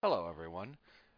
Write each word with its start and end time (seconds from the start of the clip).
Hello, 0.00 0.28
everyone. 0.30 0.76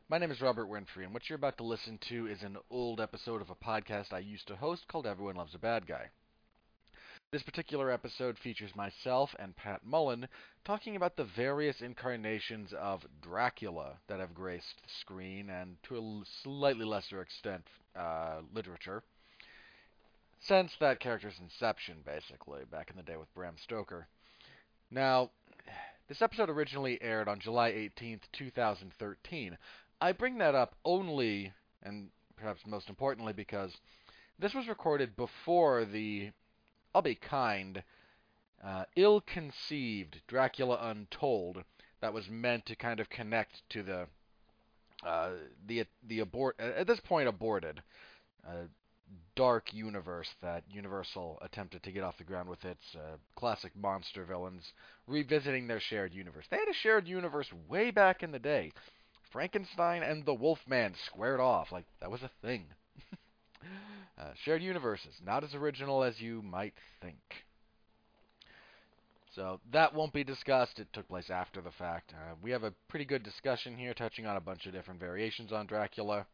My 0.08 0.16
name 0.16 0.30
is 0.30 0.40
Robert 0.40 0.66
Winfree, 0.66 1.04
and 1.04 1.12
what 1.12 1.28
you're 1.28 1.36
about 1.36 1.58
to 1.58 1.64
listen 1.64 1.98
to 2.08 2.26
is 2.26 2.42
an 2.42 2.56
old 2.70 2.98
episode 2.98 3.42
of 3.42 3.50
a 3.50 3.54
podcast 3.54 4.10
I 4.10 4.20
used 4.20 4.48
to 4.48 4.56
host 4.56 4.88
called 4.88 5.06
Everyone 5.06 5.36
Loves 5.36 5.54
a 5.54 5.58
Bad 5.58 5.86
Guy. 5.86 6.08
This 7.30 7.42
particular 7.42 7.90
episode 7.90 8.38
features 8.38 8.74
myself 8.74 9.34
and 9.38 9.54
Pat 9.54 9.84
Mullin 9.84 10.26
talking 10.64 10.96
about 10.96 11.14
the 11.14 11.28
various 11.36 11.82
incarnations 11.82 12.72
of 12.72 13.04
Dracula 13.20 13.98
that 14.08 14.18
have 14.18 14.32
graced 14.32 14.80
the 14.82 14.88
screen 15.02 15.50
and, 15.50 15.76
to 15.82 15.98
a 15.98 16.22
slightly 16.42 16.86
lesser 16.86 17.20
extent, 17.20 17.66
uh, 17.94 18.40
literature. 18.54 19.02
Since 20.40 20.72
that 20.80 21.00
character's 21.00 21.38
inception, 21.38 21.96
basically, 22.06 22.62
back 22.72 22.88
in 22.88 22.96
the 22.96 23.02
day 23.02 23.18
with 23.18 23.34
Bram 23.34 23.56
Stoker. 23.62 24.06
Now, 24.90 25.32
this 26.10 26.22
episode 26.22 26.50
originally 26.50 26.98
aired 27.00 27.28
on 27.28 27.38
July 27.38 27.70
18th, 27.70 28.22
2013. 28.32 29.56
I 30.00 30.10
bring 30.10 30.38
that 30.38 30.56
up 30.56 30.74
only, 30.84 31.52
and 31.84 32.08
perhaps 32.36 32.62
most 32.66 32.88
importantly, 32.88 33.32
because 33.32 33.70
this 34.36 34.52
was 34.52 34.66
recorded 34.66 35.14
before 35.14 35.84
the, 35.84 36.32
I'll 36.92 37.00
be 37.00 37.14
kind, 37.14 37.84
uh, 38.64 38.86
ill-conceived 38.96 40.20
Dracula 40.26 40.80
Untold 40.82 41.62
that 42.00 42.12
was 42.12 42.28
meant 42.28 42.66
to 42.66 42.74
kind 42.74 42.98
of 42.98 43.08
connect 43.08 43.62
to 43.70 43.84
the 43.84 44.06
uh, 45.06 45.30
the 45.66 45.84
the 46.08 46.20
abort 46.20 46.60
at 46.60 46.86
this 46.86 47.00
point 47.00 47.26
aborted 47.26 47.82
uh, 48.46 48.64
dark 49.34 49.72
universe 49.72 50.28
that 50.42 50.64
Universal 50.70 51.38
attempted 51.42 51.82
to 51.82 51.92
get 51.92 52.04
off 52.04 52.18
the 52.18 52.24
ground 52.24 52.48
with 52.48 52.64
its 52.64 52.84
uh, 52.94 53.16
classic 53.36 53.72
monster 53.74 54.24
villains 54.24 54.72
revisiting 55.06 55.66
their 55.66 55.80
shared 55.80 56.12
universe. 56.12 56.46
They 56.50 56.58
had 56.58 56.68
a 56.68 56.74
shared 56.74 57.08
universe 57.08 57.50
way 57.68 57.90
back 57.90 58.22
in 58.22 58.32
the 58.32 58.38
day. 58.38 58.72
Frankenstein 59.32 60.02
and 60.02 60.24
the 60.24 60.34
Wolfman 60.34 60.94
squared 61.06 61.40
off 61.40 61.72
like 61.72 61.86
that 62.00 62.10
was 62.10 62.22
a 62.22 62.30
thing. 62.42 62.66
uh, 64.18 64.32
shared 64.44 64.62
universes, 64.62 65.14
not 65.24 65.44
as 65.44 65.54
original 65.54 66.02
as 66.02 66.20
you 66.20 66.42
might 66.42 66.74
think. 67.00 67.44
So 69.34 69.60
that 69.72 69.94
won't 69.94 70.12
be 70.12 70.24
discussed. 70.24 70.80
It 70.80 70.88
took 70.92 71.08
place 71.08 71.30
after 71.30 71.60
the 71.60 71.70
fact. 71.70 72.12
Uh, 72.12 72.34
we 72.42 72.50
have 72.50 72.64
a 72.64 72.74
pretty 72.88 73.04
good 73.04 73.22
discussion 73.22 73.76
here, 73.76 73.94
touching 73.94 74.26
on 74.26 74.36
a 74.36 74.40
bunch 74.40 74.66
of 74.66 74.72
different 74.72 74.98
variations 74.98 75.52
on 75.52 75.66
Dracula. 75.66 76.26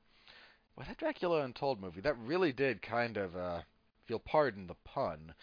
Well, 0.76 0.86
that 0.86 0.98
Dracula 0.98 1.42
Untold 1.42 1.80
movie, 1.80 2.02
that 2.02 2.18
really 2.18 2.52
did 2.52 2.82
kind 2.82 3.16
of, 3.16 3.34
uh, 3.34 3.62
feel 4.04 4.18
pardon 4.18 4.66
the 4.66 4.76
pun, 4.84 5.34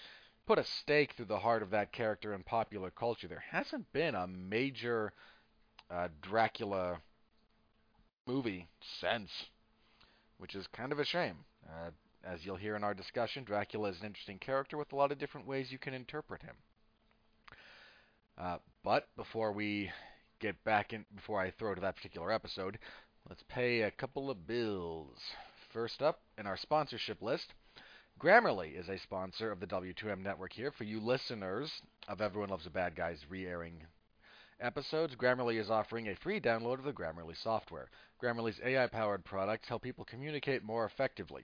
put 0.46 0.60
a 0.60 0.64
stake 0.64 1.14
through 1.14 1.26
the 1.26 1.40
heart 1.40 1.64
of 1.64 1.72
that 1.72 1.92
character 1.92 2.34
in 2.34 2.44
popular 2.44 2.92
culture. 2.92 3.28
There 3.28 3.44
hasn't 3.50 3.92
been 3.92 4.14
a 4.14 4.28
major 4.28 5.12
uh, 5.90 6.10
Dracula 6.22 7.02
movie 8.28 8.68
since, 9.00 9.32
which 10.38 10.54
is 10.56 10.68
kind 10.68 10.92
of 10.92 11.00
a 11.00 11.06
shame. 11.06 11.38
Uh, 11.68 11.90
as 12.24 12.46
you'll 12.46 12.56
hear 12.56 12.76
in 12.76 12.84
our 12.84 12.94
discussion, 12.94 13.44
Dracula 13.44 13.90
is 13.90 14.00
an 14.00 14.06
interesting 14.06 14.38
character 14.38 14.78
with 14.78 14.94
a 14.94 14.96
lot 14.96 15.12
of 15.12 15.18
different 15.18 15.48
ways 15.48 15.72
you 15.72 15.78
can 15.78 15.94
interpret 15.94 16.42
him. 16.44 16.56
Uh, 18.38 18.58
but 18.84 19.08
before 19.16 19.52
we 19.52 19.92
get 20.40 20.64
back 20.64 20.94
in, 20.94 21.06
before 21.16 21.42
I 21.42 21.52
throw 21.52 21.76
to 21.76 21.82
that 21.82 21.96
particular 21.96 22.32
episode, 22.32 22.80
Let's 23.30 23.44
pay 23.48 23.82
a 23.82 23.92
couple 23.92 24.30
of 24.30 24.46
bills. 24.46 25.18
First 25.72 26.02
up 26.02 26.20
in 26.38 26.46
our 26.46 26.58
sponsorship 26.58 27.22
list, 27.22 27.54
Grammarly 28.20 28.78
is 28.78 28.90
a 28.90 29.00
sponsor 29.00 29.50
of 29.50 29.62
the 29.62 29.66
W2M 29.66 30.22
network 30.22 30.52
here. 30.52 30.72
For 30.72 30.84
you 30.84 31.00
listeners 31.00 31.72
of 32.10 32.20
Everyone 32.20 32.50
Loves 32.50 32.66
a 32.66 32.70
Bad 32.70 32.98
Guy's 32.98 33.24
re-airing 33.30 33.88
episodes, 34.60 35.16
Grammarly 35.16 35.58
is 35.58 35.70
offering 35.70 36.10
a 36.10 36.16
free 36.18 36.42
download 36.42 36.80
of 36.80 36.84
the 36.84 36.92
Grammarly 36.92 37.42
software. 37.42 37.90
Grammarly's 38.22 38.60
AI-powered 38.64 39.24
products 39.24 39.70
help 39.70 39.84
people 39.84 40.04
communicate 40.04 40.62
more 40.62 40.86
effectively. 40.86 41.44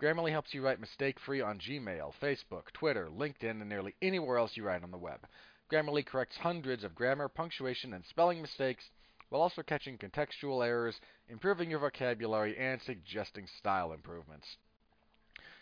Grammarly 0.00 0.30
helps 0.30 0.54
you 0.54 0.62
write 0.62 0.80
mistake-free 0.80 1.40
on 1.40 1.58
Gmail, 1.58 2.12
Facebook, 2.22 2.70
Twitter, 2.72 3.08
LinkedIn, 3.08 3.60
and 3.60 3.68
nearly 3.68 3.96
anywhere 4.00 4.38
else 4.38 4.56
you 4.56 4.64
write 4.64 4.84
on 4.84 4.92
the 4.92 4.96
web. 4.96 5.26
Grammarly 5.70 6.06
corrects 6.06 6.36
hundreds 6.36 6.84
of 6.84 6.94
grammar, 6.94 7.28
punctuation, 7.28 7.92
and 7.92 8.04
spelling 8.06 8.40
mistakes 8.40 8.84
while 9.28 9.42
also 9.42 9.62
catching 9.62 9.98
contextual 9.98 10.66
errors, 10.66 11.00
improving 11.28 11.70
your 11.70 11.80
vocabulary, 11.80 12.56
and 12.56 12.80
suggesting 12.82 13.46
style 13.58 13.92
improvements. 13.92 14.46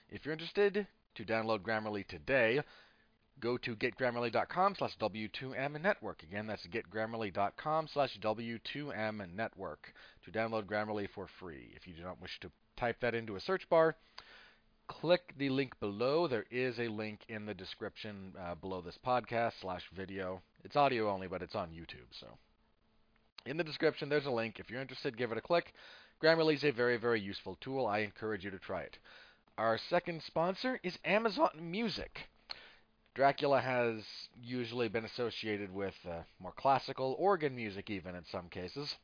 If 0.08 0.24
you're 0.24 0.32
interested 0.32 0.86
to 1.16 1.24
download 1.24 1.60
Grammarly 1.60 2.06
today, 2.06 2.60
go 3.40 3.58
to 3.58 3.74
getgrammarly.com 3.76 4.76
slash 4.78 4.96
W2M 4.98 5.80
network. 5.80 6.22
Again, 6.22 6.46
that's 6.46 6.66
getgrammarly.com 6.66 7.88
slash 7.92 8.18
W2M 8.20 9.34
network 9.34 9.92
to 10.24 10.30
download 10.30 10.64
Grammarly 10.64 11.08
for 11.14 11.26
free. 11.40 11.72
If 11.74 11.86
you 11.86 11.94
do 11.94 12.02
not 12.02 12.20
wish 12.20 12.38
to 12.40 12.50
type 12.76 13.00
that 13.00 13.14
into 13.14 13.36
a 13.36 13.40
search 13.40 13.68
bar, 13.68 13.96
click 14.88 15.34
the 15.36 15.48
link 15.48 15.78
below. 15.80 16.28
There 16.28 16.46
is 16.50 16.78
a 16.78 16.88
link 16.88 17.20
in 17.28 17.46
the 17.46 17.54
description 17.54 18.32
uh, 18.40 18.54
below 18.54 18.80
this 18.80 18.98
podcast 19.04 19.52
slash 19.60 19.82
video. 19.94 20.40
It's 20.64 20.76
audio 20.76 21.10
only, 21.10 21.26
but 21.26 21.42
it's 21.42 21.54
on 21.54 21.70
YouTube, 21.70 22.08
so 22.20 22.38
in 23.46 23.56
the 23.56 23.64
description, 23.64 24.08
there's 24.08 24.26
a 24.26 24.30
link. 24.30 24.58
If 24.58 24.70
you're 24.70 24.80
interested, 24.80 25.16
give 25.16 25.32
it 25.32 25.38
a 25.38 25.42
click. 25.42 25.72
Grammarly 26.22 26.54
is 26.54 26.64
a 26.64 26.70
very, 26.70 26.96
very 26.96 27.20
useful 27.20 27.56
tool. 27.60 27.86
I 27.86 28.00
encourage 28.00 28.44
you 28.44 28.50
to 28.50 28.58
try 28.58 28.82
it. 28.82 28.98
Our 29.56 29.78
second 29.88 30.22
sponsor 30.22 30.80
is 30.82 30.98
Amazon 31.04 31.50
Music. 31.60 32.28
Dracula 33.14 33.60
has 33.60 34.02
usually 34.42 34.88
been 34.88 35.06
associated 35.06 35.72
with 35.72 35.94
uh, 36.06 36.22
more 36.38 36.52
classical 36.52 37.16
organ 37.18 37.56
music, 37.56 37.88
even 37.88 38.14
in 38.14 38.24
some 38.30 38.48
cases. 38.48 38.94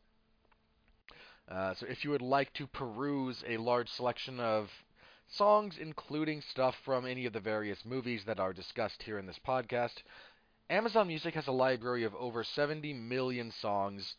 Uh, 1.48 1.74
so 1.74 1.86
if 1.86 2.04
you 2.04 2.10
would 2.10 2.22
like 2.22 2.52
to 2.54 2.66
peruse 2.66 3.42
a 3.46 3.56
large 3.56 3.88
selection 3.88 4.38
of 4.40 4.68
songs, 5.28 5.78
including 5.80 6.42
stuff 6.42 6.74
from 6.84 7.06
any 7.06 7.24
of 7.24 7.32
the 7.32 7.40
various 7.40 7.84
movies 7.84 8.22
that 8.26 8.38
are 8.38 8.52
discussed 8.52 9.02
here 9.02 9.18
in 9.18 9.26
this 9.26 9.40
podcast, 9.46 10.02
Amazon 10.68 11.06
Music 11.06 11.34
has 11.34 11.46
a 11.46 11.52
library 11.52 12.04
of 12.04 12.14
over 12.14 12.44
70 12.44 12.92
million 12.94 13.50
songs 13.50 14.16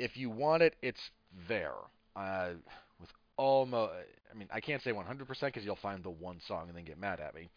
if 0.00 0.16
you 0.16 0.30
want 0.30 0.62
it, 0.62 0.74
it's 0.82 1.10
there. 1.46 1.74
Uh, 2.16 2.50
with 2.98 3.10
almost, 3.36 3.92
I 4.32 4.36
mean, 4.36 4.48
I 4.52 4.60
can't 4.60 4.82
say 4.82 4.92
100% 4.92 5.28
because 5.40 5.64
you'll 5.64 5.76
find 5.76 6.02
the 6.02 6.10
one 6.10 6.40
song 6.48 6.68
and 6.68 6.76
then 6.76 6.84
get 6.84 6.98
mad 6.98 7.20
at 7.20 7.34
me. 7.34 7.50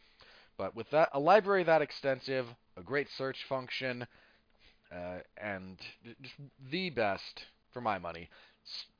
But 0.58 0.76
with 0.76 0.90
that, 0.92 1.10
a 1.14 1.20
library 1.20 1.64
that 1.64 1.82
extensive, 1.82 2.46
a 2.78 2.82
great 2.82 3.08
search 3.18 3.38
function, 3.48 4.06
uh, 4.94 5.20
and 5.38 5.78
just 6.22 6.36
the 6.70 6.90
best 6.90 7.46
for 7.74 7.82
my 7.82 7.98
money. 7.98 8.30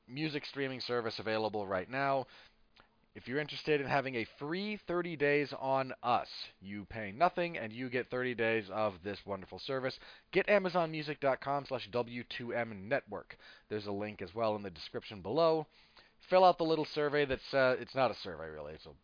Music 0.08 0.44
streaming 0.46 0.80
service 0.80 1.18
available 1.18 1.66
right 1.66 1.88
now. 1.90 2.26
If 3.14 3.28
you're 3.28 3.38
interested 3.38 3.80
in 3.80 3.86
having 3.86 4.16
a 4.16 4.26
free 4.40 4.76
30 4.76 5.14
days 5.14 5.52
on 5.60 5.92
us, 6.02 6.28
you 6.60 6.84
pay 6.84 7.12
nothing 7.12 7.56
and 7.56 7.72
you 7.72 7.88
get 7.88 8.10
30 8.10 8.34
days 8.34 8.68
of 8.70 8.94
this 9.04 9.24
wonderful 9.24 9.60
service. 9.60 10.00
Get 10.32 10.48
AmazonMusic.com 10.48 11.66
slash 11.66 11.88
W2M 11.90 12.88
Network. 12.88 13.38
There's 13.68 13.86
a 13.86 13.92
link 13.92 14.20
as 14.20 14.34
well 14.34 14.56
in 14.56 14.62
the 14.62 14.70
description 14.70 15.20
below. 15.20 15.68
Fill 16.28 16.42
out 16.44 16.58
the 16.58 16.64
little 16.64 16.84
survey 16.84 17.24
that's, 17.24 17.54
uh, 17.54 17.76
it's 17.78 17.94
not 17.94 18.10
a 18.10 18.16
survey 18.16 18.48
really, 18.48 18.74
so 18.82 18.96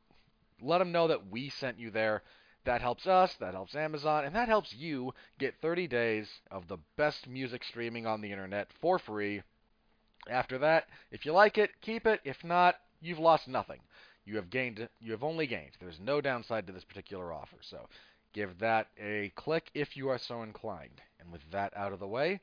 let 0.61 0.79
them 0.79 0.91
know 0.91 1.07
that 1.07 1.31
we 1.31 1.49
sent 1.49 1.79
you 1.79 1.93
there. 1.93 2.25
That 2.65 2.81
helps 2.81 3.07
us, 3.07 3.35
that 3.37 3.55
helps 3.55 3.77
Amazon, 3.77 4.25
and 4.25 4.35
that 4.35 4.49
helps 4.49 4.75
you 4.75 5.15
get 5.39 5.61
30 5.63 5.87
days 5.87 6.29
of 6.51 6.67
the 6.67 6.79
best 6.97 7.29
music 7.29 7.63
streaming 7.63 8.07
on 8.07 8.21
the 8.21 8.33
internet 8.33 8.73
for 8.81 8.99
free. 8.99 9.43
After 10.29 10.59
that, 10.59 10.89
if 11.13 11.25
you 11.25 11.33
like 11.33 11.59
it, 11.59 11.71
keep 11.81 12.07
it. 12.07 12.21
If 12.25 12.43
not, 12.43 12.77
you've 13.01 13.19
lost 13.19 13.49
nothing 13.49 13.81
you 14.25 14.37
have 14.37 14.51
gained 14.51 14.89
you 15.01 15.13
have 15.13 15.25
only 15.25 15.47
gained. 15.47 15.73
There's 15.81 15.99
no 16.01 16.21
downside 16.21 16.67
to 16.67 16.73
this 16.73 16.85
particular 16.85 17.33
offer. 17.33 17.57
So 17.63 17.89
give 18.33 18.59
that 18.59 18.89
a 18.99 19.33
click 19.35 19.71
if 19.75 19.97
you 19.97 20.09
are 20.09 20.19
so 20.19 20.43
inclined. 20.43 21.01
And 21.19 21.33
with 21.33 21.43
that 21.51 21.77
out 21.77 21.93
of 21.93 22.01
the 22.01 22.07
way, 22.07 22.41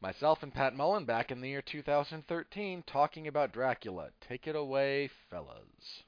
myself 0.00 0.42
and 0.42 0.54
Pat 0.54 0.74
Mullin 0.74 1.04
back 1.04 1.30
in 1.30 1.40
the 1.40 1.48
year 1.48 1.62
2013 1.62 2.84
talking 2.86 3.26
about 3.26 3.52
Dracula. 3.52 4.10
Take 4.20 4.46
it 4.46 4.56
away, 4.56 5.10
fellas. 5.30 6.04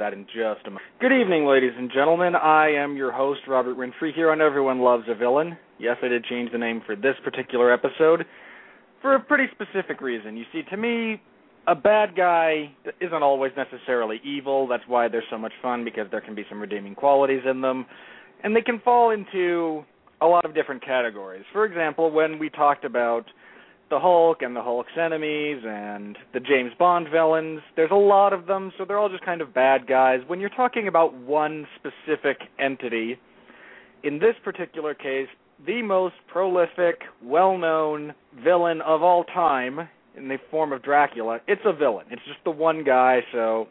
That 0.00 0.14
in 0.14 0.24
just 0.24 0.66
a 0.66 0.70
moment. 0.70 0.86
Good 0.98 1.12
evening, 1.12 1.44
ladies 1.44 1.72
and 1.76 1.90
gentlemen. 1.92 2.34
I 2.34 2.70
am 2.70 2.96
your 2.96 3.12
host, 3.12 3.40
Robert 3.46 3.76
Winfree, 3.76 4.14
here 4.14 4.30
on 4.30 4.40
Everyone 4.40 4.80
Loves 4.80 5.04
a 5.08 5.14
Villain. 5.14 5.58
Yes, 5.78 5.98
I 6.02 6.08
did 6.08 6.24
change 6.24 6.50
the 6.52 6.56
name 6.56 6.80
for 6.86 6.96
this 6.96 7.16
particular 7.22 7.70
episode 7.70 8.24
for 9.02 9.14
a 9.14 9.20
pretty 9.20 9.44
specific 9.52 10.00
reason. 10.00 10.38
You 10.38 10.44
see, 10.54 10.62
to 10.70 10.78
me, 10.78 11.20
a 11.66 11.74
bad 11.74 12.16
guy 12.16 12.74
isn't 13.02 13.22
always 13.22 13.52
necessarily 13.58 14.22
evil. 14.24 14.66
That's 14.66 14.82
why 14.86 15.08
they're 15.08 15.22
so 15.30 15.36
much 15.36 15.52
fun, 15.60 15.84
because 15.84 16.06
there 16.10 16.22
can 16.22 16.34
be 16.34 16.46
some 16.48 16.62
redeeming 16.62 16.94
qualities 16.94 17.42
in 17.44 17.60
them. 17.60 17.84
And 18.42 18.56
they 18.56 18.62
can 18.62 18.80
fall 18.80 19.10
into 19.10 19.84
a 20.22 20.26
lot 20.26 20.46
of 20.46 20.54
different 20.54 20.82
categories. 20.82 21.44
For 21.52 21.66
example, 21.66 22.10
when 22.10 22.38
we 22.38 22.48
talked 22.48 22.86
about 22.86 23.26
the 23.90 23.98
Hulk 23.98 24.42
and 24.42 24.54
the 24.54 24.62
Hulk's 24.62 24.92
enemies 24.98 25.62
and 25.66 26.16
the 26.32 26.40
James 26.40 26.72
Bond 26.78 27.08
villains. 27.12 27.60
There's 27.76 27.90
a 27.90 27.96
lot 27.96 28.32
of 28.32 28.46
them, 28.46 28.72
so 28.78 28.84
they're 28.84 28.98
all 28.98 29.08
just 29.08 29.24
kind 29.24 29.40
of 29.40 29.52
bad 29.52 29.86
guys. 29.86 30.20
When 30.26 30.40
you're 30.40 30.48
talking 30.48 30.88
about 30.88 31.14
one 31.14 31.66
specific 31.76 32.38
entity, 32.58 33.18
in 34.02 34.18
this 34.18 34.34
particular 34.42 34.94
case, 34.94 35.28
the 35.66 35.82
most 35.82 36.14
prolific, 36.32 37.02
well-known 37.22 38.14
villain 38.42 38.80
of 38.80 39.02
all 39.02 39.24
time 39.24 39.88
in 40.16 40.28
the 40.28 40.38
form 40.50 40.72
of 40.72 40.82
Dracula, 40.82 41.40
it's 41.46 41.62
a 41.66 41.72
villain. 41.72 42.06
It's 42.10 42.22
just 42.26 42.38
the 42.44 42.50
one 42.50 42.84
guy, 42.84 43.20
so 43.32 43.66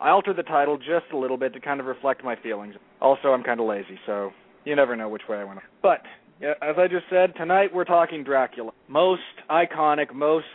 I 0.00 0.10
altered 0.10 0.36
the 0.36 0.44
title 0.44 0.76
just 0.76 1.12
a 1.12 1.16
little 1.16 1.36
bit 1.36 1.52
to 1.54 1.60
kind 1.60 1.80
of 1.80 1.86
reflect 1.86 2.22
my 2.22 2.36
feelings. 2.36 2.74
Also, 3.00 3.28
I'm 3.28 3.42
kind 3.42 3.58
of 3.58 3.66
lazy, 3.66 3.98
so 4.06 4.30
you 4.64 4.76
never 4.76 4.94
know 4.94 5.08
which 5.08 5.22
way 5.28 5.38
I 5.38 5.44
want 5.44 5.58
to. 5.58 5.64
But 5.82 6.02
as 6.42 6.74
I 6.76 6.88
just 6.88 7.04
said, 7.08 7.34
tonight 7.36 7.70
we're 7.72 7.84
talking 7.84 8.24
Dracula. 8.24 8.72
Most 8.88 9.22
iconic, 9.48 10.12
most 10.12 10.46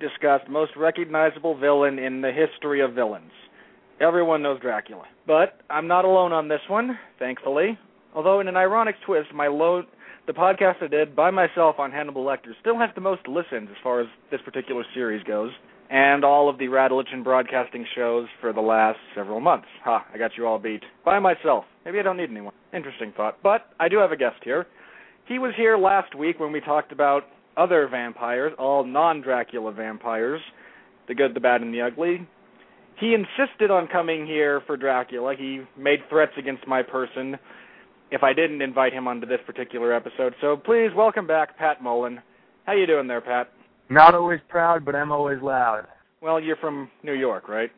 discussed, 0.00 0.48
most 0.48 0.72
recognizable 0.76 1.56
villain 1.56 1.98
in 1.98 2.20
the 2.20 2.32
history 2.32 2.80
of 2.80 2.94
villains. 2.94 3.30
Everyone 4.00 4.42
knows 4.42 4.60
Dracula. 4.60 5.04
But 5.26 5.60
I'm 5.70 5.86
not 5.86 6.04
alone 6.04 6.32
on 6.32 6.48
this 6.48 6.60
one, 6.68 6.98
thankfully. 7.18 7.78
Although 8.14 8.40
in 8.40 8.48
an 8.48 8.56
ironic 8.56 8.96
twist, 9.06 9.28
my 9.32 9.46
low 9.46 9.82
the 10.26 10.32
podcast 10.32 10.82
I 10.82 10.88
did 10.88 11.14
by 11.14 11.30
myself 11.30 11.76
on 11.78 11.92
Hannibal 11.92 12.24
Lecter 12.24 12.52
still 12.60 12.76
has 12.80 12.90
the 12.96 13.00
most 13.00 13.28
listens 13.28 13.68
as 13.70 13.76
far 13.80 14.00
as 14.00 14.08
this 14.32 14.40
particular 14.44 14.82
series 14.92 15.22
goes, 15.22 15.52
and 15.88 16.24
all 16.24 16.48
of 16.48 16.58
the 16.58 16.64
Radulich 16.64 17.22
broadcasting 17.22 17.86
shows 17.94 18.26
for 18.40 18.52
the 18.52 18.60
last 18.60 18.98
several 19.14 19.38
months. 19.38 19.68
Ha, 19.84 20.04
I 20.12 20.18
got 20.18 20.32
you 20.36 20.44
all 20.44 20.58
beat. 20.58 20.82
By 21.04 21.20
myself. 21.20 21.64
Maybe 21.84 22.00
I 22.00 22.02
don't 22.02 22.16
need 22.16 22.30
anyone. 22.30 22.52
Interesting 22.74 23.12
thought. 23.16 23.38
But 23.40 23.66
I 23.78 23.88
do 23.88 23.98
have 23.98 24.10
a 24.10 24.16
guest 24.16 24.38
here. 24.42 24.66
He 25.26 25.38
was 25.38 25.52
here 25.56 25.76
last 25.76 26.14
week 26.14 26.38
when 26.38 26.52
we 26.52 26.60
talked 26.60 26.92
about 26.92 27.24
other 27.56 27.88
vampires, 27.90 28.52
all 28.58 28.84
non 28.84 29.20
Dracula 29.20 29.72
vampires 29.72 30.40
the 31.08 31.14
good, 31.14 31.34
the 31.34 31.40
bad, 31.40 31.62
and 31.62 31.72
the 31.72 31.80
ugly. 31.82 32.26
He 32.98 33.14
insisted 33.14 33.70
on 33.70 33.86
coming 33.88 34.26
here 34.26 34.62
for 34.66 34.76
Dracula. 34.76 35.34
He 35.36 35.60
made 35.76 36.00
threats 36.08 36.32
against 36.38 36.66
my 36.66 36.82
person 36.82 37.38
if 38.10 38.22
I 38.22 38.32
didn't 38.32 38.62
invite 38.62 38.92
him 38.92 39.06
onto 39.06 39.26
this 39.26 39.40
particular 39.46 39.92
episode. 39.92 40.34
So 40.40 40.56
please 40.56 40.90
welcome 40.96 41.26
back 41.26 41.56
Pat 41.58 41.82
Mullin. 41.82 42.20
How 42.64 42.72
you 42.72 42.86
doing 42.86 43.06
there, 43.06 43.20
Pat? 43.20 43.52
Not 43.90 44.14
always 44.14 44.40
proud, 44.48 44.84
but 44.84 44.94
I'm 44.94 45.12
always 45.12 45.40
loud. 45.42 45.86
Well, 46.20 46.40
you're 46.40 46.56
from 46.56 46.90
New 47.02 47.12
York, 47.12 47.48
right? 47.48 47.70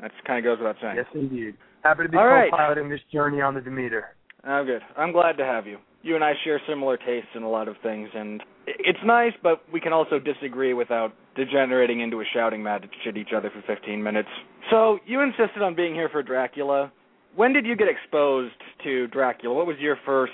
That 0.00 0.10
kind 0.26 0.38
of 0.38 0.44
goes 0.44 0.58
without 0.58 0.76
saying. 0.80 0.96
Yes, 0.96 1.06
indeed. 1.14 1.54
Happy 1.84 2.04
to 2.04 2.08
be 2.08 2.16
All 2.16 2.26
right. 2.26 2.50
co-piloting 2.50 2.88
this 2.88 3.00
journey 3.12 3.40
on 3.40 3.54
the 3.54 3.60
Demeter. 3.60 4.16
Oh, 4.44 4.64
good. 4.64 4.82
I'm 4.96 5.12
glad 5.12 5.36
to 5.36 5.44
have 5.44 5.66
you. 5.66 5.78
You 6.02 6.16
and 6.16 6.24
I 6.24 6.32
share 6.44 6.60
similar 6.68 6.96
tastes 6.96 7.30
in 7.34 7.42
a 7.42 7.48
lot 7.48 7.68
of 7.68 7.76
things, 7.82 8.08
and 8.14 8.42
it's 8.66 8.98
nice, 9.04 9.32
but 9.42 9.62
we 9.72 9.80
can 9.80 9.92
also 9.92 10.18
disagree 10.18 10.74
without 10.74 11.12
degenerating 11.36 12.00
into 12.00 12.20
a 12.20 12.24
shouting 12.34 12.62
match 12.62 12.84
at 13.06 13.16
each 13.16 13.30
other 13.36 13.50
for 13.50 13.62
15 13.74 14.02
minutes. 14.02 14.28
So, 14.70 14.98
you 15.06 15.20
insisted 15.20 15.62
on 15.62 15.74
being 15.74 15.94
here 15.94 16.08
for 16.08 16.22
Dracula. 16.22 16.92
When 17.36 17.52
did 17.52 17.64
you 17.66 17.76
get 17.76 17.88
exposed 17.88 18.54
to 18.84 19.06
Dracula? 19.08 19.54
What 19.54 19.66
was 19.66 19.76
your 19.78 19.96
first 20.04 20.32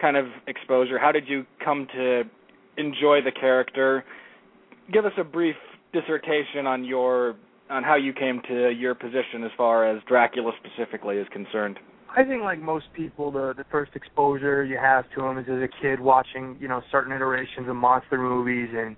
kind 0.00 0.16
of 0.16 0.26
exposure? 0.46 0.98
How 0.98 1.12
did 1.12 1.28
you 1.28 1.44
come 1.64 1.86
to 1.94 2.22
enjoy 2.76 3.20
the 3.22 3.32
character? 3.32 4.04
Give 4.92 5.04
us 5.04 5.12
a 5.18 5.24
brief 5.24 5.56
dissertation 5.92 6.66
on 6.66 6.84
your 6.84 7.36
on 7.70 7.82
how 7.82 7.96
you 7.96 8.14
came 8.14 8.40
to 8.48 8.70
your 8.70 8.94
position 8.94 9.44
as 9.44 9.50
far 9.56 9.86
as 9.86 10.02
Dracula 10.08 10.52
specifically 10.64 11.16
is 11.16 11.26
concerned. 11.30 11.78
I 12.16 12.24
think, 12.24 12.42
like 12.42 12.60
most 12.60 12.86
people, 12.94 13.30
the 13.30 13.54
the 13.56 13.64
first 13.70 13.92
exposure 13.94 14.64
you 14.64 14.78
have 14.78 15.04
to 15.14 15.24
him 15.24 15.38
is 15.38 15.46
as 15.48 15.62
a 15.62 15.68
kid 15.82 16.00
watching, 16.00 16.56
you 16.60 16.68
know, 16.68 16.82
certain 16.90 17.12
iterations 17.12 17.68
of 17.68 17.76
monster 17.76 18.18
movies, 18.18 18.70
and 18.74 18.96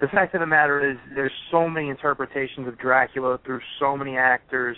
the 0.00 0.08
fact 0.08 0.34
of 0.34 0.40
the 0.40 0.46
matter 0.46 0.88
is, 0.90 0.96
there's 1.14 1.32
so 1.50 1.68
many 1.68 1.88
interpretations 1.88 2.68
of 2.68 2.78
Dracula 2.78 3.38
through 3.44 3.60
so 3.80 3.96
many 3.96 4.16
actors 4.16 4.76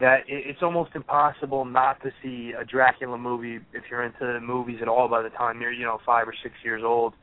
that 0.00 0.20
it, 0.28 0.44
it's 0.46 0.62
almost 0.62 0.90
impossible 0.94 1.64
not 1.64 2.02
to 2.02 2.10
see 2.22 2.52
a 2.58 2.64
Dracula 2.64 3.16
movie 3.16 3.60
if 3.72 3.84
you're 3.90 4.02
into 4.02 4.40
movies 4.40 4.78
at 4.82 4.88
all 4.88 5.08
by 5.08 5.22
the 5.22 5.30
time 5.30 5.60
you're, 5.60 5.72
you 5.72 5.84
know, 5.84 5.98
five 6.04 6.26
or 6.26 6.34
six 6.42 6.54
years 6.64 6.82
old, 6.84 7.14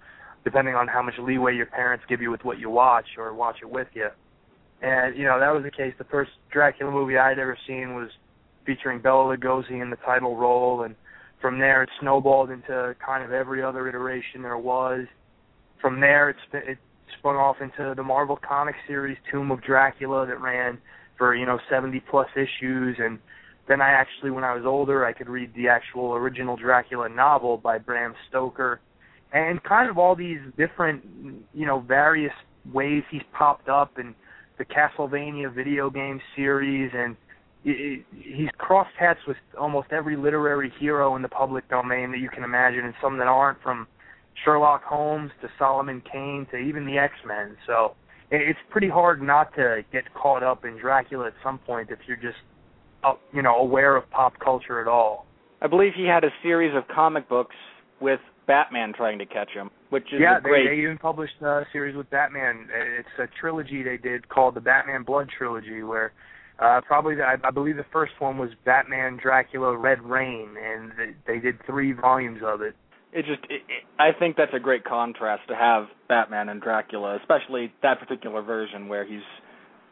depending 0.43 0.75
on 0.75 0.87
how 0.87 1.01
much 1.01 1.15
leeway 1.19 1.55
your 1.55 1.65
parents 1.65 2.03
give 2.07 2.21
you 2.21 2.31
with 2.31 2.43
what 2.43 2.59
you 2.59 2.69
watch 2.69 3.05
or 3.17 3.33
watch 3.33 3.57
it 3.61 3.69
with 3.69 3.87
you. 3.93 4.07
And 4.81 5.17
you 5.17 5.25
know 5.25 5.39
that 5.39 5.53
was 5.53 5.63
the 5.63 5.71
case. 5.71 5.93
The 5.97 6.03
first 6.05 6.31
Dracula 6.51 6.91
movie 6.91 7.17
I'd 7.17 7.39
ever 7.39 7.57
seen 7.67 7.95
was 7.95 8.09
featuring 8.67 9.01
Bela 9.01 9.35
Lugosi 9.35 9.81
in 9.81 9.89
the 9.89 9.95
title 10.05 10.35
role, 10.35 10.83
and 10.83 10.93
from 11.41 11.57
there 11.57 11.81
it 11.81 11.89
snowballed 11.99 12.51
into 12.51 12.95
kind 13.03 13.23
of 13.23 13.31
every 13.31 13.63
other 13.63 13.87
iteration 13.89 14.43
there 14.43 14.57
was. 14.57 15.07
From 15.81 15.99
there, 15.99 16.29
it, 16.29 16.35
sp- 16.45 16.67
it 16.67 16.77
spun 17.17 17.35
off 17.35 17.57
into 17.61 17.95
the 17.95 18.03
Marvel 18.03 18.37
comic 18.37 18.75
series 18.87 19.17
Tomb 19.31 19.49
of 19.49 19.63
Dracula 19.63 20.27
that 20.27 20.39
ran 20.39 20.77
for 21.17 21.35
you 21.35 21.45
know 21.45 21.57
70 21.69 21.99
plus 22.11 22.27
issues, 22.35 22.97
and 22.99 23.17
then 23.67 23.81
I 23.81 23.89
actually, 23.89 24.31
when 24.31 24.43
I 24.43 24.53
was 24.53 24.65
older, 24.65 25.05
I 25.05 25.13
could 25.13 25.29
read 25.29 25.53
the 25.55 25.67
actual 25.67 26.13
original 26.13 26.55
Dracula 26.55 27.09
novel 27.09 27.57
by 27.57 27.77
Bram 27.77 28.13
Stoker, 28.29 28.79
and 29.33 29.61
kind 29.63 29.89
of 29.89 29.97
all 29.97 30.15
these 30.15 30.39
different, 30.57 31.03
you 31.53 31.65
know, 31.65 31.79
various 31.79 32.33
ways 32.73 33.03
he's 33.11 33.23
popped 33.33 33.69
up 33.69 33.97
and 33.97 34.13
the 34.57 34.65
Castlevania 34.65 35.53
video 35.53 35.89
game 35.89 36.19
series, 36.35 36.91
and 36.95 37.15
he's 38.11 38.49
crossed 38.57 38.95
paths 38.97 39.19
with 39.27 39.37
almost 39.59 39.89
every 39.91 40.15
literary 40.15 40.71
hero 40.79 41.15
in 41.15 41.21
the 41.21 41.29
public 41.29 41.69
domain 41.69 42.11
that 42.11 42.19
you 42.19 42.29
can 42.29 42.43
imagine, 42.43 42.85
and 42.85 42.93
some 43.01 43.17
that 43.17 43.27
aren't, 43.27 43.61
from 43.61 43.87
Sherlock 44.43 44.83
Holmes 44.83 45.31
to 45.41 45.49
Solomon 45.57 46.01
Kane 46.11 46.47
to 46.51 46.57
even 46.57 46.85
the 46.85 46.97
X 46.97 47.13
Men. 47.25 47.57
So 47.65 47.95
it's 48.31 48.59
pretty 48.69 48.89
hard 48.89 49.21
not 49.21 49.53
to 49.55 49.83
get 49.91 50.03
caught 50.13 50.43
up 50.43 50.65
in 50.65 50.77
Dracula 50.77 51.27
at 51.27 51.33
some 51.43 51.57
point 51.59 51.89
if 51.91 51.99
you're 52.07 52.17
just, 52.17 52.37
uh, 53.03 53.13
you 53.33 53.41
know, 53.41 53.55
aware 53.55 53.95
of 53.95 54.09
pop 54.11 54.33
culture 54.43 54.79
at 54.81 54.87
all. 54.87 55.25
I 55.61 55.67
believe 55.67 55.93
he 55.95 56.05
had 56.05 56.23
a 56.23 56.29
series 56.43 56.75
of 56.75 56.83
comic 56.93 57.27
books 57.27 57.55
with 57.99 58.19
Batman 58.45 58.93
trying 58.95 59.19
to 59.19 59.25
catch 59.25 59.49
him, 59.49 59.71
which 59.89 60.05
is 60.13 60.19
yeah, 60.21 60.37
a 60.37 60.41
great. 60.41 60.69
they, 60.69 60.75
they 60.75 60.81
even 60.83 60.97
published 60.97 61.41
a 61.41 61.63
series 61.71 61.95
with 61.95 62.09
Batman. 62.09 62.67
It's 62.99 63.07
a 63.19 63.27
trilogy 63.39 63.83
they 63.83 63.97
did 63.97 64.29
called 64.29 64.55
the 64.55 64.61
Batman 64.61 65.03
Blood 65.03 65.29
trilogy, 65.35 65.83
where 65.83 66.13
uh, 66.59 66.81
probably 66.85 67.15
the, 67.15 67.23
I, 67.23 67.35
I 67.43 67.51
believe 67.51 67.77
the 67.77 67.85
first 67.91 68.13
one 68.19 68.37
was 68.37 68.49
Batman 68.65 69.19
Dracula 69.21 69.77
Red 69.77 70.01
Rain, 70.01 70.55
and 70.57 70.91
th- 70.97 71.15
they 71.25 71.39
did 71.39 71.55
three 71.65 71.93
volumes 71.93 72.41
of 72.43 72.61
it. 72.61 72.75
it 73.13 73.25
just 73.25 73.43
it, 73.49 73.61
it, 73.67 73.83
I 73.99 74.09
think 74.17 74.37
that's 74.37 74.53
a 74.55 74.59
great 74.59 74.83
contrast 74.83 75.43
to 75.49 75.55
have 75.55 75.85
Batman 76.07 76.49
and 76.49 76.61
Dracula, 76.61 77.17
especially 77.17 77.71
that 77.83 77.99
particular 77.99 78.41
version 78.41 78.87
where 78.87 79.05
he's 79.05 79.21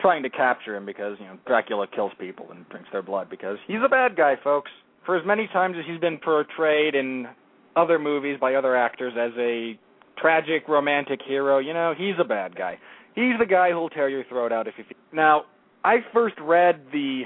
trying 0.02 0.24
to 0.24 0.30
capture 0.30 0.76
him 0.76 0.86
because 0.86 1.18
you 1.20 1.26
know 1.26 1.38
Dracula 1.48 1.88
kills 1.94 2.12
people 2.20 2.48
and 2.52 2.68
drinks 2.70 2.90
their 2.92 3.04
blood 3.04 3.30
because 3.30 3.58
he's 3.68 3.80
a 3.86 3.90
bad 3.90 4.16
guy, 4.16 4.36
folks. 4.44 4.72
For 5.06 5.16
as 5.16 5.26
many 5.26 5.48
times 5.48 5.76
as 5.78 5.86
he's 5.88 6.00
been 6.00 6.18
portrayed 6.18 6.96
in 6.96 7.28
other 7.76 8.00
movies 8.00 8.38
by 8.42 8.56
other 8.56 8.76
actors 8.76 9.14
as 9.20 9.32
a 9.38 9.78
tragic 10.18 10.68
romantic 10.68 11.20
hero, 11.26 11.60
you 11.60 11.74
know, 11.74 11.94
he's 11.96 12.16
a 12.20 12.24
bad 12.24 12.56
guy. 12.56 12.80
He's 13.14 13.38
the 13.40 13.46
guy 13.46 13.72
who'll 13.72 13.90
tear 13.90 14.10
your 14.10 14.24
throat 14.26 14.52
out 14.52 14.68
if 14.68 14.74
you. 14.78 14.84
Now, 15.14 15.44
I 15.86 15.98
first 16.12 16.34
read 16.42 16.82
the 16.92 17.22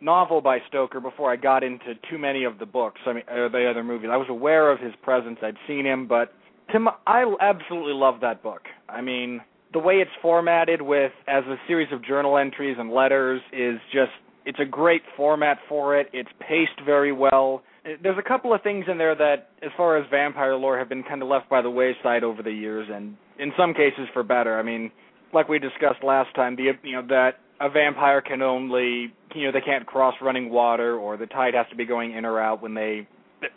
novel 0.00 0.40
by 0.40 0.58
Stoker 0.66 0.98
before 0.98 1.32
I 1.32 1.36
got 1.36 1.62
into 1.62 1.94
too 2.10 2.18
many 2.18 2.42
of 2.42 2.58
the 2.58 2.66
books. 2.66 3.00
I 3.06 3.12
mean, 3.12 3.22
or 3.30 3.48
the 3.48 3.70
other 3.70 3.84
movies. 3.84 4.10
I 4.12 4.16
was 4.16 4.26
aware 4.28 4.72
of 4.72 4.80
his 4.80 4.92
presence. 5.00 5.38
I'd 5.42 5.54
seen 5.68 5.86
him, 5.86 6.08
but 6.08 6.32
Tim, 6.72 6.88
I 7.06 7.24
absolutely 7.40 7.92
love 7.92 8.16
that 8.22 8.42
book. 8.42 8.62
I 8.88 9.00
mean, 9.00 9.40
the 9.72 9.78
way 9.78 9.94
it's 9.94 10.10
formatted 10.20 10.82
with 10.82 11.12
as 11.28 11.44
a 11.44 11.54
series 11.68 11.86
of 11.92 12.04
journal 12.04 12.36
entries 12.36 12.76
and 12.80 12.90
letters 12.90 13.40
is 13.52 13.78
just 13.92 14.10
it's 14.44 14.58
a 14.58 14.64
great 14.64 15.02
format 15.16 15.58
for 15.68 15.96
it. 15.96 16.08
It's 16.12 16.28
paced 16.40 16.84
very 16.84 17.12
well. 17.12 17.62
There's 18.02 18.18
a 18.18 18.28
couple 18.28 18.52
of 18.52 18.60
things 18.62 18.86
in 18.90 18.98
there 18.98 19.14
that, 19.14 19.50
as 19.62 19.70
far 19.76 19.96
as 19.98 20.04
vampire 20.10 20.56
lore, 20.56 20.76
have 20.78 20.88
been 20.88 21.04
kind 21.04 21.22
of 21.22 21.28
left 21.28 21.48
by 21.48 21.62
the 21.62 21.70
wayside 21.70 22.24
over 22.24 22.42
the 22.42 22.50
years, 22.50 22.88
and 22.92 23.16
in 23.38 23.52
some 23.56 23.72
cases 23.72 24.08
for 24.12 24.24
better. 24.24 24.58
I 24.58 24.64
mean, 24.64 24.90
like 25.32 25.48
we 25.48 25.60
discussed 25.60 26.02
last 26.02 26.34
time, 26.34 26.56
the 26.56 26.72
you 26.82 26.92
know 27.00 27.06
that 27.08 27.38
a 27.60 27.70
vampire 27.70 28.20
can 28.20 28.42
only 28.42 29.12
you 29.34 29.44
know 29.44 29.52
they 29.52 29.60
can't 29.60 29.86
cross 29.86 30.14
running 30.20 30.50
water 30.50 30.96
or 30.96 31.16
the 31.16 31.26
tide 31.26 31.54
has 31.54 31.66
to 31.70 31.76
be 31.76 31.84
going 31.84 32.12
in 32.14 32.24
or 32.24 32.40
out 32.40 32.62
when 32.62 32.74
they 32.74 33.06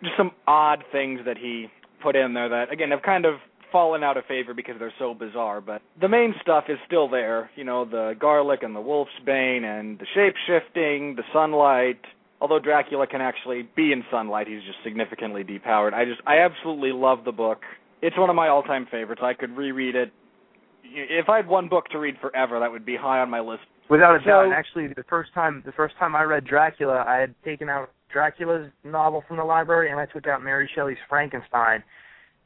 just 0.03 0.17
some 0.17 0.31
odd 0.47 0.83
things 0.91 1.21
that 1.25 1.37
he 1.37 1.67
put 2.01 2.15
in 2.15 2.33
there 2.33 2.49
that 2.49 2.71
again 2.71 2.91
have 2.91 3.01
kind 3.01 3.25
of 3.25 3.35
fallen 3.71 4.03
out 4.03 4.15
of 4.15 4.25
favor 4.25 4.53
because 4.53 4.75
they're 4.79 4.93
so 4.97 5.13
bizarre. 5.13 5.59
But 5.59 5.81
the 5.99 6.07
main 6.07 6.33
stuff 6.41 6.65
is 6.69 6.77
still 6.85 7.09
there 7.09 7.49
you 7.55 7.63
know 7.63 7.85
the 7.85 8.15
garlic 8.19 8.63
and 8.63 8.75
the 8.75 8.81
wolf's 8.81 9.11
bane 9.25 9.63
and 9.63 9.99
the 9.99 10.05
shape 10.13 10.35
shifting 10.45 11.15
the 11.15 11.23
sunlight. 11.33 11.99
Although 12.39 12.59
dracula 12.59 13.07
can 13.07 13.21
actually 13.21 13.67
be 13.75 13.91
in 13.91 14.03
sunlight 14.11 14.47
he's 14.47 14.63
just 14.63 14.77
significantly 14.83 15.43
depowered. 15.43 15.93
I 15.93 16.05
just 16.05 16.21
i 16.25 16.39
absolutely 16.39 16.91
love 16.91 17.19
the 17.25 17.31
book. 17.31 17.61
It's 18.01 18.17
one 18.17 18.29
of 18.29 18.35
my 18.35 18.47
all 18.47 18.63
time 18.63 18.87
favorites. 18.91 19.21
I 19.23 19.33
could 19.33 19.57
reread 19.57 19.95
it. 19.95 20.11
If 20.83 21.29
i 21.29 21.37
had 21.37 21.47
one 21.47 21.67
book 21.67 21.87
to 21.89 21.99
read 21.99 22.15
forever 22.21 22.59
that 22.59 22.71
would 22.71 22.85
be 22.85 22.95
high 22.95 23.19
on 23.19 23.29
my 23.29 23.39
list 23.39 23.63
Without 23.89 24.15
a 24.15 24.19
So- 24.19 24.25
doubt. 24.25 24.45
And 24.45 24.53
actually, 24.53 24.87
the 24.87 25.03
first 25.03 25.33
time 25.33 25.61
the 25.65 25.71
first 25.71 25.95
time 25.97 26.15
I 26.15 26.23
read 26.23 26.43
Dracula, 26.45 27.03
I 27.07 27.17
had 27.17 27.33
taken 27.43 27.69
out 27.69 27.91
Dracula's 28.09 28.71
novel 28.83 29.21
from 29.21 29.37
the 29.37 29.43
library, 29.43 29.89
and 29.91 29.99
I 29.99 30.05
took 30.05 30.27
out 30.27 30.41
Mary 30.41 30.67
Shelley's 30.73 30.97
Frankenstein. 31.09 31.83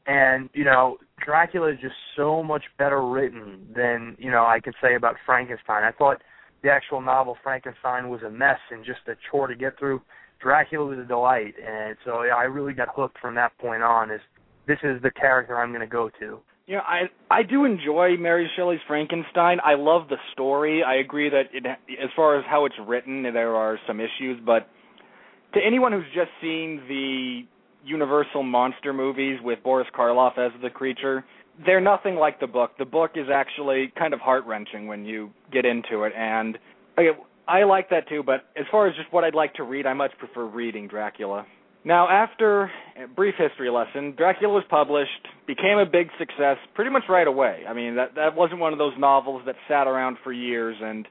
And 0.08 0.50
you 0.54 0.64
know, 0.64 0.98
Dracula 1.20 1.70
is 1.70 1.80
just 1.80 1.96
so 2.16 2.42
much 2.44 2.64
better 2.78 3.02
written 3.02 3.68
than 3.76 4.16
you 4.20 4.32
know 4.32 4.46
I 4.46 4.60
could 4.60 4.76
say 4.82 4.96
about 4.96 5.16
Frankenstein. 5.26 5.84
I 5.84 5.92
thought 5.92 6.22
the 6.64 6.70
actual 6.72 7.02
novel 7.02 7.38
Frankenstein 7.44 8.10
was 8.10 8.22
a 8.24 8.30
mess 8.30 8.60
and 8.72 8.84
just 8.84 9.08
a 9.08 9.16
chore 9.30 9.48
to 9.48 9.56
get 9.56 9.78
through. 9.78 10.02
Dracula 10.40 10.86
was 10.86 10.98
a 11.00 11.04
delight, 11.04 11.54
and 11.64 11.96
so 12.04 12.24
yeah, 12.24 12.36
I 12.36 12.44
really 12.44 12.74
got 12.74 12.90
hooked 12.96 13.20
from 13.20 13.36
that 13.36 13.56
point 13.60 13.84
on. 13.84 14.10
Is 14.10 14.22
this 14.66 14.80
is 14.84 15.02
the 15.02 15.12
character 15.12 15.60
I'm 15.60 15.70
going 15.70 15.82
to 15.82 15.88
go 15.88 16.10
to? 16.20 16.40
Yeah, 16.68 16.80
I 16.80 17.10
I 17.30 17.44
do 17.44 17.66
enjoy 17.66 18.18
Mary 18.18 18.50
Shelley's 18.56 18.80
Frankenstein. 18.88 19.60
I 19.64 19.74
love 19.76 20.08
the 20.10 20.18
story. 20.32 20.84
I 20.84 20.96
agree 20.96 21.30
that 21.30 21.46
it, 21.54 21.66
as 21.66 22.10
far 22.16 22.38
as 22.38 22.46
how 22.48 22.66
it's 22.66 22.76
written, 22.88 23.24
there 23.24 23.56
are 23.56 23.80
some 23.88 24.00
issues, 24.00 24.40
but 24.46 24.68
to 25.54 25.60
anyone 25.66 25.92
who's 25.92 26.06
just 26.14 26.30
seen 26.42 26.82
the 26.88 27.42
Universal 27.84 28.44
monster 28.44 28.94
movies 28.94 29.40
with 29.44 29.62
Boris 29.64 29.88
Karloff 29.96 30.38
as 30.38 30.52
the 30.62 30.70
creature, 30.70 31.26
they're 31.66 31.82
nothing 31.82 32.16
like 32.16 32.40
the 32.40 32.48
book. 32.48 32.78
The 32.78 32.86
book 32.86 33.12
is 33.16 33.28
actually 33.34 33.92
kind 33.98 34.14
of 34.14 34.20
heart 34.20 34.46
wrenching 34.46 34.88
when 34.88 35.04
you 35.04 35.32
get 35.52 35.66
into 35.66 36.04
it, 36.04 36.14
and 36.16 36.58
I, 36.98 37.10
I 37.48 37.64
like 37.64 37.90
that 37.90 38.08
too. 38.08 38.22
But 38.24 38.46
as 38.56 38.66
far 38.72 38.88
as 38.88 38.96
just 38.96 39.12
what 39.12 39.24
I'd 39.24 39.36
like 39.36 39.56
to 39.56 39.64
read, 39.64 39.86
I 39.88 39.94
much 39.94 40.12
prefer 40.20 40.46
reading 40.46 40.88
Dracula. 40.88 41.46
Now, 41.84 42.08
after 42.10 42.70
a 43.04 43.08
brief 43.08 43.36
history 43.38 43.70
lesson, 43.72 44.14
Dracula 44.16 44.54
was 44.54 44.64
published, 44.70 45.28
became 45.48 45.80
a 45.80 45.86
big 45.86 46.10
success 46.20 46.58
pretty 46.76 46.92
much 46.92 47.04
right 47.10 47.26
away. 47.26 47.64
I 47.68 47.74
mean, 47.74 47.96
that 47.96 48.14
that 48.16 48.36
wasn't 48.36 48.60
one 48.60 48.72
of 48.72 48.80
those 48.80 48.94
novels 49.00 49.42
that 49.48 49.56
sat 49.68 49.88
around 49.88 50.18
for 50.24 50.32
years 50.32 50.76
and 50.80 51.08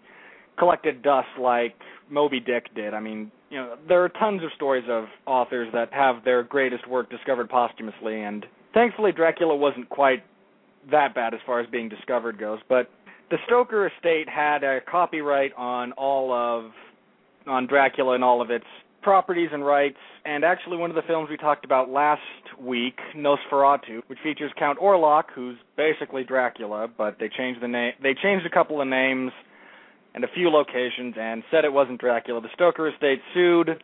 collected 0.58 1.02
dust 1.02 1.28
like 1.40 1.74
Moby 2.08 2.38
Dick 2.38 2.72
did. 2.76 2.94
I 2.94 3.00
mean, 3.00 3.32
you 3.50 3.58
know, 3.58 3.76
there 3.88 4.04
are 4.04 4.08
tons 4.08 4.42
of 4.44 4.50
stories 4.54 4.84
of 4.88 5.06
authors 5.26 5.68
that 5.72 5.92
have 5.92 6.24
their 6.24 6.44
greatest 6.44 6.86
work 6.86 7.10
discovered 7.10 7.48
posthumously, 7.48 8.22
and 8.22 8.46
thankfully, 8.72 9.10
Dracula 9.10 9.56
wasn't 9.56 9.88
quite 9.88 10.22
that 10.92 11.14
bad 11.14 11.34
as 11.34 11.40
far 11.44 11.60
as 11.60 11.68
being 11.70 11.88
discovered 11.88 12.38
goes. 12.38 12.60
But 12.68 12.88
the 13.30 13.38
Stoker 13.46 13.88
estate 13.88 14.28
had 14.28 14.62
a 14.62 14.80
copyright 14.88 15.52
on 15.56 15.92
all 15.92 16.32
of 16.32 16.70
on 17.46 17.66
Dracula 17.66 18.14
and 18.14 18.22
all 18.22 18.40
of 18.40 18.50
its 18.50 18.66
properties 19.02 19.50
and 19.52 19.64
rights, 19.64 19.98
and 20.24 20.44
actually 20.44 20.76
one 20.76 20.90
of 20.90 20.96
the 20.96 21.02
films 21.06 21.28
we 21.30 21.36
talked 21.36 21.64
about 21.64 21.88
last 21.88 22.20
week, 22.60 22.98
Nosferatu, 23.16 24.00
which 24.06 24.18
features 24.22 24.52
Count 24.58 24.78
Orlok, 24.78 25.24
who's 25.34 25.56
basically 25.76 26.24
Dracula, 26.24 26.88
but 26.96 27.16
they 27.18 27.28
changed 27.28 27.62
the 27.62 27.68
name. 27.68 27.92
They 28.02 28.14
changed 28.14 28.46
a 28.46 28.50
couple 28.50 28.80
of 28.80 28.88
names 28.88 29.32
and 30.14 30.24
a 30.24 30.28
few 30.34 30.50
locations, 30.50 31.14
and 31.18 31.42
said 31.50 31.64
it 31.64 31.72
wasn't 31.72 32.00
Dracula. 32.00 32.40
The 32.40 32.48
Stoker 32.54 32.88
estate 32.88 33.20
sued. 33.32 33.82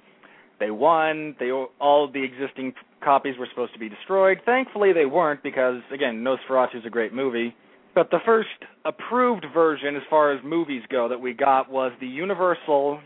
They 0.58 0.70
won. 0.70 1.37
They 1.38 1.50
all 1.50 2.11
the 2.11 2.25
existing 2.25 2.73
copies 3.04 3.35
were 3.38 3.46
supposed 3.50 3.73
to 3.75 3.78
be 3.78 3.88
destroyed. 3.88 4.38
Thankfully, 4.44 4.92
they 4.92 5.06
weren't 5.06 5.42
because 5.42 5.82
again, 5.92 6.25
Nosferatu 6.25 6.76
is 6.76 6.87
a 6.87 6.90
great 6.90 7.12
movie. 7.12 7.54
But 7.94 8.11
the 8.11 8.18
first 8.26 8.49
approved 8.85 9.46
version, 9.54 9.96
as 9.96 10.02
far 10.11 10.32
as 10.32 10.40
movies 10.44 10.82
go, 10.90 11.08
that 11.08 11.18
we 11.18 11.32
got 11.32 11.70
was 11.70 11.92
the 12.00 12.06
Universal 12.06 13.00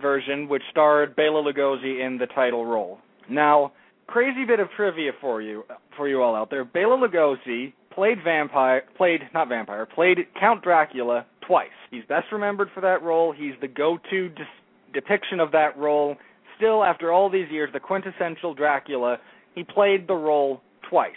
version, 0.00 0.48
which 0.48 0.62
starred 0.70 1.16
Bela 1.16 1.42
Lugosi 1.42 2.04
in 2.04 2.18
the 2.18 2.26
title 2.26 2.64
role. 2.66 2.98
Now, 3.28 3.72
crazy 4.06 4.44
bit 4.44 4.60
of 4.60 4.68
trivia 4.76 5.12
for 5.20 5.40
you, 5.40 5.64
for 5.96 6.08
you 6.08 6.22
all 6.22 6.34
out 6.34 6.50
there. 6.50 6.64
Bela 6.64 6.96
Lugosi 6.96 7.72
played 7.94 8.18
vampire, 8.24 8.82
played 8.96 9.20
not 9.34 9.48
vampire, 9.48 9.86
played 9.86 10.18
Count 10.38 10.62
Dracula 10.62 11.26
twice. 11.46 11.68
He's 11.90 12.04
best 12.08 12.26
remembered 12.32 12.68
for 12.74 12.80
that 12.80 13.02
role. 13.02 13.32
He's 13.32 13.54
the 13.60 13.68
go-to 13.68 14.28
dis- 14.30 14.46
depiction 14.92 15.40
of 15.40 15.52
that 15.52 15.76
role. 15.76 16.16
Still, 16.56 16.84
after 16.84 17.12
all 17.12 17.30
these 17.30 17.50
years, 17.50 17.70
the 17.72 17.80
quintessential 17.80 18.54
Dracula, 18.54 19.18
he 19.54 19.64
played 19.64 20.06
the 20.06 20.14
role 20.14 20.60
twice. 20.88 21.12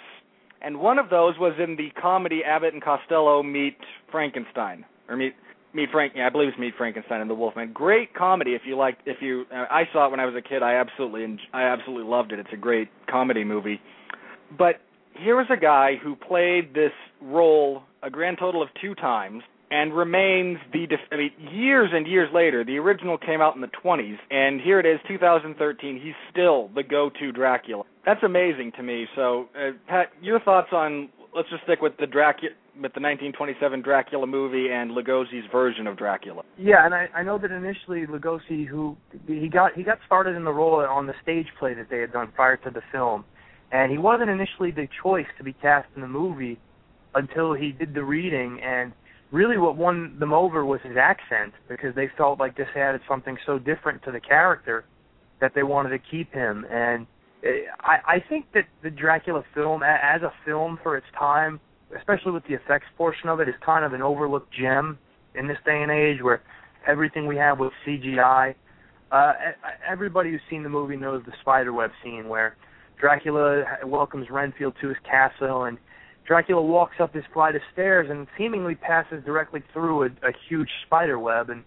And 0.62 0.80
one 0.80 0.98
of 0.98 1.10
those 1.10 1.38
was 1.38 1.54
in 1.62 1.76
the 1.76 1.90
comedy 2.02 2.42
Abbott 2.44 2.74
and 2.74 2.82
Costello 2.82 3.44
Meet 3.44 3.78
Frankenstein, 4.12 4.86
or 5.10 5.18
Meet 5.18 5.36
Meet 5.74 5.90
Frank. 5.92 6.14
Yeah, 6.16 6.28
I 6.28 6.30
believe 6.30 6.50
it's 6.50 6.60
Meet 6.60 6.76
Frankenstein 6.78 7.22
and 7.22 7.30
the 7.30 7.36
Wolfman. 7.36 7.74
Great 7.74 8.14
comedy. 8.14 8.54
If 8.54 8.62
you 8.66 8.78
like, 8.78 8.98
if 9.06 9.18
you, 9.22 9.46
uh, 9.52 9.66
I 9.70 9.84
saw 9.92 10.08
it 10.08 10.12
when 10.12 10.20
I 10.20 10.26
was 10.26 10.36
a 10.36 10.42
kid. 10.42 10.62
I 10.62 10.76
absolutely, 10.76 11.40
I 11.54 11.64
absolutely 11.64 12.10
loved 12.10 12.32
it. 12.32 12.40
It's 12.40 12.54
a 12.54 12.58
great 12.58 12.90
comedy 13.10 13.44
movie. 13.44 13.82
But 14.58 14.82
here 15.16 15.36
was 15.36 15.48
a 15.52 15.58
guy 15.58 15.94
who 16.02 16.16
played 16.16 16.74
this 16.74 16.92
role 17.22 17.84
a 18.02 18.10
grand 18.10 18.38
total 18.40 18.62
of 18.62 18.70
two 18.82 18.96
times 18.96 19.44
and 19.72 19.96
remains 19.96 20.60
the. 20.72 20.88
I 21.12 21.18
mean, 21.18 21.32
years 21.52 21.90
and 21.92 22.06
years 22.06 22.30
later, 22.34 22.64
the 22.64 22.78
original 22.78 23.18
came 23.18 23.42
out 23.42 23.56
in 23.56 23.62
the 23.62 23.70
20s, 23.84 24.18
and 24.30 24.62
here 24.62 24.80
it 24.80 24.86
is, 24.86 25.00
2013. 25.08 26.00
He's 26.02 26.14
still 26.32 26.70
the 26.76 26.84
go-to 26.84 27.32
Dracula. 27.32 27.84
That's 28.06 28.22
amazing 28.24 28.74
to 28.78 28.84
me. 28.84 29.08
So, 29.16 29.50
uh, 29.56 29.72
Pat, 29.88 30.10
your 30.22 30.40
thoughts 30.40 30.70
on? 30.72 31.10
Let's 31.36 31.50
just 31.50 31.64
stick 31.64 31.82
with 31.82 31.94
the 32.00 32.06
Dracula 32.06 32.52
with 32.76 32.94
the 32.94 33.02
1927 33.02 33.82
Dracula 33.82 34.26
movie 34.26 34.70
and 34.72 34.92
Lugosi's 34.92 35.46
version 35.52 35.86
of 35.86 35.96
Dracula. 35.96 36.44
Yeah, 36.58 36.86
and 36.86 36.94
I, 36.94 37.08
I 37.14 37.24
know 37.24 37.38
that 37.38 37.52
initially 37.52 38.06
Lugosi, 38.08 38.68
who 38.68 38.98
he 39.28 39.48
got 39.48 39.74
he 39.74 39.84
got 39.84 40.00
started 40.06 40.36
in 40.36 40.44
the 40.44 40.52
role 40.52 40.76
on 40.76 41.06
the 41.06 41.14
stage 41.22 41.48
play 41.60 41.74
that 41.76 41.90
they 41.90 42.00
had 42.00 42.12
done 42.12 42.32
prior 42.36 42.58
to 42.58 42.70
the 42.70 42.82
film, 42.92 43.26
and 43.72 43.92
he 43.92 43.98
wasn't 43.98 44.30
initially 44.30 44.72
the 44.72 44.88
choice 45.02 45.28
to 45.38 45.44
be 45.44 45.54
cast 45.54 45.88
in 45.96 46.02
the 46.02 46.08
movie 46.08 46.60
until 47.16 47.54
he 47.54 47.72
did 47.72 47.94
the 47.94 48.04
reading. 48.04 48.60
And 48.62 48.92
really, 49.32 49.58
what 49.58 49.76
won 49.76 50.18
them 50.20 50.34
over 50.34 50.66
was 50.66 50.82
his 50.84 50.98
accent 50.98 51.54
because 51.68 51.96
they 51.96 52.10
felt 52.18 52.40
like 52.40 52.58
this 52.58 52.68
added 52.76 53.02
something 53.08 53.38
so 53.46 53.60
different 53.60 54.04
to 54.04 54.12
the 54.12 54.20
character 54.20 54.86
that 55.42 55.54
they 55.56 55.64
wanted 55.64 55.90
to 55.90 56.00
keep 56.00 56.34
him. 56.34 56.66
And 56.72 57.06
I, 57.44 57.98
I 58.08 58.24
think 58.30 58.46
that 58.54 58.66
the 58.84 58.90
Dracula 58.90 59.44
film, 59.54 59.84
as 59.84 60.22
a 60.22 60.32
film 60.46 60.80
for 60.82 60.96
its 60.96 61.08
time, 61.18 61.60
especially 61.98 62.32
with 62.32 62.44
the 62.48 62.54
effects 62.54 62.86
portion 62.98 63.30
of 63.30 63.40
it, 63.40 63.50
is 63.50 63.56
kind 63.66 63.84
of 63.86 63.94
an 63.94 64.02
overlooked 64.02 64.54
gem 64.54 64.98
in 65.36 65.48
this 65.48 65.58
day 65.66 65.82
and 65.82 65.92
age 65.92 66.22
where 66.22 66.42
everything 66.88 67.28
we 67.28 67.36
have 67.38 67.60
with 67.60 67.72
CGI. 67.86 68.56
Uh, 69.12 69.34
everybody 69.88 70.32
who's 70.32 70.42
seen 70.50 70.64
the 70.64 70.70
movie 70.70 70.98
knows 70.98 71.22
the 71.26 71.34
spiderweb 71.42 71.92
scene 72.04 72.28
where 72.28 72.56
Dracula 73.00 73.64
welcomes 73.86 74.30
Renfield 74.30 74.76
to 74.82 74.88
his 74.88 74.98
castle, 75.04 75.66
and 75.66 75.78
Dracula 76.26 76.62
walks 76.62 76.96
up 77.00 77.14
this 77.14 77.26
flight 77.34 77.56
of 77.56 77.62
stairs 77.74 78.08
and 78.10 78.28
seemingly 78.38 78.76
passes 78.76 79.24
directly 79.26 79.62
through 79.74 80.04
a, 80.04 80.06
a 80.06 80.32
huge 80.48 80.70
spider 80.86 81.20
web, 81.20 81.50
and 81.50 81.64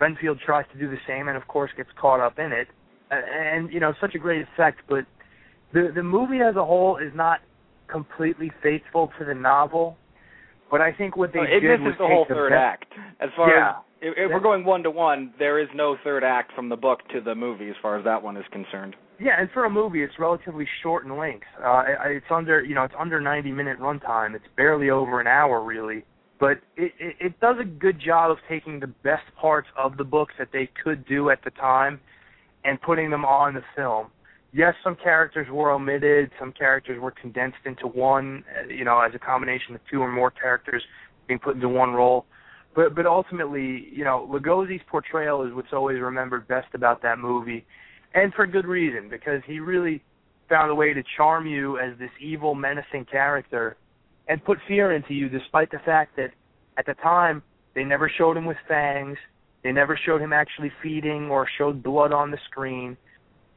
Renfield 0.00 0.40
tries 0.44 0.66
to 0.72 0.78
do 0.78 0.90
the 0.90 0.98
same, 1.06 1.28
and 1.28 1.36
of 1.36 1.46
course 1.46 1.70
gets 1.76 1.90
caught 1.98 2.20
up 2.20 2.38
in 2.38 2.52
it. 2.52 2.68
And 3.10 3.72
you 3.72 3.80
know, 3.80 3.92
such 4.00 4.14
a 4.14 4.18
great 4.18 4.42
effect, 4.42 4.80
but 4.88 5.04
the 5.72 5.92
the 5.94 6.02
movie 6.02 6.40
as 6.40 6.56
a 6.56 6.64
whole 6.64 6.96
is 6.96 7.12
not 7.14 7.40
completely 7.88 8.50
faithful 8.62 9.10
to 9.18 9.24
the 9.24 9.34
novel, 9.34 9.96
but 10.70 10.80
I 10.80 10.92
think 10.92 11.16
what 11.16 11.32
they 11.32 11.40
Well, 11.40 11.48
it 11.48 11.60
did 11.60 11.80
misses 11.80 11.84
was 11.86 11.94
the 11.98 12.06
whole 12.06 12.24
take 12.24 12.34
third 12.36 12.50
best- 12.50 12.58
act. 12.58 12.94
As 13.20 13.30
far 13.36 13.50
Yeah. 13.50 13.70
as 13.70 13.74
if, 14.00 14.14
if 14.16 14.30
we're 14.32 14.40
going 14.40 14.64
one 14.64 14.82
to 14.82 14.90
one, 14.90 15.32
there 15.38 15.58
is 15.58 15.68
no 15.74 15.96
third 16.02 16.24
act 16.24 16.52
from 16.52 16.68
the 16.68 16.76
book 16.76 17.06
to 17.08 17.20
the 17.20 17.34
movie, 17.34 17.68
as 17.70 17.76
far 17.80 17.96
as 17.96 18.04
that 18.04 18.22
one 18.22 18.36
is 18.36 18.44
concerned. 18.50 18.96
Yeah, 19.18 19.38
and 19.38 19.48
for 19.52 19.64
a 19.64 19.70
movie, 19.70 20.02
it's 20.02 20.18
relatively 20.18 20.66
short 20.82 21.04
in 21.04 21.16
length. 21.16 21.46
Uh, 21.62 21.84
it's 22.06 22.26
under, 22.30 22.62
you 22.64 22.74
know, 22.74 22.82
it's 22.82 22.94
under 22.98 23.20
90 23.20 23.52
minute 23.52 23.78
runtime. 23.78 24.34
It's 24.34 24.44
barely 24.56 24.90
over 24.90 25.20
an 25.20 25.26
hour, 25.26 25.62
really. 25.62 26.04
But 26.40 26.58
it, 26.76 26.92
it 26.98 27.16
it 27.20 27.40
does 27.40 27.56
a 27.60 27.64
good 27.64 28.00
job 28.00 28.30
of 28.32 28.38
taking 28.48 28.80
the 28.80 28.88
best 28.88 29.22
parts 29.40 29.68
of 29.78 29.96
the 29.96 30.04
books 30.04 30.34
that 30.38 30.48
they 30.52 30.66
could 30.82 31.06
do 31.06 31.30
at 31.30 31.42
the 31.44 31.50
time, 31.50 32.00
and 32.64 32.80
putting 32.80 33.10
them 33.10 33.24
on 33.24 33.54
the 33.54 33.62
film. 33.76 34.08
Yes, 34.52 34.74
some 34.84 34.96
characters 34.96 35.48
were 35.50 35.72
omitted. 35.72 36.30
Some 36.38 36.52
characters 36.52 37.00
were 37.00 37.10
condensed 37.10 37.58
into 37.64 37.86
one, 37.86 38.44
uh, 38.56 38.68
you 38.68 38.84
know, 38.84 39.00
as 39.00 39.12
a 39.14 39.18
combination 39.18 39.74
of 39.74 39.80
two 39.90 40.00
or 40.00 40.10
more 40.10 40.30
characters 40.30 40.82
being 41.26 41.40
put 41.40 41.56
into 41.56 41.68
one 41.68 41.90
role. 41.90 42.26
But 42.74 42.94
but 42.94 43.06
ultimately, 43.06 43.88
you 43.92 44.04
know, 44.04 44.28
Lugosi's 44.30 44.82
portrayal 44.88 45.42
is 45.42 45.52
what's 45.54 45.72
always 45.72 46.00
remembered 46.00 46.46
best 46.46 46.68
about 46.74 47.02
that 47.02 47.18
movie 47.18 47.66
and 48.14 48.32
for 48.32 48.46
good 48.46 48.66
reason 48.66 49.08
because 49.08 49.42
he 49.46 49.60
really 49.60 50.02
found 50.48 50.70
a 50.70 50.74
way 50.74 50.92
to 50.92 51.02
charm 51.16 51.46
you 51.46 51.78
as 51.78 51.98
this 51.98 52.10
evil, 52.20 52.54
menacing 52.54 53.04
character 53.10 53.76
and 54.28 54.42
put 54.44 54.58
fear 54.66 54.92
into 54.92 55.14
you, 55.14 55.28
despite 55.28 55.70
the 55.70 55.78
fact 55.84 56.16
that 56.16 56.30
at 56.78 56.86
the 56.86 56.94
time 56.94 57.42
they 57.74 57.84
never 57.84 58.10
showed 58.16 58.36
him 58.36 58.46
with 58.46 58.56
fangs, 58.68 59.18
they 59.64 59.72
never 59.72 59.98
showed 60.06 60.20
him 60.20 60.32
actually 60.32 60.70
feeding 60.82 61.30
or 61.30 61.48
showed 61.58 61.82
blood 61.82 62.12
on 62.12 62.30
the 62.30 62.38
screen. 62.50 62.96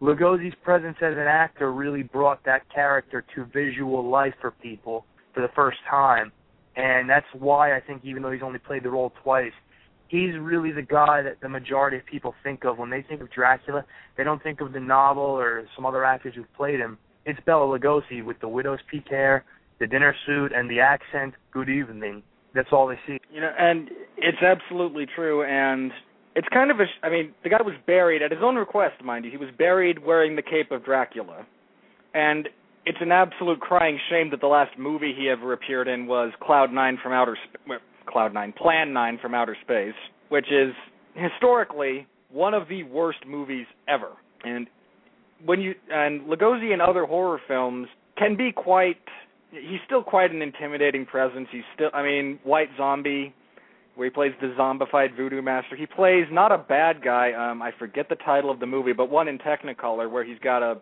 Lugosi's 0.02 0.56
presence 0.64 0.96
as 1.02 1.14
an 1.14 1.28
actor 1.28 1.72
really 1.74 2.04
brought 2.04 2.44
that 2.46 2.62
character 2.74 3.26
to 3.36 3.46
visual 3.46 4.10
life 4.10 4.34
for 4.40 4.52
people 4.52 5.06
for 5.34 5.42
the 5.42 5.50
first 5.54 5.78
time, 5.90 6.32
and 6.76 7.10
that's 7.10 7.26
why 7.34 7.76
I 7.76 7.82
think 7.82 8.06
even 8.06 8.24
though 8.24 8.32
he's 8.32 8.42
only 8.44 8.60
played 8.60 8.84
the 8.84 8.90
role 8.90 9.12
twice, 9.22 9.52
he's 10.08 10.38
really 10.40 10.72
the 10.72 10.82
guy 10.82 11.22
that 11.24 11.42
the 11.42 11.50
majority 11.50 11.98
of 11.98 12.06
people 12.06 12.34
think 12.42 12.64
of 12.64 12.78
when 12.78 12.90
they 12.90 13.02
think 13.02 13.22
of 13.22 13.32
Dracula. 13.32 13.84
They 14.16 14.24
don't 14.24 14.42
think 14.42 14.62
of 14.62 14.72
the 14.72 14.80
novel 14.80 15.24
or 15.24 15.66
some 15.76 15.86
other 15.86 16.06
actors 16.06 16.36
who've 16.36 16.54
played 16.54 16.80
him. 16.80 16.98
It's 17.26 17.40
Bela 17.46 17.66
Lugosi 17.66 18.24
with 18.24 18.40
the 18.40 18.48
widow's 18.48 18.80
peak 18.90 19.08
hair, 19.10 19.44
the 19.80 19.88
dinner 19.88 20.16
suit, 20.26 20.54
and 20.56 20.70
the 20.70 20.80
accent. 20.80 21.34
Good 21.52 21.70
evening. 21.70 22.24
That's 22.58 22.70
all 22.72 22.88
they 22.88 23.00
see. 23.08 23.20
You 23.32 23.42
know, 23.42 23.52
and 23.58 23.90
it's 24.18 24.42
absolutely 24.42 25.06
true. 25.06 25.44
And 25.44 25.92
it's 26.36 26.48
kind 26.52 26.72
of 26.72 26.80
a. 26.80 26.86
sh- 26.86 27.00
I 27.04 27.10
mean, 27.10 27.34
the 27.44 27.50
guy 27.50 27.62
was 27.62 27.76
buried 27.86 28.22
at 28.22 28.32
his 28.32 28.42
own 28.44 28.56
request, 28.56 29.04
mind 29.04 29.26
you. 29.26 29.32
He 29.32 29.38
was 29.38 29.50
buried 29.58 30.04
wearing 30.04 30.36
the 30.36 30.42
cape 30.42 30.72
of 30.72 30.84
Dracula, 30.84 31.46
and 32.14 32.50
it's 32.86 32.98
an 33.00 33.12
absolute 33.12 33.60
crying 33.60 34.00
shame 34.10 34.32
that 34.32 34.42
the 34.42 34.48
last 34.48 34.78
movie 34.78 35.14
he 35.18 35.30
ever 35.30 35.54
appeared 35.54 35.88
in 35.88 36.08
was 36.08 36.32
Cloud 36.42 36.74
Nine 36.74 36.98
from 37.02 37.14
Outer 37.14 37.38
Space. 37.48 37.78
Cloud 38.08 38.34
Nine, 38.34 38.54
Plan 38.54 38.94
Nine 38.94 39.20
from 39.22 39.36
Outer 39.36 39.56
Space, 39.62 39.94
which 40.30 40.48
is 40.52 40.74
historically 41.14 42.08
one 42.32 42.54
of 42.54 42.68
the 42.70 42.84
worst 42.84 43.20
movies 43.28 43.66
ever. 43.88 44.12
And 44.44 44.68
when 45.46 45.62
you 45.62 45.76
and 45.92 46.22
Lugosi 46.22 46.74
and 46.74 46.82
other 46.82 47.06
horror 47.06 47.40
films 47.48 47.88
can 48.18 48.36
be 48.36 48.52
quite 48.52 48.98
he's 49.52 49.80
still 49.86 50.04
quite 50.04 50.32
an 50.32 50.42
intimidating 50.42 51.06
presence. 51.06 51.48
He's 51.52 51.64
still 51.74 51.90
I 51.94 52.04
mean, 52.04 52.40
White 52.44 52.70
Zombie 52.78 53.34
where 53.96 54.06
he 54.06 54.12
plays 54.12 54.32
the 54.40 54.48
zombified 54.60 55.16
voodoo 55.16 55.42
master. 55.42 55.76
He 55.76 55.88
plays 55.88 56.26
not 56.32 56.52
a 56.52 56.58
bad 56.58 57.04
guy, 57.04 57.32
um 57.34 57.62
I 57.62 57.72
forget 57.78 58.10
the 58.10 58.16
title 58.16 58.52
of 58.52 58.60
the 58.60 58.66
movie, 58.66 58.94
but 58.94 59.10
one 59.10 59.28
in 59.28 59.38
Technicolor 59.40 60.10
where 60.10 60.24
he's 60.24 60.40
got 60.40 60.62
a 60.62 60.78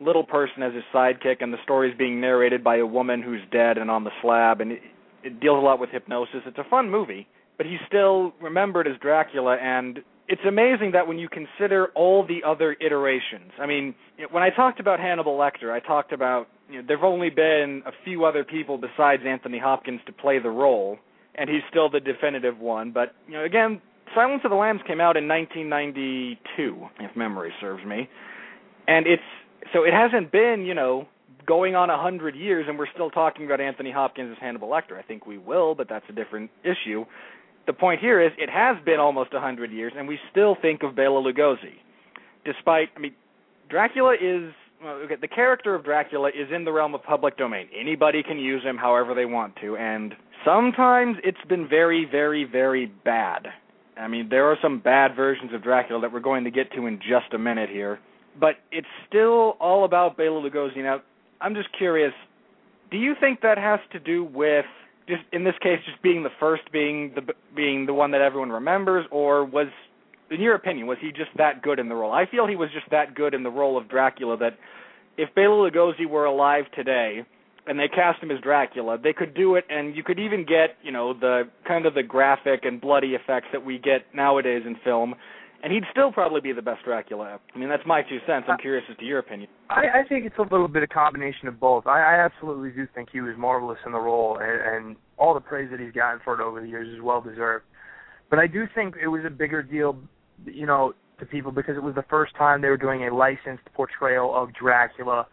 little 0.00 0.24
person 0.24 0.62
as 0.62 0.74
his 0.74 0.84
sidekick 0.94 1.36
and 1.40 1.52
the 1.52 1.58
story's 1.62 1.96
being 1.96 2.20
narrated 2.20 2.64
by 2.64 2.76
a 2.76 2.86
woman 2.86 3.22
who's 3.22 3.40
dead 3.52 3.78
and 3.78 3.90
on 3.90 4.04
the 4.04 4.10
slab 4.22 4.60
and 4.60 4.72
it, 4.72 4.80
it 5.22 5.40
deals 5.40 5.58
a 5.58 5.64
lot 5.64 5.78
with 5.78 5.90
hypnosis. 5.90 6.40
It's 6.46 6.58
a 6.58 6.68
fun 6.70 6.90
movie, 6.90 7.26
but 7.56 7.66
he's 7.66 7.80
still 7.86 8.32
remembered 8.40 8.86
as 8.86 8.94
Dracula 9.00 9.56
and 9.56 10.00
it's 10.30 10.42
amazing 10.46 10.92
that 10.92 11.08
when 11.08 11.18
you 11.18 11.28
consider 11.28 11.88
all 11.96 12.24
the 12.24 12.40
other 12.46 12.76
iterations. 12.80 13.50
I 13.60 13.66
mean, 13.66 13.94
when 14.30 14.44
I 14.44 14.50
talked 14.50 14.78
about 14.78 15.00
Hannibal 15.00 15.36
Lecter, 15.36 15.72
I 15.72 15.80
talked 15.80 16.12
about 16.12 16.46
you 16.70 16.80
know, 16.80 16.84
there've 16.86 17.04
only 17.04 17.30
been 17.30 17.82
a 17.86 17.92
few 18.04 18.24
other 18.24 18.44
people 18.44 18.78
besides 18.78 19.22
Anthony 19.26 19.58
Hopkins 19.58 20.00
to 20.06 20.12
play 20.12 20.38
the 20.38 20.50
role, 20.50 20.98
and 21.34 21.48
he's 21.48 21.62
still 21.70 21.90
the 21.90 22.00
definitive 22.00 22.58
one. 22.58 22.92
But 22.92 23.14
you 23.26 23.34
know, 23.34 23.44
again, 23.44 23.80
Silence 24.14 24.42
of 24.44 24.50
the 24.50 24.56
Lambs 24.56 24.80
came 24.86 25.00
out 25.00 25.16
in 25.16 25.28
1992, 25.28 26.88
if 27.00 27.16
memory 27.16 27.52
serves 27.60 27.84
me, 27.84 28.08
and 28.88 29.06
it's 29.06 29.22
so 29.72 29.84
it 29.84 29.92
hasn't 29.92 30.32
been 30.32 30.64
you 30.66 30.74
know 30.74 31.06
going 31.46 31.74
on 31.74 31.90
a 31.90 32.00
hundred 32.00 32.36
years, 32.36 32.66
and 32.68 32.78
we're 32.78 32.90
still 32.92 33.10
talking 33.10 33.46
about 33.46 33.60
Anthony 33.60 33.90
Hopkins 33.90 34.30
as 34.32 34.38
Hannibal 34.40 34.68
Lecter. 34.68 34.98
I 34.98 35.02
think 35.02 35.26
we 35.26 35.38
will, 35.38 35.74
but 35.74 35.88
that's 35.88 36.04
a 36.08 36.12
different 36.12 36.50
issue 36.64 37.04
the 37.66 37.72
point 37.72 38.00
here 38.00 38.20
is 38.20 38.32
it 38.38 38.50
has 38.50 38.76
been 38.84 38.98
almost 38.98 39.32
a 39.32 39.40
hundred 39.40 39.70
years, 39.70 39.92
and 39.96 40.08
we 40.08 40.18
still 40.30 40.56
think 40.60 40.82
of 40.82 40.96
Bela 40.96 41.22
Lugosi, 41.22 41.74
despite 42.44 42.88
I 42.96 42.98
mean, 42.98 43.14
Dracula 43.68 44.14
is 44.20 44.52
Uh, 44.82 44.88
okay, 45.04 45.16
the 45.20 45.28
character 45.28 45.74
of 45.74 45.84
Dracula 45.84 46.28
is 46.30 46.48
in 46.54 46.64
the 46.64 46.72
realm 46.72 46.94
of 46.94 47.02
public 47.02 47.36
domain. 47.36 47.68
Anybody 47.78 48.22
can 48.22 48.38
use 48.38 48.62
him 48.62 48.78
however 48.78 49.14
they 49.14 49.26
want 49.26 49.54
to, 49.56 49.76
and 49.76 50.14
sometimes 50.44 51.18
it's 51.22 51.44
been 51.48 51.68
very, 51.68 52.06
very, 52.10 52.44
very 52.44 52.86
bad. 52.86 53.48
I 53.98 54.08
mean, 54.08 54.28
there 54.30 54.46
are 54.46 54.56
some 54.62 54.78
bad 54.80 55.14
versions 55.14 55.52
of 55.52 55.62
Dracula 55.62 56.00
that 56.00 56.10
we're 56.10 56.20
going 56.20 56.44
to 56.44 56.50
get 56.50 56.72
to 56.72 56.86
in 56.86 56.98
just 56.98 57.34
a 57.34 57.38
minute 57.38 57.68
here, 57.68 58.00
but 58.38 58.56
it's 58.72 58.86
still 59.06 59.58
all 59.60 59.84
about 59.84 60.16
Bela 60.16 60.40
Lugosi. 60.40 60.78
Now, 60.78 61.02
I'm 61.42 61.54
just 61.54 61.68
curious, 61.76 62.14
do 62.90 62.96
you 62.96 63.14
think 63.20 63.42
that 63.42 63.58
has 63.58 63.80
to 63.92 64.00
do 64.00 64.24
with 64.24 64.64
just 65.06 65.22
in 65.32 65.44
this 65.44 65.54
case 65.60 65.80
just 65.84 66.00
being 66.02 66.22
the 66.22 66.30
first 66.38 66.62
being 66.72 67.12
the 67.14 67.34
being 67.54 67.84
the 67.84 67.92
one 67.92 68.12
that 68.12 68.20
everyone 68.20 68.50
remembers 68.50 69.04
or 69.10 69.44
was 69.44 69.66
in 70.30 70.40
your 70.40 70.54
opinion 70.54 70.86
was 70.86 70.98
he 71.00 71.08
just 71.08 71.30
that 71.36 71.62
good 71.62 71.78
in 71.78 71.88
the 71.88 71.94
role 71.94 72.12
i 72.12 72.24
feel 72.26 72.46
he 72.46 72.56
was 72.56 72.68
just 72.72 72.88
that 72.90 73.14
good 73.14 73.34
in 73.34 73.42
the 73.42 73.50
role 73.50 73.76
of 73.76 73.88
dracula 73.88 74.36
that 74.36 74.56
if 75.16 75.32
bela 75.34 75.70
lugosi 75.70 76.08
were 76.08 76.24
alive 76.24 76.64
today 76.74 77.22
and 77.66 77.78
they 77.78 77.88
cast 77.88 78.22
him 78.22 78.30
as 78.30 78.40
dracula 78.40 78.98
they 79.02 79.12
could 79.12 79.34
do 79.34 79.54
it 79.54 79.64
and 79.68 79.96
you 79.96 80.02
could 80.02 80.18
even 80.18 80.44
get 80.44 80.76
you 80.82 80.92
know 80.92 81.12
the 81.12 81.42
kind 81.66 81.86
of 81.86 81.94
the 81.94 82.02
graphic 82.02 82.60
and 82.64 82.80
bloody 82.80 83.14
effects 83.14 83.48
that 83.52 83.64
we 83.64 83.78
get 83.78 84.02
nowadays 84.14 84.62
in 84.66 84.76
film 84.84 85.14
and 85.62 85.72
he'd 85.72 85.84
still 85.90 86.10
probably 86.10 86.40
be 86.40 86.52
the 86.52 86.62
best 86.62 86.84
dracula 86.84 87.38
i 87.54 87.58
mean 87.58 87.68
that's 87.68 87.86
my 87.86 88.02
two 88.02 88.18
cents 88.26 88.46
i'm 88.48 88.58
curious 88.58 88.84
as 88.90 88.96
to 88.96 89.04
your 89.04 89.18
opinion 89.18 89.48
I, 89.70 90.00
I 90.00 90.08
think 90.08 90.26
it's 90.26 90.38
a 90.38 90.42
little 90.42 90.66
bit 90.66 90.82
of 90.82 90.88
combination 90.88 91.46
of 91.46 91.60
both. 91.60 91.86
I, 91.86 92.00
I 92.00 92.24
absolutely 92.24 92.70
do 92.70 92.88
think 92.92 93.08
he 93.12 93.20
was 93.20 93.36
marvelous 93.38 93.78
in 93.86 93.92
the 93.92 94.00
role, 94.00 94.36
and, 94.38 94.86
and 94.86 94.96
all 95.16 95.32
the 95.32 95.40
praise 95.40 95.68
that 95.70 95.78
he's 95.78 95.92
gotten 95.92 96.20
for 96.24 96.34
it 96.34 96.40
over 96.42 96.60
the 96.60 96.66
years 96.66 96.88
is 96.88 97.00
well 97.00 97.20
deserved. 97.20 97.64
But 98.30 98.40
I 98.40 98.48
do 98.48 98.66
think 98.74 98.96
it 99.00 99.06
was 99.06 99.22
a 99.24 99.30
bigger 99.30 99.62
deal, 99.62 99.96
you 100.44 100.66
know, 100.66 100.94
to 101.18 101.26
people 101.26 101.52
because 101.52 101.76
it 101.76 101.82
was 101.82 101.94
the 101.94 102.04
first 102.08 102.34
time 102.36 102.62
they 102.62 102.68
were 102.68 102.76
doing 102.76 103.06
a 103.06 103.14
licensed 103.14 103.64
portrayal 103.74 104.34
of 104.34 104.52
Dracula, 104.54 105.26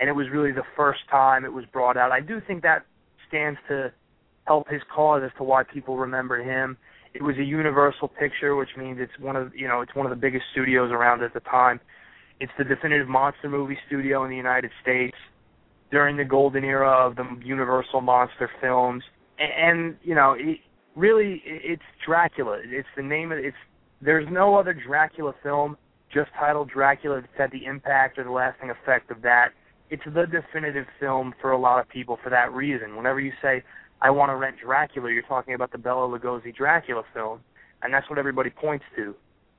and 0.00 0.08
it 0.08 0.12
was 0.12 0.26
really 0.30 0.52
the 0.52 0.66
first 0.76 1.00
time 1.10 1.44
it 1.44 1.52
was 1.52 1.64
brought 1.72 1.96
out. 1.96 2.12
I 2.12 2.20
do 2.20 2.40
think 2.46 2.62
that 2.62 2.84
stands 3.28 3.58
to 3.68 3.92
help 4.46 4.68
his 4.68 4.82
cause 4.94 5.22
as 5.24 5.30
to 5.38 5.44
why 5.44 5.62
people 5.62 5.96
remember 5.96 6.42
him. 6.42 6.76
It 7.14 7.22
was 7.22 7.36
a 7.36 7.44
Universal 7.44 8.08
picture, 8.08 8.56
which 8.56 8.70
means 8.76 8.98
it's 9.00 9.18
one 9.20 9.36
of 9.36 9.54
you 9.54 9.68
know 9.68 9.80
it's 9.80 9.94
one 9.94 10.06
of 10.06 10.10
the 10.10 10.16
biggest 10.16 10.44
studios 10.52 10.90
around 10.90 11.22
at 11.22 11.34
the 11.34 11.40
time. 11.40 11.80
It's 12.40 12.52
the 12.58 12.64
definitive 12.64 13.08
monster 13.08 13.48
movie 13.48 13.78
studio 13.86 14.24
in 14.24 14.30
the 14.30 14.36
United 14.36 14.70
States 14.82 15.16
during 15.90 16.16
the 16.16 16.24
golden 16.24 16.64
era 16.64 16.90
of 16.90 17.16
the 17.16 17.24
Universal 17.42 18.00
monster 18.02 18.50
films. 18.60 19.02
And, 19.38 19.52
and 19.52 19.96
you 20.02 20.14
know, 20.14 20.34
it, 20.38 20.58
really, 20.94 21.42
it's 21.44 21.82
Dracula. 22.06 22.60
It's 22.64 22.88
the 22.96 23.02
name 23.02 23.32
of 23.32 23.38
it's. 23.38 23.56
There's 24.00 24.26
no 24.30 24.56
other 24.56 24.72
Dracula 24.74 25.34
film 25.42 25.76
just 26.12 26.30
titled 26.38 26.70
Dracula 26.70 27.20
that's 27.20 27.32
had 27.36 27.50
the 27.50 27.64
impact 27.66 28.18
or 28.18 28.24
the 28.24 28.30
lasting 28.30 28.70
effect 28.70 29.10
of 29.10 29.22
that. 29.22 29.48
It's 29.90 30.02
the 30.04 30.26
definitive 30.26 30.86
film 31.00 31.34
for 31.40 31.50
a 31.52 31.58
lot 31.58 31.80
of 31.80 31.88
people 31.88 32.18
for 32.22 32.30
that 32.30 32.52
reason. 32.52 32.96
Whenever 32.96 33.20
you 33.20 33.32
say, 33.42 33.62
"I 34.00 34.10
want 34.10 34.30
to 34.30 34.36
rent 34.36 34.56
Dracula," 34.62 35.10
you're 35.10 35.22
talking 35.22 35.54
about 35.54 35.72
the 35.72 35.78
Bela 35.78 36.06
Lugosi 36.08 36.54
Dracula 36.54 37.02
film, 37.14 37.40
and 37.82 37.92
that's 37.92 38.08
what 38.08 38.18
everybody 38.18 38.50
points 38.50 38.84
to. 38.96 39.14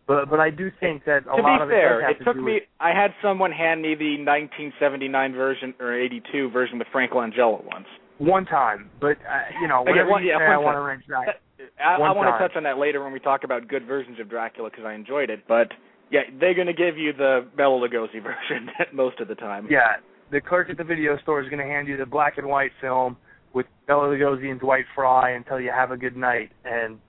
But 0.07 0.29
but 0.29 0.39
I 0.39 0.49
do 0.49 0.71
think 0.79 1.03
that 1.05 1.23
a 1.23 1.35
to 1.35 1.41
lot 1.41 1.61
of 1.61 1.69
fair, 1.69 1.99
it, 1.99 2.01
does 2.01 2.01
have 2.03 2.11
it 2.11 2.17
to 2.19 2.23
took 2.25 2.35
me. 2.37 2.53
with- 2.53 2.63
I 2.79 2.91
had 2.93 3.13
someone 3.21 3.51
hand 3.51 3.81
me 3.81 3.93
the 3.95 4.17
1979 4.23 5.33
version 5.33 5.73
or 5.79 5.93
82 5.93 6.49
version 6.49 6.79
with 6.79 6.87
Frank 6.91 7.11
Langella 7.11 7.63
once. 7.65 7.87
one 8.17 8.45
time, 8.45 8.89
but 8.99 9.17
uh, 9.27 9.39
you 9.61 9.67
know, 9.67 9.81
Okay, 9.81 9.91
whenever 9.91 10.09
one- 10.09 10.23
you 10.23 10.29
yeah, 10.29 10.37
I 10.37 10.57
one 10.57 10.65
want 10.65 10.75
to 10.77 10.81
rent 10.81 11.05
Dracula, 11.07 11.35
I, 11.83 11.95
I 11.95 12.11
want 12.11 12.33
to 12.33 12.47
touch 12.47 12.55
on 12.55 12.63
that 12.63 12.77
later 12.77 13.03
when 13.03 13.11
we 13.11 13.19
talk 13.19 13.43
about 13.43 13.67
good 13.67 13.85
versions 13.85 14.19
of 14.19 14.29
Dracula 14.29 14.69
because 14.69 14.85
I 14.85 14.93
enjoyed 14.93 15.29
it. 15.29 15.43
But 15.47 15.67
yeah, 16.11 16.21
they're 16.39 16.53
going 16.53 16.67
to 16.67 16.73
give 16.73 16.97
you 16.97 17.13
the 17.13 17.47
Bela 17.57 17.79
Lugosi 17.79 18.23
version 18.23 18.69
most 18.93 19.19
of 19.19 19.27
the 19.27 19.35
time. 19.35 19.67
yeah, 19.69 19.97
the 20.31 20.41
clerk 20.41 20.69
at 20.69 20.77
the 20.77 20.83
video 20.83 21.17
store 21.19 21.41
is 21.41 21.49
going 21.49 21.59
to 21.59 21.65
hand 21.65 21.87
you 21.87 21.97
the 21.97 22.05
black 22.05 22.37
and 22.37 22.47
white 22.47 22.71
film 22.81 23.17
with 23.53 23.65
Bela 23.87 24.07
Lugosi 24.07 24.49
and 24.49 24.59
Dwight 24.59 24.85
Frye 24.95 25.31
and 25.31 25.45
tell 25.45 25.59
you 25.59 25.71
have 25.71 25.91
a 25.91 25.97
good 25.97 26.15
night. 26.15 26.51
And 26.65 26.99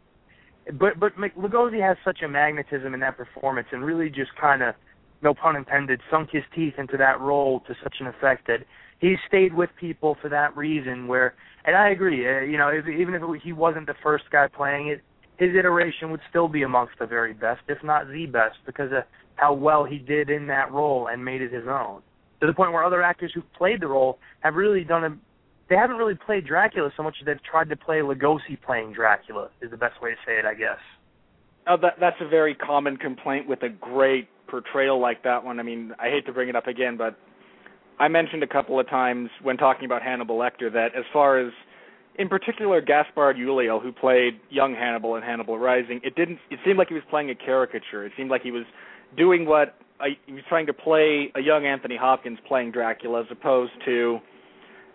but 0.78 0.98
but 0.98 1.12
Lugosi 1.16 1.80
has 1.86 1.96
such 2.04 2.22
a 2.24 2.28
magnetism 2.28 2.94
in 2.94 3.00
that 3.00 3.16
performance 3.16 3.68
and 3.72 3.84
really 3.84 4.08
just 4.08 4.30
kind 4.40 4.62
of 4.62 4.74
no 5.22 5.34
pun 5.34 5.56
intended, 5.56 6.00
sunk 6.10 6.30
his 6.32 6.44
teeth 6.54 6.74
into 6.78 6.96
that 6.96 7.20
role 7.20 7.60
to 7.66 7.74
such 7.82 7.96
an 8.00 8.06
effect 8.06 8.46
that 8.46 8.60
he 9.00 9.16
stayed 9.28 9.54
with 9.54 9.70
people 9.78 10.16
for 10.20 10.28
that 10.28 10.56
reason. 10.56 11.08
Where, 11.08 11.34
and 11.64 11.76
I 11.76 11.90
agree, 11.90 12.26
uh, 12.26 12.40
you 12.40 12.58
know, 12.58 12.68
if, 12.68 12.86
even 12.88 13.14
if 13.14 13.22
it, 13.22 13.42
he 13.42 13.52
wasn't 13.52 13.86
the 13.86 13.94
first 14.02 14.24
guy 14.30 14.48
playing 14.48 14.88
it, 14.88 15.02
his 15.38 15.50
iteration 15.56 16.10
would 16.10 16.20
still 16.28 16.48
be 16.48 16.62
amongst 16.62 16.98
the 16.98 17.06
very 17.06 17.32
best, 17.32 17.62
if 17.68 17.82
not 17.82 18.08
the 18.08 18.26
best, 18.26 18.56
because 18.66 18.92
of 18.92 19.04
how 19.36 19.54
well 19.54 19.84
he 19.84 19.98
did 19.98 20.28
in 20.28 20.46
that 20.48 20.70
role 20.70 21.08
and 21.10 21.24
made 21.24 21.40
it 21.40 21.52
his 21.52 21.66
own. 21.66 22.02
To 22.40 22.46
the 22.46 22.52
point 22.52 22.72
where 22.72 22.84
other 22.84 23.02
actors 23.02 23.32
who've 23.34 23.52
played 23.54 23.80
the 23.80 23.86
role 23.86 24.18
have 24.40 24.54
really 24.54 24.84
done 24.84 25.04
a 25.04 25.16
they 25.70 25.76
haven't 25.76 25.96
really 25.96 26.16
played 26.16 26.46
Dracula 26.46 26.90
so 26.96 27.04
much 27.04 27.14
as 27.20 27.26
they've 27.26 27.42
tried 27.48 27.68
to 27.68 27.76
play 27.76 27.98
Lugosi 27.98 28.60
playing 28.60 28.92
Dracula 28.92 29.50
is 29.62 29.70
the 29.70 29.76
best 29.76 30.02
way 30.02 30.10
to 30.10 30.16
say 30.26 30.32
it, 30.32 30.44
I 30.44 30.54
guess. 30.54 30.80
Oh, 31.68 31.76
that 31.80 31.94
that's 32.00 32.16
a 32.20 32.28
very 32.28 32.56
common 32.56 32.96
complaint 32.96 33.48
with 33.48 33.62
a 33.62 33.68
great 33.68 34.28
portrayal 34.48 35.00
like 35.00 35.22
that 35.22 35.44
one. 35.44 35.60
I 35.60 35.62
mean, 35.62 35.92
I 36.00 36.08
hate 36.08 36.26
to 36.26 36.32
bring 36.32 36.48
it 36.48 36.56
up 36.56 36.66
again, 36.66 36.96
but 36.96 37.16
I 38.00 38.08
mentioned 38.08 38.42
a 38.42 38.46
couple 38.46 38.80
of 38.80 38.88
times 38.88 39.28
when 39.42 39.58
talking 39.58 39.84
about 39.84 40.02
Hannibal 40.02 40.38
Lecter 40.38 40.72
that 40.72 40.96
as 40.96 41.04
far 41.12 41.38
as 41.38 41.52
in 42.18 42.30
particular 42.30 42.80
Gaspard 42.80 43.36
Ulliel, 43.36 43.80
who 43.80 43.92
played 43.92 44.40
young 44.48 44.74
Hannibal 44.74 45.16
in 45.16 45.22
Hannibal 45.22 45.58
Rising, 45.58 46.00
it 46.02 46.16
didn't. 46.16 46.38
It 46.50 46.58
seemed 46.64 46.78
like 46.78 46.88
he 46.88 46.94
was 46.94 47.02
playing 47.10 47.28
a 47.30 47.34
caricature. 47.34 48.06
It 48.06 48.12
seemed 48.16 48.30
like 48.30 48.42
he 48.42 48.50
was 48.50 48.64
doing 49.18 49.44
what 49.44 49.76
I, 50.00 50.16
he 50.26 50.32
was 50.32 50.42
trying 50.48 50.66
to 50.66 50.72
play 50.72 51.30
a 51.34 51.40
young 51.40 51.66
Anthony 51.66 51.96
Hopkins 51.96 52.38
playing 52.48 52.72
Dracula, 52.72 53.20
as 53.20 53.26
opposed 53.30 53.72
to 53.84 54.18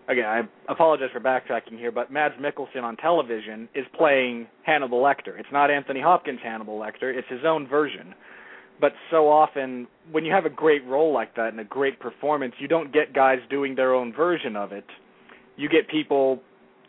again, 0.08 0.26
I 0.26 0.72
apologize 0.72 1.10
for 1.12 1.20
backtracking 1.20 1.78
here, 1.78 1.92
but 1.92 2.10
Mads 2.10 2.34
Mikkelsen 2.40 2.82
on 2.82 2.96
television 2.96 3.68
is 3.74 3.84
playing 3.96 4.48
Hannibal 4.64 5.00
Lecter. 5.00 5.38
It's 5.38 5.48
not 5.52 5.70
Anthony 5.70 6.00
Hopkins' 6.00 6.40
Hannibal 6.42 6.78
Lecter; 6.78 7.16
it's 7.16 7.28
his 7.28 7.44
own 7.44 7.68
version. 7.68 8.14
But 8.80 8.92
so 9.10 9.28
often, 9.28 9.86
when 10.10 10.24
you 10.24 10.32
have 10.32 10.44
a 10.44 10.50
great 10.50 10.84
role 10.86 11.12
like 11.12 11.34
that 11.36 11.48
and 11.48 11.60
a 11.60 11.64
great 11.64 11.98
performance, 11.98 12.54
you 12.58 12.68
don't 12.68 12.92
get 12.92 13.14
guys 13.14 13.38
doing 13.48 13.74
their 13.74 13.94
own 13.94 14.12
version 14.12 14.56
of 14.56 14.72
it. 14.72 14.84
You 15.56 15.68
get 15.68 15.88
people. 15.88 16.40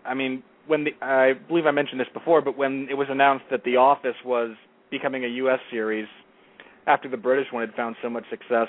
I 0.06 0.13
mean, 0.13 0.43
when 0.67 0.84
the, 0.84 0.91
I 1.02 1.34
believe 1.47 1.65
I 1.65 1.71
mentioned 1.71 2.00
this 2.00 2.08
before, 2.13 2.41
but 2.41 2.58
when 2.58 2.88
it 2.89 2.95
was 2.95 3.08
announced 3.10 3.45
that 3.52 3.63
The 3.63 3.78
Office 3.78 4.15
was 4.26 4.56
becoming 4.91 5.23
a 5.23 5.30
U.S. 5.30 5.60
series 5.71 6.08
after 6.88 7.10
the 7.10 7.17
British 7.17 7.47
one 7.52 7.65
had 7.65 7.76
found 7.76 7.95
so 8.02 8.10
much 8.10 8.23
success, 8.30 8.67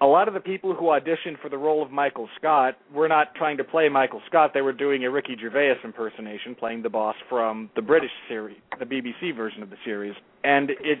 a 0.00 0.06
lot 0.06 0.28
of 0.28 0.34
the 0.34 0.40
people 0.40 0.74
who 0.74 0.86
auditioned 0.86 1.40
for 1.40 1.48
the 1.48 1.56
role 1.56 1.82
of 1.82 1.90
Michael 1.90 2.28
Scott 2.38 2.76
were 2.92 3.08
not 3.08 3.34
trying 3.34 3.56
to 3.56 3.64
play 3.64 3.88
Michael 3.88 4.20
Scott. 4.26 4.50
They 4.52 4.60
were 4.60 4.72
doing 4.72 5.04
a 5.04 5.10
Ricky 5.10 5.36
Gervais 5.40 5.76
impersonation, 5.82 6.54
playing 6.54 6.82
the 6.82 6.90
boss 6.90 7.16
from 7.30 7.70
the 7.76 7.82
British 7.82 8.10
series, 8.28 8.58
the 8.78 8.84
BBC 8.84 9.34
version 9.34 9.62
of 9.62 9.70
the 9.70 9.76
series. 9.84 10.14
And 10.44 10.70
it's 10.80 11.00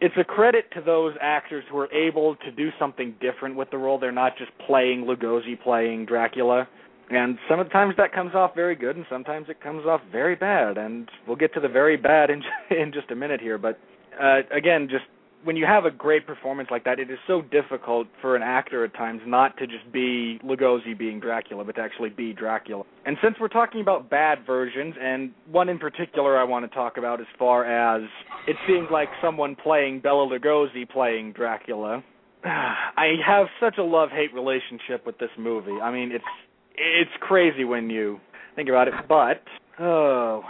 it's 0.00 0.14
a 0.18 0.24
credit 0.24 0.66
to 0.74 0.80
those 0.80 1.14
actors 1.20 1.64
who 1.70 1.78
are 1.78 1.92
able 1.92 2.36
to 2.36 2.50
do 2.52 2.70
something 2.78 3.14
different 3.20 3.56
with 3.56 3.70
the 3.70 3.78
role. 3.78 3.98
They're 3.98 4.12
not 4.12 4.36
just 4.38 4.50
playing 4.66 5.04
Lugosi 5.04 5.60
playing 5.60 6.06
Dracula. 6.06 6.68
And 7.10 7.38
some 7.48 7.58
of 7.58 7.66
the 7.66 7.72
times 7.72 7.94
that 7.96 8.12
comes 8.12 8.34
off 8.34 8.54
very 8.54 8.76
good, 8.76 8.96
and 8.96 9.06
sometimes 9.10 9.48
it 9.48 9.62
comes 9.62 9.86
off 9.86 10.00
very 10.12 10.36
bad. 10.36 10.76
And 10.76 11.08
we'll 11.26 11.36
get 11.36 11.54
to 11.54 11.60
the 11.60 11.68
very 11.68 11.96
bad 11.96 12.30
in 12.30 12.42
in 12.76 12.92
just 12.92 13.10
a 13.10 13.16
minute 13.16 13.40
here. 13.40 13.58
But 13.58 13.78
uh, 14.20 14.40
again, 14.54 14.88
just 14.90 15.04
when 15.44 15.56
you 15.56 15.66
have 15.66 15.84
a 15.84 15.90
great 15.90 16.26
performance 16.26 16.68
like 16.70 16.84
that, 16.84 16.98
it 16.98 17.10
is 17.10 17.18
so 17.26 17.42
difficult 17.42 18.08
for 18.20 18.34
an 18.36 18.42
actor 18.42 18.84
at 18.84 18.94
times 18.94 19.20
not 19.26 19.56
to 19.58 19.66
just 19.66 19.90
be 19.92 20.40
Lugosi 20.44 20.98
being 20.98 21.20
Dracula, 21.20 21.64
but 21.64 21.76
to 21.76 21.80
actually 21.80 22.10
be 22.10 22.32
Dracula. 22.32 22.84
And 23.06 23.16
since 23.22 23.36
we're 23.40 23.48
talking 23.48 23.80
about 23.80 24.10
bad 24.10 24.44
versions, 24.46 24.94
and 25.00 25.32
one 25.50 25.68
in 25.68 25.78
particular 25.78 26.36
I 26.36 26.44
want 26.44 26.68
to 26.68 26.74
talk 26.74 26.96
about 26.96 27.20
as 27.20 27.26
far 27.38 27.64
as 27.64 28.02
it 28.46 28.56
seems 28.66 28.88
like 28.90 29.08
someone 29.22 29.54
playing 29.54 30.00
Bela 30.00 30.26
Lugosi 30.26 30.88
playing 30.88 31.32
Dracula, 31.32 32.02
I 32.44 33.14
have 33.24 33.46
such 33.60 33.78
a 33.78 33.82
love-hate 33.82 34.34
relationship 34.34 35.06
with 35.06 35.18
this 35.18 35.30
movie. 35.38 35.78
I 35.80 35.92
mean, 35.92 36.12
it's 36.12 36.24
it's 36.76 37.10
crazy 37.20 37.64
when 37.64 37.90
you 37.90 38.20
think 38.56 38.68
about 38.68 38.88
it. 38.88 38.94
But 39.08 39.42
oh, 39.80 40.42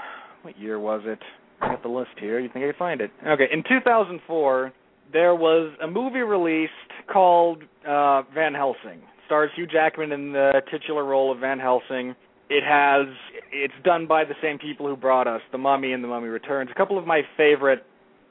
what 0.42 0.58
year 0.58 0.78
was 0.78 1.02
it? 1.04 1.18
I 1.60 1.68
got 1.68 1.82
the 1.82 1.88
list 1.88 2.10
here. 2.20 2.38
You 2.38 2.48
think 2.48 2.64
I 2.64 2.68
can 2.68 2.78
find 2.78 3.00
it? 3.00 3.10
Okay, 3.26 3.48
in 3.52 3.64
2004, 3.68 4.72
there 5.12 5.34
was 5.34 5.72
a 5.82 5.86
movie 5.86 6.20
released 6.20 6.72
called 7.10 7.62
uh, 7.86 8.22
Van 8.34 8.54
Helsing. 8.54 9.02
Stars 9.26 9.50
Hugh 9.54 9.66
Jackman 9.66 10.12
in 10.12 10.32
the 10.32 10.62
titular 10.70 11.04
role 11.04 11.32
of 11.32 11.38
Van 11.40 11.58
Helsing. 11.58 12.14
It 12.50 12.64
has 12.64 13.06
it's 13.52 13.74
done 13.84 14.06
by 14.06 14.24
the 14.24 14.34
same 14.42 14.58
people 14.58 14.86
who 14.86 14.96
brought 14.96 15.26
us 15.26 15.40
The 15.52 15.58
Mummy 15.58 15.92
and 15.92 16.02
The 16.02 16.08
Mummy 16.08 16.28
Returns. 16.28 16.70
A 16.72 16.74
couple 16.74 16.98
of 16.98 17.06
my 17.06 17.22
favorite, 17.36 17.84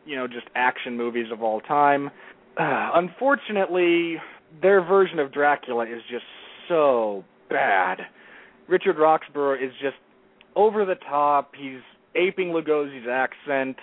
you 0.05 0.15
know, 0.15 0.27
just 0.27 0.47
action 0.55 0.97
movies 0.97 1.27
of 1.31 1.43
all 1.43 1.61
time. 1.61 2.09
Uh, 2.59 2.91
unfortunately, 2.95 4.15
their 4.61 4.81
version 4.81 5.19
of 5.19 5.31
Dracula 5.31 5.83
is 5.83 6.01
just 6.09 6.25
so 6.67 7.23
bad. 7.49 7.99
Richard 8.67 8.97
Roxburgh 8.97 9.63
is 9.63 9.71
just 9.81 9.95
over 10.55 10.83
the 10.83 10.95
top. 10.95 11.53
He's 11.55 11.79
aping 12.15 12.49
Lugosi's 12.49 13.07
accent. 13.07 13.77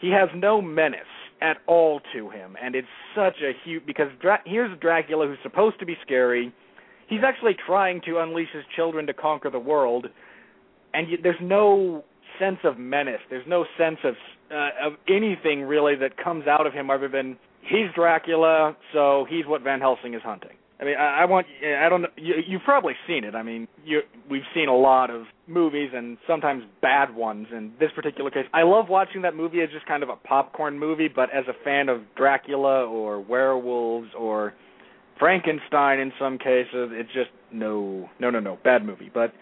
He 0.00 0.10
has 0.10 0.28
no 0.34 0.62
menace 0.62 1.00
at 1.40 1.58
all 1.66 2.00
to 2.14 2.30
him, 2.30 2.56
and 2.62 2.74
it's 2.74 2.88
such 3.14 3.36
a 3.42 3.52
huge 3.64 3.86
because 3.86 4.08
Dra- 4.20 4.42
here's 4.44 4.76
Dracula 4.80 5.26
who's 5.26 5.38
supposed 5.42 5.78
to 5.80 5.86
be 5.86 5.96
scary. 6.02 6.52
He's 7.08 7.20
actually 7.24 7.56
trying 7.66 8.00
to 8.06 8.18
unleash 8.18 8.48
his 8.52 8.64
children 8.76 9.06
to 9.06 9.14
conquer 9.14 9.50
the 9.50 9.58
world, 9.58 10.06
and 10.94 11.06
y- 11.08 11.16
there's 11.22 11.40
no 11.40 12.04
sense 12.38 12.58
of 12.64 12.78
menace. 12.78 13.20
There's 13.30 13.46
no 13.46 13.64
sense 13.78 13.98
of 14.04 14.14
uh, 14.50 14.86
of 14.86 14.92
anything 15.08 15.62
really 15.62 15.94
that 15.96 16.16
comes 16.16 16.46
out 16.46 16.66
of 16.66 16.72
him 16.72 16.90
other 16.90 17.08
than 17.08 17.36
he's 17.62 17.88
Dracula, 17.94 18.76
so 18.92 19.26
he's 19.28 19.46
what 19.46 19.62
Van 19.62 19.80
Helsing 19.80 20.14
is 20.14 20.22
hunting. 20.22 20.56
I 20.80 20.84
mean, 20.84 20.94
I, 20.96 21.22
I 21.22 21.24
want. 21.24 21.46
I 21.64 21.88
don't. 21.88 22.06
You, 22.16 22.34
you've 22.46 22.62
probably 22.62 22.94
seen 23.06 23.24
it. 23.24 23.34
I 23.34 23.42
mean, 23.42 23.66
you, 23.84 24.00
we've 24.30 24.46
seen 24.54 24.68
a 24.68 24.76
lot 24.76 25.10
of 25.10 25.24
movies 25.48 25.90
and 25.94 26.18
sometimes 26.26 26.62
bad 26.80 27.14
ones. 27.14 27.48
In 27.52 27.72
this 27.80 27.90
particular 27.94 28.30
case, 28.30 28.44
I 28.54 28.62
love 28.62 28.88
watching 28.88 29.22
that 29.22 29.34
movie 29.34 29.60
as 29.60 29.70
just 29.70 29.86
kind 29.86 30.02
of 30.02 30.08
a 30.08 30.16
popcorn 30.16 30.78
movie. 30.78 31.08
But 31.08 31.30
as 31.34 31.44
a 31.48 31.64
fan 31.64 31.88
of 31.88 32.02
Dracula 32.16 32.86
or 32.86 33.20
werewolves 33.20 34.08
or 34.16 34.54
Frankenstein, 35.18 35.98
in 35.98 36.12
some 36.18 36.38
cases, 36.38 36.90
it's 36.92 37.12
just 37.12 37.30
no, 37.52 38.08
no, 38.20 38.30
no, 38.30 38.38
no, 38.38 38.58
bad 38.62 38.84
movie. 38.84 39.10
But 39.12 39.32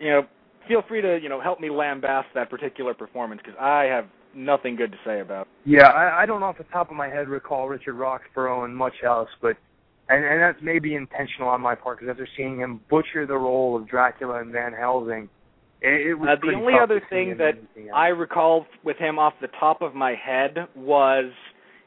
you 0.00 0.10
know, 0.10 0.22
feel 0.66 0.82
free 0.88 1.02
to 1.02 1.18
you 1.22 1.28
know 1.28 1.42
help 1.42 1.60
me 1.60 1.68
lambaste 1.68 2.28
that 2.34 2.48
particular 2.48 2.94
performance 2.94 3.42
because 3.44 3.58
I 3.60 3.84
have 3.84 4.06
nothing 4.34 4.76
good 4.76 4.92
to 4.92 4.98
say 5.04 5.20
about. 5.20 5.42
It. 5.42 5.72
Yeah, 5.72 5.88
I, 5.88 6.22
I 6.22 6.26
don't 6.26 6.42
off 6.42 6.56
the 6.56 6.64
top 6.64 6.90
of 6.90 6.96
my 6.96 7.08
head 7.08 7.28
recall 7.28 7.68
Richard 7.68 7.94
Roxburgh 7.94 8.64
and 8.64 8.74
much 8.74 8.94
else, 9.04 9.28
but 9.42 9.56
and 10.08 10.24
and 10.24 10.40
that's 10.40 10.58
maybe 10.62 10.94
intentional 10.94 11.48
on 11.48 11.60
my 11.60 11.74
part 11.74 11.98
because 11.98 12.10
after 12.10 12.28
seeing 12.36 12.58
him 12.58 12.80
butcher 12.90 13.26
the 13.26 13.36
role 13.36 13.76
of 13.76 13.88
Dracula 13.88 14.40
and 14.40 14.52
Van 14.52 14.72
Helsing, 14.72 15.28
it, 15.80 16.08
it 16.08 16.14
was 16.14 16.28
uh, 16.30 16.40
the 16.40 16.56
only 16.56 16.74
other 16.80 17.02
thing 17.10 17.36
that 17.38 17.54
I 17.94 18.08
recall 18.08 18.66
with 18.84 18.96
him 18.98 19.18
off 19.18 19.34
the 19.40 19.48
top 19.58 19.82
of 19.82 19.94
my 19.94 20.14
head 20.14 20.56
was 20.74 21.32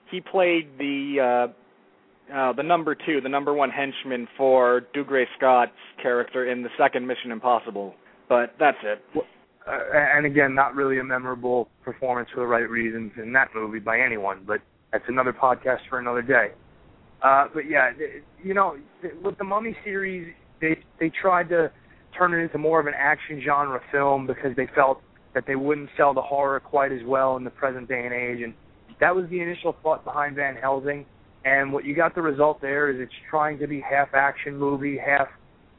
he 0.09 0.21
played 0.21 0.69
the 0.77 1.49
uh, 1.49 2.33
uh, 2.33 2.53
the 2.53 2.63
number 2.63 2.95
two, 2.95 3.21
the 3.21 3.29
number 3.29 3.53
one 3.53 3.69
henchman 3.69 4.27
for 4.37 4.81
Dougray 4.95 5.25
Scott's 5.37 5.71
character 6.01 6.51
in 6.51 6.61
the 6.61 6.69
second 6.77 7.07
Mission 7.07 7.31
Impossible. 7.31 7.95
But 8.27 8.55
that's 8.59 8.77
it. 8.83 9.01
Well, 9.15 9.25
uh, 9.65 9.79
and 9.93 10.25
again, 10.25 10.53
not 10.53 10.75
really 10.75 10.99
a 10.99 11.03
memorable 11.03 11.69
performance 11.83 12.29
for 12.33 12.41
the 12.41 12.47
right 12.47 12.69
reasons 12.69 13.11
in 13.21 13.33
that 13.33 13.49
movie 13.55 13.79
by 13.79 13.99
anyone. 13.99 14.43
But 14.45 14.59
that's 14.91 15.05
another 15.07 15.33
podcast 15.33 15.79
for 15.89 15.99
another 15.99 16.21
day. 16.21 16.49
Uh, 17.21 17.45
but 17.53 17.69
yeah, 17.69 17.91
you 18.43 18.53
know, 18.53 18.77
with 19.23 19.37
the 19.37 19.43
Mummy 19.43 19.75
series, 19.83 20.33
they 20.61 20.77
they 20.99 21.11
tried 21.21 21.49
to 21.49 21.71
turn 22.17 22.33
it 22.33 22.37
into 22.37 22.57
more 22.57 22.79
of 22.79 22.87
an 22.87 22.93
action 22.95 23.41
genre 23.45 23.81
film 23.91 24.27
because 24.27 24.55
they 24.55 24.67
felt 24.75 25.01
that 25.33 25.45
they 25.47 25.55
wouldn't 25.55 25.89
sell 25.97 26.13
the 26.13 26.21
horror 26.21 26.59
quite 26.59 26.91
as 26.91 27.01
well 27.05 27.37
in 27.37 27.43
the 27.43 27.49
present 27.49 27.87
day 27.87 28.05
and 28.05 28.13
age, 28.13 28.43
and 28.43 28.53
that 28.99 29.15
was 29.15 29.25
the 29.29 29.39
initial 29.39 29.75
thought 29.83 30.03
behind 30.03 30.35
Van 30.35 30.55
Helsing. 30.55 31.05
And 31.45 31.71
what 31.71 31.85
you 31.85 31.95
got 31.95 32.13
the 32.13 32.21
result 32.21 32.61
there 32.61 32.89
is 32.89 32.99
it's 32.99 33.11
trying 33.29 33.57
to 33.59 33.67
be 33.67 33.79
half 33.79 34.09
action 34.13 34.57
movie, 34.57 34.97
half 34.97 35.27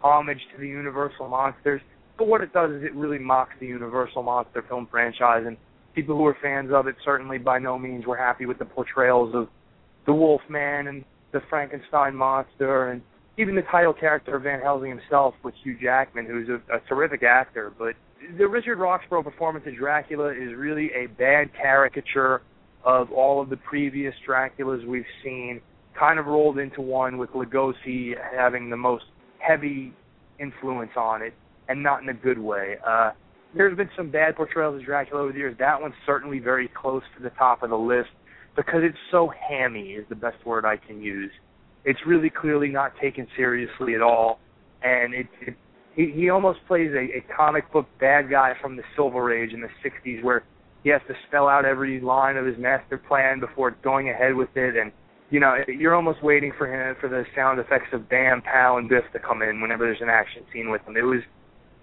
homage 0.01 0.41
to 0.55 0.61
the 0.61 0.69
Universal 0.69 1.29
monsters. 1.29 1.83
But 2.17 2.27
what 2.27 2.41
it 2.41 2.53
does 2.53 2.71
is 2.71 2.83
it 2.83 2.95
really 2.95 3.19
mocks 3.19 3.53
the 3.61 3.67
Universal 3.67 4.23
monster 4.23 4.65
film 4.69 4.89
franchise, 4.91 5.45
and 5.47 5.57
people 5.95 6.17
who 6.17 6.27
are 6.27 6.37
fans 6.41 6.71
of 6.73 6.87
it 6.87 6.97
certainly 7.05 7.39
by 7.39 7.59
no 7.59 7.79
means 7.79 8.07
were 8.07 8.17
happy 8.17 8.47
with 8.47 8.59
the 8.59 8.65
portrayals 8.65 9.35
of 9.35 9.49
the 10.07 10.13
Wolfman 10.13 10.87
and 10.87 11.05
the 11.33 11.41
Frankenstein 11.49 12.15
monster, 12.15 12.91
and 12.91 13.03
even 13.37 13.55
the 13.55 13.63
title 13.63 13.93
character 13.93 14.37
of 14.37 14.43
Van 14.43 14.61
Helsing 14.61 14.91
himself 14.91 15.35
with 15.45 15.55
Hugh 15.63 15.77
Jackman, 15.81 16.27
who's 16.27 16.49
a, 16.49 16.77
a 16.77 16.81
terrific 16.89 17.23
actor. 17.23 17.73
But 17.79 17.95
the 18.37 18.47
Richard 18.47 18.79
Roxburgh 18.79 19.25
performance 19.25 19.65
of 19.67 19.77
Dracula 19.77 20.31
is 20.31 20.55
really 20.57 20.91
a 20.95 21.07
bad 21.07 21.51
caricature 21.55 22.43
of 22.85 23.13
all 23.13 23.41
of 23.41 23.49
the 23.51 23.57
previous 23.57 24.15
Draculas 24.27 24.87
we've 24.87 25.05
seen, 25.23 25.61
kind 25.99 26.19
of 26.19 26.27
rolled 26.27 26.59
into 26.59 26.81
one 26.81 27.19
with 27.19 27.31
Lugosi 27.31 28.15
having 28.37 28.71
the 28.71 28.77
most 28.77 29.05
heavy 29.39 29.93
influence 30.41 30.93
on 30.97 31.23
it, 31.23 31.35
and 31.69 31.83
not 31.83 32.03
in 32.03 32.09
a 32.09 32.15
good 32.15 32.39
way. 32.39 32.77
Uh, 32.87 33.11
there's 33.55 33.77
been 33.77 33.91
some 33.97 34.11
bad 34.11 34.37
portrayals 34.37 34.81
of 34.81 34.85
Dracula 34.85 35.23
over 35.23 35.33
the 35.33 35.39
years. 35.39 35.57
That 35.59 35.81
one's 35.81 35.95
certainly 36.07 36.39
very 36.39 36.69
close 36.69 37.03
to 37.17 37.23
the 37.23 37.31
top 37.31 37.63
of 37.63 37.71
the 37.71 37.79
list 37.79 38.11
because 38.59 38.81
it's 38.83 38.99
so 39.13 39.33
hammy 39.49 39.93
is 39.93 40.05
the 40.09 40.17
best 40.17 40.45
word 40.45 40.65
I 40.65 40.77
can 40.77 41.01
use. 41.01 41.31
It's 41.85 42.01
really 42.05 42.29
clearly 42.29 42.69
not 42.69 42.93
taken 43.01 43.29
seriously 43.37 43.95
at 43.95 44.03
all, 44.03 44.41
and 44.83 45.15
it, 45.15 45.27
it 45.41 45.57
he 45.95 46.13
he 46.15 46.29
almost 46.29 46.59
plays 46.67 46.91
a, 46.93 47.19
a 47.19 47.25
comic 47.35 47.73
book 47.73 47.87
bad 48.01 48.29
guy 48.29 48.55
from 48.61 48.77
the 48.77 48.83
Silver 48.97 49.33
Age 49.33 49.53
in 49.53 49.61
the 49.61 49.69
'60s, 49.83 50.23
where 50.25 50.43
he 50.83 50.91
has 50.91 51.01
to 51.07 51.15
spell 51.29 51.49
out 51.49 51.65
every 51.65 52.01
line 52.01 52.37
of 52.37 52.47
his 52.47 52.59
master 52.59 52.99
plan 52.99 53.39
before 53.39 53.77
going 53.83 54.11
ahead 54.11 54.35
with 54.35 54.51
it, 54.57 54.77
and 54.77 54.91
you 55.31 55.39
know 55.39 55.55
you're 55.69 55.95
almost 55.95 56.23
waiting 56.23 56.53
for 56.59 56.67
him 56.67 56.97
for 57.01 57.09
the 57.09 57.25
sound 57.37 57.61
effects 57.61 57.89
of 57.93 58.09
Bam, 58.09 58.43
Pow, 58.43 58.77
and 58.79 58.89
Biff 58.89 59.05
to 59.13 59.21
come 59.21 59.41
in 59.43 59.61
whenever 59.61 59.85
there's 59.85 60.03
an 60.03 60.09
action 60.09 60.43
scene 60.53 60.69
with 60.69 60.83
him. 60.83 60.97
It 60.97 61.03
was 61.03 61.23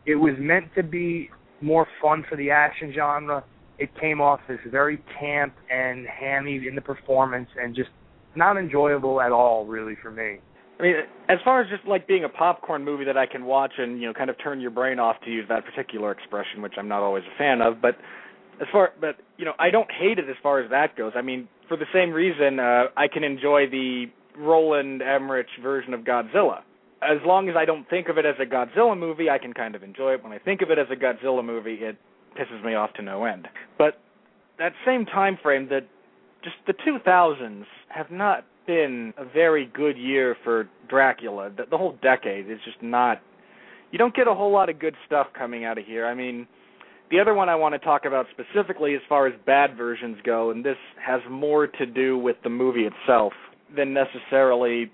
it 0.06 0.16
was 0.16 0.34
meant 0.38 0.66
to 0.76 0.84
be 0.84 1.30
more 1.62 1.88
fun 2.02 2.26
for 2.30 2.36
the 2.36 2.52
action 2.52 2.92
genre. 2.94 3.46
It 3.78 3.90
came 4.00 4.22
off 4.22 4.40
as 4.50 4.58
very 4.72 5.02
camp 5.20 5.54
and 5.72 6.06
hammy 6.08 6.68
in 6.68 6.76
the 6.76 6.82
performance, 6.82 7.50
and 7.62 7.76
just 7.76 7.90
not 8.36 8.58
enjoyable 8.58 9.22
at 9.22 9.32
all, 9.32 9.66
really, 9.66 9.96
for 10.02 10.12
me. 10.12 10.40
I 10.80 10.84
mean, 10.84 10.96
as 11.30 11.38
far 11.44 11.62
as 11.62 11.70
just 11.70 11.86
like 11.88 12.08
being 12.08 12.26
a 12.26 12.30
popcorn 12.30 12.84
movie 12.84 13.06
that 13.06 13.18
I 13.18 13.26
can 13.26 13.46
watch 13.46 13.74
and 13.78 14.02
you 14.02 14.08
know 14.08 14.14
kind 14.14 14.30
of 14.30 14.36
turn 14.44 14.60
your 14.60 14.72
brain 14.72 15.00
off 15.00 15.16
to 15.24 15.32
use 15.32 15.46
that 15.48 15.64
particular 15.66 16.12
expression, 16.12 16.62
which 16.62 16.74
I'm 16.78 16.88
not 16.88 17.02
always 17.02 17.24
a 17.24 17.38
fan 17.38 17.62
of, 17.62 17.82
but 17.82 17.96
as 18.62 18.68
far 18.72 18.92
but 19.00 19.16
you 19.38 19.46
know 19.46 19.54
I 19.58 19.70
don't 19.70 19.90
hate 19.92 20.20
it 20.20 20.30
as 20.30 20.36
far 20.44 20.62
as 20.62 20.70
that 20.72 20.98
goes. 20.98 21.14
I 21.16 21.22
mean, 21.22 21.48
for 21.68 21.78
the 21.78 21.86
same 21.94 22.12
reason, 22.12 22.60
uh, 22.60 22.86
I 22.98 23.08
can 23.08 23.24
enjoy 23.24 23.70
the 23.70 24.08
Roland 24.38 25.02
Emmerich 25.02 25.48
version 25.62 25.94
of 25.94 26.02
Godzilla. 26.02 26.62
As 27.02 27.20
long 27.26 27.50
as 27.50 27.56
I 27.58 27.66
don't 27.66 27.88
think 27.90 28.10
of 28.10 28.18
it 28.18 28.26
as 28.26 28.36
a 28.42 28.46
Godzilla 28.46 28.98
movie, 28.98 29.30
I 29.30 29.38
can 29.38 29.54
kind 29.54 29.76
of 29.76 29.84
enjoy 29.84 30.14
it. 30.14 30.24
When 30.24 30.34
I 30.34 30.40
think 30.40 30.62
of 30.62 30.72
it 30.72 30.80
as 30.80 30.88
a 30.92 30.96
Godzilla 30.96 31.46
movie, 31.46 31.76
it 31.82 31.98
pisses 32.36 32.64
me 32.64 32.76
off 32.76 32.94
to 32.94 33.02
no 33.02 33.26
end. 33.26 33.48
But 33.78 34.00
that 34.58 34.74
same 34.86 35.06
time 35.06 35.38
frame, 35.42 35.68
that 35.70 35.88
just 36.44 36.56
the 36.68 36.74
2000s 36.74 37.66
have 37.90 38.12
not 38.12 38.46
been 38.68 39.14
a 39.18 39.26
very 39.26 39.66
good 39.74 39.98
year 39.98 40.36
for 40.44 40.68
Dracula. 40.90 41.52
The, 41.56 41.64
the 41.70 41.78
whole 41.78 41.98
decade 42.02 42.50
is 42.50 42.60
just 42.66 42.82
not. 42.82 43.22
You 43.92 43.98
don't 43.98 44.16
get 44.16 44.28
a 44.28 44.34
whole 44.34 44.52
lot 44.52 44.70
of 44.70 44.80
good 44.80 44.96
stuff 45.06 45.28
coming 45.38 45.66
out 45.66 45.78
of 45.78 45.86
here. 45.86 46.06
I 46.06 46.14
mean, 46.14 46.48
the 47.12 47.20
other 47.20 47.34
one 47.34 47.50
I 47.50 47.56
want 47.56 47.74
to 47.74 47.80
talk 47.80 48.06
about 48.06 48.26
specifically 48.32 48.96
as 48.96 49.02
far 49.08 49.28
as 49.28 49.34
bad 49.46 49.78
versions 49.78 50.18
go, 50.24 50.50
and 50.52 50.66
this 50.66 50.78
has 51.06 51.22
more 51.30 51.68
to 51.68 51.86
do 51.86 52.18
with 52.18 52.36
the 52.44 52.50
movie 52.50 52.88
itself 52.88 53.34
than 53.76 53.94
necessarily 53.94 54.92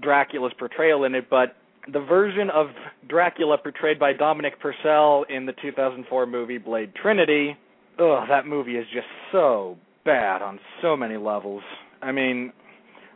Dracula's 0.00 0.52
portrayal 0.58 1.04
in 1.04 1.14
it, 1.14 1.28
but 1.28 1.56
the 1.92 2.00
version 2.00 2.50
of 2.50 2.68
Dracula 3.08 3.58
portrayed 3.58 3.98
by 3.98 4.12
Dominic 4.12 4.60
Purcell 4.60 5.24
in 5.28 5.46
the 5.46 5.52
2004 5.62 6.26
movie 6.26 6.58
Blade 6.58 6.92
Trinity. 7.00 7.56
Ugh, 7.98 8.28
that 8.28 8.46
movie 8.46 8.76
is 8.76 8.86
just 8.92 9.06
so 9.32 9.76
bad 10.04 10.42
on 10.42 10.60
so 10.82 10.96
many 10.96 11.16
levels. 11.16 11.62
I 12.00 12.12
mean, 12.12 12.52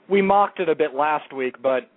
we 0.09 0.23
mocked 0.23 0.61
it 0.61 0.69
a 0.69 0.75
bit 0.75 0.95
last 0.95 1.33
week, 1.33 1.63
but 1.63 1.89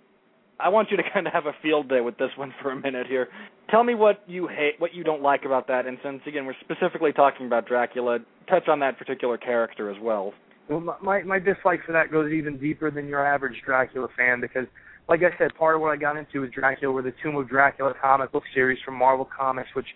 I 0.58 0.68
want 0.68 0.90
you 0.90 0.96
to 0.96 1.02
kind 1.12 1.26
of 1.26 1.32
have 1.32 1.46
a 1.46 1.52
field 1.62 1.88
day 1.88 2.00
with 2.00 2.16
this 2.18 2.30
one 2.36 2.54
for 2.62 2.72
a 2.72 2.76
minute 2.76 3.06
here. 3.06 3.28
Tell 3.70 3.82
me 3.82 3.94
what 3.94 4.22
you 4.26 4.46
hate, 4.46 4.74
what 4.78 4.94
you 4.94 5.02
don't 5.02 5.22
like 5.22 5.44
about 5.44 5.66
that, 5.68 5.86
and 5.86 5.98
since 6.02 6.20
again 6.26 6.46
we're 6.46 6.54
specifically 6.60 7.12
talking 7.12 7.46
about 7.46 7.66
Dracula, 7.66 8.18
touch 8.48 8.68
on 8.68 8.78
that 8.80 8.96
particular 8.96 9.36
character 9.36 9.90
as 9.90 9.96
well. 10.00 10.32
Well, 10.68 10.96
my 11.02 11.22
my 11.22 11.38
dislike 11.38 11.80
for 11.84 11.92
that 11.92 12.10
goes 12.10 12.32
even 12.32 12.58
deeper 12.58 12.90
than 12.90 13.08
your 13.08 13.24
average 13.24 13.60
Dracula 13.64 14.08
fan 14.16 14.40
because, 14.40 14.66
like 15.08 15.20
I 15.20 15.36
said, 15.38 15.54
part 15.54 15.76
of 15.76 15.80
what 15.80 15.92
I 15.92 15.96
got 15.96 16.16
into 16.16 16.40
with 16.40 16.52
Dracula 16.52 16.92
were 16.92 17.02
the 17.02 17.14
Tomb 17.22 17.36
of 17.36 17.48
Dracula 17.48 17.94
comic 18.00 18.32
book 18.32 18.42
series 18.54 18.78
from 18.84 18.94
Marvel 18.94 19.28
Comics, 19.36 19.68
which 19.74 19.86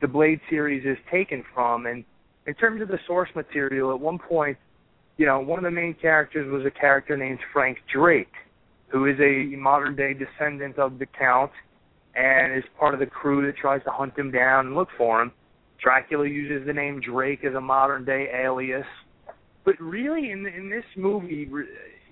the 0.00 0.08
Blade 0.08 0.40
series 0.50 0.84
is 0.84 0.98
taken 1.10 1.44
from. 1.54 1.86
And 1.86 2.04
in 2.46 2.54
terms 2.54 2.82
of 2.82 2.88
the 2.88 2.98
source 3.06 3.30
material, 3.34 3.92
at 3.92 4.00
one 4.00 4.18
point, 4.18 4.58
you 5.16 5.26
know, 5.26 5.40
one 5.40 5.58
of 5.58 5.64
the 5.64 5.70
main 5.70 5.94
characters 5.94 6.50
was 6.50 6.64
a 6.64 6.70
character 6.70 7.16
named 7.16 7.38
Frank 7.52 7.78
Drake, 7.92 8.32
who 8.88 9.06
is 9.06 9.16
a 9.20 9.56
modern 9.56 9.96
day 9.96 10.14
descendant 10.14 10.78
of 10.78 10.98
the 10.98 11.06
Count 11.06 11.52
and 12.14 12.56
is 12.56 12.64
part 12.78 12.94
of 12.94 13.00
the 13.00 13.06
crew 13.06 13.46
that 13.46 13.56
tries 13.56 13.82
to 13.84 13.90
hunt 13.90 14.18
him 14.18 14.30
down 14.30 14.66
and 14.66 14.74
look 14.74 14.88
for 14.98 15.22
him. 15.22 15.32
Dracula 15.82 16.26
uses 16.26 16.66
the 16.66 16.72
name 16.72 17.00
Drake 17.00 17.44
as 17.44 17.54
a 17.54 17.60
modern 17.60 18.04
day 18.04 18.28
alias 18.34 18.86
but 19.64 19.80
really 19.80 20.30
in 20.30 20.46
in 20.46 20.70
this 20.70 20.84
movie, 20.96 21.48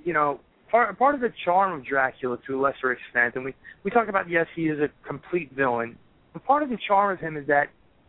you 0.05 0.13
know, 0.13 0.41
part 0.71 0.99
part 0.99 1.15
of 1.15 1.21
the 1.21 1.33
charm 1.45 1.79
of 1.79 1.87
Dracula 1.87 2.39
to 2.47 2.59
a 2.59 2.61
lesser 2.61 2.93
extent, 2.93 3.35
and 3.37 3.45
we 3.45 3.55
we 3.85 3.91
talk 3.91 4.09
about 4.09 4.29
yes, 4.29 4.47
he 4.55 4.63
is 4.63 4.79
a 4.81 4.89
complete 5.07 5.51
villain, 5.55 5.99
but 6.33 6.45
part 6.45 6.63
of 6.63 6.69
the 6.69 6.79
charm 6.87 7.13
of 7.13 7.21
him 7.21 7.37
is 7.37 7.47
that 7.47 7.69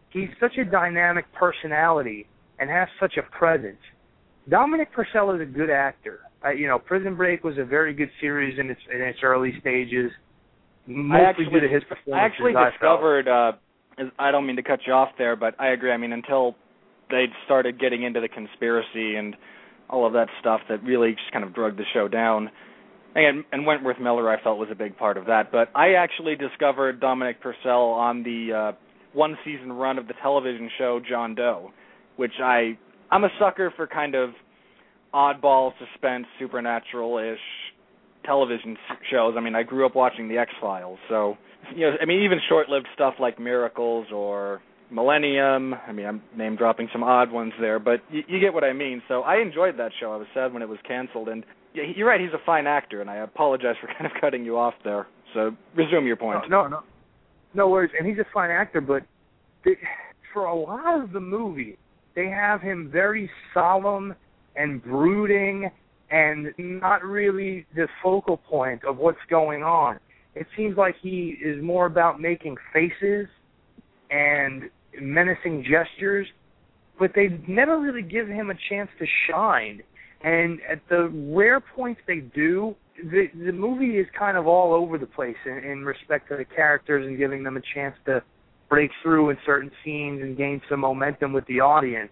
he's 0.10 0.30
such 0.39 0.58
a 0.58 0.65
dynamic 0.65 1.26
personality 1.34 2.28
and 2.60 2.69
has 2.69 2.88
such 3.00 3.13
a 3.17 3.38
presence. 3.38 3.80
Dominic 4.50 4.91
Purcell 4.91 5.32
is 5.36 5.41
a 5.41 5.45
good 5.45 5.69
actor. 5.69 6.19
Uh, 6.43 6.52
you 6.52 6.67
know, 6.67 6.80
Prison 6.80 7.15
Break 7.15 7.43
was 7.43 7.58
a 7.58 7.65
very 7.65 7.93
good 7.93 8.10
series 8.22 8.58
in 8.60 8.69
its 8.69 8.82
in 8.93 9.02
its 9.02 9.19
early 9.24 9.54
stages. 9.60 10.12
Mostly 10.88 11.26
I 11.26 11.30
actually, 11.30 11.45
due 11.45 11.60
to 11.60 11.67
his 11.67 11.84
performance. 11.84 12.22
I 12.22 12.26
actually 12.26 12.54
discovered. 12.54 13.28
Uh, 13.28 13.52
I 14.17 14.32
don't 14.32 14.45
mean 14.45 14.56
to 14.56 14.63
cut 14.63 14.80
you 14.88 14.93
off 14.93 15.10
there, 15.17 15.36
but 15.36 15.60
I 15.60 15.69
agree. 15.69 15.91
I 15.91 15.98
mean, 15.98 16.13
until 16.13 16.56
they'd 17.12 17.32
started 17.45 17.80
getting 17.80 18.04
into 18.04 18.22
the 18.22 18.30
conspiracy 18.30 19.15
and 19.15 19.36
all 19.89 20.06
of 20.06 20.13
that 20.13 20.28
stuff 20.39 20.62
that 20.69 20.84
really 20.84 21.12
just 21.12 21.32
kind 21.32 21.43
of 21.43 21.54
drug 21.54 21.78
the 21.78 21.84
show 21.93 22.08
down. 22.08 22.49
And 23.15 23.43
and 23.52 23.65
Wentworth 23.65 23.99
Miller 23.99 24.30
I 24.30 24.41
felt 24.41 24.60
was 24.60 24.69
a 24.71 24.75
big 24.75 24.97
part 24.97 25.17
of 25.17 25.25
that. 25.25 25.52
But 25.52 25.69
I 25.75 25.93
actually 25.93 26.36
discovered 26.36 26.99
Dominic 26.99 27.41
Purcell 27.41 27.91
on 27.91 28.23
the 28.23 28.54
uh 28.54 28.71
one 29.13 29.38
season 29.43 29.73
run 29.73 29.97
of 29.97 30.08
the 30.08 30.13
television 30.21 30.69
show 30.78 30.99
John 31.08 31.34
Doe, 31.36 31.71
which 32.17 32.34
I 32.41 32.78
I'm 33.12 33.23
a 33.23 33.30
sucker 33.39 33.73
for 33.75 33.88
kind 33.88 34.15
of 34.15 34.32
oddball 35.13 35.71
suspense 35.80 36.28
supernatural 36.39 37.17
ish 37.17 37.39
television 38.25 38.78
shows. 39.10 39.34
I 39.38 39.41
mean, 39.41 39.56
I 39.56 39.63
grew 39.63 39.86
up 39.86 39.95
watching 39.95 40.30
the 40.30 40.38
X 40.38 40.52
Files, 40.62 40.99
so 41.10 41.36
you 41.75 41.82
know, 41.89 41.95
I 42.02 42.06
mean, 42.06 42.23
even 42.23 42.39
short 42.47 42.69
lived 42.69 42.88
stuff 42.93 43.15
like 43.19 43.39
Miracles 43.39 44.08
or 44.13 44.62
Millennium. 44.91 45.75
I 45.88 45.91
mean, 45.91 46.06
I'm 46.06 46.21
name 46.36 46.56
dropping 46.56 46.89
some 46.91 47.04
odd 47.04 47.32
ones 47.32 47.54
there, 47.60 47.80
but 47.80 48.02
you, 48.12 48.23
you 48.28 48.39
get 48.39 48.54
what 48.54 48.63
I 48.63 48.73
mean. 48.73 49.02
So 49.08 49.21
I 49.21 49.38
enjoyed 49.38 49.78
that 49.78 49.91
show. 49.99 50.12
I 50.12 50.17
was 50.17 50.28
sad 50.34 50.54
when 50.54 50.62
it 50.62 50.69
was 50.69 50.80
canceled, 50.88 51.30
and 51.30 51.45
yeah, 51.73 51.84
you're 51.95 52.08
right. 52.08 52.19
He's 52.19 52.34
a 52.34 52.43
fine 52.45 52.67
actor, 52.67 53.02
and 53.02 53.10
I 53.10 53.17
apologize 53.17 53.75
for 53.80 53.88
kind 53.97 54.06
of 54.06 54.12
cutting 54.19 54.43
you 54.45 54.58
off 54.58 54.73
there. 54.84 55.08
So 55.34 55.52
resume 55.75 56.06
your 56.06 56.15
point. 56.15 56.49
No, 56.49 56.63
no, 56.63 56.67
no, 56.67 56.84
no 57.54 57.69
worries. 57.69 57.91
And 57.97 58.08
he's 58.08 58.17
a 58.17 58.25
fine 58.34 58.52
actor, 58.52 58.82
but 58.82 59.04
they, 59.63 59.78
for 60.34 60.45
a 60.45 60.56
lot 60.56 61.02
of 61.02 61.12
the 61.12 61.19
movie, 61.19 61.78
they 62.15 62.28
have 62.28 62.62
him 62.62 62.89
very 62.91 63.30
solemn 63.54 64.15
and 64.56 64.84
brooding, 64.84 65.69
and 66.10 66.47
not 66.58 67.04
really 67.04 67.65
the 67.75 67.88
focal 68.02 68.38
point 68.38 68.84
of 68.84 68.97
what's 68.97 69.19
going 69.30 69.63
on. 69.63 69.99
It 70.36 70.47
seems 70.56 70.78
like 70.78 70.95
he 71.02 71.38
is 71.43 71.62
more 71.63 71.86
about 71.86 72.19
making 72.19 72.56
faces 72.73 73.28
and 74.10 74.69
menacing 74.99 75.63
gestures, 75.63 76.28
but 76.97 77.12
they 77.15 77.39
never 77.47 77.80
really 77.80 78.02
give 78.02 78.28
him 78.28 78.49
a 78.49 78.56
chance 78.69 78.89
to 78.99 79.06
shine. 79.30 79.82
And 80.21 80.60
at 80.69 80.82
the 80.89 81.10
rare 81.34 81.60
points 81.60 82.02
they 82.08 82.19
do, 82.19 82.75
the 82.97 83.28
the 83.45 83.54
movie 83.54 83.97
is 83.97 84.08
kind 84.17 84.36
of 84.38 84.47
all 84.47 84.73
over 84.73 84.97
the 84.97 85.06
place 85.06 85.38
in, 85.45 85.58
in 85.60 85.86
respect 85.86 86.28
to 86.30 86.38
the 86.38 86.43
characters 86.43 87.08
and 87.08 87.17
giving 87.17 87.43
them 87.43 87.56
a 87.56 87.62
chance 87.73 87.95
to 88.06 88.21
break 88.69 88.91
through 89.02 89.30
in 89.30 89.38
certain 89.45 89.71
scenes 89.84 90.21
and 90.21 90.38
gain 90.38 90.62
some 90.69 90.82
momentum 90.82 91.34
with 91.34 91.45
the 91.47 91.60
audience. 91.60 92.12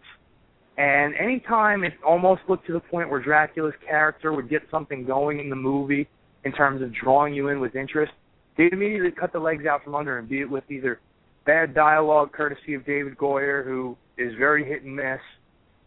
And 0.77 1.15
anytime 1.15 1.83
it 1.83 1.93
almost 2.05 2.41
looked 2.47 2.67
to 2.67 2.73
the 2.73 2.79
point 2.79 3.09
where 3.09 3.21
Dracula's 3.21 3.73
character 3.85 4.33
would 4.33 4.49
get 4.49 4.61
something 4.69 5.05
going 5.05 5.39
in 5.39 5.49
the 5.49 5.55
movie 5.55 6.07
in 6.43 6.51
terms 6.51 6.81
of 6.81 6.93
drawing 6.93 7.33
you 7.33 7.49
in 7.49 7.59
with 7.59 7.75
interest, 7.75 8.13
they'd 8.57 8.73
immediately 8.73 9.11
cut 9.11 9.33
the 9.33 9.39
legs 9.39 9.65
out 9.65 9.83
from 9.83 9.95
under 9.95 10.17
him, 10.17 10.27
be 10.27 10.41
it 10.41 10.49
with 10.49 10.63
either 10.69 10.99
bad 11.47 11.73
dialogue 11.73 12.31
courtesy 12.33 12.75
of 12.75 12.85
David 12.85 13.17
Goyer, 13.17 13.65
who 13.65 13.97
is 14.19 14.33
very 14.37 14.63
hit 14.63 14.83
and 14.83 14.95
miss, 14.95 15.21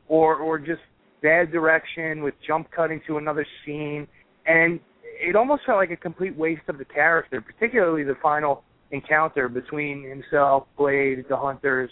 or 0.09 0.37
or 0.37 0.59
just 0.59 0.81
bad 1.23 1.53
direction 1.53 2.23
with 2.23 2.35
jump 2.45 2.69
cutting 2.75 3.01
to 3.07 3.19
another 3.19 3.47
scene, 3.65 4.09
and 4.47 4.81
it 5.05 5.37
almost 5.37 5.63
felt 5.67 5.77
like 5.77 5.91
a 5.91 5.97
complete 5.97 6.35
waste 6.37 6.63
of 6.69 6.79
the 6.79 6.85
character, 6.85 7.41
particularly 7.41 8.03
the 8.03 8.17
final 8.23 8.65
encounter 8.91 9.49
between 9.49 10.03
himself, 10.03 10.67
Blade, 10.77 11.25
the 11.29 11.37
Hunters, 11.37 11.91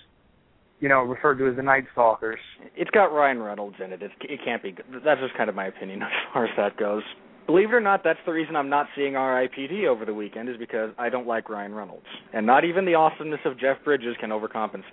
you 0.81 0.88
know, 0.88 1.02
referred 1.02 1.38
to 1.38 1.48
as 1.48 1.57
the 1.57 1.62
Night 1.62 1.85
Stalkers. 1.92 2.40
It's 2.74 2.90
got 2.90 3.12
Ryan 3.12 3.40
Reynolds 3.40 3.76
in 3.85 3.92
it. 3.92 4.02
It's, 4.02 4.14
it 4.22 4.40
can't 4.44 4.62
be. 4.62 4.74
That's 5.04 5.20
just 5.20 5.37
kind 5.37 5.50
of 5.50 5.54
my 5.54 5.66
opinion 5.66 6.02
as 6.02 6.09
far 6.33 6.46
as 6.46 6.50
that 6.57 6.76
goes 6.78 7.02
believe 7.48 7.70
it 7.70 7.74
or 7.74 7.80
not, 7.80 8.04
that's 8.04 8.18
the 8.26 8.32
reason 8.32 8.54
I'm 8.54 8.68
not 8.68 8.87
seeing 8.94 9.16
R.I.P.D. 9.16 9.87
over 9.87 10.04
the 10.04 10.12
weekend 10.12 10.50
is 10.50 10.56
because 10.58 10.90
I 10.98 11.08
don't 11.08 11.26
like 11.26 11.48
Ryan 11.48 11.74
Reynolds, 11.74 12.06
and 12.34 12.46
not 12.46 12.64
even 12.64 12.84
the 12.84 12.94
awesomeness 12.94 13.40
of 13.46 13.58
Jeff 13.58 13.78
Bridges 13.84 14.14
can 14.20 14.28
overcompensate. 14.28 14.84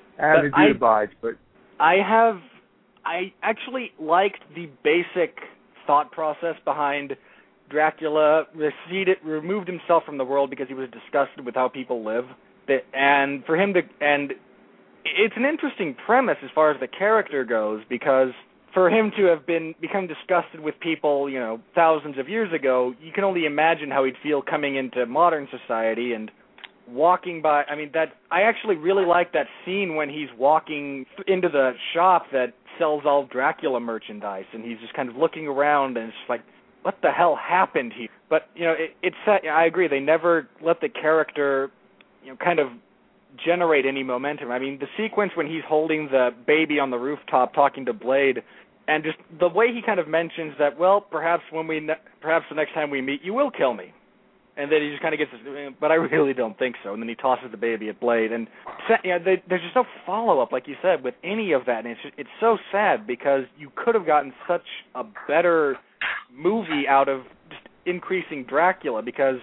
I, 0.55 0.69
abides, 0.71 1.11
but 1.21 1.33
I 1.81 1.95
have, 1.95 2.39
I 3.05 3.33
actually 3.43 3.91
liked 3.99 4.39
the 4.55 4.69
basic 4.85 5.35
thought 5.85 6.11
process 6.13 6.55
behind 6.63 7.17
Dracula 7.69 8.45
receded, 8.55 9.17
removed 9.23 9.67
himself 9.67 10.03
from 10.05 10.17
the 10.17 10.25
world 10.25 10.49
because 10.49 10.69
he 10.69 10.73
was 10.73 10.87
disgusted 10.91 11.45
with 11.45 11.55
how 11.55 11.67
people 11.67 12.05
live, 12.05 12.23
and 12.93 13.43
for 13.43 13.57
him 13.57 13.73
to, 13.73 13.81
and 13.99 14.31
it's 15.03 15.35
an 15.35 15.43
interesting 15.43 15.93
premise 16.05 16.37
as 16.41 16.49
far 16.55 16.71
as 16.71 16.79
the 16.79 16.87
character 16.87 17.43
goes 17.43 17.81
because 17.89 18.29
for 18.75 18.89
him 18.89 19.11
to 19.17 19.23
have 19.23 19.47
been 19.47 19.73
become 19.79 20.05
disgusted 20.05 20.59
with 20.59 20.75
people, 20.81 21.29
you 21.29 21.39
know, 21.39 21.61
thousands 21.73 22.19
of 22.19 22.27
years 22.27 22.51
ago, 22.53 22.93
you 23.01 23.13
can 23.13 23.23
only 23.23 23.45
imagine 23.45 23.89
how 23.89 24.03
he'd 24.03 24.17
feel 24.21 24.41
coming 24.41 24.75
into 24.75 25.05
modern 25.05 25.47
society 25.49 26.11
and 26.11 26.29
walking 26.87 27.41
by. 27.41 27.63
I 27.63 27.75
mean, 27.75 27.89
that 27.93 28.09
I 28.29 28.41
actually 28.41 28.75
really 28.75 29.05
like 29.05 29.31
that 29.31 29.47
scene 29.63 29.95
when 29.95 30.09
he's 30.09 30.27
walking 30.37 31.05
into 31.25 31.47
the 31.47 31.71
shop 31.93 32.25
that 32.33 32.53
sells 32.77 33.03
all 33.05 33.25
Dracula 33.25 33.79
merchandise, 33.79 34.45
and 34.53 34.65
he's 34.65 34.77
just 34.79 34.93
kind 34.93 35.07
of 35.07 35.15
looking 35.15 35.47
around, 35.47 35.95
and 35.95 36.09
it's 36.09 36.17
like, 36.27 36.41
what 36.81 36.97
the 37.01 37.11
hell 37.11 37.39
happened 37.41 37.93
here? 37.97 38.09
But 38.29 38.49
you 38.55 38.65
know, 38.65 38.73
it, 38.73 38.91
it's. 39.01 39.15
I 39.25 39.65
agree. 39.65 39.87
They 39.87 40.01
never 40.01 40.49
let 40.61 40.81
the 40.81 40.89
character, 40.89 41.71
you 42.23 42.31
know, 42.31 42.37
kind 42.43 42.59
of 42.59 42.67
generate 43.43 43.85
any 43.85 44.03
momentum. 44.03 44.51
I 44.51 44.59
mean, 44.59 44.79
the 44.79 44.87
sequence 44.97 45.31
when 45.35 45.47
he's 45.47 45.63
holding 45.67 46.07
the 46.07 46.29
baby 46.45 46.79
on 46.79 46.91
the 46.91 46.97
rooftop 46.97 47.53
talking 47.53 47.85
to 47.85 47.93
Blade 47.93 48.43
and 48.87 49.03
just 49.03 49.17
the 49.39 49.47
way 49.47 49.67
he 49.73 49.81
kind 49.85 49.99
of 49.99 50.07
mentions 50.07 50.53
that, 50.59 50.77
well, 50.77 51.01
perhaps 51.01 51.43
when 51.51 51.67
we, 51.67 51.79
ne- 51.79 52.01
perhaps 52.21 52.45
the 52.49 52.55
next 52.55 52.73
time 52.73 52.89
we 52.89 53.01
meet, 53.01 53.21
you 53.23 53.33
will 53.33 53.51
kill 53.51 53.73
me, 53.73 53.93
and 54.57 54.71
then 54.71 54.81
he 54.81 54.89
just 54.89 55.01
kind 55.01 55.13
of 55.13 55.19
gets, 55.19 55.31
this, 55.31 55.41
eh, 55.45 55.69
but 55.79 55.91
I 55.91 55.95
really 56.13 56.33
don't 56.33 56.57
think 56.57 56.75
so. 56.83 56.93
And 56.93 57.01
then 57.01 57.09
he 57.09 57.15
tosses 57.15 57.49
the 57.51 57.57
baby 57.57 57.89
at 57.89 57.99
Blade, 57.99 58.31
and 58.31 58.47
you 59.03 59.11
know, 59.11 59.19
there's 59.23 59.61
just 59.61 59.75
no 59.75 59.85
follow 60.05 60.39
up, 60.39 60.51
like 60.51 60.67
you 60.67 60.75
said, 60.81 61.03
with 61.03 61.15
any 61.23 61.51
of 61.53 61.65
that, 61.65 61.85
and 61.85 61.87
it's 61.87 62.01
just, 62.01 62.13
it's 62.17 62.29
so 62.39 62.57
sad 62.71 63.07
because 63.07 63.43
you 63.57 63.71
could 63.75 63.95
have 63.95 64.05
gotten 64.05 64.33
such 64.47 64.65
a 64.93 65.03
better 65.27 65.77
movie 66.33 66.87
out 66.87 67.09
of 67.09 67.21
just 67.49 67.61
increasing 67.85 68.45
Dracula 68.47 69.01
because, 69.01 69.37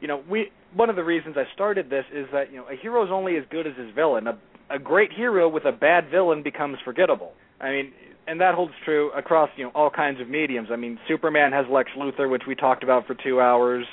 you 0.00 0.08
know, 0.08 0.22
we 0.28 0.50
one 0.74 0.88
of 0.88 0.96
the 0.96 1.04
reasons 1.04 1.36
I 1.36 1.44
started 1.52 1.90
this 1.90 2.04
is 2.12 2.26
that 2.32 2.50
you 2.52 2.58
know 2.58 2.66
a 2.68 2.76
hero's 2.80 3.10
only 3.10 3.36
as 3.36 3.44
good 3.50 3.66
as 3.66 3.76
his 3.76 3.92
villain. 3.94 4.26
A, 4.26 4.38
a 4.70 4.78
great 4.78 5.12
hero 5.12 5.48
with 5.48 5.64
a 5.64 5.72
bad 5.72 6.10
villain 6.10 6.42
becomes 6.42 6.78
forgettable. 6.84 7.32
I 7.60 7.70
mean, 7.70 7.92
and 8.26 8.40
that 8.40 8.54
holds 8.54 8.72
true 8.84 9.10
across 9.12 9.50
you 9.56 9.64
know 9.64 9.70
all 9.74 9.90
kinds 9.90 10.20
of 10.20 10.28
mediums. 10.28 10.68
I 10.72 10.76
mean, 10.76 10.98
Superman 11.08 11.52
has 11.52 11.66
Lex 11.70 11.90
Luthor, 11.98 12.30
which 12.30 12.42
we 12.46 12.54
talked 12.54 12.82
about 12.82 13.06
for 13.06 13.14
two 13.14 13.40
hours. 13.40 13.86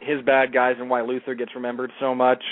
His 0.00 0.22
bad 0.24 0.52
guys 0.52 0.76
and 0.78 0.90
why 0.90 1.00
Luthor 1.00 1.36
gets 1.36 1.54
remembered 1.54 1.90
so 1.98 2.14
much. 2.14 2.42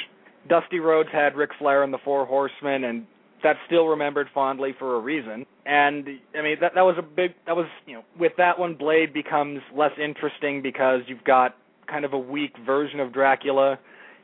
Dusty 0.49 0.79
Rhodes 0.79 1.11
had 1.13 1.37
Ric 1.37 1.51
Flair 1.59 1.83
and 1.83 1.93
the 1.93 1.99
Four 2.05 2.25
Horsemen, 2.25 2.85
and 2.85 3.07
that's 3.43 3.59
still 3.67 3.87
remembered 3.87 4.29
fondly 4.33 4.75
for 4.79 4.97
a 4.97 5.01
reason. 5.01 5.45
And 5.67 6.07
I 6.39 6.43
mean 6.43 6.57
that 6.61 6.73
that 6.75 6.83
was 6.83 6.97
a 6.99 7.03
big 7.03 7.35
that 7.47 7.57
was 7.57 7.67
you 7.87 7.95
know 7.95 8.03
with 8.19 8.33
that 8.39 8.59
one 8.59 8.75
Blade 8.75 9.13
becomes 9.13 9.61
less 9.75 9.93
interesting 10.03 10.63
because 10.63 11.01
you've 11.07 11.25
got 11.25 11.57
kind 11.89 12.05
of 12.05 12.13
a 12.13 12.19
weak 12.19 12.53
version 12.65 13.01
of 13.01 13.13
Dracula. 13.13 13.79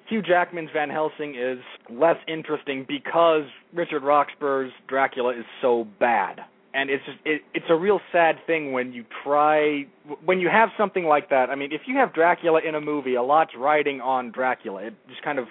Hugh 0.09 0.23
Jackman's 0.23 0.71
Van 0.75 0.91
Helsing 0.91 1.37
is 1.37 1.59
less 1.89 2.17
interesting 2.27 2.85
because 2.89 3.45
Richard 3.73 4.03
Roxburgh's 4.03 4.73
Dracula 4.89 5.31
is 5.31 5.45
so 5.61 5.87
bad 6.01 6.41
and 6.75 6.91
it's 6.91 7.05
just 7.05 7.19
it, 7.25 7.43
it's 7.55 7.67
a 7.69 7.75
real 7.75 8.01
sad 8.13 8.37
thing 8.47 8.73
when 8.73 8.93
you 8.93 9.05
try 9.25 9.85
when 10.25 10.41
you 10.41 10.49
have 10.49 10.71
something 10.79 11.05
like 11.05 11.31
that. 11.31 11.51
I 11.51 11.55
mean, 11.55 11.73
if 11.73 11.83
you 11.87 11.97
have 11.97 12.15
Dracula 12.15 12.61
in 12.67 12.75
a 12.75 12.81
movie, 12.81 13.15
a 13.15 13.23
lot's 13.23 13.53
riding 13.57 14.01
on 14.01 14.33
Dracula. 14.33 14.85
It 14.85 14.95
just 15.09 15.23
kind 15.23 15.39
of 15.39 15.47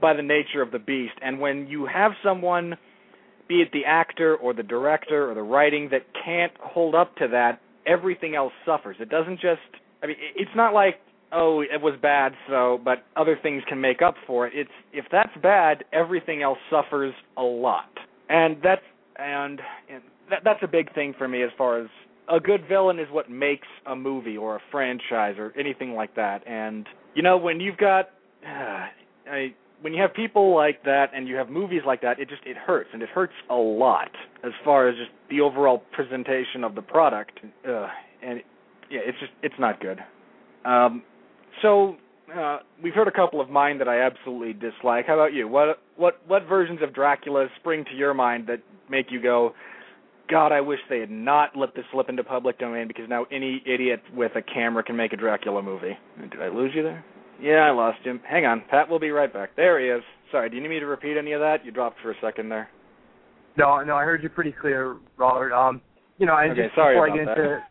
by 0.00 0.14
the 0.14 0.22
nature 0.22 0.62
of 0.62 0.70
the 0.72 0.78
beast. 0.78 1.14
And 1.22 1.38
when 1.38 1.66
you 1.66 1.86
have 1.86 2.12
someone, 2.24 2.76
be 3.48 3.56
it 3.56 3.68
the 3.72 3.84
actor 3.86 4.36
or 4.36 4.54
the 4.54 4.62
director 4.62 5.30
or 5.30 5.34
the 5.34 5.42
writing, 5.42 5.88
that 5.90 6.02
can't 6.24 6.52
hold 6.60 6.94
up 6.94 7.14
to 7.16 7.28
that, 7.28 7.60
everything 7.86 8.34
else 8.34 8.52
suffers. 8.66 8.96
It 9.00 9.08
doesn't 9.08 9.40
just. 9.40 9.60
I 10.02 10.06
mean, 10.08 10.16
it's 10.34 10.50
not 10.56 10.74
like 10.74 10.96
oh 11.30 11.60
it 11.62 11.80
was 11.80 11.94
bad 12.02 12.32
so 12.48 12.78
but 12.84 13.04
other 13.16 13.38
things 13.42 13.62
can 13.66 13.80
make 13.80 14.02
up 14.02 14.16
for 14.26 14.46
it 14.46 14.52
it's 14.54 14.70
if 14.92 15.06
that's 15.10 15.30
bad 15.42 15.82
everything 15.92 16.42
else 16.42 16.58
suffers 16.68 17.14
a 17.38 17.42
lot 17.42 17.88
and 18.28 18.56
that's 18.62 18.82
and, 19.18 19.60
and 19.90 20.02
that 20.32 20.42
that's 20.44 20.62
a 20.62 20.66
big 20.66 20.92
thing 20.94 21.14
for 21.16 21.28
me 21.28 21.42
as 21.42 21.50
far 21.56 21.80
as 21.80 21.88
a 22.32 22.40
good 22.40 22.66
villain 22.66 22.98
is 22.98 23.06
what 23.10 23.30
makes 23.30 23.68
a 23.86 23.94
movie 23.94 24.36
or 24.36 24.56
a 24.56 24.60
franchise 24.70 25.34
or 25.38 25.52
anything 25.58 25.92
like 25.92 26.16
that. 26.16 26.46
And 26.48 26.86
you 27.14 27.22
know, 27.22 27.36
when 27.36 27.60
you've 27.60 27.76
got 27.76 28.10
uh, 28.44 28.86
I, 29.30 29.54
when 29.82 29.92
you 29.92 30.00
have 30.00 30.14
people 30.14 30.54
like 30.54 30.84
that 30.84 31.06
and 31.14 31.28
you 31.28 31.36
have 31.36 31.50
movies 31.50 31.82
like 31.86 32.00
that, 32.02 32.18
it 32.18 32.28
just 32.28 32.42
it 32.46 32.56
hurts 32.56 32.90
and 32.92 33.02
it 33.02 33.08
hurts 33.08 33.34
a 33.50 33.54
lot 33.54 34.10
as 34.44 34.52
far 34.64 34.88
as 34.88 34.96
just 34.96 35.10
the 35.28 35.40
overall 35.40 35.82
presentation 35.92 36.64
of 36.64 36.74
the 36.74 36.82
product. 36.82 37.38
Uh, 37.68 37.88
and 38.22 38.40
yeah, 38.90 39.00
it's 39.04 39.18
just 39.20 39.32
it's 39.42 39.54
not 39.58 39.80
good. 39.80 39.98
Um, 40.64 41.02
so 41.60 41.96
uh, 42.34 42.60
we've 42.82 42.94
heard 42.94 43.08
a 43.08 43.12
couple 43.12 43.40
of 43.40 43.50
mine 43.50 43.78
that 43.78 43.88
I 43.88 44.00
absolutely 44.00 44.52
dislike. 44.54 45.06
How 45.06 45.14
about 45.14 45.34
you? 45.34 45.48
What 45.48 45.80
what 45.96 46.20
what 46.26 46.48
versions 46.48 46.80
of 46.82 46.94
Dracula 46.94 47.48
spring 47.60 47.84
to 47.90 47.96
your 47.96 48.14
mind 48.14 48.46
that 48.46 48.60
make 48.88 49.06
you 49.10 49.20
go, 49.20 49.54
God, 50.30 50.52
I 50.52 50.60
wish 50.60 50.78
they 50.88 51.00
had 51.00 51.10
not 51.10 51.56
let 51.56 51.74
this 51.74 51.84
slip 51.92 52.08
into 52.08 52.24
public 52.24 52.58
domain 52.58 52.88
because 52.88 53.04
now 53.08 53.26
any 53.30 53.62
idiot 53.66 54.02
with 54.14 54.32
a 54.36 54.42
camera 54.42 54.82
can 54.82 54.96
make 54.96 55.12
a 55.12 55.16
Dracula 55.16 55.62
movie. 55.62 55.96
Did 56.20 56.40
I 56.40 56.48
lose 56.48 56.72
you 56.74 56.82
there? 56.82 57.04
Yeah, 57.40 57.66
I 57.66 57.70
lost 57.70 58.04
him. 58.04 58.20
Hang 58.28 58.46
on, 58.46 58.62
Pat 58.70 58.88
will 58.88 59.00
be 59.00 59.10
right 59.10 59.32
back. 59.32 59.56
There 59.56 59.80
he 59.80 59.86
is. 59.88 60.02
Sorry, 60.30 60.48
do 60.48 60.56
you 60.56 60.62
need 60.62 60.68
me 60.68 60.80
to 60.80 60.86
repeat 60.86 61.16
any 61.18 61.32
of 61.32 61.40
that? 61.40 61.64
You 61.64 61.72
dropped 61.72 62.00
for 62.00 62.12
a 62.12 62.14
second 62.22 62.48
there. 62.48 62.68
No, 63.58 63.82
no, 63.82 63.96
I 63.96 64.04
heard 64.04 64.22
you 64.22 64.28
pretty 64.28 64.52
clear, 64.52 64.96
Robert. 65.18 65.52
Um, 65.52 65.82
you 66.18 66.26
know, 66.26 66.36
and 66.36 66.52
okay, 66.52 66.62
just 66.64 66.74
sorry 66.74 66.94
before 66.94 67.10
I 67.10 67.16
get 67.16 67.26
that. 67.26 67.38
into 67.38 67.62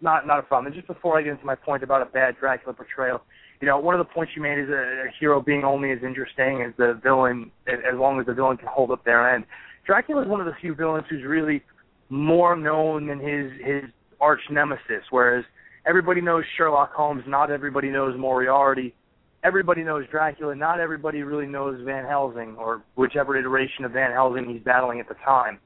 not 0.00 0.26
not 0.26 0.38
a 0.38 0.42
problem. 0.42 0.66
And 0.66 0.74
just 0.74 0.88
before 0.88 1.18
I 1.18 1.22
get 1.22 1.32
into 1.32 1.44
my 1.44 1.54
point 1.54 1.82
about 1.82 2.02
a 2.02 2.06
bad 2.06 2.36
Dracula 2.40 2.74
portrayal, 2.74 3.22
you 3.60 3.68
know, 3.68 3.78
one 3.78 3.94
of 3.94 3.98
the 3.98 4.12
points 4.12 4.32
you 4.34 4.42
made 4.42 4.58
is 4.58 4.68
a, 4.68 4.72
a 4.72 5.10
hero 5.20 5.40
being 5.40 5.64
only 5.64 5.92
as 5.92 5.98
interesting 6.02 6.62
as 6.62 6.72
the 6.76 6.98
villain, 7.02 7.50
as 7.68 7.78
as 7.92 7.98
long 7.98 8.18
as 8.18 8.26
the 8.26 8.34
villain 8.34 8.56
can 8.56 8.68
hold 8.68 8.90
up 8.90 9.04
their 9.04 9.34
end. 9.34 9.44
Dracula 9.86 10.22
is 10.22 10.28
one 10.28 10.40
of 10.40 10.46
the 10.46 10.54
few 10.60 10.74
villains 10.74 11.04
who's 11.10 11.24
really 11.24 11.62
more 12.08 12.56
known 12.56 13.06
than 13.06 13.18
his 13.18 13.52
his 13.64 13.90
arch 14.20 14.40
nemesis. 14.50 15.02
Whereas 15.10 15.44
everybody 15.86 16.20
knows 16.20 16.44
Sherlock 16.56 16.92
Holmes, 16.92 17.22
not 17.26 17.50
everybody 17.50 17.90
knows 17.90 18.18
Moriarty. 18.18 18.94
Everybody 19.42 19.84
knows 19.84 20.06
Dracula, 20.10 20.54
not 20.54 20.80
everybody 20.80 21.22
really 21.22 21.46
knows 21.46 21.78
Van 21.84 22.06
Helsing 22.06 22.56
or 22.58 22.82
whichever 22.94 23.36
iteration 23.36 23.84
of 23.84 23.92
Van 23.92 24.10
Helsing 24.10 24.48
he's 24.48 24.62
battling 24.62 25.00
at 25.00 25.08
the 25.08 25.16
time. 25.22 25.58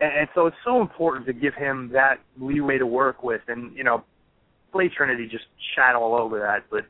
And, 0.00 0.28
so 0.34 0.46
it's 0.46 0.56
so 0.64 0.80
important 0.80 1.26
to 1.26 1.32
give 1.32 1.54
him 1.54 1.90
that 1.92 2.20
leeway 2.40 2.78
to 2.78 2.86
work 2.86 3.24
with. 3.24 3.40
And 3.48 3.76
you 3.76 3.82
know, 3.82 4.04
Blade 4.72 4.92
Trinity 4.96 5.28
just 5.28 5.44
shat 5.74 5.96
all 5.96 6.14
over 6.14 6.38
that. 6.38 6.64
But 6.70 6.86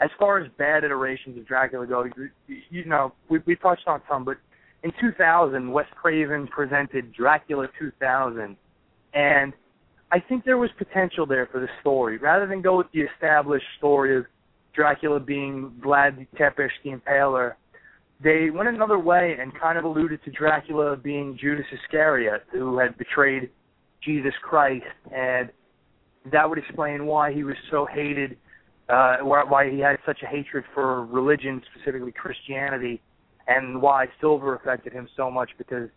as 0.00 0.10
far 0.18 0.40
as 0.40 0.50
bad 0.58 0.82
iterations 0.82 1.38
of 1.38 1.46
Dracula 1.46 1.86
go, 1.86 2.04
you, 2.04 2.30
you 2.70 2.84
know, 2.84 3.12
we 3.28 3.38
we 3.46 3.54
touched 3.54 3.86
on 3.86 4.02
some, 4.10 4.24
but 4.24 4.38
in 4.82 4.92
2000, 5.00 5.70
Wes 5.70 5.86
Craven 5.94 6.46
presented 6.48 7.12
Dracula 7.12 7.68
2000, 7.78 8.56
and 9.14 9.52
I 10.10 10.20
think 10.20 10.44
there 10.44 10.58
was 10.58 10.70
potential 10.76 11.24
there 11.24 11.48
for 11.50 11.60
the 11.60 11.68
story. 11.80 12.18
Rather 12.18 12.46
than 12.46 12.62
go 12.62 12.76
with 12.76 12.88
the 12.92 13.02
established 13.02 13.64
story 13.78 14.16
of 14.16 14.24
Dracula 14.74 15.20
being 15.20 15.72
Vlad 15.84 16.26
Tepes 16.36 16.70
the 16.84 16.90
Impaler, 16.90 17.54
they 18.22 18.50
went 18.50 18.68
another 18.68 18.98
way 18.98 19.36
and 19.40 19.52
kind 19.58 19.78
of 19.78 19.84
alluded 19.84 20.22
to 20.24 20.30
Dracula 20.30 20.96
being 20.96 21.38
Judas 21.40 21.66
Iscariot, 21.72 22.44
who 22.52 22.78
had 22.78 22.96
betrayed 22.98 23.50
Jesus 24.02 24.34
Christ, 24.42 24.84
and 25.14 25.50
that 26.30 26.48
would 26.48 26.58
explain 26.58 27.06
why 27.06 27.32
he 27.32 27.44
was 27.44 27.56
so 27.70 27.86
hated, 27.86 28.36
uh, 28.88 29.18
why 29.18 29.70
he 29.70 29.78
had 29.78 29.98
such 30.04 30.22
a 30.22 30.26
hatred 30.26 30.64
for 30.74 31.04
religion, 31.06 31.62
specifically 31.72 32.12
Christianity 32.12 33.00
and 33.48 33.80
why 33.80 34.06
silver 34.20 34.54
affected 34.54 34.92
him 34.92 35.08
so 35.16 35.30
much 35.30 35.50
because 35.58 35.88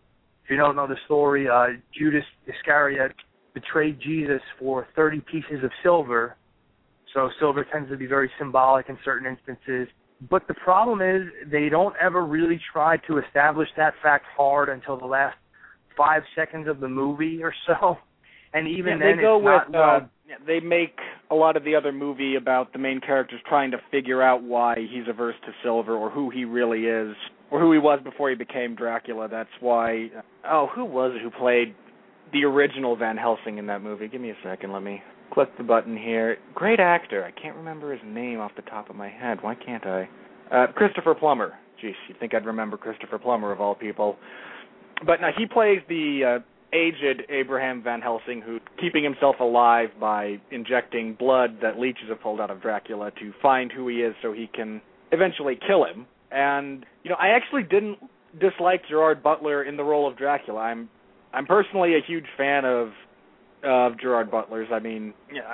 if 0.43 0.51
you 0.51 0.58
don't 0.58 0.75
know 0.75 0.88
the 0.88 0.97
story, 1.05 1.49
uh, 1.49 1.67
Judas 1.97 2.23
Iscariot 2.45 3.13
betrayed 3.55 3.99
Jesus 3.99 4.41
for 4.60 4.88
30 4.95 5.21
pieces 5.21 5.63
of 5.63 5.71
silver. 5.81 6.36
So 7.13 7.29
silver 7.39 7.65
tends 7.71 7.89
to 7.89 7.97
be 7.97 8.05
very 8.05 8.29
symbolic 8.38 8.89
in 8.89 8.97
certain 9.03 9.27
instances. 9.27 9.88
But 10.29 10.47
the 10.47 10.53
problem 10.53 11.01
is 11.01 11.23
they 11.51 11.69
don't 11.69 11.95
ever 11.99 12.25
really 12.25 12.60
try 12.71 12.97
to 13.08 13.17
establish 13.17 13.69
that 13.75 13.95
fact 14.03 14.25
hard 14.38 14.69
until 14.69 14.97
the 14.97 15.05
last 15.05 15.38
five 15.97 16.21
seconds 16.36 16.67
of 16.67 16.79
the 16.79 16.89
movie 16.89 17.41
or 17.41 17.53
so. 17.65 17.97
And 18.53 18.67
even 18.67 18.99
yeah, 18.99 19.05
then, 19.08 19.17
they 19.17 19.21
go 19.21 19.38
with 19.38 19.45
not 19.45 19.71
well 19.71 19.95
uh, 19.95 19.99
they 20.47 20.60
make 20.60 20.97
a 21.29 21.36
lot 21.36 21.58
of 21.58 21.63
the 21.63 21.75
other 21.75 21.91
movie 21.91 22.36
about 22.36 22.71
the 22.73 22.79
main 22.79 22.99
characters 22.99 23.39
trying 23.48 23.71
to 23.71 23.77
figure 23.91 24.21
out 24.21 24.43
why 24.43 24.75
he's 24.75 25.08
averse 25.08 25.35
to 25.46 25.52
silver 25.63 25.96
or 25.96 26.10
who 26.10 26.29
he 26.29 26.46
really 26.46 26.85
is 26.85 27.15
or 27.52 27.60
who 27.60 27.71
he 27.71 27.79
was 27.79 28.00
before 28.04 28.29
he 28.29 28.35
became 28.35 28.75
Dracula. 28.75 29.27
That's 29.29 29.50
why. 29.60 30.10
Oh, 30.50 30.67
who 30.73 30.85
was 30.85 31.13
it 31.15 31.21
who 31.21 31.29
played 31.31 31.75
the 32.33 32.43
original 32.43 32.96
Van 32.96 33.17
Helsing 33.17 33.58
in 33.58 33.67
that 33.67 33.81
movie? 33.81 34.08
Give 34.08 34.21
me 34.21 34.31
a 34.31 34.37
second. 34.43 34.71
Let 34.71 34.83
me 34.83 35.02
click 35.33 35.50
the 35.58 35.63
button 35.63 35.98
here. 35.98 36.37
Great 36.54 36.79
actor. 36.79 37.23
I 37.23 37.31
can't 37.39 37.56
remember 37.56 37.91
his 37.91 38.02
name 38.06 38.39
off 38.39 38.52
the 38.56 38.62
top 38.63 38.89
of 38.89 38.96
my 38.96 39.10
head. 39.10 39.39
Why 39.41 39.56
can't 39.56 39.85
I? 39.85 40.10
Uh, 40.52 40.67
Christopher 40.73 41.15
Plummer. 41.15 41.54
Jeez, 41.83 41.93
you'd 42.08 42.19
think 42.19 42.33
I'd 42.33 42.46
remember 42.46 42.77
Christopher 42.77 43.19
Plummer 43.19 43.52
of 43.52 43.60
all 43.60 43.75
people. 43.75 44.17
But 45.06 45.19
now 45.21 45.29
he 45.37 45.46
plays 45.46 45.79
the 45.89 46.39
uh, 46.39 46.75
aged 46.75 47.23
Abraham 47.29 47.83
Van 47.83 48.02
Helsing, 48.02 48.41
who 48.41 48.60
keeping 48.79 49.04
himself 49.04 49.37
alive 49.39 49.89
by 50.00 50.39
injecting 50.52 51.15
blood 51.15 51.58
that 51.62 51.79
leeches 51.79 52.10
have 52.10 52.21
pulled 52.21 52.39
out 52.39 52.50
of 52.50 52.62
Dracula 52.62 53.12
to 53.19 53.33
find 53.41 53.71
who 53.71 53.87
he 53.87 53.98
is, 53.98 54.15
so 54.21 54.31
he 54.31 54.50
can 54.54 54.81
eventually 55.12 55.60
kill 55.67 55.85
him. 55.85 56.06
And 56.36 56.86
you 57.04 57.10
know, 57.10 57.15
I 57.17 57.29
actually 57.29 57.63
didn't 57.63 57.98
dislike 58.40 58.81
Gerard 58.90 59.23
Butler 59.23 59.63
in 59.63 59.77
the 59.77 59.83
role 59.83 60.08
of 60.08 60.17
Dracula. 60.17 60.60
I'm 60.60 60.90
I'm 61.33 61.46
personally 61.46 61.96
a 61.96 62.02
huge 62.06 62.25
fan 62.38 62.65
of 62.65 62.90
of 63.63 64.00
Gerard 64.00 64.29
Butler's. 64.29 64.67
I 64.71 64.79
mean, 64.79 65.13
yeah, 65.33 65.54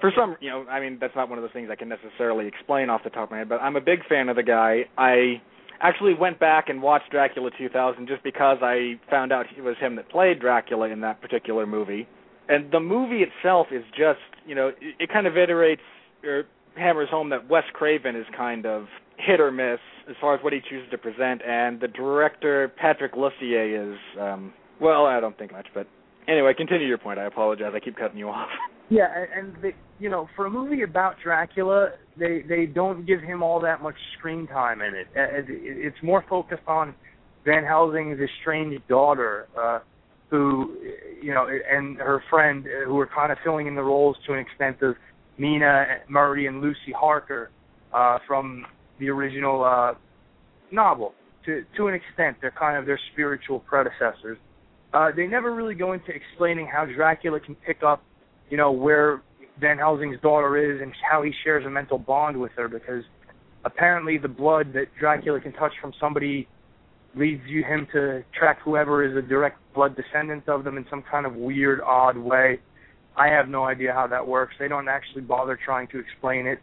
for 0.00 0.12
some, 0.16 0.36
you 0.40 0.50
know, 0.50 0.66
I 0.68 0.80
mean, 0.80 0.98
that's 1.00 1.16
not 1.16 1.28
one 1.28 1.38
of 1.38 1.42
those 1.42 1.52
things 1.52 1.70
I 1.70 1.76
can 1.76 1.88
necessarily 1.88 2.46
explain 2.46 2.90
off 2.90 3.02
the 3.04 3.10
top 3.10 3.24
of 3.24 3.30
my 3.30 3.38
head, 3.38 3.48
but 3.48 3.60
I'm 3.60 3.76
a 3.76 3.80
big 3.80 4.06
fan 4.08 4.28
of 4.28 4.36
the 4.36 4.42
guy. 4.42 4.84
I 4.96 5.40
actually 5.80 6.14
went 6.14 6.38
back 6.38 6.68
and 6.68 6.82
watched 6.82 7.10
Dracula 7.10 7.50
2000 7.56 8.06
just 8.06 8.22
because 8.22 8.58
I 8.62 9.00
found 9.10 9.32
out 9.32 9.46
it 9.56 9.62
was 9.62 9.76
him 9.80 9.96
that 9.96 10.08
played 10.10 10.40
Dracula 10.40 10.88
in 10.88 11.00
that 11.00 11.20
particular 11.20 11.66
movie. 11.66 12.06
And 12.48 12.70
the 12.70 12.80
movie 12.80 13.22
itself 13.22 13.68
is 13.70 13.84
just, 13.90 14.20
you 14.46 14.54
know, 14.54 14.68
it, 14.68 14.76
it 14.98 15.12
kind 15.12 15.26
of 15.26 15.34
iterates 15.34 15.78
or 16.24 16.44
hammers 16.76 17.08
home 17.10 17.30
that 17.30 17.48
Wes 17.48 17.64
Craven 17.72 18.16
is 18.16 18.26
kind 18.36 18.66
of 18.66 18.86
hit 19.16 19.40
or 19.40 19.50
miss 19.50 19.80
as 20.08 20.16
far 20.20 20.34
as 20.34 20.42
what 20.42 20.52
he 20.52 20.60
chooses 20.68 20.90
to 20.90 20.98
present, 20.98 21.42
and 21.46 21.80
the 21.80 21.88
director 21.88 22.72
Patrick 22.76 23.14
Lussier 23.14 23.92
is, 23.92 23.98
um, 24.20 24.52
well, 24.80 25.06
I 25.06 25.20
don't 25.20 25.36
think 25.36 25.52
much, 25.52 25.66
but 25.74 25.86
anyway, 26.26 26.54
continue 26.56 26.86
your 26.86 26.98
point. 26.98 27.18
I 27.18 27.26
apologize. 27.26 27.72
I 27.74 27.80
keep 27.80 27.96
cutting 27.96 28.18
you 28.18 28.28
off. 28.28 28.48
Yeah, 28.90 29.08
and 29.36 29.54
they, 29.60 29.74
you 29.98 30.08
know, 30.08 30.30
for 30.34 30.46
a 30.46 30.50
movie 30.50 30.80
about 30.80 31.16
Dracula, 31.22 31.90
they 32.18 32.42
they 32.48 32.64
don't 32.64 33.04
give 33.04 33.20
him 33.20 33.42
all 33.42 33.60
that 33.60 33.82
much 33.82 33.96
screen 34.16 34.46
time 34.46 34.80
in 34.80 34.94
it. 34.94 35.08
It's 35.14 36.02
more 36.02 36.24
focused 36.26 36.62
on 36.66 36.94
Van 37.44 37.64
Helsing's 37.64 38.18
estranged 38.18 38.88
daughter, 38.88 39.46
uh, 39.60 39.80
who, 40.30 40.74
you 41.22 41.34
know, 41.34 41.46
and 41.70 41.98
her 41.98 42.22
friend, 42.30 42.64
uh, 42.64 42.86
who 42.86 42.98
are 42.98 43.06
kind 43.06 43.30
of 43.30 43.36
filling 43.44 43.66
in 43.66 43.74
the 43.74 43.82
roles 43.82 44.16
to 44.26 44.32
an 44.32 44.38
extent 44.38 44.80
of 44.80 44.94
Mina 45.36 45.98
Murray 46.08 46.46
and 46.46 46.62
Lucy 46.62 46.92
Harker 46.96 47.50
uh, 47.92 48.18
from 48.26 48.64
the 48.98 49.08
original 49.08 49.64
uh, 49.64 49.94
novel. 50.70 51.14
To 51.46 51.64
to 51.76 51.86
an 51.86 51.94
extent, 51.94 52.38
they're 52.40 52.50
kind 52.50 52.76
of 52.76 52.86
their 52.86 53.00
spiritual 53.12 53.60
predecessors. 53.60 54.38
Uh, 54.92 55.10
they 55.14 55.26
never 55.26 55.54
really 55.54 55.74
go 55.74 55.92
into 55.92 56.10
explaining 56.10 56.66
how 56.66 56.86
Dracula 56.86 57.40
can 57.40 57.54
pick 57.54 57.82
up 57.82 58.02
you 58.50 58.56
know, 58.56 58.72
where 58.72 59.22
Van 59.60 59.78
Helsing's 59.78 60.20
daughter 60.20 60.56
is 60.56 60.80
and 60.80 60.92
how 61.08 61.22
he 61.22 61.32
shares 61.44 61.64
a 61.66 61.70
mental 61.70 61.98
bond 61.98 62.38
with 62.38 62.52
her 62.56 62.68
because 62.68 63.04
apparently 63.64 64.18
the 64.18 64.28
blood 64.28 64.72
that 64.74 64.86
Dracula 64.98 65.40
can 65.40 65.52
touch 65.52 65.72
from 65.80 65.92
somebody 66.00 66.48
leads 67.14 67.42
you 67.46 67.64
him 67.64 67.86
to 67.92 68.22
track 68.38 68.58
whoever 68.64 69.04
is 69.04 69.16
a 69.16 69.26
direct 69.26 69.58
blood 69.74 69.96
descendant 69.96 70.48
of 70.48 70.64
them 70.64 70.76
in 70.76 70.84
some 70.88 71.02
kind 71.10 71.26
of 71.26 71.34
weird, 71.34 71.80
odd 71.80 72.16
way. 72.16 72.60
I 73.16 73.28
have 73.28 73.48
no 73.48 73.64
idea 73.64 73.92
how 73.92 74.06
that 74.06 74.26
works. 74.26 74.54
They 74.58 74.68
don't 74.68 74.88
actually 74.88 75.22
bother 75.22 75.58
trying 75.62 75.88
to 75.88 75.98
explain 75.98 76.46
it. 76.46 76.60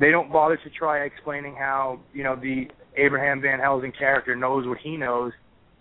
They 0.00 0.10
don't 0.10 0.32
bother 0.32 0.56
to 0.56 0.70
try 0.70 1.04
explaining 1.04 1.56
how, 1.56 2.00
you 2.12 2.22
know, 2.22 2.36
the 2.36 2.68
Abraham 2.96 3.40
Van 3.40 3.58
Helsing 3.58 3.92
character 3.98 4.36
knows 4.36 4.66
what 4.66 4.78
he 4.78 4.96
knows. 4.96 5.32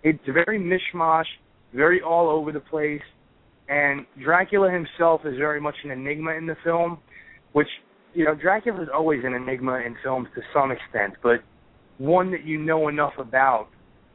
It's 0.04 0.20
very 0.26 0.60
mishmash, 0.60 1.26
very 1.74 2.02
all 2.02 2.30
over 2.30 2.52
the 2.52 2.60
place 2.60 3.02
and 3.70 4.06
Dracula 4.22 4.72
himself 4.72 5.22
is 5.26 5.38
very 5.38 5.60
much 5.60 5.76
an 5.84 5.92
enigma 5.92 6.32
in 6.32 6.46
the 6.46 6.56
film, 6.64 7.00
which 7.54 7.68
you 8.14 8.26
know 8.26 8.36
Dracula 8.36 8.82
is 8.82 8.90
always 8.94 9.24
an 9.26 9.34
enigma 9.34 9.80
in 9.86 9.96
films 10.04 10.28
to 10.36 10.42
some 10.54 10.72
extent, 10.72 11.16
but 11.22 11.44
one 11.98 12.32
that 12.32 12.46
you 12.46 12.58
know 12.58 12.88
enough 12.88 13.14
about. 13.18 13.68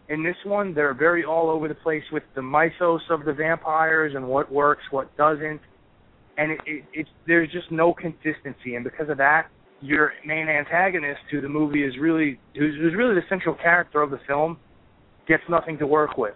In 0.08 0.22
this 0.22 0.36
one, 0.44 0.74
they're 0.74 0.94
very 0.94 1.24
all 1.24 1.50
over 1.50 1.68
the 1.68 1.74
place 1.74 2.02
with 2.12 2.22
the 2.34 2.42
mythos 2.42 3.02
of 3.10 3.24
the 3.24 3.32
vampires 3.32 4.14
and 4.14 4.26
what 4.26 4.50
works, 4.50 4.82
what 4.90 5.14
doesn't, 5.16 5.60
and 6.36 6.52
it, 6.52 6.60
it, 6.66 6.84
it's 6.92 7.10
there's 7.26 7.50
just 7.52 7.70
no 7.70 7.92
consistency, 7.92 8.74
and 8.74 8.84
because 8.84 9.08
of 9.08 9.18
that, 9.18 9.48
your 9.82 10.12
main 10.24 10.48
antagonist 10.48 11.20
to 11.30 11.40
the 11.40 11.48
movie 11.48 11.84
is 11.84 11.94
really 12.00 12.38
who's 12.54 12.94
really 12.96 13.14
the 13.14 13.26
central 13.28 13.54
character 13.54 14.00
of 14.00 14.10
the 14.10 14.20
film 14.26 14.56
gets 15.28 15.42
nothing 15.48 15.78
to 15.78 15.86
work 15.86 16.16
with. 16.16 16.34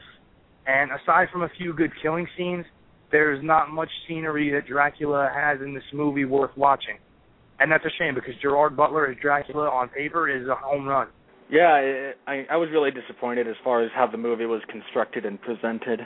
And 0.66 0.90
aside 0.90 1.28
from 1.32 1.42
a 1.42 1.48
few 1.56 1.72
good 1.72 1.92
killing 2.02 2.26
scenes, 2.36 2.64
there's 3.12 3.42
not 3.42 3.70
much 3.70 3.88
scenery 4.08 4.50
that 4.50 4.66
Dracula 4.66 5.30
has 5.32 5.60
in 5.60 5.74
this 5.74 5.84
movie 5.92 6.24
worth 6.24 6.50
watching. 6.56 6.98
And 7.60 7.70
that's 7.70 7.84
a 7.84 7.90
shame 7.98 8.14
because 8.14 8.34
Gerard 8.42 8.76
Butler 8.76 9.06
as 9.06 9.16
Dracula 9.22 9.68
on 9.68 9.88
paper 9.88 10.28
is 10.28 10.48
a 10.48 10.54
home 10.54 10.86
run. 10.86 11.08
Yeah, 11.48 12.12
I, 12.26 12.44
I 12.50 12.56
was 12.56 12.68
really 12.72 12.90
disappointed 12.90 13.46
as 13.46 13.54
far 13.62 13.82
as 13.82 13.90
how 13.94 14.08
the 14.08 14.18
movie 14.18 14.46
was 14.46 14.60
constructed 14.68 15.24
and 15.24 15.40
presented. 15.40 16.00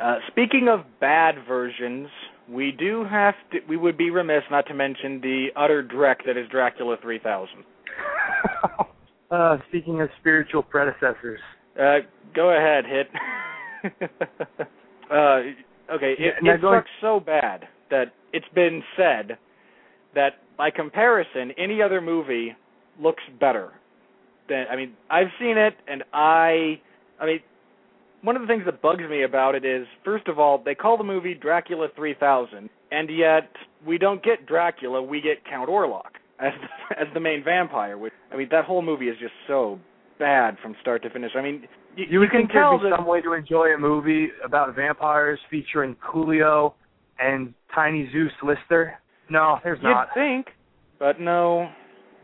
Uh, 0.00 0.16
speaking 0.28 0.68
of 0.68 0.84
bad 1.00 1.36
versions, 1.48 2.08
we 2.48 2.72
do 2.72 3.04
have 3.04 3.34
to. 3.52 3.58
We 3.68 3.76
would 3.76 3.96
be 3.96 4.10
remiss 4.10 4.42
not 4.50 4.66
to 4.66 4.74
mention 4.74 5.20
the 5.20 5.48
utter 5.56 5.82
dreck 5.82 6.16
that 6.26 6.36
is 6.36 6.48
Dracula 6.50 6.96
3000. 7.00 7.64
uh, 9.30 9.56
speaking 9.68 10.00
of 10.00 10.08
spiritual 10.20 10.62
predecessors. 10.62 11.40
Uh, 11.80 11.98
go 12.34 12.50
ahead, 12.50 12.84
hit. 12.86 14.10
uh, 15.10 15.40
Okay, 15.92 16.14
it, 16.18 16.34
it 16.40 16.60
going... 16.60 16.78
sucks 16.78 16.90
so 17.00 17.20
bad 17.20 17.68
that 17.90 18.14
it's 18.32 18.46
been 18.54 18.82
said 18.96 19.36
that 20.14 20.34
by 20.56 20.70
comparison, 20.70 21.52
any 21.58 21.82
other 21.82 22.00
movie 22.00 22.54
looks 23.00 23.22
better. 23.38 23.72
Than 24.48 24.64
I 24.70 24.76
mean, 24.76 24.94
I've 25.10 25.28
seen 25.38 25.58
it, 25.58 25.74
and 25.86 26.02
I, 26.12 26.80
I 27.20 27.26
mean, 27.26 27.40
one 28.24 28.36
of 28.36 28.42
the 28.42 28.48
things 28.48 28.62
that 28.64 28.80
bugs 28.80 29.02
me 29.08 29.22
about 29.22 29.54
it 29.54 29.64
is, 29.64 29.86
first 30.02 30.28
of 30.28 30.38
all, 30.38 30.62
they 30.64 30.74
call 30.74 30.96
the 30.96 31.04
movie 31.04 31.34
Dracula 31.34 31.88
3000, 31.94 32.70
and 32.90 33.10
yet 33.10 33.50
we 33.86 33.98
don't 33.98 34.22
get 34.24 34.46
Dracula, 34.46 35.02
we 35.02 35.20
get 35.20 35.44
Count 35.48 35.68
Orlok 35.68 36.16
as 36.40 36.52
as 36.98 37.06
the 37.12 37.20
main 37.20 37.44
vampire. 37.44 37.98
Which 37.98 38.14
I 38.32 38.36
mean, 38.36 38.48
that 38.50 38.64
whole 38.64 38.82
movie 38.82 39.08
is 39.08 39.18
just 39.20 39.34
so 39.46 39.78
bad 40.18 40.56
from 40.62 40.74
start 40.80 41.02
to 41.02 41.10
finish. 41.10 41.32
I 41.36 41.42
mean, 41.42 41.68
you, 41.96 42.06
you, 42.08 42.22
you 42.22 42.28
can 42.30 42.48
tell 42.48 42.78
there'd 42.78 42.92
be 42.92 42.96
some 42.96 43.06
way 43.06 43.20
to 43.20 43.34
enjoy 43.34 43.74
a 43.74 43.78
movie 43.78 44.28
about 44.42 44.74
vampires 44.74 45.38
featuring 45.50 45.94
Coolio 45.96 46.72
and 47.18 47.52
Tiny 47.74 48.08
Zeus 48.10 48.32
Lister. 48.42 48.94
No, 49.28 49.58
there's 49.62 49.78
You'd 49.82 49.90
not. 49.90 50.08
think, 50.14 50.46
but 50.98 51.20
no, 51.20 51.68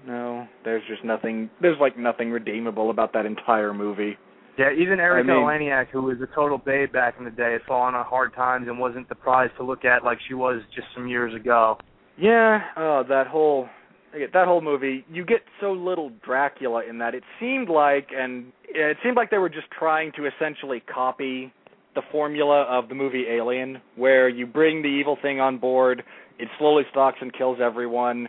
no. 0.06 0.46
There's 0.64 0.82
just 0.88 1.04
nothing. 1.04 1.50
There's 1.60 1.78
like 1.78 1.98
nothing 1.98 2.30
redeemable 2.30 2.88
about 2.90 3.12
that 3.12 3.26
entire 3.26 3.74
movie. 3.74 4.16
Yeah, 4.60 4.72
even 4.76 5.00
Erika 5.00 5.32
I 5.32 5.58
mean, 5.58 5.86
who 5.90 6.02
was 6.02 6.18
a 6.20 6.34
total 6.34 6.58
babe 6.58 6.92
back 6.92 7.14
in 7.18 7.24
the 7.24 7.30
day, 7.30 7.52
had 7.52 7.62
fallen 7.66 7.94
on 7.94 8.04
hard 8.04 8.34
times 8.34 8.68
and 8.68 8.78
wasn't 8.78 9.08
the 9.08 9.14
prize 9.14 9.48
to 9.56 9.64
look 9.64 9.86
at 9.86 10.04
like 10.04 10.18
she 10.28 10.34
was 10.34 10.60
just 10.74 10.86
some 10.94 11.08
years 11.08 11.34
ago. 11.34 11.78
Yeah, 12.18 12.60
oh, 12.76 13.02
that 13.08 13.26
whole 13.26 13.68
that 14.12 14.46
whole 14.46 14.60
movie, 14.60 15.06
you 15.10 15.24
get 15.24 15.38
so 15.62 15.72
little 15.72 16.10
Dracula 16.22 16.82
in 16.86 16.98
that. 16.98 17.14
It 17.14 17.22
seemed 17.38 17.70
like, 17.70 18.08
and 18.14 18.52
it 18.68 18.98
seemed 19.02 19.16
like 19.16 19.30
they 19.30 19.38
were 19.38 19.48
just 19.48 19.70
trying 19.78 20.12
to 20.16 20.26
essentially 20.26 20.80
copy 20.92 21.54
the 21.94 22.02
formula 22.12 22.64
of 22.64 22.90
the 22.90 22.94
movie 22.94 23.24
Alien, 23.30 23.80
where 23.96 24.28
you 24.28 24.46
bring 24.46 24.82
the 24.82 24.88
evil 24.88 25.16
thing 25.22 25.40
on 25.40 25.56
board, 25.56 26.02
it 26.38 26.48
slowly 26.58 26.82
stalks 26.90 27.18
and 27.22 27.32
kills 27.32 27.58
everyone, 27.62 28.28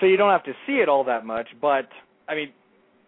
so 0.00 0.06
you 0.06 0.16
don't 0.16 0.30
have 0.30 0.44
to 0.44 0.52
see 0.66 0.74
it 0.74 0.88
all 0.88 1.04
that 1.04 1.26
much. 1.26 1.48
But 1.60 1.88
I 2.28 2.34
mean, 2.34 2.48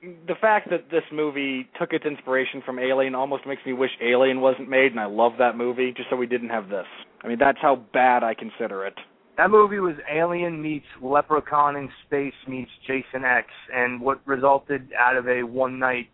the 0.02 0.34
fact 0.40 0.70
that 0.70 0.90
this 0.90 1.02
movie 1.12 1.68
took 1.78 1.92
its 1.92 2.04
inspiration 2.04 2.62
from 2.64 2.78
Alien 2.78 3.14
almost 3.14 3.46
makes 3.46 3.62
me 3.66 3.72
wish 3.72 3.90
Alien 4.02 4.40
wasn't 4.40 4.68
made, 4.68 4.92
and 4.92 5.00
I 5.00 5.06
love 5.06 5.32
that 5.38 5.56
movie 5.56 5.92
just 5.96 6.08
so 6.10 6.16
we 6.16 6.26
didn't 6.26 6.50
have 6.50 6.68
this. 6.68 6.86
I 7.22 7.28
mean, 7.28 7.38
that's 7.38 7.58
how 7.60 7.76
bad 7.92 8.22
I 8.22 8.34
consider 8.34 8.86
it. 8.86 8.94
That 9.36 9.50
movie 9.50 9.78
was 9.78 9.94
Alien 10.12 10.60
meets 10.60 10.86
Leprechaun 11.00 11.76
in 11.76 11.88
Space 12.06 12.34
meets 12.46 12.70
Jason 12.86 13.24
X, 13.24 13.48
and 13.74 14.00
what 14.00 14.20
resulted 14.26 14.88
out 14.98 15.16
of 15.16 15.28
a 15.28 15.42
one 15.42 15.78
night 15.78 16.08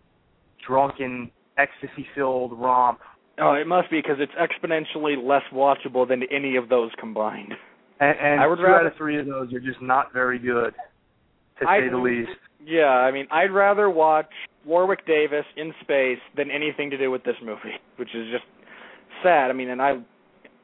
drunken, 0.67 1.31
ecstasy 1.59 2.07
filled 2.15 2.53
romp. 2.59 3.01
Oh, 3.41 3.55
it 3.55 3.67
must 3.67 3.91
be 3.91 3.99
because 3.99 4.19
it's 4.19 4.33
exponentially 4.33 5.17
less 5.23 5.43
watchable 5.53 6.07
than 6.07 6.23
any 6.31 6.57
of 6.57 6.69
those 6.69 6.91
combined. 6.99 7.53
And, 8.01 8.19
and 8.19 8.41
I 8.41 8.47
would 8.47 8.57
two 8.57 8.63
rather, 8.63 8.81
out 8.81 8.87
of 8.87 8.97
three 8.97 9.19
of 9.19 9.27
those 9.27 9.53
are 9.53 9.61
just 9.61 9.81
not 9.83 10.13
very 10.13 10.39
good, 10.39 10.75
to 11.61 11.69
I'd, 11.69 11.81
say 11.81 11.89
the 11.91 11.97
least. 11.99 12.31
Yeah, 12.65 12.85
I 12.85 13.11
mean, 13.11 13.27
I'd 13.31 13.53
rather 13.53 13.91
watch 13.91 14.31
Warwick 14.65 15.07
Davis 15.07 15.45
in 15.57 15.73
space 15.83 16.19
than 16.37 16.51
anything 16.51 16.91
to 16.91 16.99
do 16.99 17.11
with 17.11 17.25
this 17.25 17.37
movie, 17.43 17.77
which 17.97 18.15
is 18.15 18.27
just 18.33 18.45
sad. 19.23 19.51
I 19.51 19.53
mean, 19.53 19.71
and 19.71 19.83
I, 19.83 19.93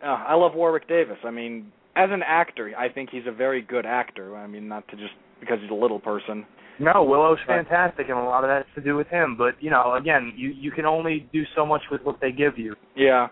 uh, 0.02 0.06
I 0.06 0.34
love 0.34 0.54
Warwick 0.54 0.88
Davis. 0.88 1.18
I 1.24 1.30
mean, 1.30 1.72
as 1.96 2.08
an 2.12 2.22
actor, 2.26 2.72
I 2.78 2.88
think 2.88 3.10
he's 3.10 3.26
a 3.26 3.32
very 3.32 3.62
good 3.62 3.86
actor. 3.86 4.36
I 4.36 4.46
mean, 4.46 4.68
not 4.68 4.86
to 4.88 4.96
just 4.96 5.12
because 5.40 5.58
he's 5.60 5.70
a 5.70 5.74
little 5.74 5.98
person. 5.98 6.46
No, 6.78 7.04
Willow's 7.04 7.38
fantastic, 7.46 8.08
and 8.08 8.18
a 8.18 8.22
lot 8.22 8.42
of 8.42 8.48
that's 8.48 8.68
to 8.74 8.80
do 8.80 8.96
with 8.96 9.06
him. 9.08 9.36
But 9.36 9.54
you 9.60 9.70
know, 9.70 9.96
again, 9.96 10.32
you 10.34 10.48
you 10.48 10.70
can 10.70 10.86
only 10.86 11.28
do 11.30 11.42
so 11.54 11.66
much 11.66 11.82
with 11.90 12.00
what 12.02 12.20
they 12.22 12.32
give 12.32 12.58
you. 12.58 12.74
Yeah, 12.96 13.28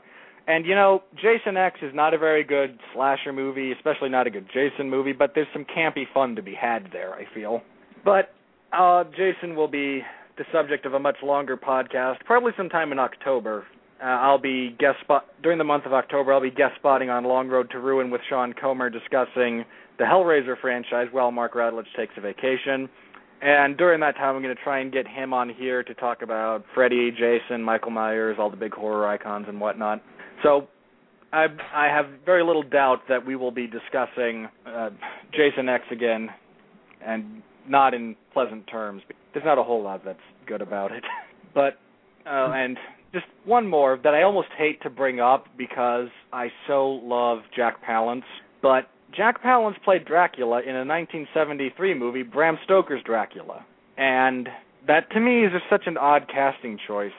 and 0.49 0.67
you 0.67 0.75
know, 0.75 1.03
Jason 1.15 1.57
X 1.57 1.79
is 1.83 1.95
not 1.95 2.15
a 2.15 2.19
very 2.19 2.43
good 2.43 2.79
slasher 2.95 3.33
movie, 3.33 3.71
especially 3.73 4.09
not 4.09 4.27
a 4.27 4.31
good 4.31 4.47
Jason 4.53 4.91
movie. 4.91 5.13
But 5.13 5.33
there's 5.35 5.47
some 5.53 5.65
campy 5.65 6.05
fun 6.13 6.35
to 6.37 6.43
be 6.43 6.55
had 6.55 6.89
there. 6.93 7.15
I 7.15 7.27
feel. 7.35 7.63
But 8.05 8.35
uh 8.73 9.05
Jason 9.17 9.55
will 9.55 9.69
be 9.69 10.03
the 10.39 10.45
subject 10.53 10.87
of 10.87 10.95
a 10.95 10.99
much 10.99 11.17
longer 11.23 11.57
podcast, 11.57 12.17
probably 12.25 12.53
sometime 12.57 12.93
in 12.93 12.99
October. 12.99 13.67
Uh, 14.01 14.07
I'll 14.07 14.39
be 14.39 14.77
guest 14.79 15.01
spot 15.03 15.27
during 15.43 15.59
the 15.59 15.65
month 15.65 15.85
of 15.85 15.93
October. 15.93 16.33
I'll 16.33 16.41
be 16.41 16.51
guest 16.51 16.75
spotting 16.79 17.11
on 17.11 17.25
Long 17.25 17.49
Road 17.49 17.69
to 17.73 17.81
Ruin 17.81 18.11
with 18.11 18.21
Sean 18.29 18.53
Comer, 18.53 18.91
discussing 18.91 19.65
the 19.99 20.05
Hellraiser 20.05 20.59
franchise 20.61 21.09
while 21.11 21.33
Mark 21.33 21.55
Radulich 21.55 21.87
takes 21.97 22.15
a 22.17 22.21
vacation. 22.21 22.89
And 23.41 23.77
during 23.77 24.01
that 24.01 24.17
time, 24.17 24.37
I'm 24.37 24.43
going 24.43 24.55
to 24.55 24.63
try 24.63 24.81
and 24.81 24.93
get 24.93 25.07
him 25.07 25.33
on 25.33 25.49
here 25.49 25.83
to 25.83 25.95
talk 25.95 26.23
about 26.23 26.65
Freddy, 26.75 27.11
Jason, 27.11 27.63
Michael 27.63 27.91
Myers, 27.91 28.37
all 28.39 28.51
the 28.51 28.57
big 28.57 28.73
horror 28.73 29.07
icons 29.07 29.47
and 29.49 29.61
whatnot. 29.61 30.03
So 30.43 30.69
I 31.33 31.47
I 31.75 31.87
have 31.87 32.07
very 32.25 32.45
little 32.45 32.63
doubt 32.63 33.01
that 33.09 33.25
we 33.25 33.37
will 33.37 33.51
be 33.51 33.67
discussing 33.67 34.49
uh, 34.67 34.91
Jason 35.33 35.69
X 35.69 35.85
again, 35.91 36.29
and 37.05 37.43
not 37.69 37.95
in 37.95 38.17
pleasant 38.33 38.67
terms. 38.67 39.03
There's 39.33 39.45
not 39.45 39.59
a 39.59 39.63
whole 39.63 39.83
lot 39.83 40.05
that's 40.05 40.19
good 40.47 40.63
about 40.63 40.93
it, 40.93 41.05
but 41.55 41.79
uh, 42.27 42.51
and 42.53 42.77
just 43.13 43.27
one 43.45 43.67
more 43.67 43.99
that 44.03 44.15
I 44.15 44.23
almost 44.23 44.49
hate 44.57 44.83
to 44.83 44.91
bring 44.91 45.21
up 45.21 45.47
because 45.57 46.09
I 46.33 46.49
so 46.67 46.89
love 46.89 47.39
Jack 47.55 47.85
Palance, 47.85 48.25
but 48.63 48.89
Jack 49.17 49.43
Palance 49.43 49.83
played 49.85 50.05
Dracula 50.05 50.61
in 50.61 50.77
a 50.77 50.85
1973 50.85 51.95
movie, 51.95 52.23
Bram 52.23 52.59
Stoker's 52.65 53.03
Dracula, 53.05 53.65
and 53.97 54.49
that 54.87 55.11
to 55.13 55.21
me 55.21 55.45
is 55.45 55.53
just 55.53 55.65
such 55.71 55.87
an 55.87 55.97
odd 55.97 56.27
casting 56.33 56.79
choice 56.87 57.13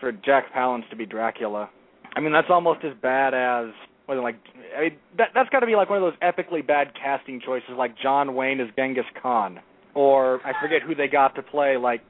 for 0.00 0.12
Jack 0.12 0.52
Palance 0.54 0.88
to 0.90 0.96
be 0.96 1.06
Dracula. 1.06 1.70
I 2.16 2.20
mean, 2.20 2.32
that's 2.32 2.50
almost 2.50 2.84
as 2.84 2.92
bad 3.00 3.34
as 3.34 3.72
was 4.08 4.18
it 4.18 4.22
like 4.22 4.36
I 4.76 4.80
mean 4.82 4.96
that 5.18 5.28
that's 5.34 5.48
got 5.50 5.60
to 5.60 5.66
be 5.66 5.76
like 5.76 5.88
one 5.88 6.02
of 6.02 6.12
those 6.12 6.18
epically 6.20 6.66
bad 6.66 6.92
casting 7.00 7.40
choices 7.40 7.70
like 7.78 7.96
John 7.96 8.34
Wayne 8.34 8.60
as 8.60 8.66
Genghis 8.76 9.04
Khan 9.22 9.60
or 9.94 10.40
I 10.44 10.52
forget 10.60 10.82
who 10.82 10.94
they 10.96 11.06
got 11.06 11.36
to 11.36 11.42
play 11.42 11.76
like 11.76 12.02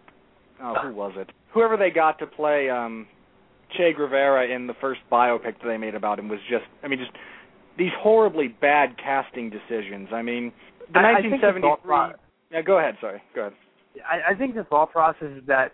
oh 0.62 0.74
who 0.82 0.94
was 0.94 1.12
it? 1.16 1.28
Whoever 1.52 1.76
they 1.76 1.90
got 1.90 2.18
to 2.20 2.26
play 2.26 2.70
um 2.70 3.06
Che 3.76 3.92
Guevara 3.92 4.48
in 4.48 4.66
the 4.66 4.72
first 4.80 5.00
biopic 5.12 5.60
that 5.60 5.66
they 5.66 5.76
made 5.76 5.94
about 5.94 6.18
him 6.18 6.28
was 6.28 6.40
just 6.48 6.64
I 6.82 6.88
mean 6.88 6.98
just 6.98 7.12
these 7.76 7.92
horribly 7.98 8.48
bad 8.48 8.96
casting 8.98 9.50
decisions. 9.50 10.08
I 10.12 10.22
mean, 10.22 10.52
the 10.92 10.98
I- 11.00 11.02
I 11.02 11.12
1973 11.12 11.52
think 11.52 11.62
the 11.62 11.68
thought 11.68 11.82
pro- 11.84 12.12
Yeah, 12.50 12.62
go 12.62 12.78
ahead, 12.78 12.96
sorry. 13.00 13.22
Go 13.34 13.42
ahead. 13.42 13.52
I, 14.08 14.32
I 14.32 14.34
think 14.34 14.54
the 14.54 14.64
thought 14.64 14.90
process 14.90 15.28
is 15.36 15.42
that 15.46 15.72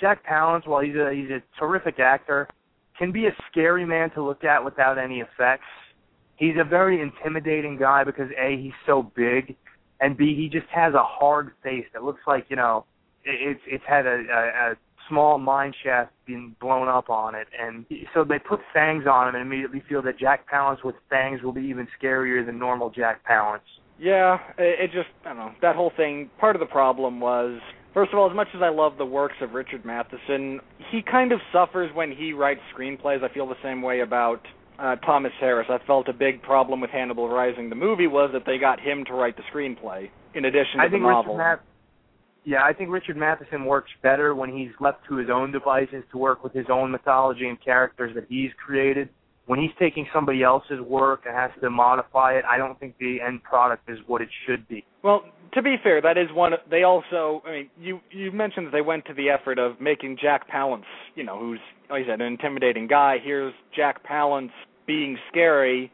Jack 0.00 0.24
Palance, 0.26 0.66
while 0.66 0.82
he's 0.82 0.94
a 0.96 1.12
he's 1.12 1.30
a 1.30 1.42
terrific 1.58 1.98
actor, 2.00 2.48
can 2.98 3.12
be 3.12 3.26
a 3.26 3.36
scary 3.50 3.84
man 3.84 4.10
to 4.10 4.22
look 4.22 4.44
at 4.44 4.64
without 4.64 4.98
any 4.98 5.20
effects. 5.20 5.66
He's 6.36 6.54
a 6.60 6.64
very 6.64 7.00
intimidating 7.00 7.76
guy 7.78 8.04
because 8.04 8.28
a 8.38 8.56
he's 8.56 8.72
so 8.86 9.10
big, 9.14 9.56
and 10.00 10.16
b 10.16 10.34
he 10.34 10.48
just 10.48 10.70
has 10.70 10.94
a 10.94 11.02
hard 11.02 11.52
face 11.62 11.86
that 11.92 12.02
looks 12.02 12.22
like 12.26 12.46
you 12.48 12.56
know 12.56 12.84
it, 13.24 13.56
it's 13.56 13.60
it's 13.66 13.84
had 13.86 14.06
a, 14.06 14.24
a, 14.32 14.72
a 14.72 14.74
small 15.08 15.38
mine 15.38 15.72
shaft 15.82 16.12
being 16.26 16.56
blown 16.60 16.88
up 16.88 17.10
on 17.10 17.34
it, 17.34 17.48
and 17.58 17.84
so 18.14 18.24
they 18.24 18.38
put 18.38 18.60
fangs 18.72 19.04
on 19.06 19.28
him 19.28 19.34
and 19.34 19.42
immediately 19.42 19.82
feel 19.88 20.02
that 20.02 20.18
Jack 20.18 20.50
Palance 20.50 20.84
with 20.84 20.94
fangs 21.10 21.42
will 21.42 21.52
be 21.52 21.62
even 21.62 21.86
scarier 22.00 22.44
than 22.44 22.58
normal 22.58 22.90
Jack 22.90 23.20
Palance. 23.28 23.60
Yeah, 23.98 24.38
it, 24.58 24.80
it 24.80 24.92
just 24.92 25.08
I 25.24 25.28
don't 25.28 25.38
know 25.38 25.52
that 25.60 25.76
whole 25.76 25.92
thing. 25.96 26.30
Part 26.38 26.56
of 26.56 26.60
the 26.60 26.66
problem 26.66 27.20
was, 27.20 27.60
first 27.94 28.12
of 28.12 28.18
all, 28.18 28.28
as 28.28 28.36
much 28.36 28.48
as 28.54 28.62
I 28.62 28.68
love 28.68 28.98
the 28.98 29.06
works 29.06 29.36
of 29.40 29.52
Richard 29.52 29.84
Matheson, 29.84 30.60
he 30.90 31.02
kind 31.02 31.32
of 31.32 31.40
suffers 31.52 31.90
when 31.94 32.12
he 32.12 32.32
writes 32.32 32.60
screenplays. 32.76 33.22
I 33.22 33.32
feel 33.32 33.46
the 33.46 33.54
same 33.62 33.82
way 33.82 34.00
about 34.00 34.40
uh, 34.78 34.96
Thomas 34.96 35.32
Harris. 35.40 35.66
I 35.70 35.78
felt 35.86 36.08
a 36.08 36.12
big 36.12 36.42
problem 36.42 36.80
with 36.80 36.90
Hannibal 36.90 37.28
Rising, 37.28 37.68
the 37.70 37.76
movie, 37.76 38.06
was 38.06 38.30
that 38.32 38.42
they 38.46 38.58
got 38.58 38.80
him 38.80 39.04
to 39.06 39.14
write 39.14 39.36
the 39.36 39.42
screenplay 39.54 40.08
in 40.34 40.44
addition 40.44 40.78
to 40.78 40.82
I 40.82 40.88
the 40.88 40.98
novel. 40.98 41.36
Math- 41.36 41.60
yeah, 42.44 42.64
I 42.64 42.72
think 42.72 42.90
Richard 42.90 43.16
Matheson 43.16 43.64
works 43.64 43.90
better 44.02 44.34
when 44.34 44.50
he's 44.50 44.70
left 44.80 45.06
to 45.08 45.16
his 45.16 45.28
own 45.30 45.52
devices 45.52 46.02
to 46.10 46.18
work 46.18 46.42
with 46.42 46.52
his 46.52 46.66
own 46.70 46.90
mythology 46.90 47.46
and 47.48 47.62
characters 47.62 48.12
that 48.16 48.24
he's 48.28 48.50
created. 48.64 49.08
When 49.46 49.58
he's 49.58 49.70
taking 49.78 50.06
somebody 50.14 50.42
else's 50.42 50.80
work 50.80 51.22
and 51.26 51.34
has 51.34 51.50
to 51.60 51.70
modify 51.70 52.34
it, 52.34 52.44
I 52.48 52.56
don't 52.58 52.78
think 52.78 52.96
the 52.98 53.20
end 53.20 53.42
product 53.42 53.90
is 53.90 53.98
what 54.06 54.22
it 54.22 54.28
should 54.46 54.66
be. 54.68 54.84
Well, 55.02 55.24
to 55.54 55.62
be 55.62 55.76
fair, 55.82 56.00
that 56.00 56.16
is 56.16 56.28
one. 56.32 56.52
They 56.70 56.84
also, 56.84 57.42
I 57.44 57.50
mean, 57.50 57.70
you 57.78 58.00
you 58.10 58.30
mentioned 58.30 58.68
that 58.68 58.70
they 58.70 58.80
went 58.80 59.04
to 59.06 59.14
the 59.14 59.30
effort 59.30 59.58
of 59.58 59.80
making 59.80 60.18
Jack 60.22 60.48
Palance, 60.48 60.84
you 61.16 61.24
know, 61.24 61.38
who's 61.38 61.60
like 61.90 62.00
you 62.00 62.12
said, 62.12 62.20
an 62.20 62.26
intimidating 62.26 62.86
guy. 62.86 63.16
Here's 63.22 63.52
Jack 63.74 64.06
Palance 64.06 64.52
being 64.86 65.18
scary, 65.30 65.92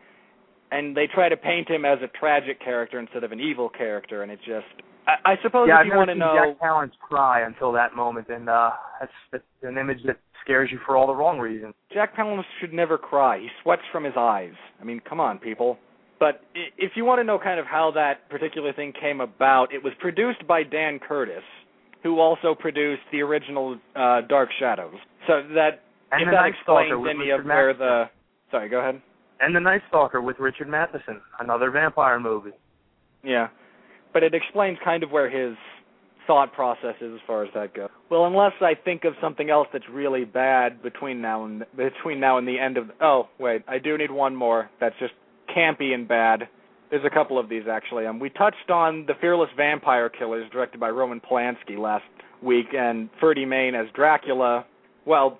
and 0.70 0.96
they 0.96 1.06
try 1.06 1.28
to 1.28 1.36
paint 1.36 1.68
him 1.68 1.84
as 1.84 1.98
a 2.02 2.08
tragic 2.18 2.60
character 2.62 3.00
instead 3.00 3.24
of 3.24 3.32
an 3.32 3.40
evil 3.40 3.68
character, 3.68 4.22
and 4.22 4.30
it 4.30 4.38
just. 4.40 4.66
I, 5.08 5.32
I 5.32 5.34
suppose 5.42 5.66
yeah, 5.68 5.76
if 5.76 5.80
I've 5.80 5.86
you 5.86 5.96
want 5.96 6.10
to 6.10 6.14
know, 6.14 6.36
Jack 6.36 6.60
Palance 6.60 6.92
cry 7.00 7.46
until 7.46 7.72
that 7.72 7.96
moment, 7.96 8.28
and 8.28 8.48
uh, 8.48 8.70
that's, 9.00 9.12
that's 9.32 9.44
an 9.62 9.78
image 9.78 9.98
that 10.06 10.18
scares 10.44 10.68
you 10.70 10.78
for 10.84 10.96
all 10.96 11.06
the 11.06 11.14
wrong 11.14 11.38
reasons. 11.38 11.74
Jack 11.92 12.14
Palance 12.16 12.44
should 12.60 12.72
never 12.72 12.98
cry. 12.98 13.38
He 13.38 13.48
sweats 13.62 13.82
from 13.90 14.04
his 14.04 14.14
eyes. 14.16 14.52
I 14.80 14.84
mean, 14.84 15.00
come 15.08 15.20
on, 15.20 15.38
people. 15.38 15.78
But 16.20 16.42
if 16.54 16.92
you 16.96 17.04
want 17.04 17.20
to 17.20 17.24
know 17.24 17.38
kind 17.38 17.60
of 17.60 17.66
how 17.66 17.92
that 17.94 18.28
particular 18.28 18.72
thing 18.72 18.92
came 19.00 19.20
about, 19.20 19.72
it 19.72 19.82
was 19.82 19.92
produced 20.00 20.46
by 20.46 20.62
Dan 20.62 20.98
Curtis, 20.98 21.44
who 22.02 22.18
also 22.18 22.54
produced 22.58 23.02
the 23.12 23.20
original 23.22 23.78
uh, 23.94 24.22
Dark 24.28 24.50
Shadows. 24.58 24.94
So 25.26 25.42
that 25.54 25.82
And 26.10 26.22
if 26.22 26.26
the 26.26 26.32
that 26.32 26.42
Night 26.42 26.54
Stalker 26.62 26.82
explains 26.82 27.02
with 27.02 27.10
any 27.10 27.30
Richard 27.30 27.40
of 27.40 27.46
where 27.46 27.74
the 27.74 28.04
sorry, 28.50 28.68
go 28.68 28.80
ahead. 28.80 29.00
And 29.40 29.54
the 29.54 29.60
Night 29.60 29.82
Stalker 29.88 30.20
with 30.20 30.38
Richard 30.40 30.68
Matheson, 30.68 31.20
another 31.38 31.70
vampire 31.70 32.18
movie. 32.18 32.50
Yeah, 33.22 33.48
but 34.12 34.22
it 34.22 34.34
explains 34.34 34.78
kind 34.84 35.02
of 35.02 35.10
where 35.10 35.28
his 35.28 35.56
thought 36.28 36.52
process 36.52 36.94
is 37.00 37.14
as 37.14 37.20
far 37.26 37.42
as 37.42 37.50
that 37.54 37.74
goes. 37.74 37.88
Well, 38.10 38.26
unless 38.26 38.52
I 38.60 38.74
think 38.74 39.04
of 39.04 39.14
something 39.20 39.50
else 39.50 39.66
that's 39.72 39.88
really 39.90 40.24
bad 40.24 40.82
between 40.82 41.20
now 41.20 41.44
and 41.44 41.64
between 41.76 42.20
now 42.20 42.38
and 42.38 42.46
the 42.46 42.58
end 42.58 42.76
of. 42.76 42.90
Oh 43.00 43.28
wait, 43.40 43.62
I 43.66 43.78
do 43.78 43.98
need 43.98 44.10
one 44.10 44.36
more 44.36 44.70
that's 44.78 44.94
just 45.00 45.14
campy 45.56 45.94
and 45.94 46.06
bad. 46.06 46.48
There's 46.90 47.04
a 47.04 47.10
couple 47.10 47.38
of 47.38 47.48
these 47.48 47.64
actually. 47.68 48.06
Um, 48.06 48.20
we 48.20 48.30
touched 48.30 48.70
on 48.70 49.06
the 49.06 49.14
Fearless 49.20 49.48
Vampire 49.56 50.08
Killers, 50.08 50.48
directed 50.52 50.78
by 50.78 50.90
Roman 50.90 51.20
Polanski 51.20 51.78
last 51.78 52.04
week, 52.42 52.66
and 52.76 53.08
Ferdy 53.20 53.44
Mayne 53.44 53.74
as 53.74 53.86
Dracula. 53.94 54.64
Well, 55.06 55.38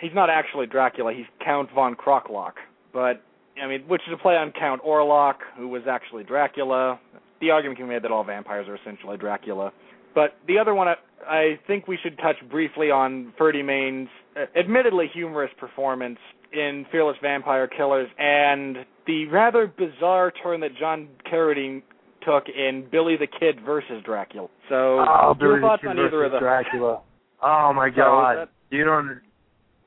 he's 0.00 0.14
not 0.14 0.30
actually 0.30 0.66
Dracula. 0.66 1.12
He's 1.12 1.26
Count 1.44 1.68
von 1.74 1.96
Krolock, 1.96 2.54
but 2.92 3.22
I 3.60 3.66
mean, 3.66 3.82
which 3.88 4.02
is 4.06 4.14
a 4.14 4.22
play 4.22 4.34
on 4.34 4.52
Count 4.52 4.82
Orlok, 4.82 5.36
who 5.56 5.68
was 5.68 5.82
actually 5.88 6.24
Dracula. 6.24 7.00
The 7.42 7.50
argument 7.50 7.76
can 7.78 7.86
be 7.88 7.92
made 7.94 8.04
that 8.04 8.10
all 8.12 8.24
vampires 8.24 8.66
are 8.68 8.76
essentially 8.76 9.18
Dracula. 9.18 9.72
But 10.14 10.36
the 10.46 10.58
other 10.58 10.74
one, 10.74 10.88
I, 10.88 10.94
I 11.26 11.58
think 11.66 11.88
we 11.88 11.98
should 12.02 12.16
touch 12.18 12.36
briefly 12.50 12.90
on 12.90 13.34
Ferdy 13.36 13.62
Mayne's 13.62 14.08
uh, 14.36 14.44
admittedly 14.58 15.06
humorous 15.12 15.50
performance 15.58 16.18
in 16.52 16.86
Fearless 16.92 17.16
Vampire 17.22 17.66
Killers 17.66 18.08
and 18.18 18.78
the 19.06 19.26
rather 19.26 19.66
bizarre 19.66 20.32
turn 20.42 20.60
that 20.60 20.70
John 20.78 21.08
Carradine 21.30 21.82
took 22.24 22.44
in 22.48 22.86
Billy 22.92 23.16
the 23.16 23.26
Kid 23.26 23.58
versus 23.66 24.00
Dracula. 24.04 24.46
So, 24.68 25.00
Oh, 25.00 25.34
your 25.40 25.60
thoughts 25.60 25.82
on 25.88 25.98
either 25.98 26.24
of 26.24 26.32
them? 26.32 26.40
Dracula. 26.40 27.00
Oh 27.42 27.72
my 27.74 27.88
So 27.90 27.96
God! 27.96 28.36
that- 28.38 28.48
You 28.70 28.84
don't. 28.84 29.20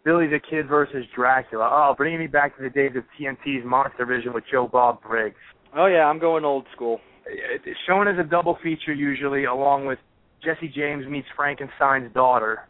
Billy 0.03 0.28
the 0.28 0.39
Kid 0.39 0.68
versus 0.68 1.06
Dracula. 1.16 1.68
Oh, 1.72 1.95
bringing 1.95 2.20
me 2.20 2.28
back 2.28 2.58
to 2.58 2.64
the 2.64 2.70
days 2.70 2.91
of 2.97 3.03
TNT's 3.18 3.66
Monster 3.66 4.06
Vision 4.06 4.34
with 4.34 4.43
Joe 4.51 4.68
Bob 4.68 5.01
Briggs. 5.01 5.38
Oh 5.76 5.86
yeah, 5.88 6.06
I'm 6.06 6.20
going 6.20 6.43
old 6.45 6.66
school. 6.76 6.99
It's 7.28 7.80
shown 7.88 8.08
as 8.08 8.16
a 8.20 8.24
double 8.24 8.58
feature 8.62 8.94
usually, 8.94 9.46
along 9.46 9.86
with 9.86 10.00
Jesse 10.44 10.72
James 10.74 11.06
meets 11.08 11.28
Frankenstein's 11.38 12.14
daughter. 12.14 12.68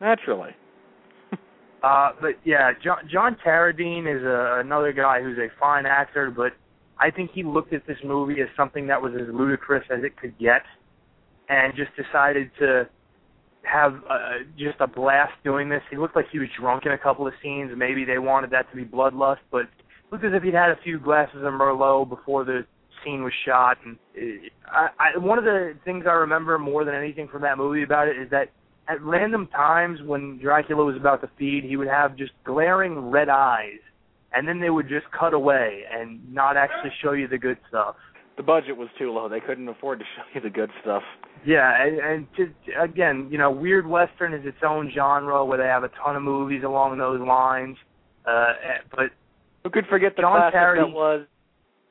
Naturally. 0.00 0.50
Uh, 1.82 2.10
but 2.20 2.32
yeah, 2.42 2.72
John, 2.82 3.08
John 3.12 3.36
Carradine 3.44 4.08
is 4.12 4.24
a, 4.24 4.60
another 4.64 4.92
guy 4.92 5.22
who's 5.22 5.38
a 5.38 5.46
fine 5.60 5.86
actor, 5.86 6.32
but 6.34 6.52
I 6.98 7.10
think 7.10 7.30
he 7.32 7.44
looked 7.44 7.72
at 7.72 7.86
this 7.86 7.98
movie 8.02 8.40
as 8.40 8.48
something 8.56 8.88
that 8.88 9.00
was 9.00 9.12
as 9.14 9.32
ludicrous 9.32 9.84
as 9.90 10.02
it 10.02 10.16
could 10.16 10.36
get, 10.38 10.62
and 11.48 11.74
just 11.76 11.90
decided 11.94 12.50
to 12.58 12.88
have 13.62 13.94
uh, 14.08 14.38
just 14.58 14.80
a 14.80 14.86
blast 14.86 15.34
doing 15.44 15.68
this. 15.68 15.82
He 15.90 15.96
looked 15.96 16.16
like 16.16 16.26
he 16.32 16.38
was 16.38 16.48
drunk 16.58 16.86
in 16.86 16.92
a 16.92 16.98
couple 16.98 17.26
of 17.26 17.34
scenes. 17.42 17.70
Maybe 17.76 18.04
they 18.04 18.18
wanted 18.18 18.50
that 18.50 18.68
to 18.70 18.76
be 18.76 18.84
bloodlust, 18.84 19.44
but 19.52 19.66
looked 20.10 20.24
as 20.24 20.32
if 20.34 20.42
he'd 20.42 20.54
had 20.54 20.70
a 20.70 20.78
few 20.82 20.98
glasses 20.98 21.42
of 21.44 21.52
Merlot 21.52 22.08
before 22.08 22.44
the 22.44 22.64
scene 23.06 23.22
was 23.22 23.32
shot. 23.46 23.78
And 23.84 23.96
uh, 24.16 24.50
I, 24.70 24.88
I, 25.14 25.18
one 25.18 25.38
of 25.38 25.44
the 25.44 25.74
things 25.84 26.04
I 26.08 26.12
remember 26.14 26.58
more 26.58 26.84
than 26.84 26.94
anything 26.94 27.28
from 27.28 27.42
that 27.42 27.56
movie 27.56 27.82
about 27.84 28.08
it 28.08 28.18
is 28.18 28.28
that 28.30 28.50
at 28.88 29.00
random 29.02 29.46
times 29.48 30.00
when 30.04 30.38
Dracula 30.42 30.84
was 30.84 30.96
about 30.96 31.20
to 31.22 31.30
feed, 31.38 31.64
he 31.64 31.76
would 31.76 31.88
have 31.88 32.16
just 32.16 32.32
glaring 32.44 33.10
red 33.10 33.28
eyes, 33.28 33.80
and 34.32 34.46
then 34.46 34.60
they 34.60 34.70
would 34.70 34.88
just 34.88 35.06
cut 35.18 35.34
away 35.34 35.82
and 35.92 36.20
not 36.32 36.56
actually 36.56 36.90
show 37.02 37.12
you 37.12 37.26
the 37.28 37.38
good 37.38 37.58
stuff. 37.68 37.96
The 38.36 38.42
budget 38.42 38.76
was 38.76 38.88
too 38.98 39.12
low. 39.12 39.28
They 39.28 39.40
couldn't 39.40 39.68
afford 39.68 40.00
to 40.00 40.04
show 40.16 40.22
you 40.34 40.40
the 40.40 40.50
good 40.50 40.70
stuff. 40.82 41.02
Yeah, 41.44 41.72
and, 41.82 41.98
and 41.98 42.26
just 42.36 42.50
again, 42.80 43.28
you 43.30 43.38
know, 43.38 43.50
weird 43.50 43.86
western 43.86 44.34
is 44.34 44.44
its 44.44 44.58
own 44.66 44.90
genre 44.94 45.44
where 45.44 45.58
they 45.58 45.64
have 45.64 45.84
a 45.84 45.90
ton 46.02 46.16
of 46.16 46.22
movies 46.22 46.62
along 46.64 46.98
those 46.98 47.20
lines. 47.20 47.76
Uh, 48.26 48.52
eh, 48.62 48.78
but 48.90 49.10
Who 49.62 49.70
could 49.70 49.86
forget 49.86 50.16
the 50.16 50.22
John 50.22 50.38
classic 50.38 50.58
Carradine- 50.58 50.90
that 50.90 50.94
was? 50.94 51.26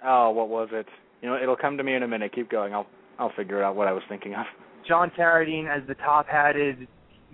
Oh, 0.03 0.29
what 0.31 0.49
was 0.49 0.69
it? 0.71 0.85
You 1.25 1.31
know, 1.31 1.41
it'll 1.41 1.55
come 1.55 1.75
to 1.77 1.83
me 1.83 1.95
in 1.95 2.03
a 2.03 2.07
minute. 2.07 2.33
Keep 2.35 2.51
going. 2.51 2.71
I'll 2.71 2.85
I'll 3.17 3.31
figure 3.35 3.63
out 3.63 3.75
what 3.75 3.87
I 3.87 3.93
was 3.93 4.03
thinking 4.07 4.35
of. 4.35 4.45
John 4.87 5.11
Carradine 5.17 5.65
as 5.75 5.81
the 5.87 5.95
top-hatted, 5.95 6.87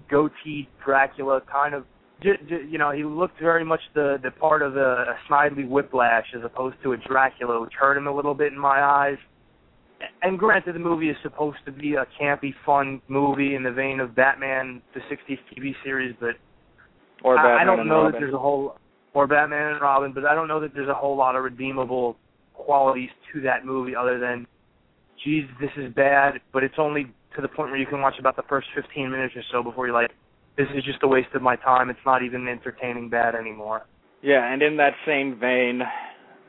goatee 0.09 0.69
Dracula, 0.85 1.41
kind 1.51 1.73
of, 1.73 1.83
j- 2.23 2.37
j- 2.47 2.63
you 2.69 2.77
know, 2.77 2.91
he 2.91 3.03
looked 3.03 3.37
very 3.41 3.65
much 3.65 3.81
the 3.93 4.15
the 4.23 4.31
part 4.31 4.61
of 4.61 4.77
a, 4.77 4.79
a 4.79 5.15
Snidely 5.29 5.67
Whiplash 5.67 6.27
as 6.37 6.41
opposed 6.45 6.77
to 6.83 6.93
a 6.93 6.97
Dracula, 6.97 7.59
which 7.59 7.73
hurt 7.77 7.97
him 7.97 8.07
a 8.07 8.15
little 8.15 8.33
bit 8.33 8.53
in 8.53 8.57
my 8.59 8.81
eyes. 8.81 9.17
And 10.21 10.39
granted, 10.39 10.75
the 10.75 10.79
movie 10.79 11.09
is 11.09 11.17
supposed 11.21 11.57
to 11.65 11.71
be 11.73 11.95
a 11.95 12.05
campy, 12.17 12.53
fun 12.65 13.01
movie 13.09 13.55
in 13.55 13.63
the 13.63 13.71
vein 13.73 13.99
of 13.99 14.15
Batman, 14.15 14.81
the 14.93 15.01
'60s 15.01 15.37
TV 15.53 15.73
series, 15.83 16.15
but 16.21 16.35
Or 17.25 17.37
I, 17.37 17.43
Batman 17.43 17.59
I 17.59 17.63
don't 17.75 17.87
know 17.89 17.95
Robin. 18.03 18.11
that 18.13 18.19
there's 18.21 18.33
a 18.33 18.39
whole. 18.39 18.77
or 19.13 19.27
Batman 19.27 19.73
and 19.73 19.81
Robin, 19.81 20.13
but 20.13 20.23
I 20.23 20.33
don't 20.33 20.47
know 20.47 20.61
that 20.61 20.73
there's 20.73 20.87
a 20.87 20.93
whole 20.93 21.17
lot 21.17 21.35
of 21.35 21.43
redeemable 21.43 22.15
qualities 22.63 23.09
to 23.33 23.41
that 23.41 23.65
movie 23.65 23.95
other 23.95 24.19
than, 24.19 24.47
geez, 25.23 25.45
this 25.59 25.71
is 25.77 25.93
bad, 25.93 26.41
but 26.53 26.63
it's 26.63 26.75
only 26.77 27.05
to 27.35 27.41
the 27.41 27.47
point 27.47 27.71
where 27.71 27.79
you 27.79 27.85
can 27.85 28.01
watch 28.01 28.15
about 28.19 28.35
the 28.35 28.43
first 28.49 28.67
15 28.75 29.09
minutes 29.09 29.33
or 29.35 29.43
so 29.51 29.63
before 29.63 29.87
you're 29.87 29.95
like, 29.95 30.11
this 30.57 30.67
is 30.75 30.83
just 30.83 30.99
a 31.03 31.07
waste 31.07 31.29
of 31.33 31.41
my 31.41 31.55
time. 31.55 31.89
It's 31.89 31.99
not 32.05 32.23
even 32.23 32.47
entertaining 32.47 33.09
bad 33.09 33.35
anymore. 33.35 33.85
Yeah, 34.21 34.51
and 34.51 34.61
in 34.61 34.77
that 34.77 34.93
same 35.05 35.39
vein, 35.39 35.81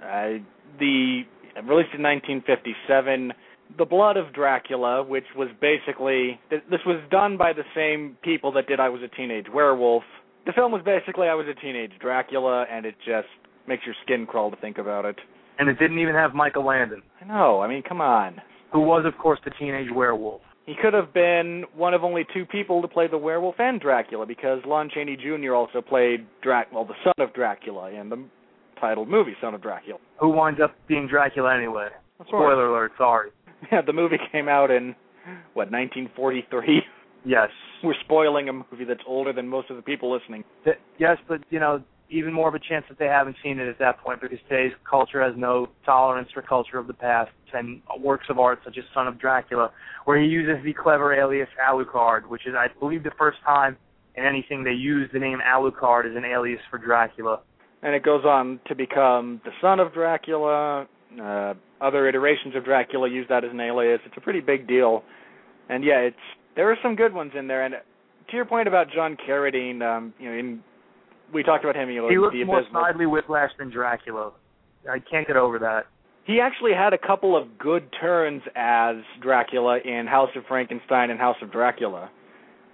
uh, 0.02 0.42
the 0.78 1.22
released 1.56 1.94
in 1.94 2.02
1957, 2.02 3.32
The 3.78 3.84
Blood 3.84 4.16
of 4.16 4.32
Dracula, 4.34 5.02
which 5.02 5.24
was 5.36 5.48
basically 5.60 6.40
this 6.50 6.80
was 6.84 7.00
done 7.10 7.36
by 7.36 7.52
the 7.52 7.64
same 7.74 8.16
people 8.22 8.52
that 8.52 8.66
did 8.66 8.80
I 8.80 8.88
Was 8.88 9.02
a 9.02 9.16
Teenage 9.16 9.46
Werewolf. 9.52 10.04
The 10.44 10.52
film 10.52 10.72
was 10.72 10.82
basically 10.84 11.28
I 11.28 11.34
Was 11.34 11.46
a 11.46 11.58
Teenage 11.60 11.92
Dracula, 12.00 12.66
and 12.70 12.84
it 12.84 12.96
just 13.06 13.28
makes 13.68 13.86
your 13.86 13.94
skin 14.04 14.26
crawl 14.26 14.50
to 14.50 14.56
think 14.56 14.78
about 14.78 15.04
it. 15.04 15.16
And 15.58 15.68
it 15.68 15.78
didn't 15.78 15.98
even 15.98 16.14
have 16.14 16.34
Michael 16.34 16.64
Landon, 16.66 17.02
I 17.20 17.24
know. 17.26 17.60
I 17.60 17.68
mean, 17.68 17.82
come 17.82 18.00
on. 18.00 18.40
who 18.72 18.80
was, 18.80 19.04
of 19.06 19.16
course, 19.18 19.38
the 19.44 19.50
teenage 19.58 19.88
werewolf. 19.94 20.40
He 20.66 20.74
could 20.80 20.94
have 20.94 21.12
been 21.12 21.64
one 21.74 21.92
of 21.92 22.04
only 22.04 22.24
two 22.32 22.46
people 22.46 22.80
to 22.82 22.88
play 22.88 23.08
the 23.08 23.18
werewolf 23.18 23.56
and 23.58 23.80
Dracula 23.80 24.24
because 24.26 24.60
Lon 24.64 24.88
Chaney 24.94 25.16
Jr. 25.16 25.54
also 25.54 25.80
played 25.80 26.26
Drac, 26.42 26.72
well, 26.72 26.84
the 26.84 26.94
son 27.04 27.14
of 27.18 27.34
Dracula 27.34 27.90
in 27.90 28.08
the 28.08 28.24
titled 28.80 29.08
movie 29.08 29.34
Son 29.40 29.54
of 29.54 29.62
Dracula. 29.62 29.98
Who 30.20 30.28
winds 30.28 30.60
up 30.62 30.74
being 30.88 31.08
Dracula 31.08 31.54
anyway. 31.56 31.88
Spoiler 32.26 32.66
alert, 32.68 32.92
sorry. 32.98 33.30
Yeah, 33.70 33.80
the 33.80 33.92
movie 33.92 34.16
came 34.32 34.48
out 34.48 34.72
in 34.72 34.96
what 35.54 35.70
1943. 35.70 36.80
Yes. 37.24 37.48
We're 37.84 37.94
spoiling 38.04 38.48
a 38.48 38.52
movie 38.52 38.84
that's 38.86 39.02
older 39.06 39.32
than 39.32 39.46
most 39.46 39.70
of 39.70 39.76
the 39.76 39.82
people 39.82 40.12
listening. 40.12 40.42
Yes, 40.98 41.18
but, 41.28 41.40
you 41.50 41.60
know, 41.60 41.80
even 42.12 42.32
more 42.32 42.48
of 42.48 42.54
a 42.54 42.58
chance 42.58 42.84
that 42.88 42.98
they 42.98 43.06
haven't 43.06 43.36
seen 43.42 43.58
it 43.58 43.68
at 43.68 43.78
that 43.78 43.98
point 44.00 44.20
because 44.20 44.38
today's 44.48 44.72
culture 44.88 45.22
has 45.22 45.32
no 45.36 45.68
tolerance 45.84 46.28
for 46.32 46.42
culture 46.42 46.78
of 46.78 46.86
the 46.86 46.94
past 46.94 47.30
and 47.54 47.80
works 47.98 48.26
of 48.28 48.38
art 48.38 48.60
such 48.64 48.78
as 48.78 48.84
Son 48.94 49.06
of 49.06 49.18
Dracula, 49.18 49.70
where 50.04 50.20
he 50.20 50.26
uses 50.26 50.62
the 50.64 50.72
clever 50.72 51.14
alias 51.14 51.48
Alucard, 51.68 52.28
which 52.28 52.46
is, 52.46 52.54
I 52.56 52.68
believe, 52.78 53.02
the 53.02 53.12
first 53.18 53.38
time 53.44 53.76
in 54.14 54.24
anything 54.24 54.62
they 54.62 54.72
use 54.72 55.08
the 55.12 55.18
name 55.18 55.38
Alucard 55.46 56.10
as 56.10 56.16
an 56.16 56.24
alias 56.24 56.60
for 56.70 56.78
Dracula. 56.78 57.40
And 57.82 57.94
it 57.94 58.02
goes 58.02 58.24
on 58.24 58.60
to 58.68 58.74
become 58.74 59.40
the 59.44 59.50
son 59.60 59.80
of 59.80 59.92
Dracula. 59.92 60.86
Uh, 61.20 61.54
other 61.80 62.08
iterations 62.08 62.54
of 62.54 62.64
Dracula 62.64 63.08
use 63.08 63.26
that 63.28 63.44
as 63.44 63.50
an 63.50 63.60
alias. 63.60 64.00
It's 64.06 64.16
a 64.16 64.20
pretty 64.20 64.40
big 64.40 64.68
deal. 64.68 65.02
And 65.68 65.82
yeah, 65.82 65.98
it's 65.98 66.16
there 66.54 66.70
are 66.70 66.76
some 66.82 66.94
good 66.94 67.12
ones 67.12 67.32
in 67.36 67.48
there. 67.48 67.64
And 67.64 67.74
to 68.30 68.36
your 68.36 68.44
point 68.44 68.68
about 68.68 68.86
John 68.94 69.16
Carradine, 69.28 69.82
um, 69.82 70.14
you 70.18 70.30
know, 70.30 70.38
in 70.38 70.62
we 71.32 71.42
talked 71.42 71.64
about 71.64 71.76
him. 71.76 71.88
He 71.88 72.00
looks 72.00 72.36
more 72.46 72.62
snidely 72.72 73.10
whiplash 73.10 73.50
than 73.58 73.70
Dracula. 73.70 74.32
I 74.88 74.98
can't 74.98 75.26
get 75.26 75.36
over 75.36 75.58
that. 75.60 75.86
He 76.24 76.40
actually 76.40 76.72
had 76.72 76.92
a 76.92 76.98
couple 76.98 77.36
of 77.36 77.58
good 77.58 77.88
turns 78.00 78.42
as 78.54 78.96
Dracula 79.20 79.78
in 79.84 80.06
House 80.06 80.30
of 80.36 80.44
Frankenstein 80.46 81.10
and 81.10 81.18
House 81.18 81.36
of 81.42 81.50
Dracula. 81.50 82.10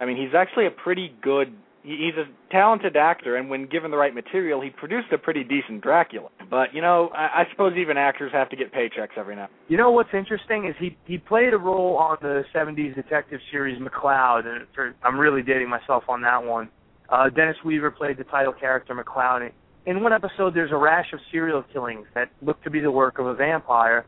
I 0.00 0.04
mean, 0.04 0.16
he's 0.16 0.34
actually 0.36 0.66
a 0.66 0.70
pretty 0.70 1.14
good. 1.22 1.54
He's 1.82 2.14
a 2.18 2.24
talented 2.52 2.96
actor, 2.96 3.36
and 3.36 3.48
when 3.48 3.66
given 3.66 3.90
the 3.90 3.96
right 3.96 4.14
material, 4.14 4.60
he 4.60 4.68
produced 4.68 5.08
a 5.12 5.16
pretty 5.16 5.42
decent 5.44 5.80
Dracula. 5.80 6.28
But 6.50 6.74
you 6.74 6.82
know, 6.82 7.08
I, 7.14 7.42
I 7.42 7.44
suppose 7.50 7.72
even 7.78 7.96
actors 7.96 8.30
have 8.34 8.50
to 8.50 8.56
get 8.56 8.72
paychecks 8.74 9.16
every 9.16 9.36
now. 9.36 9.48
You 9.68 9.78
know 9.78 9.90
what's 9.90 10.12
interesting 10.12 10.66
is 10.66 10.74
he 10.78 10.96
he 11.06 11.16
played 11.16 11.54
a 11.54 11.58
role 11.58 11.96
on 11.96 12.18
the 12.20 12.42
'70s 12.54 12.94
detective 12.94 13.40
series 13.50 13.80
McCloud, 13.80 14.46
and 14.46 14.66
for, 14.74 14.94
I'm 15.02 15.18
really 15.18 15.42
dating 15.42 15.70
myself 15.70 16.04
on 16.08 16.20
that 16.22 16.44
one. 16.44 16.68
Uh, 17.08 17.30
Dennis 17.30 17.56
Weaver 17.64 17.90
played 17.90 18.18
the 18.18 18.24
title 18.24 18.52
character 18.52 18.94
McCloud. 18.94 19.50
In 19.86 20.02
one 20.02 20.12
episode, 20.12 20.54
there's 20.54 20.72
a 20.72 20.76
rash 20.76 21.12
of 21.12 21.20
serial 21.32 21.64
killings 21.72 22.06
that 22.14 22.30
look 22.42 22.62
to 22.64 22.70
be 22.70 22.80
the 22.80 22.90
work 22.90 23.18
of 23.18 23.26
a 23.26 23.34
vampire, 23.34 24.04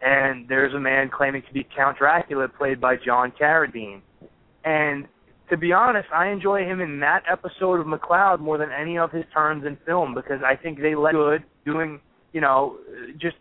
and 0.00 0.48
there's 0.48 0.72
a 0.74 0.80
man 0.80 1.10
claiming 1.10 1.42
to 1.46 1.52
be 1.52 1.66
Count 1.76 1.98
Dracula, 1.98 2.48
played 2.48 2.80
by 2.80 2.96
John 2.96 3.32
Carradine. 3.38 4.00
And 4.64 5.06
to 5.50 5.56
be 5.56 5.72
honest, 5.72 6.08
I 6.14 6.28
enjoy 6.28 6.64
him 6.64 6.80
in 6.80 7.00
that 7.00 7.24
episode 7.30 7.80
of 7.80 7.86
McCloud 7.86 8.40
more 8.40 8.56
than 8.56 8.70
any 8.70 8.96
of 8.96 9.10
his 9.10 9.24
turns 9.34 9.66
in 9.66 9.76
film 9.84 10.14
because 10.14 10.40
I 10.44 10.56
think 10.56 10.80
they 10.80 10.94
let 10.94 11.12
good 11.12 11.44
doing, 11.66 12.00
you 12.32 12.40
know, 12.40 12.78
just 13.20 13.36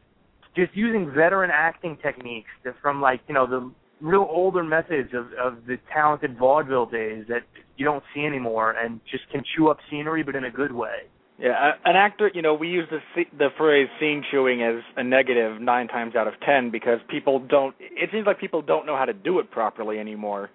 just 0.56 0.76
using 0.76 1.12
veteran 1.16 1.52
acting 1.54 1.98
techniques 2.02 2.50
from 2.82 3.02
like 3.02 3.22
you 3.28 3.34
know 3.36 3.46
the 3.46 3.72
real 4.02 4.28
older 4.30 4.64
methods 4.64 5.14
of 5.14 5.28
of 5.34 5.66
the 5.66 5.78
talented 5.92 6.38
vaudeville 6.38 6.86
days 6.86 7.26
that 7.30 7.44
you 7.78 7.86
don't 7.86 8.04
see 8.14 8.26
anymore, 8.26 8.72
and 8.72 9.00
just 9.10 9.30
can 9.32 9.44
chew 9.56 9.70
up 9.70 9.78
scenery, 9.90 10.24
but 10.24 10.36
in 10.36 10.44
a 10.44 10.52
good 10.52 10.74
way. 10.74 11.08
Yeah, 11.40 11.72
an 11.86 11.96
actor. 11.96 12.30
You 12.34 12.42
know, 12.42 12.54
we 12.54 12.68
use 12.68 12.88
the 12.90 13.00
the 13.38 13.50
phrase 13.58 13.88
"scene 14.00 14.24
chewing" 14.30 14.62
as 14.62 14.84
a 14.98 15.04
negative 15.04 15.62
nine 15.62 15.88
times 15.88 16.16
out 16.16 16.28
of 16.28 16.34
ten 16.46 16.70
because 16.70 17.00
people 17.10 17.40
don't. 17.40 17.76
It 17.80 18.10
seems 18.12 18.26
like 18.26 18.40
people 18.40 18.62
don't 18.62 18.86
know 18.86 18.98
how 18.98 19.06
to 19.06 19.14
do 19.14 19.40
it 19.40 19.50
properly 19.50 20.00
anymore. 20.00 20.50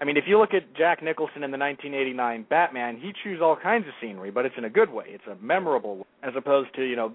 I 0.00 0.04
mean, 0.04 0.16
if 0.16 0.24
you 0.26 0.38
look 0.38 0.54
at 0.54 0.76
Jack 0.76 1.02
Nicholson 1.02 1.42
in 1.42 1.50
the 1.50 1.58
1989 1.58 2.46
Batman, 2.48 2.98
he 3.00 3.12
chews 3.24 3.40
all 3.42 3.56
kinds 3.56 3.86
of 3.88 3.94
scenery, 4.00 4.30
but 4.30 4.44
it's 4.44 4.54
in 4.56 4.64
a 4.64 4.70
good 4.70 4.90
way. 4.90 5.06
It's 5.08 5.26
a 5.26 5.34
memorable, 5.44 6.06
as 6.22 6.34
opposed 6.36 6.74
to 6.76 6.82
you 6.82 6.94
know, 6.94 7.12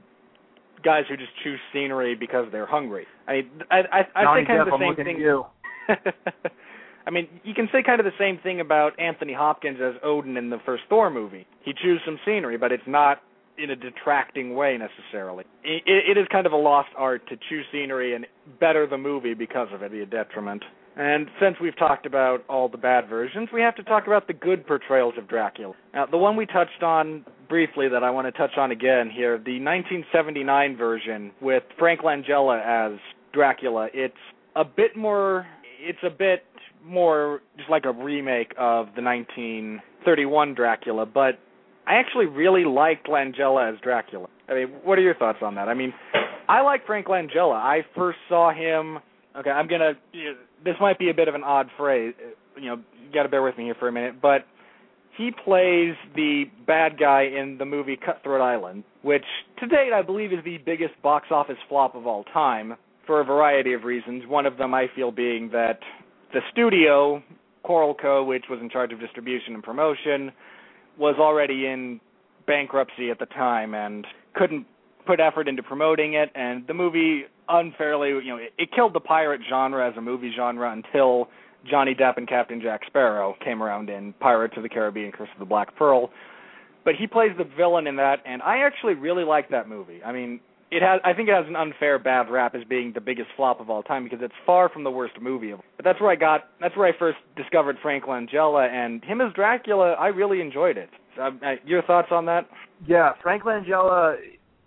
guys 0.84 1.04
who 1.10 1.18
just 1.18 1.32
chew 1.44 1.56
scenery 1.72 2.16
because 2.16 2.46
they're 2.52 2.66
hungry. 2.66 3.06
I 3.28 3.34
mean, 3.34 3.50
I 3.72 3.78
I, 3.92 4.00
I 4.16 4.24
Johnny 4.24 4.42
say 4.44 4.48
kind 4.48 4.60
Depp, 4.60 4.74
of 4.74 4.80
the 4.80 4.86
I'm 4.86 4.96
same 4.96 5.06
thing. 5.06 5.18
you. 5.20 5.46
I 7.06 7.10
mean, 7.10 7.28
you 7.44 7.54
can 7.54 7.68
say 7.72 7.84
kind 7.84 8.00
of 8.00 8.06
the 8.06 8.18
same 8.18 8.40
thing 8.42 8.62
about 8.62 8.98
Anthony 9.00 9.34
Hopkins 9.34 9.80
as 9.84 9.96
Odin 10.04 10.38
in 10.38 10.50
the 10.50 10.60
first 10.66 10.84
Thor 10.90 11.10
movie. 11.10 11.46
He 11.64 11.74
chews 11.74 12.00
some 12.06 12.18
scenery, 12.26 12.58
but 12.58 12.72
it's 12.72 12.84
not 12.88 13.22
in 13.58 13.70
a 13.70 13.76
detracting 13.76 14.56
way 14.56 14.78
necessarily. 14.78 15.44
It, 15.64 15.84
it 15.86 16.18
is 16.18 16.28
kind 16.32 16.48
of 16.48 16.54
a 16.54 16.58
lost 16.58 16.90
art 16.98 17.28
to 17.28 17.36
chew 17.50 17.62
scenery 17.72 18.16
and 18.16 18.26
better 18.60 18.88
the 18.88 18.98
movie 18.98 19.34
because 19.34 19.68
of 19.74 19.84
it, 19.84 19.92
be 19.92 20.02
a 20.02 20.06
detriment. 20.06 20.64
And 20.96 21.28
since 21.42 21.56
we've 21.62 21.78
talked 21.78 22.06
about 22.06 22.44
all 22.48 22.70
the 22.70 22.78
bad 22.78 23.10
versions, 23.10 23.50
we 23.52 23.62
have 23.62 23.76
to 23.78 23.84
talk 23.84 24.06
about 24.06 24.28
the 24.28 24.34
good 24.34 24.68
portrayals 24.68 25.16
of 25.18 25.28
Dracula. 25.28 25.74
Now, 25.94 26.06
the 26.06 26.18
one 26.18 26.36
we 26.36 26.46
touched 26.46 26.84
on 26.84 27.26
briefly 27.50 27.90
that 27.90 28.04
I 28.04 28.12
want 28.12 28.28
to 28.28 28.32
touch 28.32 28.58
on 28.58 28.72
again 28.72 29.10
here, 29.10 29.38
the 29.38 29.60
1979 29.60 30.78
version 30.78 31.32
with 31.42 31.64
Frank 31.80 32.02
Langella 32.02 32.62
as 32.64 33.00
Dracula. 33.34 33.88
It's 33.94 34.14
a 34.56 34.64
bit 34.64 34.96
more 34.96 35.48
it's 35.80 36.00
a 36.04 36.10
bit 36.10 36.46
more 36.86 37.42
just 37.58 37.70
like 37.70 37.86
a 37.86 37.92
remake 37.92 38.52
of 38.52 38.88
the 38.96 39.02
1931 39.02 40.54
Dracula, 40.54 41.06
but 41.06 41.40
I 41.88 41.96
actually 41.96 42.28
really 42.28 42.64
liked 42.64 43.08
Langella 43.08 43.74
as 43.74 43.80
Dracula. 43.82 44.28
I 44.48 44.54
mean, 44.54 44.68
what 44.84 44.98
are 44.98 45.02
your 45.02 45.16
thoughts 45.16 45.40
on 45.42 45.56
that? 45.56 45.68
I 45.68 45.74
mean, 45.74 45.94
I 46.48 46.62
like 46.62 46.86
Frank 46.86 47.08
Langella. 47.08 47.56
I 47.56 47.82
first 47.96 48.20
saw 48.30 48.54
him. 48.54 49.00
Okay, 49.38 49.50
I'm 49.50 49.68
gonna. 49.68 49.94
This 50.64 50.76
might 50.80 51.00
be 51.00 51.10
a 51.10 51.14
bit 51.14 51.28
of 51.28 51.36
an 51.36 51.44
odd 51.44 51.70
phrase. 51.78 52.14
Uh, 52.20 52.60
you 52.60 52.68
know, 52.68 52.76
you 52.76 53.14
got 53.14 53.24
to 53.24 53.30
bear 53.30 53.42
with 53.42 53.58
me 53.58 53.66
here 53.66 53.76
for 53.80 53.88
a 53.88 53.92
minute, 53.92 54.22
but 54.22 54.46
he 55.18 55.32
plays 55.32 55.96
the 56.16 56.46
bad 56.66 56.98
guy 57.00 57.24
in 57.24 57.58
the 57.58 57.66
movie 57.66 57.98
Cutthroat 57.98 58.42
Island, 58.42 58.84
which 59.02 59.26
to 59.60 59.68
date 59.68 59.92
I 59.94 60.02
believe 60.02 60.32
is 60.34 60.40
the 60.44 60.58
biggest 60.60 61.00
box 61.02 61.28
office 61.32 61.58
flop 61.70 61.96
of 61.96 62.08
all 62.08 62.24
time 62.26 62.76
for 63.06 63.20
a 63.20 63.24
variety 63.24 63.74
of 63.74 63.84
reasons. 63.84 64.24
One 64.28 64.46
of 64.46 64.58
them 64.58 64.74
I 64.74 64.88
feel 64.96 65.12
being 65.12 65.50
that 65.52 65.80
the 66.34 66.40
studio, 66.52 67.22
Carolco, 67.66 68.26
which 68.26 68.46
was 68.50 68.60
in 68.62 68.70
charge 68.70 68.92
of 68.92 69.00
distribution 69.00 69.54
and 69.54 69.64
promotion, 69.64 70.32
was 70.98 71.16
already 71.20 71.68
in 71.68 72.00
bankruptcy 72.48 73.10
at 73.10 73.20
the 73.20 73.26
time 73.28 73.74
and 73.74 74.06
couldn't 74.36 74.66
put 75.06 75.20
effort 75.20 75.48
into 75.48 75.64
promoting 75.64 76.14
it 76.14 76.30
and 76.36 76.66
the 76.68 76.74
movie 76.74 77.24
unfairly 77.50 78.10
you 78.10 78.30
know 78.30 78.38
it, 78.38 78.54
it 78.58 78.70
killed 78.74 78.94
the 78.94 79.00
pirate 79.00 79.42
genre 79.50 79.90
as 79.90 79.96
a 79.98 80.02
movie 80.02 80.32
genre 80.36 80.72
until 80.72 81.28
Johnny 81.70 81.96
Depp 81.96 82.18
and 82.18 82.28
Captain 82.28 82.62
Jack 82.62 82.82
Sparrow 82.88 83.36
came 83.44 83.64
around 83.64 83.90
in 83.90 84.14
Pirates 84.20 84.56
of 84.58 84.64
the 84.64 84.70
Caribbean 84.70 85.12
Curse 85.12 85.30
of 85.34 85.40
the 85.40 85.46
Black 85.46 85.74
Pearl. 85.78 86.10
But 86.84 86.96
he 86.96 87.08
plays 87.08 87.32
the 87.38 87.46
villain 87.46 87.88
in 87.88 87.96
that 87.98 88.18
and 88.26 88.42
I 88.42 88.60
actually 88.60 88.96
really 88.96 89.24
like 89.24 89.50
that 89.50 89.68
movie. 89.68 90.02
I 90.04 90.12
mean 90.12 90.40
it 90.72 90.82
has 90.82 91.00
I 91.04 91.14
think 91.14 91.30
it 91.30 91.36
has 91.36 91.46
an 91.48 91.56
unfair 91.56 92.00
bad 92.00 92.30
rap 92.30 92.56
as 92.56 92.64
being 92.64 92.94
the 92.94 93.02
biggest 93.02 93.30
flop 93.36 93.60
of 93.60 93.70
all 93.70 93.84
time 93.84 94.04
because 94.04 94.20
it's 94.22 94.34
far 94.46 94.70
from 94.70 94.84
the 94.84 94.92
worst 94.92 95.14
movie 95.22 95.52
of 95.52 95.60
but 95.78 95.86
that's 95.86 96.02
where 96.02 96.10
I 96.10 96.16
got 96.16 96.50
that's 96.60 96.76
where 96.76 96.88
I 96.88 96.98
first 96.98 97.18
discovered 97.36 97.78
Frank 97.82 98.06
Langella 98.06 98.68
and 98.70 99.04
him 99.04 99.22
as 99.22 99.32
Dracula 99.34 99.94
I 99.94 100.08
really 100.08 100.42
enjoyed 100.42 100.78
it. 100.78 100.90
Um, 101.20 101.40
uh, 101.46 101.56
your 101.66 101.84
thoughts 101.84 102.08
on 102.12 102.26
that? 102.26 102.50
Yeah, 102.88 103.12
Frank 103.22 103.44
Langella. 103.44 104.18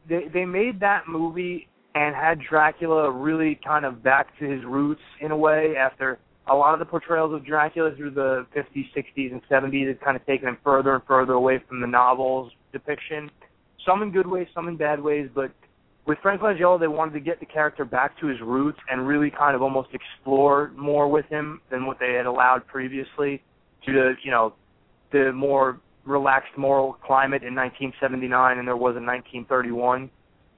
They 0.09 0.29
they 0.33 0.45
made 0.45 0.81
that 0.81 1.09
movie 1.09 1.69
and 1.95 2.15
had 2.15 2.41
Dracula 2.41 3.11
really 3.11 3.59
kind 3.67 3.85
of 3.85 4.03
back 4.03 4.39
to 4.39 4.45
his 4.45 4.65
roots 4.65 5.01
in 5.21 5.31
a 5.31 5.37
way 5.37 5.75
after 5.79 6.19
a 6.49 6.55
lot 6.55 6.75
of 6.75 6.79
the 6.79 6.85
portrayals 6.85 7.33
of 7.35 7.45
Dracula 7.45 7.95
through 7.97 8.13
the 8.13 8.47
50s, 8.55 8.87
60s, 8.95 9.33
and 9.33 9.43
70s 9.51 9.89
had 9.89 10.01
kind 10.01 10.17
of 10.17 10.25
taken 10.27 10.49
him 10.49 10.59
further 10.63 10.95
and 10.95 11.03
further 11.05 11.33
away 11.33 11.61
from 11.67 11.81
the 11.81 11.87
novel's 11.87 12.53
depiction. 12.73 13.31
Some 13.85 14.03
in 14.03 14.13
good 14.13 14.27
ways, 14.27 14.47
some 14.55 14.69
in 14.69 14.77
bad 14.77 15.01
ways, 15.01 15.29
but 15.35 15.51
with 16.07 16.19
Frank 16.23 16.41
Langella, 16.41 16.79
they 16.79 16.87
wanted 16.87 17.15
to 17.15 17.21
get 17.21 17.41
the 17.41 17.47
character 17.47 17.85
back 17.85 18.19
to 18.21 18.27
his 18.27 18.41
roots 18.41 18.79
and 18.89 19.09
really 19.09 19.31
kind 19.31 19.57
of 19.57 19.63
almost 19.63 19.89
explore 19.93 20.71
more 20.77 21.09
with 21.09 21.27
him 21.27 21.61
than 21.71 21.85
what 21.85 21.99
they 21.99 22.13
had 22.13 22.27
allowed 22.27 22.65
previously 22.67 23.43
due 23.85 23.93
to, 23.93 24.15
you 24.23 24.31
know, 24.31 24.55
the 25.13 25.33
more 25.33 25.81
relaxed 26.07 26.57
moral 26.57 26.95
climate 27.05 27.43
in 27.43 27.55
1979 27.55 28.59
and 28.59 28.67
there 28.67 28.77
was 28.77 28.97
in 28.97 29.05
1931. 29.05 30.11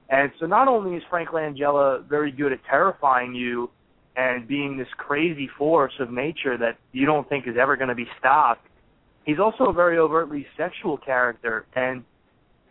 And 0.09 0.31
so 0.39 0.45
not 0.45 0.67
only 0.67 0.97
is 0.97 1.03
Frank 1.09 1.29
Langella 1.29 2.07
very 2.07 2.31
good 2.31 2.51
at 2.51 2.59
terrifying 2.69 3.33
you 3.33 3.69
and 4.15 4.47
being 4.47 4.77
this 4.77 4.87
crazy 4.97 5.49
force 5.57 5.93
of 5.99 6.11
nature 6.11 6.57
that 6.57 6.77
you 6.91 7.05
don't 7.05 7.27
think 7.29 7.47
is 7.47 7.55
ever 7.59 7.75
going 7.75 7.89
to 7.89 7.95
be 7.95 8.07
stopped, 8.17 8.65
he's 9.25 9.39
also 9.39 9.65
a 9.65 9.73
very 9.73 9.97
overtly 9.97 10.45
sexual 10.57 10.97
character. 10.97 11.65
And 11.75 12.03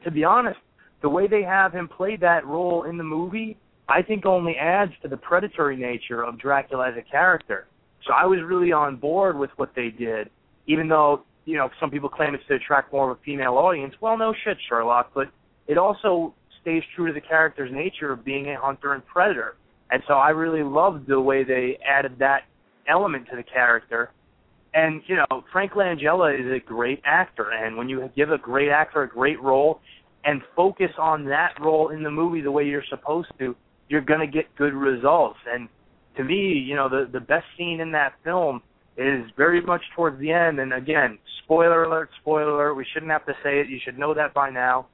to 0.05 0.11
be 0.11 0.25
honest, 0.25 0.59
the 1.01 1.09
way 1.09 1.29
they 1.29 1.43
have 1.43 1.73
him 1.73 1.89
play 1.89 2.17
that 2.17 2.45
role 2.45 2.85
in 2.85 2.99
the 2.99 3.05
movie, 3.05 3.57
I 3.89 4.03
think 4.03 4.27
only 4.27 4.57
adds 4.57 4.93
to 5.03 5.09
the 5.09 5.17
predatory 5.17 5.77
nature 5.77 6.23
of 6.23 6.39
Dracula 6.39 6.91
as 6.91 6.97
a 6.97 7.09
character. 7.09 7.67
So 8.07 8.13
I 8.13 8.27
was 8.27 8.41
really 8.45 8.73
on 8.73 8.97
board 8.97 9.39
with 9.39 9.51
what 9.57 9.75
they 9.75 9.91
did, 9.91 10.31
even 10.67 10.89
though 10.89 11.23
you 11.49 11.57
know 11.57 11.71
some 11.81 11.91
people 11.91 12.11
claim 12.11 12.35
it's 12.35 12.47
to 12.49 12.55
attract 12.55 12.93
more 12.93 13.11
of 13.11 13.17
a 13.17 13.21
female 13.23 13.55
audience. 13.55 13.95
Well, 14.03 14.19
no 14.19 14.35
shit, 14.45 14.59
Sherlock, 14.69 15.13
but 15.15 15.29
it 15.67 15.79
also 15.79 16.35
stays 16.61 16.83
true 16.95 17.07
to 17.07 17.13
the 17.13 17.23
character's 17.23 17.73
nature 17.73 18.13
of 18.13 18.23
being 18.23 18.51
a 18.51 18.61
hunter 18.61 18.93
and 18.93 19.05
predator. 19.07 19.57
And 19.91 20.03
so 20.07 20.15
I 20.15 20.31
really 20.31 20.63
loved 20.63 21.07
the 21.09 21.19
way 21.19 21.45
they 21.45 21.79
added 21.83 22.19
that 22.19 22.43
element 22.87 23.29
to 23.31 23.37
the 23.37 23.43
character. 23.43 24.11
And 24.75 25.01
you 25.07 25.17
know, 25.17 25.43
Frank 25.51 25.73
Langella 25.73 26.39
is 26.39 26.53
a 26.53 26.63
great 26.63 27.01
actor, 27.07 27.51
and 27.51 27.79
when 27.79 27.89
you 27.89 28.11
give 28.15 28.31
a 28.31 28.39
great 28.39 28.69
actor 28.69 29.03
a 29.03 29.09
great 29.09 29.41
role 29.43 29.81
and 30.25 30.43
focus 30.55 30.91
on 30.99 31.25
that 31.27 31.55
role 31.59 31.89
in 31.89 32.03
the 32.03 32.11
movie 32.11 32.43
the 32.43 32.51
way 32.51 32.65
you're 32.65 32.85
supposed 32.91 33.33
to, 33.39 33.57
you're 33.89 34.03
going 34.03 34.21
to 34.21 34.27
get 34.27 34.55
good 34.57 34.75
results. 34.75 35.39
And 35.51 35.71
to 36.19 36.25
me, 36.25 36.53
you 36.53 36.77
know, 36.77 36.91
the 36.91 37.09
the 37.11 37.21
best 37.21 37.47
scene 37.57 37.81
in 37.81 37.93
that 37.93 38.13
film 38.23 38.61
is 38.99 39.31
very 39.37 39.61
much 39.61 39.83
towards 39.95 40.19
the 40.19 40.33
end. 40.33 40.59
And 40.59 40.73
again, 40.73 41.19
spoiler 41.45 41.85
alert, 41.85 42.11
spoiler 42.21 42.51
alert. 42.51 42.75
We 42.75 42.87
shouldn't 42.93 43.13
have 43.13 43.25
to 43.27 43.35
say 43.43 43.61
it. 43.61 43.69
You 43.69 43.79
should 43.83 43.99
know 43.99 44.13
that 44.15 44.35
by 44.35 44.51
now. 44.51 44.87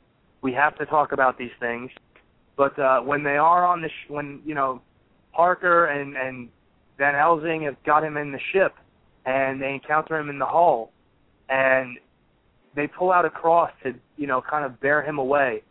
We 0.42 0.52
have 0.52 0.76
to 0.78 0.86
talk 0.86 1.12
about 1.12 1.38
these 1.38 1.50
things. 1.58 1.90
But 2.56 2.78
uh, 2.78 3.00
when 3.00 3.24
they 3.24 3.36
are 3.36 3.66
on 3.66 3.80
the 3.82 3.88
sh- 3.88 4.10
when 4.10 4.40
you 4.44 4.54
know 4.54 4.82
Parker 5.32 5.86
and 5.86 6.16
and 6.16 6.48
Van 6.98 7.14
Helsing 7.14 7.62
have 7.62 7.82
got 7.84 8.04
him 8.04 8.16
in 8.16 8.30
the 8.30 8.38
ship, 8.52 8.74
and 9.24 9.60
they 9.60 9.72
encounter 9.72 10.16
him 10.16 10.28
in 10.28 10.38
the 10.38 10.46
hull, 10.46 10.92
and 11.48 11.98
they 12.76 12.86
pull 12.86 13.10
out 13.10 13.24
a 13.24 13.30
cross 13.30 13.70
to 13.82 13.94
you 14.16 14.26
know 14.26 14.42
kind 14.48 14.64
of 14.64 14.78
bear 14.80 15.02
him 15.02 15.18
away. 15.18 15.62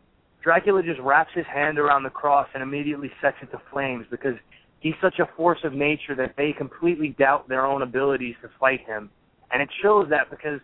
Dracula 0.43 0.83
just 0.83 0.99
wraps 0.99 1.31
his 1.33 1.45
hand 1.45 1.79
around 1.79 2.03
the 2.03 2.09
cross 2.09 2.49
and 2.53 2.61
immediately 2.61 3.09
sets 3.21 3.37
it 3.41 3.51
to 3.51 3.61
flames 3.71 4.05
because 4.11 4.35
he's 4.83 4.93
such 5.01 5.19
a 5.19 5.29
force 5.35 5.59
of 5.63 5.73
nature 5.73 6.13
that 6.15 6.35
they 6.37 6.53
completely 6.55 7.15
doubt 7.17 7.47
their 7.49 7.65
own 7.65 7.81
abilities 7.81 8.35
to 8.41 8.49
fight 8.59 8.81
him. 8.85 9.09
And 9.51 9.61
it 9.61 9.69
shows 9.81 10.07
that 10.09 10.29
because 10.29 10.59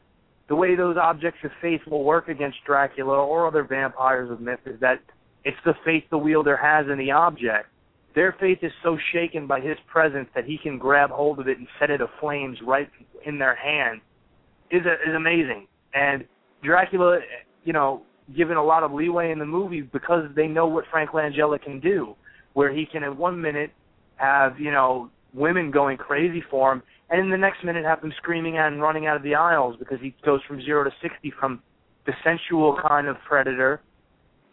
the 0.50 0.56
way 0.56 0.76
those 0.76 0.98
objects 0.98 1.40
of 1.44 1.52
faith 1.62 1.82
will 1.90 2.04
work 2.04 2.28
against 2.28 2.58
Dracula 2.66 3.18
or 3.18 3.48
other 3.48 3.64
vampires 3.64 4.30
of 4.30 4.42
myth 4.42 4.60
is 4.66 4.80
that 4.82 5.00
it's 5.46 5.58
the 5.64 5.74
faith 5.86 6.04
the 6.12 6.18
wielder 6.18 6.58
has 6.58 6.86
in 6.92 6.98
the 6.98 7.12
object. 7.12 7.68
Their 8.14 8.36
faith 8.40 8.60
is 8.62 8.72
so 8.84 8.98
shaken 9.14 9.48
by 9.48 9.62
his 9.62 9.78
presence 9.88 10.28
that 10.36 10.44
he 10.44 10.58
can 10.62 10.78
grab 10.78 11.12
hold 11.12 11.40
of 11.40 11.48
it 11.48 11.58
and 11.58 11.68
set 11.80 11.90
it 11.90 12.02
aflames 12.02 12.58
right 12.66 12.90
in 13.26 13.40
their 13.40 13.56
hand 13.56 14.02
is 14.72 14.82
is 14.82 15.16
amazing. 15.16 15.68
And 15.94 16.26
Dracula, 16.64 17.20
you 17.64 17.74
know, 17.74 18.04
given 18.36 18.58
a 18.58 18.64
lot 18.64 18.84
of 18.84 18.92
leeway 18.92 19.32
in 19.32 19.40
the 19.40 19.46
movie 19.46 19.82
because 19.82 20.26
they 20.36 20.48
know 20.48 20.68
what 20.68 20.86
Frank 20.92 21.12
Langella 21.12 21.62
can 21.62 21.80
do, 21.80 22.16
where 22.54 22.72
he 22.72 22.86
can 22.86 23.04
in 23.04 23.18
one 23.18 23.40
minute 23.40 23.72
have 24.20 24.60
you 24.60 24.72
know 24.72 25.10
women 25.34 25.72
going 25.72 25.98
crazy 25.98 26.44
for 26.50 26.74
him, 26.74 26.84
and 27.10 27.22
in 27.22 27.30
the 27.30 27.38
next 27.38 27.64
minute 27.64 27.86
have 27.86 28.02
them 28.02 28.14
screaming 28.18 28.58
and 28.58 28.82
running 28.82 29.08
out 29.08 29.16
of 29.16 29.24
the 29.24 29.36
aisles 29.36 29.76
because 29.80 30.00
he 30.02 30.16
goes 30.26 30.42
from 30.48 30.62
zero 30.62 30.84
to 30.84 30.92
sixty 31.02 31.32
from 31.40 31.62
the 32.06 32.14
sensual 32.24 32.78
kind 32.88 33.08
of 33.08 33.18
predator 33.28 33.82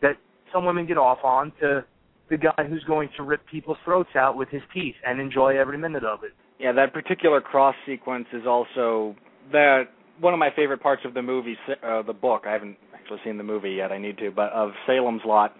that 0.02 0.16
some 0.52 0.64
women 0.64 0.86
get 0.86 0.98
off 0.98 1.18
on 1.24 1.52
to 1.60 1.84
the 2.28 2.36
guy 2.36 2.64
who's 2.68 2.84
going 2.84 3.08
to 3.16 3.22
rip 3.22 3.40
people's 3.46 3.78
throats 3.84 4.10
out 4.16 4.36
with 4.36 4.48
his 4.48 4.62
teeth 4.74 4.96
and 5.06 5.20
enjoy 5.20 5.58
every 5.58 5.78
minute 5.78 6.04
of 6.04 6.24
it. 6.24 6.32
Yeah, 6.58 6.72
that 6.72 6.92
particular 6.92 7.40
cross 7.40 7.74
sequence 7.86 8.26
is 8.32 8.46
also 8.46 9.14
that 9.52 9.84
one 10.20 10.32
of 10.32 10.38
my 10.38 10.50
favorite 10.56 10.82
parts 10.82 11.02
of 11.04 11.14
the 11.14 11.22
movie, 11.22 11.56
uh, 11.86 12.02
the 12.02 12.12
book. 12.12 12.42
I 12.46 12.52
haven't 12.52 12.76
actually 12.94 13.20
seen 13.24 13.36
the 13.36 13.44
movie 13.44 13.72
yet. 13.72 13.92
I 13.92 13.98
need 13.98 14.18
to, 14.18 14.30
but 14.30 14.52
of 14.52 14.70
Salem's 14.86 15.22
Lot 15.24 15.54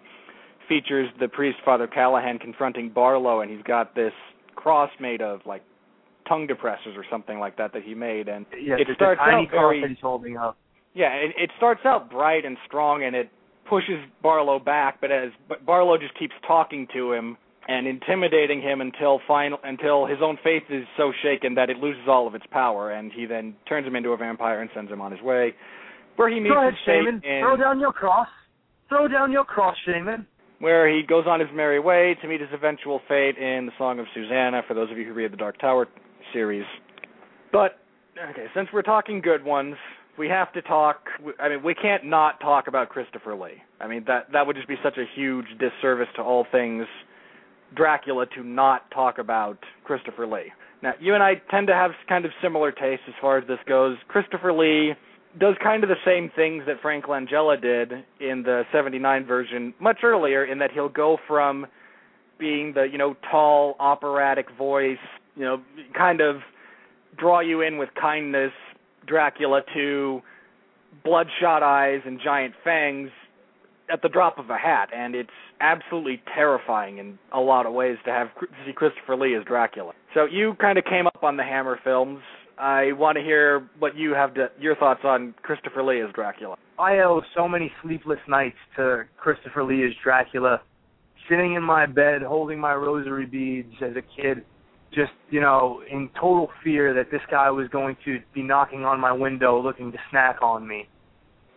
features 0.69 1.09
the 1.21 1.29
priest 1.29 1.59
Father 1.65 1.87
Callahan 1.87 2.39
confronting 2.39 2.91
Barlow, 2.91 3.41
and 3.41 3.51
he's 3.51 3.63
got 3.63 3.95
this 3.95 4.13
cross 4.55 4.91
made 5.01 5.23
of 5.23 5.41
like 5.47 5.63
tongue 6.29 6.47
depressors 6.47 6.97
or 6.97 7.05
something 7.11 7.39
like 7.39 7.57
that 7.57 7.73
that 7.73 7.83
he 7.83 7.95
made, 7.95 8.29
and 8.29 8.47
yeah, 8.61 8.75
it 8.79 8.89
starts 8.95 9.21
out 9.21 9.47
very. 9.51 9.85
He's 9.89 9.99
holding 10.01 10.37
up. 10.37 10.57
Yeah, 10.95 11.13
it, 11.13 11.35
it 11.37 11.51
starts 11.57 11.83
out 11.85 12.11
bright 12.11 12.45
and 12.45 12.57
strong, 12.67 13.05
and 13.05 13.15
it 13.15 13.31
pushes 13.69 13.99
Barlow 14.23 14.59
back, 14.59 15.01
but 15.01 15.11
as 15.11 15.31
but 15.49 15.65
Barlow 15.65 15.99
just 15.99 16.19
keeps 16.19 16.35
talking 16.47 16.87
to 16.95 17.13
him 17.13 17.37
and 17.69 17.87
intimidating 17.87 18.63
him 18.63 18.81
until 18.81 19.21
final 19.27 19.59
until 19.65 20.07
his 20.07 20.19
own 20.23 20.39
faith 20.43 20.63
is 20.71 20.85
so 20.97 21.13
shaken 21.23 21.55
that 21.55 21.69
it 21.71 21.79
loses 21.79 22.03
all 22.09 22.27
of 22.27 22.35
its 22.35 22.47
power, 22.51 22.93
and 22.93 23.13
he 23.13 23.27
then 23.27 23.55
turns 23.69 23.87
him 23.87 23.97
into 23.97 24.11
a 24.11 24.17
vampire 24.17 24.61
and 24.61 24.71
sends 24.75 24.91
him 24.91 25.01
on 25.01 25.13
his 25.13 25.21
way, 25.21 25.55
where 26.17 26.29
he 26.29 26.41
meets 26.41 26.55
Go 26.55 26.61
ahead, 26.61 26.75
Shaman. 26.85 27.21
Throw 27.21 27.57
down 27.57 27.81
your 27.81 27.93
cross. 27.93 28.29
Throw 28.89 29.09
down 29.09 29.33
your 29.33 29.45
cross, 29.45 29.77
Shaman. 29.85 30.27
Where 30.61 30.89
he 30.89 31.03
goes 31.03 31.25
on 31.27 31.41
his 31.41 31.49
merry 31.55 31.81
way 31.81 32.17
to 32.23 32.29
meet 32.29 32.41
his 32.41 32.51
eventual 32.53 33.01
fate 33.09 33.37
in 33.37 33.67
the 33.67 33.73
Song 33.79 33.99
of 33.99 34.07
Susanna. 34.15 34.63
For 34.67 34.75
those 34.75 34.91
of 34.91 34.99
you 34.99 35.05
who 35.05 35.13
read 35.13 35.33
the 35.33 35.37
Dark 35.37 35.59
Tower 35.59 35.87
series, 36.33 36.65
but 37.53 37.79
okay, 38.31 38.47
since 38.55 38.69
we're 38.73 38.83
talking 38.83 39.21
good 39.21 39.45
ones, 39.45 39.77
we 40.19 40.29
have 40.29 40.53
to 40.55 40.63
talk. 40.63 41.01
I 41.39 41.49
mean, 41.49 41.63
we 41.63 41.75
can't 41.75 42.05
not 42.05 42.41
talk 42.41 42.69
about 42.69 42.89
Christopher 42.89 43.35
Lee. 43.35 43.63
I 43.81 43.87
mean, 43.87 44.05
that 44.07 44.33
that 44.33 44.47
would 44.47 44.57
just 44.57 44.69
be 44.69 44.77
such 44.83 44.97
a 44.97 45.05
huge 45.15 45.47
disservice 45.59 46.09
to 46.17 46.23
all 46.23 46.47
things 46.51 46.87
Dracula 47.75 48.27
to 48.37 48.43
not 48.43 48.91
talk 48.91 49.19
about 49.19 49.59
Christopher 49.85 50.27
Lee. 50.27 50.53
Now, 50.83 50.93
you 51.01 51.15
and 51.15 51.23
I 51.23 51.35
tend 51.51 51.67
to 51.69 51.75
have 51.75 51.93
kind 52.09 52.25
of 52.25 52.31
similar 52.43 52.71
tastes 52.71 53.05
as 53.09 53.15
far 53.21 53.39
as 53.39 53.47
this 53.49 53.59
goes. 53.67 53.97
Christopher 54.09 54.53
Lee 54.53 54.93
does 55.39 55.55
kind 55.63 55.83
of 55.83 55.89
the 55.89 55.97
same 56.05 56.31
things 56.35 56.65
that 56.67 56.77
Frank 56.81 57.07
Langella 57.07 57.61
did 57.61 57.93
in 58.21 58.43
the 58.43 58.63
79 58.73 59.27
version 59.27 59.75
much 59.81 59.99
earlier 60.03 60.45
in 60.45 60.59
that 60.59 60.71
he'll 60.73 60.89
go 60.89 61.19
from 61.27 61.67
being 62.39 62.73
the, 62.75 62.85
you 62.85 62.99
know, 62.99 63.17
tall 63.31 63.77
operatic 63.79 64.47
voice, 64.57 64.99
you 65.35 65.45
know, 65.45 65.63
kind 65.97 66.21
of 66.21 66.37
draw 67.19 67.41
you 67.41 67.61
in 67.63 67.79
with 67.79 67.89
kindness 68.01 68.53
Dracula 69.07 69.63
to 69.75 70.21
bloodshot 71.05 71.63
eyes 71.63 72.01
and 72.05 72.21
giant 72.23 72.55
fangs 72.65 73.11
at 73.91 74.03
the 74.03 74.09
drop 74.09 74.39
of 74.39 74.51
a 74.51 74.57
hat, 74.57 74.89
and 74.95 75.15
it's 75.15 75.31
absolutely 75.61 76.21
terrifying 76.35 76.99
in 76.99 77.19
a 77.33 77.41
lot 77.41 77.67
of 77.67 77.73
ways 77.73 77.97
to 78.05 78.11
have 78.11 78.29
to 78.41 78.47
see 78.67 78.73
Christopher 78.73 79.17
Lee 79.17 79.35
as 79.37 79.45
Dracula. 79.45 79.93
So 80.15 80.25
you 80.25 80.55
kind 80.61 80.79
of 80.79 80.85
came 80.85 81.07
up 81.07 81.23
on 81.23 81.37
the 81.37 81.45
Hammer 81.45 81.79
films. 81.83 82.21
I 82.59 82.93
want 82.93 83.17
to 83.17 83.23
hear 83.23 83.69
what 83.79 83.97
you 83.97 84.15
have 84.15 84.35
to 84.35 84.51
your 84.59 84.77
thoughts 84.77 85.01
on 85.05 85.35
Christopher 85.43 85.83
Lee 85.83 86.01
as 86.01 86.13
Dracula. 86.15 86.57
I 86.79 86.99
owe 86.99 87.23
so 87.35 87.49
many 87.49 87.71
sleepless 87.83 88.19
nights 88.29 88.57
to 88.77 89.05
Christopher 89.19 89.65
Lee 89.65 89.85
as 89.85 89.93
Dracula. 90.03 90.61
Sitting 91.29 91.55
in 91.55 91.63
my 91.63 91.87
bed, 91.87 92.23
holding 92.23 92.59
my 92.59 92.75
rosary 92.75 93.27
beads 93.27 93.75
as 93.83 93.93
a 93.97 94.03
kid, 94.21 94.45
just 94.95 95.13
you 95.31 95.41
know, 95.41 95.83
in 95.91 96.09
total 96.15 96.49
fear 96.63 96.95
that 96.95 97.11
this 97.11 97.21
guy 97.31 97.51
was 97.51 97.69
going 97.69 97.97
to 98.05 98.19
be 98.33 98.43
knocking 98.43 98.85
on 98.85 99.01
my 99.01 99.13
window, 99.13 99.61
looking 99.61 99.93
to 99.93 99.99
snack 100.11 100.41
on 100.41 100.67
me. 100.67 100.89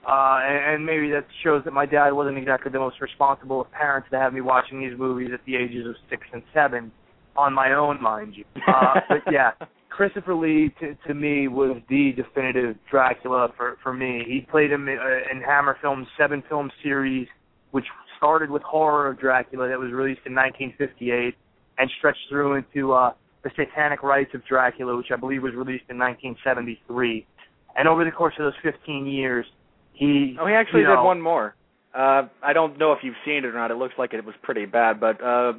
Uh, 0.07 0.39
and, 0.41 0.75
and 0.75 0.85
maybe 0.85 1.09
that 1.11 1.25
shows 1.43 1.61
that 1.65 1.71
my 1.73 1.85
dad 1.85 2.11
wasn't 2.11 2.37
exactly 2.37 2.71
the 2.71 2.79
most 2.79 2.99
responsible 2.99 3.61
of 3.61 3.71
parents 3.71 4.07
to 4.11 4.17
have 4.17 4.33
me 4.33 4.41
watching 4.41 4.79
these 4.79 4.97
movies 4.97 5.29
at 5.33 5.39
the 5.45 5.55
ages 5.55 5.85
of 5.85 5.95
six 6.09 6.23
and 6.33 6.41
seven, 6.53 6.91
on 7.37 7.53
my 7.53 7.73
own, 7.73 8.01
mind 8.01 8.33
you. 8.35 8.43
Uh, 8.67 8.99
but 9.07 9.19
yeah, 9.31 9.51
Christopher 9.99 10.33
Lee 10.33 10.73
to, 10.79 10.95
to 11.07 11.13
me 11.13 11.49
was 11.49 11.75
the 11.89 12.13
definitive 12.15 12.77
Dracula 12.89 13.49
for 13.57 13.75
for 13.83 13.93
me. 13.93 14.23
He 14.25 14.47
played 14.49 14.71
him 14.71 14.87
in, 14.87 14.97
uh, 14.97 15.29
in 15.29 15.41
Hammer 15.41 15.75
Films' 15.81 16.07
seven 16.17 16.41
film 16.47 16.71
series, 16.81 17.27
which 17.71 17.83
started 18.15 18.49
with 18.49 18.61
Horror 18.61 19.09
of 19.09 19.19
Dracula 19.19 19.67
that 19.67 19.77
was 19.77 19.91
released 19.91 20.21
in 20.25 20.33
1958 20.33 21.35
and 21.79 21.91
stretched 21.97 22.21
through 22.29 22.55
into 22.55 22.93
uh, 22.93 23.11
the 23.43 23.51
Satanic 23.57 24.01
Rites 24.01 24.31
of 24.33 24.41
Dracula, 24.45 24.95
which 24.95 25.07
I 25.11 25.17
believe 25.17 25.43
was 25.43 25.51
released 25.53 25.83
in 25.89 25.97
1973. 25.97 27.27
And 27.75 27.85
over 27.89 28.05
the 28.05 28.11
course 28.11 28.35
of 28.39 28.45
those 28.45 28.53
15 28.63 29.05
years, 29.05 29.45
he 29.91 30.37
Oh, 30.39 30.47
he 30.47 30.53
actually 30.53 30.79
you 30.79 30.87
know, 30.87 30.95
did 30.95 31.03
one 31.03 31.19
more. 31.19 31.55
Uh, 31.93 32.29
I 32.41 32.53
don't 32.53 32.77
know 32.77 32.93
if 32.93 32.99
you've 33.03 33.19
seen 33.25 33.39
it 33.39 33.45
or 33.45 33.51
not. 33.51 33.69
It 33.69 33.75
looks 33.75 33.95
like 33.97 34.13
it 34.13 34.23
was 34.23 34.35
pretty 34.43 34.65
bad, 34.65 35.01
but 35.01 35.21
uh, 35.21 35.51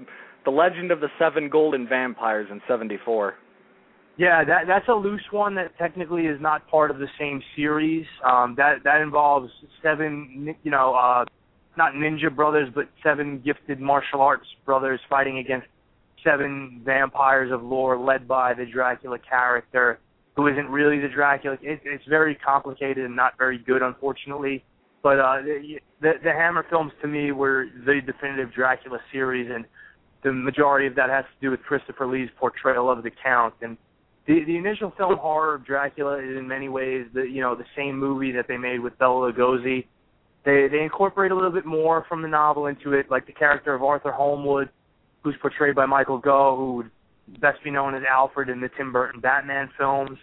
the 0.46 0.50
Legend 0.50 0.92
of 0.92 1.00
the 1.00 1.08
Seven 1.18 1.50
Golden 1.50 1.86
Vampires 1.86 2.48
in 2.50 2.62
'74. 2.66 3.34
Yeah, 4.20 4.44
that 4.44 4.66
that's 4.66 4.86
a 4.88 4.92
loose 4.92 5.24
one 5.30 5.54
that 5.54 5.78
technically 5.78 6.26
is 6.26 6.38
not 6.42 6.68
part 6.68 6.90
of 6.90 6.98
the 6.98 7.06
same 7.18 7.42
series. 7.56 8.04
Um, 8.22 8.54
that 8.58 8.84
that 8.84 9.00
involves 9.00 9.50
seven, 9.82 10.54
you 10.62 10.70
know, 10.70 10.94
uh, 10.94 11.24
not 11.78 11.94
ninja 11.94 12.28
brothers, 12.34 12.68
but 12.74 12.84
seven 13.02 13.40
gifted 13.42 13.80
martial 13.80 14.20
arts 14.20 14.44
brothers 14.66 15.00
fighting 15.08 15.38
against 15.38 15.68
seven 16.22 16.82
vampires 16.84 17.50
of 17.50 17.62
lore, 17.62 17.98
led 17.98 18.28
by 18.28 18.52
the 18.52 18.66
Dracula 18.66 19.16
character, 19.18 19.98
who 20.36 20.48
isn't 20.48 20.68
really 20.68 21.00
the 21.00 21.08
Dracula. 21.08 21.56
It, 21.62 21.80
it's 21.86 22.04
very 22.06 22.34
complicated 22.34 23.06
and 23.06 23.16
not 23.16 23.38
very 23.38 23.56
good, 23.56 23.80
unfortunately. 23.80 24.62
But 25.02 25.18
uh, 25.18 25.40
the, 25.40 25.78
the 26.02 26.12
the 26.22 26.32
Hammer 26.32 26.66
films 26.68 26.92
to 27.00 27.08
me 27.08 27.32
were 27.32 27.68
the 27.86 28.02
definitive 28.04 28.52
Dracula 28.52 28.98
series, 29.10 29.50
and 29.50 29.64
the 30.22 30.30
majority 30.30 30.86
of 30.86 30.94
that 30.96 31.08
has 31.08 31.24
to 31.24 31.46
do 31.46 31.50
with 31.50 31.62
Christopher 31.62 32.06
Lee's 32.06 32.28
portrayal 32.38 32.90
of 32.90 33.02
the 33.02 33.10
Count. 33.24 33.54
And 33.62 33.78
the 34.26 34.44
the 34.44 34.56
initial 34.56 34.92
film 34.96 35.16
horror 35.16 35.54
of 35.54 35.64
Dracula 35.64 36.18
is 36.18 36.36
in 36.36 36.46
many 36.46 36.68
ways 36.68 37.06
the 37.14 37.22
you 37.22 37.40
know 37.40 37.54
the 37.54 37.64
same 37.76 37.98
movie 37.98 38.32
that 38.32 38.46
they 38.48 38.56
made 38.56 38.80
with 38.80 38.98
Bela 38.98 39.32
Lugosi. 39.32 39.86
They 40.44 40.68
they 40.68 40.82
incorporate 40.82 41.32
a 41.32 41.34
little 41.34 41.50
bit 41.50 41.66
more 41.66 42.04
from 42.08 42.22
the 42.22 42.28
novel 42.28 42.66
into 42.66 42.92
it, 42.92 43.10
like 43.10 43.26
the 43.26 43.32
character 43.32 43.74
of 43.74 43.82
Arthur 43.82 44.12
Holmwood, 44.12 44.70
who's 45.22 45.34
portrayed 45.40 45.74
by 45.74 45.86
Michael 45.86 46.18
Gough, 46.18 46.56
who 46.56 46.72
would 46.76 46.90
best 47.40 47.62
be 47.62 47.70
known 47.70 47.94
as 47.94 48.02
Alfred 48.10 48.48
in 48.48 48.60
the 48.60 48.70
Tim 48.76 48.92
Burton 48.92 49.20
Batman 49.20 49.70
films. 49.78 50.18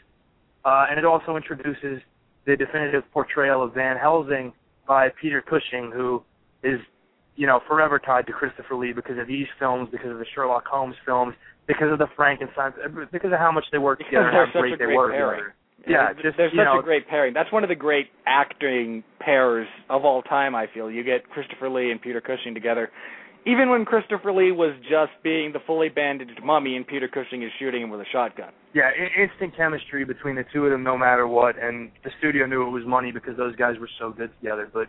Uh, 0.65 0.87
and 0.89 0.99
it 0.99 1.05
also 1.05 1.37
introduces 1.37 2.01
the 2.45 2.55
definitive 2.55 3.03
portrayal 3.13 3.63
of 3.63 3.73
Van 3.73 3.97
Helsing 3.97 4.53
by 4.87 5.09
Peter 5.21 5.41
Cushing, 5.41 5.91
who 5.93 6.23
is, 6.63 6.79
you 7.35 7.45
know, 7.47 7.61
forever 7.67 7.99
tied 7.99 8.25
to 8.27 8.33
Christopher 8.33 8.75
Lee 8.75 8.93
because 8.93 9.17
of 9.17 9.27
these 9.27 9.47
films, 9.59 9.89
because 9.91 10.11
of 10.11 10.17
the 10.17 10.25
Sherlock 10.33 10.65
Holmes 10.65 10.95
films, 11.05 11.35
because 11.67 11.91
of 11.91 11.99
the 11.99 12.07
Frankenstein, 12.15 12.71
because 13.11 13.31
of 13.31 13.39
how 13.39 13.51
much 13.51 13.65
they 13.71 13.77
work 13.77 13.99
together, 13.99 14.29
They're 14.31 14.45
how 14.45 14.51
such 14.53 14.61
great 14.61 14.79
they 14.79 14.85
great 14.85 14.95
work 14.95 15.11
together. 15.11 15.53
Yeah, 15.87 16.13
they're, 16.13 16.23
just 16.23 16.37
they're 16.37 16.47
you 16.47 16.59
such 16.59 16.65
know, 16.65 16.79
a 16.79 16.83
great 16.83 17.07
pairing. 17.07 17.33
That's 17.33 17.51
one 17.51 17.63
of 17.63 17.69
the 17.69 17.75
great 17.75 18.07
acting 18.25 19.03
pairs 19.19 19.67
of 19.89 20.03
all 20.03 20.21
time. 20.21 20.55
I 20.55 20.67
feel 20.73 20.91
you 20.91 21.03
get 21.03 21.29
Christopher 21.29 21.69
Lee 21.69 21.91
and 21.91 22.01
Peter 22.01 22.19
Cushing 22.21 22.53
together. 22.53 22.89
Even 23.45 23.69
when 23.69 23.85
Christopher 23.85 24.33
Lee 24.33 24.51
was 24.51 24.75
just 24.81 25.11
being 25.23 25.53
the 25.53 25.59
fully 25.65 25.87
bandaged 25.87 26.41
mummy 26.43 26.75
and 26.75 26.85
Peter 26.85 27.07
Cushing 27.07 27.43
is 27.43 27.49
shooting 27.57 27.81
him 27.83 27.89
with 27.89 28.01
a 28.01 28.05
shotgun. 28.11 28.49
yeah, 28.73 28.89
instant 29.17 29.55
chemistry 29.55 30.03
between 30.03 30.35
the 30.35 30.43
two 30.51 30.65
of 30.65 30.71
them, 30.71 30.83
no 30.83 30.97
matter 30.97 31.25
what. 31.27 31.55
And 31.57 31.89
the 32.03 32.11
studio 32.19 32.45
knew 32.45 32.67
it 32.67 32.71
was 32.71 32.83
money 32.85 33.13
because 33.13 33.37
those 33.37 33.55
guys 33.55 33.75
were 33.79 33.89
so 33.99 34.11
good 34.11 34.31
together. 34.41 34.69
But 34.73 34.87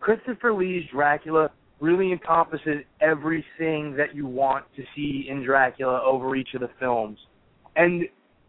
Christopher 0.00 0.52
Lee's 0.52 0.82
Dracula 0.92 1.50
really 1.80 2.12
encompasses 2.12 2.84
everything 3.00 3.96
that 3.96 4.14
you 4.14 4.26
want 4.26 4.64
to 4.76 4.82
see 4.94 5.26
in 5.28 5.42
Dracula 5.42 6.00
over 6.04 6.36
each 6.36 6.50
of 6.54 6.60
the 6.60 6.70
films. 6.78 7.18
And 7.76 8.04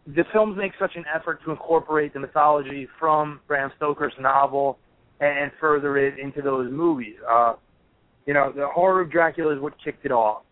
the 0.08 0.24
films 0.34 0.58
make 0.58 0.74
such 0.80 0.96
an 0.96 1.06
effort 1.14 1.40
to 1.46 1.52
incorporate 1.52 2.14
the 2.14 2.20
mythology 2.20 2.88
from 3.00 3.40
Bram 3.48 3.72
Stoker's 3.78 4.14
novel 4.20 4.78
and, 5.20 5.52
further 5.60 5.98
it 5.98 6.18
into 6.20 6.42
those 6.42 6.72
movies. 6.72 7.16
Uh, 7.30 7.54
you 8.26 8.34
know, 8.34 8.52
the 8.52 8.68
horror 8.68 9.02
of 9.02 9.12
Dracula 9.12 9.56
is 9.56 9.62
what 9.62 9.74
kicked 9.84 10.06
it 10.06 10.12
off. 10.12 10.44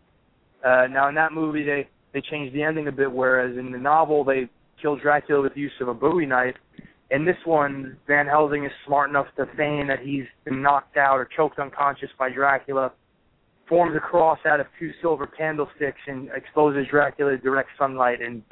Uh, 0.64 0.88
now, 0.90 1.10
in 1.10 1.16
that 1.16 1.34
movie, 1.34 1.64
they 1.64 1.88
they 2.14 2.22
changed 2.22 2.56
the 2.56 2.64
ending 2.64 2.88
a 2.88 2.92
bit, 2.92 3.12
whereas 3.12 3.58
in 3.58 3.72
the 3.72 3.78
novel, 3.78 4.24
they 4.24 4.50
killed 4.82 5.02
Dracula 5.02 5.42
with 5.42 5.54
the 5.54 5.62
use 5.62 5.72
of 5.80 5.88
a 5.88 5.94
Bowie 5.94 6.26
knife. 6.26 6.56
In 7.12 7.26
this 7.26 7.38
one, 7.46 7.98
Van 8.08 8.28
Helsing 8.28 8.66
is 8.66 8.72
smart 8.86 9.10
enough 9.10 9.28
to 9.38 9.48
feign 9.58 9.88
that 9.88 10.00
he's 10.00 10.26
been 10.46 10.62
knocked 10.62 10.96
out 10.96 11.16
or 11.16 11.28
choked 11.36 11.58
unconscious 11.58 12.10
by 12.20 12.30
Dracula, 12.30 12.92
forms 13.68 13.96
a 13.96 14.00
cross 14.00 14.40
out 14.46 14.60
of 14.60 14.68
two 14.80 14.92
silver 15.02 15.26
candlesticks, 15.26 16.00
and 16.08 16.30
exposes 16.36 16.86
Dracula 16.90 17.32
to 17.32 17.38
direct 17.38 17.70
sunlight 17.78 18.22
and 18.22 18.44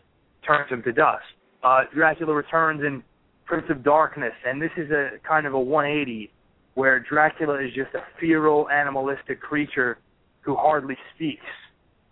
turns 0.46 0.70
him 0.72 0.82
to 0.84 0.92
dust. 0.92 1.24
Uh, 1.64 1.82
Dracula 1.94 2.34
returns 2.34 2.82
in 2.82 3.04
Prince 3.46 3.66
of 3.70 3.84
Darkness, 3.84 4.34
and 4.46 4.62
this 4.62 4.72
is 4.76 4.90
a 4.92 5.12
kind 5.28 5.46
of 5.46 5.54
a 5.54 5.60
180 5.60 6.32
where 6.74 7.00
Dracula 7.00 7.64
is 7.64 7.74
just 7.74 7.94
a 7.96 8.04
feral, 8.20 8.70
animalistic 8.70 9.40
creature 9.40 9.98
who 10.42 10.56
hardly 10.56 10.96
speaks, 11.16 11.46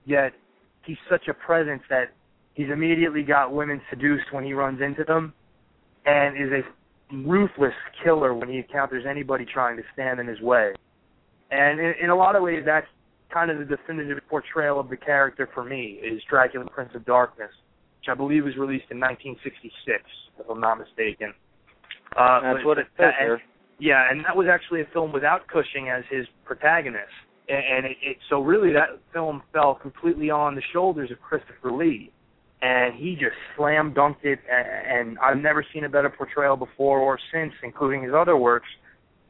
yet 0.05 0.33
he's 0.83 0.97
such 1.09 1.27
a 1.27 1.33
presence 1.33 1.83
that 1.89 2.13
he's 2.53 2.69
immediately 2.71 3.21
got 3.21 3.53
women 3.53 3.81
seduced 3.89 4.25
when 4.31 4.43
he 4.43 4.53
runs 4.53 4.81
into 4.81 5.03
them, 5.03 5.33
and 6.05 6.37
is 6.37 6.51
a 6.51 7.15
ruthless 7.27 7.73
killer 8.03 8.33
when 8.33 8.49
he 8.49 8.57
encounters 8.57 9.05
anybody 9.09 9.45
trying 9.45 9.77
to 9.77 9.83
stand 9.93 10.19
in 10.19 10.27
his 10.27 10.41
way. 10.41 10.73
And 11.51 11.79
in, 11.79 11.93
in 12.03 12.09
a 12.09 12.15
lot 12.15 12.35
of 12.35 12.43
ways, 12.43 12.63
that's 12.65 12.87
kind 13.31 13.51
of 13.51 13.59
the 13.59 13.65
definitive 13.65 14.19
portrayal 14.29 14.79
of 14.79 14.89
the 14.89 14.97
character 14.97 15.49
for 15.53 15.63
me 15.63 15.99
is 16.03 16.21
Dracula, 16.29 16.65
Prince 16.69 16.91
of 16.95 17.05
Darkness, 17.05 17.51
which 17.99 18.07
I 18.09 18.15
believe 18.15 18.45
was 18.45 18.55
released 18.55 18.85
in 18.91 18.99
1966, 18.99 20.03
if 20.39 20.49
I'm 20.49 20.59
not 20.59 20.79
mistaken. 20.79 21.33
Uh, 22.17 22.41
That's 22.41 22.65
what 22.65 22.77
it 22.77 22.87
says 22.97 23.13
here. 23.19 23.41
yeah, 23.79 24.07
and 24.09 24.23
that 24.25 24.35
was 24.35 24.47
actually 24.49 24.81
a 24.81 24.87
film 24.93 25.11
without 25.11 25.47
Cushing 25.47 25.89
as 25.89 26.03
his 26.09 26.25
protagonist, 26.45 27.11
and, 27.49 27.57
and 27.57 27.85
it, 27.85 27.97
it 28.01 28.17
so 28.29 28.41
really 28.41 28.71
that 28.73 28.99
film 29.11 29.41
fell 29.51 29.75
completely 29.75 30.29
on 30.29 30.55
the 30.55 30.61
shoulders 30.71 31.11
of 31.11 31.19
Christopher 31.19 31.71
Lee, 31.71 32.11
and 32.65 32.95
he 32.95 33.13
just 33.13 33.35
slam 33.55 33.93
dunked 33.93 34.23
it. 34.23 34.39
And, 34.49 35.17
I've 35.19 35.37
never 35.37 35.63
seen 35.73 35.83
a 35.83 35.89
better 35.89 36.09
portrayal 36.09 36.57
before 36.57 36.99
or 36.99 37.19
since, 37.31 37.53
including 37.63 38.03
his 38.03 38.13
other 38.15 38.35
works, 38.37 38.67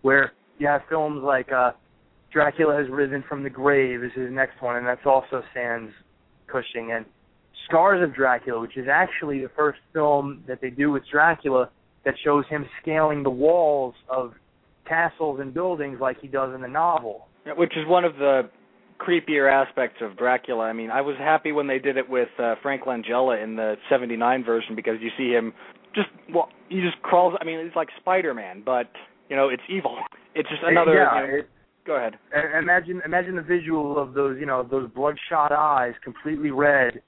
where 0.03 0.31
you 0.57 0.67
have 0.67 0.81
films 0.89 1.21
like 1.21 1.51
uh, 1.51 1.71
Dracula 2.31 2.77
has 2.77 2.89
risen 2.89 3.23
from 3.27 3.43
the 3.43 3.49
grave 3.49 4.03
is 4.03 4.11
his 4.15 4.31
next 4.31 4.61
one, 4.61 4.77
and 4.77 4.87
that's 4.87 5.05
also 5.05 5.43
sans 5.53 5.91
Cushing, 6.47 6.91
and 6.93 7.05
Scars 7.67 8.01
of 8.07 8.15
Dracula, 8.15 8.61
which 8.61 8.77
is 8.77 8.87
actually 8.89 9.41
the 9.41 9.49
first 9.55 9.79
film 9.91 10.43
that 10.47 10.61
they 10.61 10.69
do 10.69 10.91
with 10.91 11.03
Dracula 11.11 11.69
that 12.05 12.13
shows 12.23 12.45
him 12.49 12.65
scaling 12.81 13.23
the 13.23 13.29
walls 13.29 13.95
of 14.09 14.33
castles 14.87 15.39
and 15.41 15.53
buildings 15.53 15.97
like 15.99 16.17
he 16.21 16.27
does 16.27 16.53
in 16.53 16.61
the 16.61 16.67
novel. 16.67 17.27
Which 17.57 17.73
is 17.75 17.87
one 17.87 18.05
of 18.05 18.15
the 18.15 18.49
creepier 19.05 19.51
aspects 19.51 19.97
of 20.01 20.17
Dracula. 20.17 20.63
I 20.63 20.73
mean, 20.73 20.89
I 20.89 21.01
was 21.01 21.15
happy 21.17 21.51
when 21.51 21.67
they 21.67 21.79
did 21.79 21.97
it 21.97 22.09
with 22.09 22.29
uh, 22.39 22.55
Frank 22.61 22.83
Langella 22.83 23.41
in 23.43 23.55
the 23.55 23.75
79 23.89 24.43
version 24.43 24.75
because 24.75 24.95
you 25.01 25.09
see 25.17 25.31
him 25.31 25.53
just 25.93 26.09
well, 26.33 26.49
he 26.69 26.81
just 26.81 27.01
crawls. 27.01 27.35
I 27.39 27.45
mean, 27.45 27.59
it's 27.59 27.75
like 27.75 27.89
Spider-Man, 27.99 28.63
but 28.65 28.87
you 29.29 29.35
know, 29.35 29.49
it's 29.49 29.63
evil. 29.69 29.97
It's 30.35 30.49
just 30.49 30.61
another. 30.63 30.93
yeah, 30.93 31.21
you 31.21 31.27
know, 31.27 31.37
it, 31.39 31.49
go 31.85 31.95
ahead. 31.95 32.15
Imagine 32.59 33.01
imagine 33.05 33.35
the 33.35 33.41
visual 33.41 33.97
of 33.97 34.13
those 34.13 34.37
you 34.39 34.45
know 34.45 34.67
those 34.69 34.89
bloodshot 34.91 35.51
eyes, 35.51 35.93
completely 36.03 36.51
red, 36.51 37.01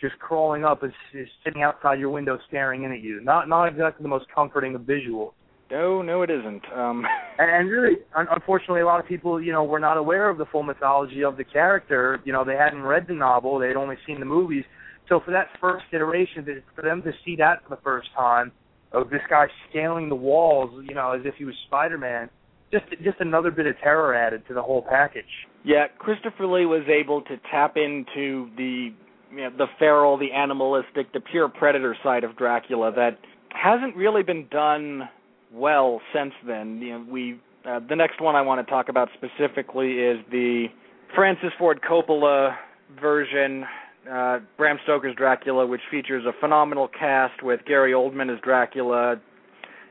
just 0.00 0.18
crawling 0.18 0.64
up, 0.64 0.82
is, 0.82 0.90
is 1.14 1.28
sitting 1.44 1.62
outside 1.62 2.00
your 2.00 2.10
window 2.10 2.38
staring 2.48 2.82
in 2.82 2.92
at 2.92 3.00
you. 3.00 3.20
Not 3.20 3.48
not 3.48 3.66
exactly 3.66 4.02
the 4.02 4.08
most 4.08 4.26
comforting 4.34 4.74
of 4.74 4.82
visuals. 4.82 5.32
No, 5.72 6.02
no, 6.02 6.22
it 6.22 6.30
isn't. 6.30 6.62
Um, 6.76 7.04
And, 7.38 7.68
really, 7.70 7.96
un- 8.14 8.28
unfortunately, 8.30 8.82
a 8.82 8.86
lot 8.86 9.00
of 9.00 9.06
people, 9.06 9.42
you 9.42 9.52
know, 9.52 9.64
were 9.64 9.80
not 9.80 9.96
aware 9.96 10.28
of 10.28 10.38
the 10.38 10.44
full 10.52 10.62
mythology 10.62 11.24
of 11.24 11.36
the 11.36 11.44
character. 11.44 12.20
You 12.24 12.32
know, 12.32 12.44
they 12.44 12.54
hadn't 12.54 12.82
read 12.82 13.06
the 13.08 13.14
novel; 13.14 13.58
they'd 13.58 13.74
only 13.74 13.96
seen 14.06 14.20
the 14.20 14.26
movies. 14.26 14.64
So 15.08 15.20
for 15.24 15.32
that 15.32 15.48
first 15.60 15.86
iteration, 15.92 16.46
for 16.76 16.82
them 16.82 17.02
to 17.02 17.10
see 17.24 17.34
that 17.36 17.64
for 17.64 17.74
the 17.74 17.82
first 17.82 18.08
time, 18.14 18.52
of 18.92 19.10
this 19.10 19.22
guy 19.28 19.46
scaling 19.70 20.08
the 20.08 20.14
walls, 20.14 20.70
you 20.88 20.94
know, 20.94 21.12
as 21.12 21.22
if 21.24 21.34
he 21.36 21.44
was 21.44 21.54
Spider-Man, 21.66 22.28
just 22.70 22.84
just 23.02 23.18
another 23.20 23.50
bit 23.50 23.66
of 23.66 23.74
terror 23.82 24.14
added 24.14 24.46
to 24.48 24.54
the 24.54 24.62
whole 24.62 24.82
package. 24.82 25.24
Yeah, 25.64 25.86
Christopher 25.98 26.46
Lee 26.46 26.66
was 26.66 26.86
able 26.88 27.22
to 27.22 27.36
tap 27.50 27.76
into 27.76 28.50
the 28.56 28.90
you 29.30 29.36
know, 29.36 29.50
the 29.56 29.66
feral, 29.78 30.18
the 30.18 30.32
animalistic, 30.32 31.12
the 31.12 31.20
pure 31.20 31.48
predator 31.48 31.96
side 32.04 32.22
of 32.22 32.36
Dracula 32.36 32.92
that 32.94 33.18
hasn't 33.50 33.96
really 33.96 34.22
been 34.22 34.46
done 34.48 35.08
well 35.52 36.00
since 36.14 36.32
then. 36.46 36.80
You 36.80 36.98
know, 36.98 37.06
we 37.10 37.40
uh, 37.68 37.80
the 37.88 37.96
next 37.96 38.20
one 38.20 38.34
I 38.34 38.42
want 38.42 38.64
to 38.64 38.70
talk 38.70 38.88
about 38.88 39.08
specifically 39.14 39.98
is 39.98 40.18
the 40.30 40.66
Francis 41.14 41.50
Ford 41.58 41.80
Coppola 41.88 42.56
version, 43.00 43.64
uh, 44.10 44.38
Bram 44.56 44.78
Stoker's 44.84 45.14
Dracula, 45.14 45.66
which 45.66 45.80
features 45.90 46.24
a 46.26 46.32
phenomenal 46.40 46.88
cast 46.88 47.42
with 47.42 47.60
Gary 47.66 47.92
Oldman 47.92 48.34
as 48.34 48.40
Dracula, 48.42 49.16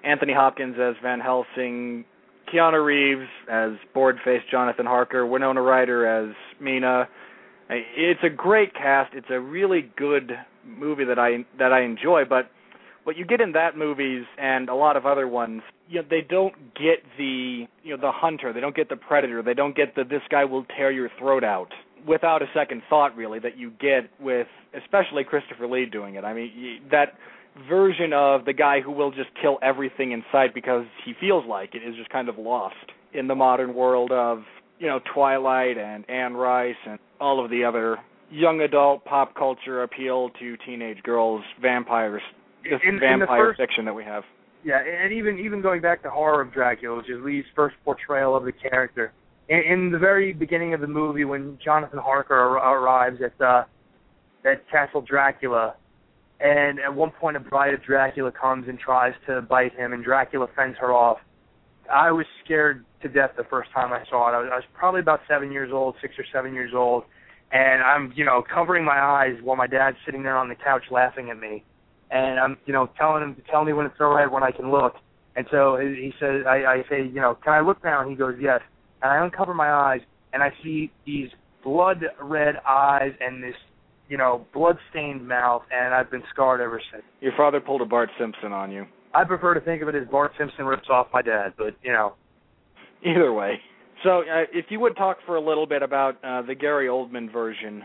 Anthony 0.04 0.34
Hopkins 0.34 0.76
as 0.82 0.96
Van 1.02 1.20
Helsing, 1.20 2.04
Keanu 2.52 2.84
Reeves 2.84 3.30
as 3.50 3.72
bored-faced 3.94 4.50
Jonathan 4.50 4.86
Harker, 4.86 5.26
Winona 5.26 5.62
Ryder 5.62 6.06
as 6.06 6.36
Mina. 6.60 7.08
It's 7.70 8.20
a 8.24 8.30
great 8.30 8.74
cast. 8.74 9.14
It's 9.14 9.30
a 9.30 9.40
really 9.40 9.90
good 9.96 10.34
movie 10.66 11.06
that 11.06 11.18
I 11.18 11.46
that 11.58 11.72
I 11.72 11.84
enjoy. 11.84 12.24
But 12.28 12.50
what 13.04 13.18
you 13.18 13.26
get 13.26 13.42
in 13.42 13.54
that 13.54 13.78
movies 13.78 14.26
and 14.38 14.70
a 14.70 14.76
lot 14.76 14.96
of 14.96 15.06
other 15.06 15.28
ones, 15.28 15.62
you 15.90 16.02
know, 16.02 16.08
they 16.10 16.22
don't 16.22 16.54
get 16.76 17.04
the 17.18 17.66
you 17.84 17.96
know 17.96 18.02
the 18.02 18.12
hunter. 18.12 18.54
They 18.54 18.60
don't 18.60 18.76
get 18.76 18.90
the 18.90 18.96
predator. 18.96 19.42
They 19.42 19.54
don't 19.54 19.76
get 19.76 19.96
the 19.96 20.04
this 20.04 20.22
guy 20.30 20.46
will 20.46 20.66
tear 20.78 20.92
your 20.92 21.10
throat 21.20 21.44
out 21.44 21.70
without 22.08 22.42
a 22.42 22.46
second 22.54 22.84
thought. 22.90 23.16
Really, 23.16 23.40
that 23.40 23.58
you 23.58 23.72
get 23.72 24.10
with 24.20 24.48
especially 24.74 25.24
Christopher 25.24 25.68
Lee 25.68 25.86
doing 25.86 26.16
it. 26.16 26.24
I 26.24 26.34
mean 26.34 26.82
that 26.92 27.14
version 27.68 28.14
of 28.14 28.46
the 28.46 28.54
guy 28.54 28.80
who 28.80 28.92
will 28.92 29.12
just 29.12 29.30
kill 29.42 29.60
everything 29.62 30.12
in 30.12 30.24
sight 30.32 30.54
because 30.54 30.86
he 31.04 31.14
feels 31.20 31.44
like 31.48 31.76
it 31.76 31.80
is 31.80 31.96
just 31.96 32.10
kind 32.10 32.30
of 32.30 32.38
lost 32.38 32.76
in 33.14 33.28
the 33.28 33.36
modern 33.36 33.74
world 33.74 34.12
of 34.12 34.44
you 34.80 34.88
know 34.88 35.00
Twilight 35.14 35.78
and 35.78 36.10
Anne 36.10 36.34
Rice 36.34 36.76
and 36.88 37.00
all 37.20 37.44
of 37.44 37.52
the 37.52 37.64
other 37.64 37.98
young 38.30 38.62
adult 38.62 39.04
pop 39.04 39.36
culture 39.36 39.84
appeal 39.84 40.30
to 40.40 40.56
teenage 40.66 41.04
girls 41.04 41.44
vampires 41.62 42.22
this 42.64 42.80
In- 42.84 42.90
in 42.90 42.96
the 42.96 43.00
vampire 43.02 43.46
first- 43.48 43.58
fiction 43.60 43.86
that 43.86 43.94
we 43.94 44.04
have. 44.04 44.24
Yeah, 44.64 44.80
and 44.80 45.12
even 45.12 45.40
even 45.40 45.62
going 45.62 45.82
back 45.82 46.04
to 46.04 46.10
horror 46.10 46.42
of 46.42 46.54
Dracula, 46.54 46.96
which 46.98 47.10
is 47.10 47.20
Lee's 47.24 47.46
first 47.56 47.76
portrayal 47.84 48.36
of 48.36 48.44
the 48.46 48.52
character. 48.52 49.12
In, 49.50 49.60
in 49.60 49.92
the 49.92 49.98
very 49.98 50.34
beginning 50.34 50.74
of 50.76 50.82
the 50.82 50.88
movie, 50.88 51.26
when 51.26 51.58
Jonathan 51.64 51.98
Harker 52.00 52.36
ar- 52.36 52.78
arrives 52.80 53.22
at 53.22 53.40
uh, 53.42 53.64
at 54.46 54.68
Castle 54.70 55.02
Dracula, 55.02 55.76
And 56.40 56.80
at 56.80 56.94
one 56.94 57.12
point, 57.12 57.38
a 57.38 57.40
bride 57.40 57.74
of 57.76 57.84
Dracula 57.84 58.32
comes 58.32 58.68
and 58.68 58.80
tries 58.80 59.14
to 59.28 59.42
bite 59.44 59.74
him, 59.76 59.94
and 59.94 60.04
Dracula 60.04 60.48
fends 60.56 60.76
her 60.80 60.92
off. 60.92 61.20
I 61.92 62.12
was 62.12 62.26
scared 62.44 62.84
to 63.04 63.08
death 63.10 63.32
the 63.38 63.44
first 63.44 63.70
time 63.72 63.92
I 63.94 64.04
saw 64.10 64.30
it. 64.30 64.34
I 64.36 64.40
was, 64.40 64.50
I 64.52 64.56
was 64.56 64.64
probably 64.74 65.02
about 65.02 65.22
seven 65.28 65.52
years 65.52 65.72
old, 65.72 65.96
six 66.02 66.16
or 66.18 66.26
seven 66.34 66.54
years 66.56 66.72
old, 66.74 67.04
and 67.52 67.84
I'm, 67.84 68.12
you 68.16 68.26
know, 68.26 68.42
covering 68.44 68.84
my 68.86 69.00
eyes 69.00 69.36
while 69.44 69.56
my 69.56 69.68
dad's 69.68 69.98
sitting 70.06 70.24
there 70.24 70.38
on 70.38 70.50
the 70.50 70.56
couch 70.56 70.84
laughing 70.90 71.30
at 71.30 71.38
me, 71.40 71.64
and 72.12 72.40
I'm, 72.40 72.58
you 72.66 72.74
know, 72.74 72.90
telling 72.98 73.24
him 73.24 73.36
to 73.36 73.42
tell 73.50 73.64
me 73.64 73.74
when 73.74 73.86
it's 73.86 73.96
all 74.00 74.14
right 74.14 74.32
when 74.32 74.44
I 74.44 74.52
can 74.52 74.72
look. 74.72 74.96
And 75.36 75.48
so 75.50 75.78
he 75.78 75.88
he 75.96 76.14
says, 76.20 76.44
I, 76.48 76.66
I 76.66 76.84
say, 76.90 77.04
you 77.04 77.22
know, 77.22 77.38
can 77.44 77.54
I 77.54 77.62
look 77.62 77.84
now? 77.84 78.02
And 78.02 78.10
he 78.10 78.16
goes, 78.16 78.36
yes. 78.40 78.62
And 79.02 79.12
I 79.12 79.24
uncover 79.24 79.54
my 79.54 79.72
eyes, 79.72 80.02
and 80.34 80.44
I 80.44 80.50
see 80.64 80.92
these 81.06 81.30
blood 81.64 82.04
red 82.22 82.56
eyes 82.68 83.14
and 83.20 83.44
this, 83.44 83.56
you 84.10 84.18
know, 84.18 84.46
blood 84.54 84.78
stained 84.90 85.28
mouth, 85.28 85.64
and 85.72 85.94
I've 85.94 86.12
been 86.12 86.24
scarred 86.32 86.62
ever 86.62 86.82
since. 86.92 87.04
Your 87.22 87.34
father 87.38 87.60
pulled 87.60 87.82
a 87.82 87.86
Bart 87.86 88.10
Simpson 88.20 88.52
on 88.52 88.72
you. 88.72 88.86
I 89.14 89.24
prefer 89.24 89.54
to 89.54 89.62
think 89.62 89.82
of 89.82 89.88
it 89.90 89.96
as 89.96 90.08
Bart 90.08 90.32
Simpson 90.38 90.66
rips 90.66 90.88
off 90.90 91.08
my 91.14 91.22
dad, 91.22 91.54
but 91.58 91.76
you 91.82 91.92
know, 91.92 92.14
Either 93.04 93.34
way. 93.34 93.60
So, 94.04 94.22
uh, 94.22 94.44
if 94.52 94.66
you 94.70 94.80
would 94.80 94.96
talk 94.96 95.18
for 95.26 95.36
a 95.36 95.42
little 95.42 95.66
bit 95.66 95.84
about 95.84 96.24
uh, 96.24 96.42
the 96.42 96.56
Gary 96.56 96.88
Oldman 96.88 97.32
version 97.32 97.84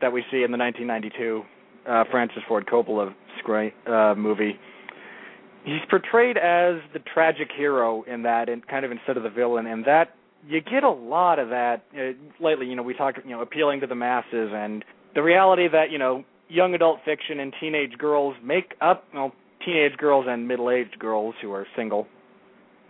that 0.00 0.12
we 0.12 0.22
see 0.30 0.42
in 0.42 0.50
the 0.50 0.58
1992 0.58 1.42
uh, 1.88 2.04
Francis 2.10 2.42
Ford 2.48 2.66
Coppola 2.66 3.14
screen, 3.38 3.72
uh, 3.86 4.14
movie, 4.16 4.58
he's 5.64 5.80
portrayed 5.88 6.36
as 6.36 6.76
the 6.92 7.00
tragic 7.12 7.48
hero 7.56 8.02
in 8.02 8.22
that, 8.22 8.48
and 8.48 8.66
kind 8.66 8.84
of 8.84 8.90
instead 8.90 9.16
of 9.16 9.22
the 9.22 9.30
villain, 9.30 9.66
and 9.66 9.84
that 9.84 10.14
you 10.48 10.60
get 10.60 10.84
a 10.84 10.90
lot 10.90 11.38
of 11.38 11.48
that 11.50 11.84
uh, 11.94 12.12
lately. 12.42 12.66
You 12.66 12.76
know, 12.76 12.82
we 12.82 12.94
talked, 12.94 13.18
you 13.24 13.30
know, 13.30 13.42
appealing 13.42 13.80
to 13.80 13.86
the 13.86 13.94
masses, 13.94 14.50
and 14.52 14.84
the 15.14 15.22
reality 15.22 15.68
that 15.68 15.90
you 15.90 15.98
know 15.98 16.24
young 16.48 16.74
adult 16.74 17.00
fiction 17.04 17.40
and 17.40 17.54
teenage 17.60 17.96
girls 17.98 18.34
make 18.42 18.74
up, 18.80 19.04
well, 19.14 19.32
teenage 19.64 19.96
girls 19.96 20.26
and 20.28 20.48
middle-aged 20.48 20.98
girls 20.98 21.34
who 21.40 21.52
are 21.52 21.66
single 21.76 22.06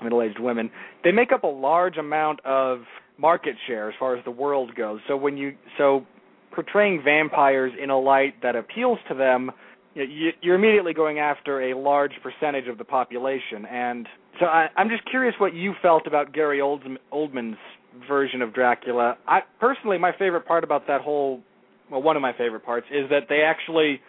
middle-aged 0.02 0.40
women, 0.40 0.70
they 1.04 1.12
make 1.12 1.30
up 1.30 1.44
a 1.44 1.48
large 1.48 1.98
amount 1.98 2.40
of 2.44 2.78
market 3.18 3.54
share 3.66 3.90
as 3.90 3.94
far 3.98 4.16
as 4.16 4.24
the 4.24 4.30
world 4.30 4.74
goes. 4.74 5.00
So 5.06 5.16
when 5.16 5.36
you 5.36 5.54
so 5.76 6.06
portraying 6.52 7.02
vampires 7.04 7.72
in 7.80 7.90
a 7.90 7.98
light 7.98 8.34
that 8.42 8.56
appeals 8.56 8.98
to 9.08 9.14
them, 9.14 9.50
you, 9.94 10.30
you're 10.40 10.54
immediately 10.54 10.94
going 10.94 11.18
after 11.18 11.70
a 11.70 11.78
large 11.78 12.12
percentage 12.22 12.68
of 12.68 12.78
the 12.78 12.84
population. 12.84 13.66
And 13.66 14.06
so 14.38 14.46
I, 14.46 14.68
I'm 14.76 14.88
just 14.88 15.08
curious 15.10 15.34
what 15.38 15.54
you 15.54 15.74
felt 15.82 16.06
about 16.06 16.32
Gary 16.32 16.60
Oldman's 16.60 17.58
version 18.08 18.42
of 18.42 18.54
Dracula. 18.54 19.16
I 19.26 19.40
personally, 19.58 19.98
my 19.98 20.12
favorite 20.18 20.46
part 20.46 20.64
about 20.64 20.86
that 20.86 21.00
whole, 21.00 21.40
well, 21.90 22.02
one 22.02 22.16
of 22.16 22.22
my 22.22 22.32
favorite 22.32 22.64
parts 22.64 22.86
is 22.90 23.08
that 23.10 23.22
they 23.28 23.42
actually 23.42 24.00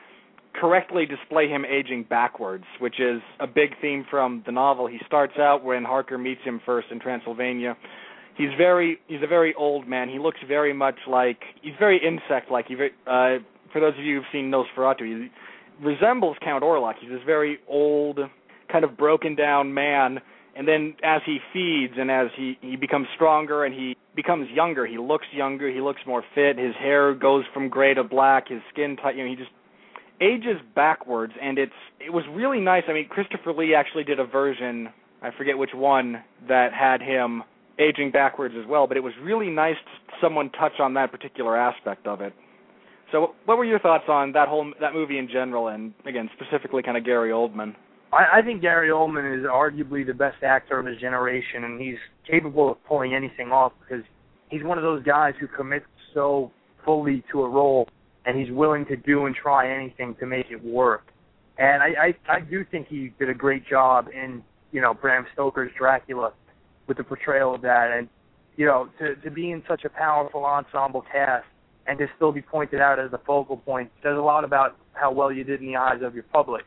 correctly 0.60 1.06
display 1.06 1.48
him 1.48 1.66
aging 1.66 2.06
backwards, 2.10 2.66
which 2.80 3.00
is 3.00 3.22
a 3.40 3.48
big 3.48 3.70
theme 3.82 4.06
from 4.10 4.44
the 4.46 4.52
novel. 4.52 4.86
He 4.86 5.00
starts 5.06 5.34
out 5.40 5.64
when 5.64 5.84
Harker 5.84 6.18
meets 6.18 6.42
him 6.44 6.62
first 6.66 6.88
in 6.92 7.00
Transylvania. 7.00 7.76
He's 8.42 8.58
very 8.58 8.98
he's 9.08 9.22
a 9.24 9.28
very 9.28 9.54
old 9.54 9.88
man. 9.88 10.10
He 10.10 10.18
looks 10.18 10.40
very 10.48 10.74
much 10.74 10.96
like 11.08 11.38
he's 11.62 11.76
very 11.78 12.02
insect 12.04 12.50
like. 12.50 12.66
Uh 12.72 13.38
for 13.72 13.80
those 13.80 13.94
of 14.00 14.04
you 14.04 14.16
who've 14.16 14.26
seen 14.32 14.52
Nosferatu, 14.52 15.06
he 15.06 15.30
resembles 15.86 16.38
Count 16.44 16.64
Orlok. 16.64 16.96
He's 17.00 17.12
this 17.12 17.22
very 17.24 17.60
old, 17.68 18.20
kind 18.72 18.84
of 18.84 18.98
broken 18.98 19.36
down 19.36 19.76
man. 19.76 20.22
And 20.56 20.68
then 20.68 20.96
as 21.04 21.22
he 21.24 21.38
feeds 21.54 21.94
and 22.00 22.10
as 22.10 22.30
he 22.36 22.58
he 22.62 22.78
becomes 22.78 23.06
stronger 23.14 23.64
and 23.64 23.76
he 23.76 23.96
becomes 24.16 24.50
younger, 24.50 24.88
he 24.88 24.98
looks 24.98 25.28
younger. 25.32 25.70
He 25.70 25.80
looks 25.80 26.02
more 26.08 26.24
fit. 26.34 26.58
His 26.58 26.74
hair 26.80 27.14
goes 27.14 27.44
from 27.54 27.70
gray 27.70 27.94
to 27.94 28.04
black. 28.04 28.48
His 28.50 28.62
skin 28.74 28.98
tight. 28.98 29.18
You 29.18 29.24
know, 29.24 29.30
he 29.30 29.36
just 29.36 29.52
ages 30.20 30.60
backwards, 30.74 31.34
and 31.40 31.60
it's 31.60 31.72
it 32.00 32.12
was 32.12 32.24
really 32.34 32.60
nice. 32.60 32.86
I 32.88 32.94
mean, 32.94 33.08
Christopher 33.08 33.54
Lee 33.54 33.76
actually 33.76 34.04
did 34.04 34.20
a 34.20 34.26
version, 34.26 34.90
I 35.22 35.30
forget 35.38 35.60
which 35.60 35.76
one, 35.76 36.24
that 36.48 36.74
had 36.74 37.04
him 37.04 37.44
aging 37.80 38.12
backwards 38.12 38.56
as 38.58 38.68
well. 38.68 38.88
But 38.88 38.98
it 38.98 39.02
was 39.04 39.14
really 39.22 39.50
nice 39.50 39.76
to 39.76 40.14
someone 40.22 40.50
touch 40.52 40.80
on 40.80 40.94
that 40.96 41.12
particular 41.12 41.58
aspect 41.58 42.08
of 42.08 42.22
it. 42.22 42.34
So, 43.12 43.36
what 43.46 43.58
were 43.58 43.66
your 43.66 43.80
thoughts 43.80 44.06
on 44.08 44.32
that 44.34 44.48
whole 44.48 44.72
that 44.80 44.94
movie 44.94 45.18
in 45.18 45.28
general, 45.28 45.68
and 45.68 45.94
again 46.06 46.30
specifically 46.40 46.82
kind 46.82 46.98
of 46.98 47.06
Gary 47.06 47.32
Oldman? 47.32 47.76
I, 48.14 48.40
I 48.40 48.42
think 48.42 48.62
Gary 48.62 48.90
Oldman 48.90 49.38
is 49.40 49.46
arguably 49.46 50.06
the 50.06 50.14
best 50.14 50.44
actor 50.44 50.80
of 50.80 50.86
his 50.86 50.98
generation, 51.00 51.66
and 51.66 51.80
he's 51.80 51.98
capable 52.30 52.72
of 52.72 52.78
pulling 52.86 53.14
anything 53.14 53.52
off 53.52 53.74
because 53.82 54.04
he's 54.50 54.64
one 54.64 54.78
of 54.78 54.84
those 54.84 55.04
guys 55.04 55.34
who 55.40 55.48
commits 55.48 55.86
so 56.14 56.52
fully 56.86 57.24
to 57.32 57.44
a 57.44 57.50
role 57.50 57.88
and 58.26 58.38
he's 58.38 58.52
willing 58.52 58.86
to 58.86 58.96
do 58.96 59.26
and 59.26 59.36
try 59.36 59.74
anything 59.74 60.16
to 60.20 60.26
make 60.26 60.48
it 60.50 60.64
work. 60.64 61.08
And 61.58 61.82
I, 61.82 61.88
I 62.28 62.38
I 62.38 62.40
do 62.40 62.64
think 62.70 62.88
he 62.88 63.12
did 63.20 63.30
a 63.30 63.34
great 63.34 63.68
job 63.68 64.08
in 64.14 64.44
you 64.72 64.82
know 64.82 64.94
Bram 64.94 65.26
Stoker's 65.34 65.72
Dracula 65.78 66.34
with 66.92 66.98
the 66.98 67.04
portrayal 67.06 67.56
of 67.56 67.62
that, 67.62 67.90
and 67.98 68.10
you 68.58 68.66
know 68.66 68.90
to 69.00 69.16
to 69.16 69.32
be 69.32 69.52
in 69.52 69.64
such 69.66 69.86
a 69.86 69.90
powerful 69.90 70.44
ensemble 70.44 71.06
cast 71.10 71.46
and 71.88 71.98
to 71.98 72.06
still 72.18 72.34
be 72.34 72.42
pointed 72.42 72.82
out 72.82 73.00
as 73.00 73.10
the 73.12 73.18
focal 73.20 73.56
point 73.56 73.90
says 74.04 74.18
a 74.18 74.22
lot 74.22 74.44
about 74.44 74.76
how 74.92 75.10
well 75.10 75.32
you 75.32 75.46
did 75.46 75.62
in 75.62 75.68
the 75.68 75.78
eyes 75.78 76.02
of 76.04 76.14
your 76.14 76.26
public. 76.34 76.66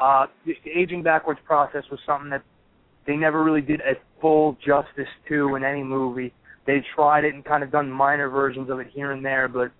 Uh, 0.00 0.24
the 0.46 0.54
aging 0.74 1.02
backwards 1.02 1.38
process 1.44 1.84
was 1.90 2.00
something 2.06 2.30
that 2.30 2.42
they 3.06 3.16
never 3.16 3.44
really 3.44 3.60
did 3.60 3.82
a 3.82 3.92
full 4.18 4.56
justice 4.66 5.12
to 5.28 5.54
in 5.56 5.62
any 5.62 5.82
movie. 5.82 6.32
They 6.66 6.82
tried 6.94 7.24
it 7.24 7.34
and 7.34 7.44
kind 7.44 7.62
of 7.62 7.70
done 7.70 7.90
minor 7.90 8.30
versions 8.30 8.70
of 8.70 8.80
it 8.80 8.86
here 8.94 9.12
and 9.12 9.22
there, 9.22 9.46
but 9.46 9.72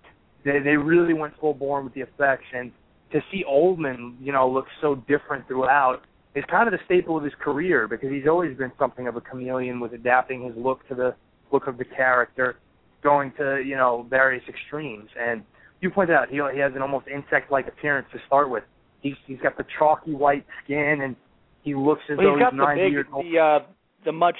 they 0.45 0.59
they 0.59 0.77
really 0.77 1.15
went 1.15 1.33
full 1.39 1.55
bore 1.55 1.81
with 1.81 1.95
the 1.95 2.01
effects, 2.01 2.45
and 2.53 2.71
to 3.13 3.19
see 3.31 3.43
Oldman, 3.49 4.15
you 4.21 4.31
know, 4.31 4.47
look 4.47 4.67
so 4.79 4.93
different 5.07 5.47
throughout 5.47 6.01
is 6.35 6.43
kind 6.49 6.67
of 6.67 6.71
the 6.71 6.79
staple 6.85 7.17
of 7.17 7.23
his 7.23 7.33
career 7.39 7.87
because 7.87 8.09
he's 8.09 8.27
always 8.27 8.57
been 8.57 8.71
something 8.79 9.07
of 9.07 9.15
a 9.15 9.21
chameleon 9.21 9.79
with 9.79 9.93
adapting 9.93 10.45
his 10.45 10.55
look 10.55 10.87
to 10.87 10.95
the 10.95 11.15
look 11.51 11.67
of 11.67 11.77
the 11.77 11.85
character, 11.85 12.57
going 13.03 13.33
to 13.37 13.61
you 13.65 13.75
know 13.75 14.05
various 14.09 14.43
extremes. 14.47 15.09
And 15.19 15.43
you 15.81 15.89
pointed 15.89 16.15
out 16.15 16.29
he 16.29 16.39
he 16.53 16.59
has 16.59 16.73
an 16.75 16.81
almost 16.81 17.07
insect-like 17.07 17.67
appearance 17.67 18.07
to 18.13 18.19
start 18.27 18.49
with. 18.49 18.63
He's 19.01 19.15
he's 19.27 19.39
got 19.39 19.57
the 19.57 19.65
chalky 19.77 20.13
white 20.13 20.45
skin 20.63 21.01
and 21.03 21.15
he 21.63 21.75
looks 21.75 22.01
as 22.09 22.17
well, 22.17 22.27
though 22.27 22.35
he's 22.35 22.43
got 22.43 22.53
he's 22.53 22.59
the 22.59 22.65
90 22.65 22.81
big, 22.83 22.91
years 22.91 23.05
old. 23.13 23.25
the 23.25 23.37
uh, 23.39 23.59
the 24.05 24.11
much 24.11 24.37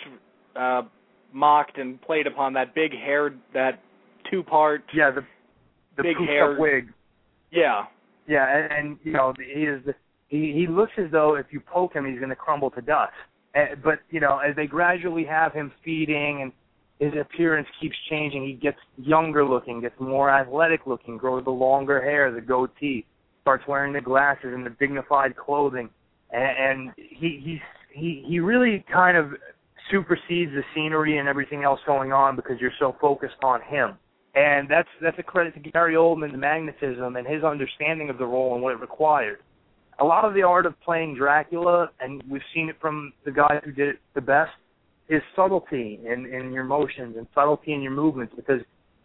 uh, 0.56 0.82
mocked 1.34 1.78
and 1.78 2.02
played 2.02 2.28
upon 2.28 2.54
that 2.54 2.74
big 2.74 2.92
hair, 2.94 3.34
that 3.54 3.80
two-part 4.30 4.84
Yeah, 4.94 5.12
the 5.12 5.22
the 5.98 6.04
big 6.04 6.18
hair. 6.18 6.58
wig. 6.60 6.88
Yeah, 7.52 7.84
Yeah, 8.28 8.48
and, 8.48 8.72
and 8.72 8.98
you 9.04 9.12
know 9.12 9.34
he 9.38 9.64
is 9.64 9.84
the, 9.86 9.94
he 10.32 10.54
he 10.54 10.66
looks 10.66 10.94
as 10.98 11.12
though 11.12 11.36
if 11.36 11.48
you 11.52 11.60
poke 11.60 11.94
him, 11.94 12.06
he's 12.06 12.18
going 12.18 12.30
to 12.30 12.36
crumble 12.36 12.72
to 12.72 12.82
dust. 12.82 13.12
And, 13.54 13.84
but 13.84 14.00
you 14.10 14.20
know, 14.20 14.40
as 14.40 14.56
they 14.56 14.66
gradually 14.66 15.26
have 15.26 15.54
him 15.54 15.72
feeding 15.84 16.42
and 16.42 16.52
his 17.00 17.20
appearance 17.20 17.68
keeps 17.80 17.96
changing, 18.10 18.46
he 18.46 18.54
gets 18.54 18.78
younger 18.98 19.46
looking, 19.46 19.82
gets 19.82 20.00
more 20.00 20.30
athletic 20.30 20.88
looking, 20.88 21.18
grows 21.18 21.44
the 21.44 21.52
longer 21.52 22.02
hair, 22.02 22.32
the 22.32 22.42
goatee, 22.42 23.06
starts 23.42 23.64
wearing 23.68 23.92
the 23.92 24.02
glasses 24.02 24.54
and 24.54 24.66
the 24.66 24.70
dignified 24.80 25.36
clothing, 25.36 25.90
and, 26.32 26.88
and 26.88 26.92
he 26.96 27.42
he's 27.44 27.60
he 27.94 28.24
he 28.26 28.40
really 28.40 28.86
kind 28.92 29.18
of 29.18 29.32
supersedes 29.92 30.52
the 30.54 30.64
scenery 30.74 31.18
and 31.18 31.28
everything 31.28 31.64
else 31.64 31.80
going 31.86 32.14
on 32.14 32.38
because 32.38 32.56
you're 32.62 32.72
so 32.80 32.96
focused 33.02 33.44
on 33.44 33.60
him 33.64 33.98
and 34.36 34.70
that's 34.70 34.88
that's 35.02 35.20
a 35.20 35.24
credit 35.24 35.54
to 35.56 35.72
Gary 35.72 35.96
Oldman's 35.96 36.38
magnetism 36.38 37.18
and 37.18 37.28
his 37.28 37.44
understanding 37.44 38.10
of 38.10 38.18
the 38.18 38.26
role 38.26 38.54
and 38.54 38.64
what 38.64 38.74
it 38.74 38.80
required. 38.80 39.40
A 40.02 40.06
lot 40.06 40.26
of 40.26 40.34
the 40.34 40.44
art 40.44 40.66
of 40.66 40.80
playing 40.82 41.16
Dracula, 41.16 41.90
and 42.00 42.22
we've 42.30 42.42
seen 42.54 42.70
it 42.70 42.76
from 42.82 43.14
the 43.24 43.32
guy 43.32 43.62
who 43.64 43.72
did 43.72 43.88
it 43.90 44.00
the 44.16 44.22
best, 44.22 44.52
is 45.10 45.22
subtlety 45.36 46.00
in 46.06 46.26
in 46.26 46.52
your 46.52 46.64
motions 46.64 47.16
and 47.18 47.28
subtlety 47.36 47.74
in 47.74 47.82
your 47.82 47.92
movements 47.92 48.34
because 48.36 48.62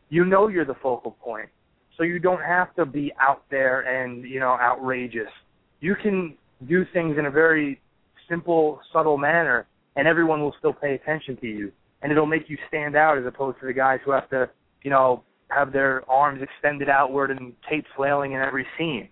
you 0.09 0.25
know 0.25 0.49
you're 0.49 0.65
the 0.65 0.77
focal 0.83 1.13
point, 1.23 1.49
so 1.97 2.03
you 2.03 2.19
don't 2.19 2.43
have 2.43 2.75
to 2.77 2.87
be 2.87 3.13
out 3.21 3.43
there 3.51 3.81
and 3.81 4.25
you 4.25 4.41
know 4.41 4.57
outrageous. 4.61 5.33
You 5.81 5.95
can 6.03 6.35
do 6.67 6.85
things 6.93 7.19
in 7.19 7.27
a 7.27 7.31
very 7.31 7.81
simple, 8.29 8.81
subtle 8.93 9.19
manner, 9.19 9.67
and 9.97 10.09
everyone 10.09 10.41
will 10.41 10.55
still 10.59 10.73
pay 10.73 10.95
attention 10.95 11.37
to 11.39 11.47
you, 11.47 11.73
and 12.03 12.11
it'll 12.11 12.27
make 12.27 12.49
you 12.49 12.57
stand 12.69 12.97
out 12.97 13.19
as 13.19 13.27
opposed 13.27 13.61
to 13.61 13.67
the 13.67 13.73
guys 13.73 14.01
who 14.05 14.13
have 14.13 14.29
to 14.31 14.49
you 14.87 14.91
know, 14.91 15.25
have 15.49 15.73
their 15.73 16.09
arms 16.09 16.41
extended 16.41 16.89
outward 16.89 17.33
and 17.33 17.53
tape 17.69 17.85
flailing 17.97 18.33
in 18.33 18.41
every 18.41 18.65
scene. 18.79 19.09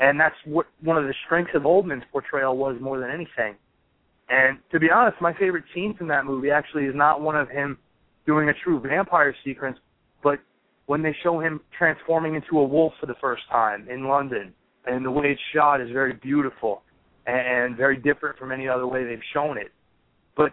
And 0.00 0.18
that's 0.18 0.36
what 0.44 0.66
one 0.82 0.96
of 0.96 1.04
the 1.04 1.14
strengths 1.26 1.52
of 1.54 1.62
Oldman's 1.62 2.04
portrayal 2.12 2.56
was 2.56 2.76
more 2.80 3.00
than 3.00 3.10
anything. 3.10 3.56
And 4.28 4.58
to 4.70 4.78
be 4.78 4.90
honest, 4.90 5.20
my 5.20 5.32
favorite 5.34 5.64
scene 5.74 5.94
from 5.96 6.08
that 6.08 6.24
movie 6.24 6.50
actually 6.50 6.84
is 6.84 6.94
not 6.94 7.20
one 7.20 7.36
of 7.36 7.48
him 7.48 7.78
doing 8.26 8.48
a 8.48 8.52
true 8.62 8.80
vampire 8.80 9.34
sequence, 9.44 9.78
but 10.22 10.38
when 10.86 11.02
they 11.02 11.16
show 11.22 11.40
him 11.40 11.60
transforming 11.76 12.34
into 12.34 12.58
a 12.58 12.64
wolf 12.64 12.92
for 13.00 13.06
the 13.06 13.14
first 13.20 13.42
time 13.50 13.88
in 13.90 14.06
London. 14.06 14.52
And 14.86 15.04
the 15.04 15.10
way 15.10 15.32
it's 15.32 15.40
shot 15.54 15.80
is 15.80 15.90
very 15.90 16.14
beautiful 16.14 16.82
and 17.26 17.76
very 17.76 17.96
different 17.96 18.38
from 18.38 18.52
any 18.52 18.68
other 18.68 18.86
way 18.86 19.04
they've 19.04 19.18
shown 19.34 19.58
it. 19.58 19.72
But 20.36 20.52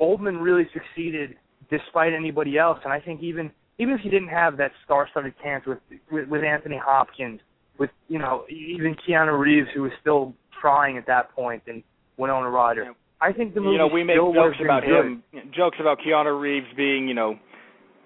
Oldman 0.00 0.42
really 0.42 0.68
succeeded 0.72 1.36
despite 1.70 2.12
anybody 2.12 2.58
else. 2.58 2.78
And 2.84 2.92
I 2.92 3.00
think 3.00 3.22
even 3.22 3.50
even 3.78 3.94
if 3.94 4.00
he 4.00 4.08
didn't 4.08 4.28
have 4.28 4.56
that 4.56 4.72
star-studded 4.84 5.34
cast 5.42 5.66
with, 5.66 5.78
with 6.10 6.28
with 6.28 6.44
Anthony 6.44 6.80
Hopkins 6.82 7.40
with 7.78 7.90
you 8.08 8.18
know 8.18 8.44
even 8.48 8.96
Keanu 9.06 9.38
Reeves, 9.38 9.68
who 9.74 9.82
was 9.82 9.92
still 10.00 10.34
trying 10.60 10.96
at 10.96 11.06
that 11.06 11.30
point, 11.34 11.62
and 11.66 11.82
Winona 12.16 12.50
Ryder. 12.50 12.84
Yeah. 12.84 12.92
I 13.20 13.32
think 13.32 13.54
the 13.54 13.60
movie 13.60 13.72
you 13.72 13.78
know, 13.78 13.86
we 13.86 14.04
make 14.04 14.16
jokes 14.16 14.56
about 14.62 14.82
good. 14.82 15.06
him, 15.06 15.22
jokes 15.54 15.78
about 15.80 15.98
Keanu 16.06 16.38
Reeves 16.38 16.66
being, 16.76 17.08
you 17.08 17.14
know, 17.14 17.38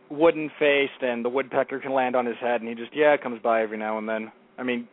wooden 0.08 0.50
faced 0.58 1.02
and 1.02 1.24
the 1.24 1.28
woodpecker 1.28 1.80
can 1.80 1.92
land 1.92 2.14
on 2.14 2.26
his 2.26 2.36
head 2.40 2.60
and 2.60 2.68
he 2.68 2.74
just 2.74 2.94
yeah, 2.94 3.16
comes 3.16 3.40
by 3.42 3.62
every 3.62 3.78
now 3.78 3.98
and 3.98 4.08
then. 4.08 4.30
I 4.58 4.62
mean, 4.62 4.86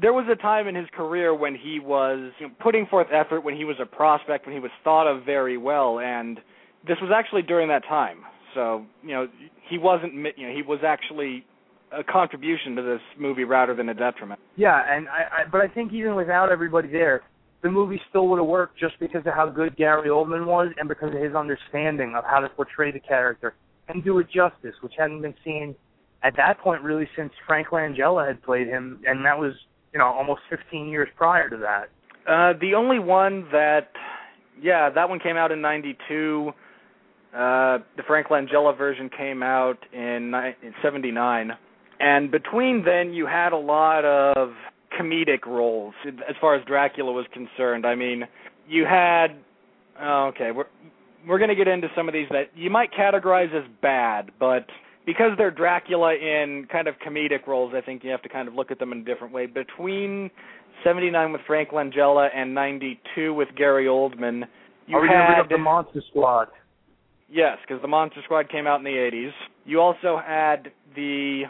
there 0.00 0.12
was 0.12 0.26
a 0.30 0.36
time 0.36 0.68
in 0.68 0.74
his 0.74 0.86
career 0.94 1.34
when 1.34 1.54
he 1.54 1.80
was 1.80 2.32
you 2.38 2.48
know, 2.48 2.54
putting 2.60 2.86
forth 2.86 3.08
effort 3.12 3.40
when 3.40 3.56
he 3.56 3.64
was 3.64 3.76
a 3.80 3.86
prospect, 3.86 4.46
when 4.46 4.54
he 4.54 4.60
was 4.60 4.70
thought 4.84 5.06
of 5.06 5.24
very 5.24 5.56
well 5.56 5.98
and 5.98 6.40
this 6.86 6.98
was 7.00 7.10
actually 7.14 7.42
during 7.42 7.68
that 7.68 7.84
time. 7.84 8.18
So, 8.54 8.84
you 9.02 9.14
know, 9.14 9.28
he 9.68 9.78
wasn't 9.78 10.14
you 10.14 10.46
know, 10.46 10.54
he 10.54 10.62
was 10.62 10.80
actually 10.84 11.44
a 11.92 12.04
contribution 12.04 12.76
to 12.76 12.82
this 12.82 13.00
movie 13.18 13.44
rather 13.44 13.74
than 13.74 13.88
a 13.88 13.94
detriment. 13.94 14.40
Yeah, 14.56 14.80
and 14.88 15.08
I, 15.08 15.42
I 15.42 15.48
but 15.50 15.60
I 15.60 15.68
think 15.68 15.92
even 15.92 16.14
without 16.14 16.50
everybody 16.50 16.88
there, 16.88 17.22
the 17.62 17.70
movie 17.70 18.00
still 18.08 18.28
would 18.28 18.38
have 18.38 18.46
worked 18.46 18.78
just 18.78 18.94
because 19.00 19.26
of 19.26 19.34
how 19.34 19.48
good 19.48 19.76
Gary 19.76 20.08
Oldman 20.08 20.46
was 20.46 20.68
and 20.78 20.88
because 20.88 21.14
of 21.14 21.20
his 21.20 21.34
understanding 21.34 22.14
of 22.16 22.24
how 22.24 22.40
to 22.40 22.48
portray 22.50 22.92
the 22.92 23.00
character 23.00 23.54
and 23.88 24.04
do 24.04 24.18
it 24.18 24.26
justice, 24.26 24.74
which 24.82 24.92
hadn't 24.98 25.22
been 25.22 25.34
seen 25.44 25.74
at 26.22 26.36
that 26.36 26.58
point 26.60 26.82
really 26.82 27.08
since 27.16 27.32
Frank 27.46 27.68
Langella 27.68 28.26
had 28.26 28.42
played 28.42 28.66
him, 28.66 29.00
and 29.06 29.24
that 29.24 29.38
was 29.38 29.52
you 29.92 29.98
know 29.98 30.06
almost 30.06 30.40
15 30.50 30.88
years 30.88 31.08
prior 31.16 31.48
to 31.48 31.56
that. 31.56 31.88
Uh, 32.28 32.52
the 32.60 32.74
only 32.74 32.98
one 32.98 33.46
that, 33.52 33.88
yeah, 34.60 34.90
that 34.90 35.08
one 35.08 35.18
came 35.18 35.36
out 35.36 35.50
in 35.50 35.62
'92. 35.62 36.52
Uh, 37.32 37.78
the 37.96 38.02
Frank 38.06 38.28
Langella 38.28 38.76
version 38.76 39.10
came 39.16 39.42
out 39.42 39.78
in, 39.92 40.30
ni- 40.30 40.66
in 40.66 40.74
'79, 40.82 41.52
and 42.00 42.30
between 42.30 42.84
then 42.84 43.12
you 43.12 43.26
had 43.26 43.52
a 43.52 43.56
lot 43.58 44.04
of 44.04 44.50
comedic 44.98 45.46
roles 45.46 45.94
as 46.06 46.36
far 46.40 46.54
as 46.54 46.64
Dracula 46.64 47.12
was 47.12 47.26
concerned. 47.32 47.86
I 47.86 47.94
mean, 47.94 48.24
you 48.68 48.84
had, 48.84 49.28
oh, 50.00 50.30
okay, 50.34 50.50
we're 50.50 50.66
we're 51.26 51.38
going 51.38 51.50
to 51.50 51.56
get 51.56 51.68
into 51.68 51.88
some 51.96 52.08
of 52.08 52.14
these 52.14 52.28
that 52.30 52.50
you 52.54 52.70
might 52.70 52.92
categorize 52.92 53.52
as 53.54 53.68
bad, 53.82 54.30
but 54.38 54.66
because 55.04 55.32
they're 55.36 55.50
Dracula 55.50 56.14
in 56.14 56.66
kind 56.70 56.86
of 56.86 56.94
comedic 57.06 57.46
roles, 57.46 57.72
I 57.74 57.80
think 57.80 58.04
you 58.04 58.10
have 58.10 58.22
to 58.22 58.28
kind 58.28 58.46
of 58.46 58.54
look 58.54 58.70
at 58.70 58.78
them 58.78 58.92
in 58.92 58.98
a 58.98 59.04
different 59.04 59.32
way. 59.32 59.46
Between 59.46 60.30
79 60.84 61.32
with 61.32 61.40
Frank 61.46 61.70
Langella 61.70 62.28
and 62.34 62.54
92 62.54 63.34
with 63.34 63.48
Gary 63.56 63.86
Oldman, 63.86 64.44
you 64.86 64.96
Are 64.96 65.02
we 65.02 65.08
gonna 65.08 65.26
bring 65.26 65.36
had 65.36 65.40
up 65.40 65.48
the 65.48 65.58
Monster 65.58 66.02
Squad? 66.08 66.48
yes, 67.28 67.58
because 67.66 67.82
the 67.82 67.88
Monster 67.88 68.20
Squad 68.24 68.48
came 68.48 68.66
out 68.66 68.78
in 68.78 68.84
the 68.84 68.90
80s. 68.90 69.32
You 69.64 69.80
also 69.80 70.20
had 70.24 70.70
the 70.94 71.44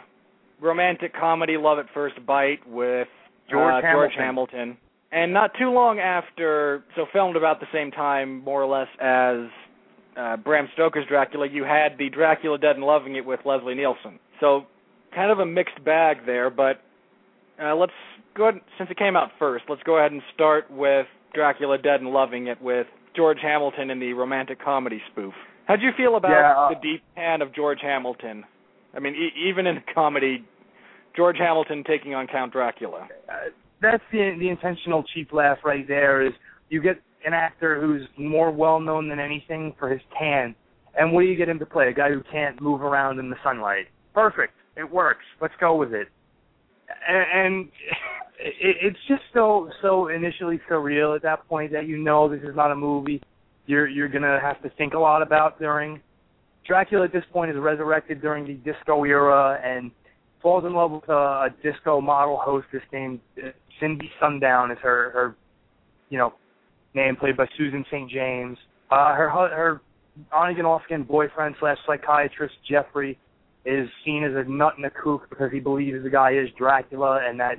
romantic 0.61 1.13
comedy 1.13 1.57
Love 1.57 1.79
at 1.79 1.85
First 1.93 2.23
Bite 2.25 2.59
with 2.67 3.07
George 3.49 3.83
uh, 3.83 3.91
George 3.91 4.11
Hamilton. 4.15 4.57
Hamilton. 4.57 4.77
And 5.11 5.33
not 5.33 5.51
too 5.59 5.71
long 5.71 5.99
after, 5.99 6.83
so 6.95 7.05
filmed 7.11 7.35
about 7.35 7.59
the 7.59 7.65
same 7.73 7.89
time, 7.89 8.43
more 8.43 8.61
or 8.61 8.67
less, 8.67 8.87
as 9.01 9.49
uh, 10.15 10.37
Bram 10.37 10.69
Stoker's 10.73 11.05
Dracula, 11.07 11.47
you 11.49 11.63
had 11.63 11.97
the 11.97 12.09
Dracula 12.09 12.59
Dead 12.59 12.75
and 12.75 12.85
Loving 12.85 13.15
It 13.15 13.25
with 13.25 13.39
Leslie 13.43 13.73
Nielsen. 13.73 14.19
So, 14.39 14.65
kind 15.15 15.31
of 15.31 15.39
a 15.39 15.45
mixed 15.45 15.83
bag 15.83 16.17
there, 16.27 16.51
but 16.51 16.81
uh, 17.61 17.75
let's 17.75 17.93
go 18.37 18.49
ahead, 18.49 18.61
since 18.77 18.91
it 18.91 18.97
came 18.97 19.15
out 19.15 19.29
first, 19.39 19.65
let's 19.67 19.81
go 19.83 19.97
ahead 19.97 20.11
and 20.11 20.21
start 20.35 20.69
with 20.69 21.07
Dracula 21.33 21.79
Dead 21.79 22.01
and 22.01 22.11
Loving 22.11 22.45
It 22.45 22.61
with 22.61 22.85
George 23.15 23.39
Hamilton 23.41 23.89
in 23.89 23.99
the 23.99 24.13
romantic 24.13 24.63
comedy 24.63 25.01
spoof. 25.11 25.33
How'd 25.65 25.81
you 25.81 25.89
feel 25.97 26.17
about 26.17 26.29
Yeah, 26.29 26.53
uh, 26.55 26.69
the 26.69 26.79
deep 26.81 27.03
pan 27.15 27.41
of 27.41 27.53
George 27.53 27.79
Hamilton? 27.81 28.43
I 28.95 28.99
mean, 28.99 29.13
e- 29.15 29.49
even 29.49 29.67
in 29.67 29.77
a 29.77 29.93
comedy, 29.93 30.45
George 31.15 31.37
Hamilton 31.37 31.83
taking 31.85 32.15
on 32.15 32.27
Count 32.27 32.51
Dracula. 32.51 33.07
uh, 33.29 33.33
that's 33.81 34.03
the 34.11 34.35
the 34.39 34.49
intentional 34.49 35.03
cheap 35.13 35.31
laugh 35.31 35.59
right 35.63 35.87
there. 35.87 36.25
Is 36.25 36.33
you 36.69 36.81
get 36.81 36.99
an 37.25 37.33
actor 37.33 37.79
who's 37.79 38.01
more 38.17 38.51
well 38.51 38.79
known 38.79 39.07
than 39.07 39.19
anything 39.19 39.73
for 39.79 39.89
his 39.89 40.01
tan, 40.17 40.53
and 40.97 41.13
what 41.13 41.21
do 41.21 41.27
you 41.27 41.35
get 41.37 41.47
him 41.47 41.59
to 41.59 41.65
play? 41.65 41.87
A 41.89 41.93
guy 41.93 42.09
who 42.09 42.21
can't 42.31 42.61
move 42.61 42.81
around 42.81 43.19
in 43.19 43.29
the 43.29 43.37
sunlight. 43.43 43.85
Perfect. 44.13 44.53
It 44.75 44.89
works. 44.89 45.23
Let's 45.41 45.53
go 45.59 45.75
with 45.75 45.93
it. 45.93 46.07
And, 47.07 47.45
and 47.45 47.65
it, 48.39 48.77
it's 48.81 48.99
just 49.07 49.21
so 49.33 49.69
so 49.81 50.09
initially 50.09 50.59
surreal 50.69 51.15
at 51.15 51.21
that 51.23 51.47
point 51.47 51.71
that 51.71 51.87
you 51.87 51.97
know 51.97 52.27
this 52.27 52.41
is 52.41 52.55
not 52.55 52.71
a 52.71 52.75
movie 52.75 53.21
you're 53.69 53.87
you're 53.87 54.09
gonna 54.09 54.39
have 54.41 54.61
to 54.63 54.69
think 54.77 54.93
a 54.93 54.99
lot 54.99 55.21
about 55.21 55.59
during. 55.59 56.01
Dracula 56.69 57.05
at 57.05 57.11
this 57.11 57.23
point 57.33 57.49
is 57.49 57.57
resurrected 57.57 58.21
during 58.21 58.45
the 58.45 58.53
disco 58.53 59.03
era 59.03 59.59
and 59.63 59.89
falls 60.39 60.63
in 60.63 60.73
love 60.73 60.91
with 60.91 61.09
a, 61.09 61.13
a 61.13 61.49
disco 61.63 61.99
model 61.99 62.39
hostess 62.39 62.83
named 62.93 63.19
uh, 63.43 63.49
Cindy 63.79 64.09
Sundown 64.21 64.69
is 64.69 64.77
her 64.83 65.09
her 65.09 65.35
you 66.09 66.19
know 66.19 66.31
name 66.93 67.15
played 67.15 67.35
by 67.35 67.47
Susan 67.57 67.83
St. 67.91 68.09
James. 68.09 68.55
Uh, 68.91 69.15
her 69.15 69.29
her 69.29 69.81
on 70.31 70.51
again 70.51 70.65
off 70.65 70.83
again 70.85 71.01
boyfriend 71.01 71.55
slash 71.59 71.77
psychiatrist 71.87 72.53
Jeffrey 72.69 73.17
is 73.65 73.89
seen 74.05 74.23
as 74.23 74.31
a 74.35 74.47
nut 74.47 74.73
and 74.77 74.85
a 74.85 74.91
kook 74.91 75.27
because 75.27 75.51
he 75.51 75.59
believes 75.59 76.03
the 76.03 76.09
guy 76.09 76.33
is 76.33 76.49
Dracula 76.55 77.21
and 77.27 77.39
that 77.39 77.55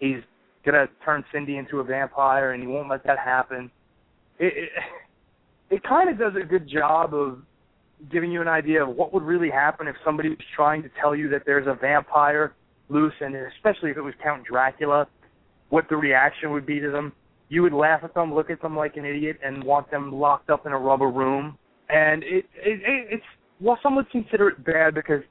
he's 0.00 0.22
gonna 0.66 0.88
turn 1.04 1.24
Cindy 1.32 1.56
into 1.56 1.78
a 1.78 1.84
vampire 1.84 2.50
and 2.50 2.60
he 2.60 2.66
won't 2.66 2.90
let 2.90 3.04
that 3.04 3.20
happen. 3.20 3.70
It 4.40 4.54
it, 4.56 4.70
it 5.76 5.82
kind 5.84 6.10
of 6.10 6.18
does 6.18 6.32
a 6.34 6.44
good 6.44 6.68
job 6.68 7.14
of 7.14 7.38
giving 8.10 8.30
you 8.30 8.40
an 8.42 8.48
idea 8.48 8.82
of 8.82 8.94
what 8.94 9.12
would 9.12 9.22
really 9.22 9.50
happen 9.50 9.88
if 9.88 9.96
somebody 10.04 10.28
was 10.30 10.38
trying 10.54 10.82
to 10.82 10.90
tell 11.00 11.14
you 11.14 11.28
that 11.30 11.42
there's 11.46 11.66
a 11.66 11.74
vampire 11.74 12.54
loose, 12.88 13.14
and 13.20 13.34
especially 13.34 13.90
if 13.90 13.96
it 13.96 14.02
was 14.02 14.14
Count 14.22 14.44
Dracula, 14.44 15.06
what 15.70 15.88
the 15.88 15.96
reaction 15.96 16.52
would 16.52 16.66
be 16.66 16.80
to 16.80 16.90
them. 16.90 17.12
You 17.48 17.62
would 17.62 17.72
laugh 17.72 18.00
at 18.02 18.14
them, 18.14 18.34
look 18.34 18.50
at 18.50 18.60
them 18.62 18.76
like 18.76 18.96
an 18.96 19.04
idiot, 19.04 19.38
and 19.44 19.62
want 19.62 19.90
them 19.90 20.12
locked 20.12 20.50
up 20.50 20.66
in 20.66 20.72
a 20.72 20.78
rubber 20.78 21.08
room. 21.08 21.58
And 21.88 22.22
it, 22.22 22.46
it, 22.56 22.80
it 22.82 23.06
it's 23.10 23.24
well, 23.60 23.78
some 23.82 23.94
would 23.96 24.10
consider 24.10 24.48
it 24.48 24.64
bad 24.64 24.94
because 24.94 25.22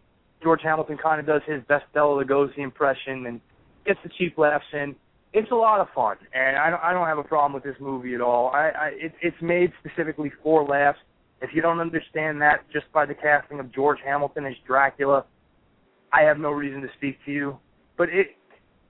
George 0.41 0.61
Hamilton 0.63 0.97
kind 1.01 1.19
of 1.19 1.25
does 1.25 1.41
his 1.45 1.61
best 1.67 1.85
Bela 1.93 2.23
Lugosi 2.23 2.59
impression 2.59 3.25
and 3.25 3.41
gets 3.85 3.99
the 4.03 4.09
cheap 4.17 4.37
laughs 4.37 4.65
in. 4.73 4.95
It's 5.33 5.51
a 5.51 5.55
lot 5.55 5.79
of 5.79 5.87
fun, 5.95 6.17
and 6.33 6.57
I 6.57 6.69
don't, 6.69 6.83
I 6.83 6.93
don't 6.93 7.07
have 7.07 7.17
a 7.17 7.23
problem 7.23 7.53
with 7.53 7.63
this 7.63 7.75
movie 7.79 8.13
at 8.13 8.21
all. 8.21 8.49
I, 8.49 8.69
I 8.69 8.87
it, 8.95 9.13
it's 9.21 9.41
made 9.41 9.71
specifically 9.79 10.31
for 10.43 10.63
laughs. 10.63 10.99
If 11.43 11.49
you 11.53 11.61
don't 11.61 11.81
understand 11.81 12.41
that 12.41 12.63
just 12.71 12.91
by 12.93 13.05
the 13.05 13.13
casting 13.13 13.59
of 13.59 13.71
George 13.73 13.99
Hamilton 14.03 14.45
as 14.45 14.53
Dracula, 14.65 15.25
I 16.13 16.21
have 16.21 16.37
no 16.39 16.51
reason 16.51 16.81
to 16.81 16.87
speak 16.97 17.17
to 17.25 17.31
you. 17.31 17.59
But 17.97 18.09
it 18.09 18.27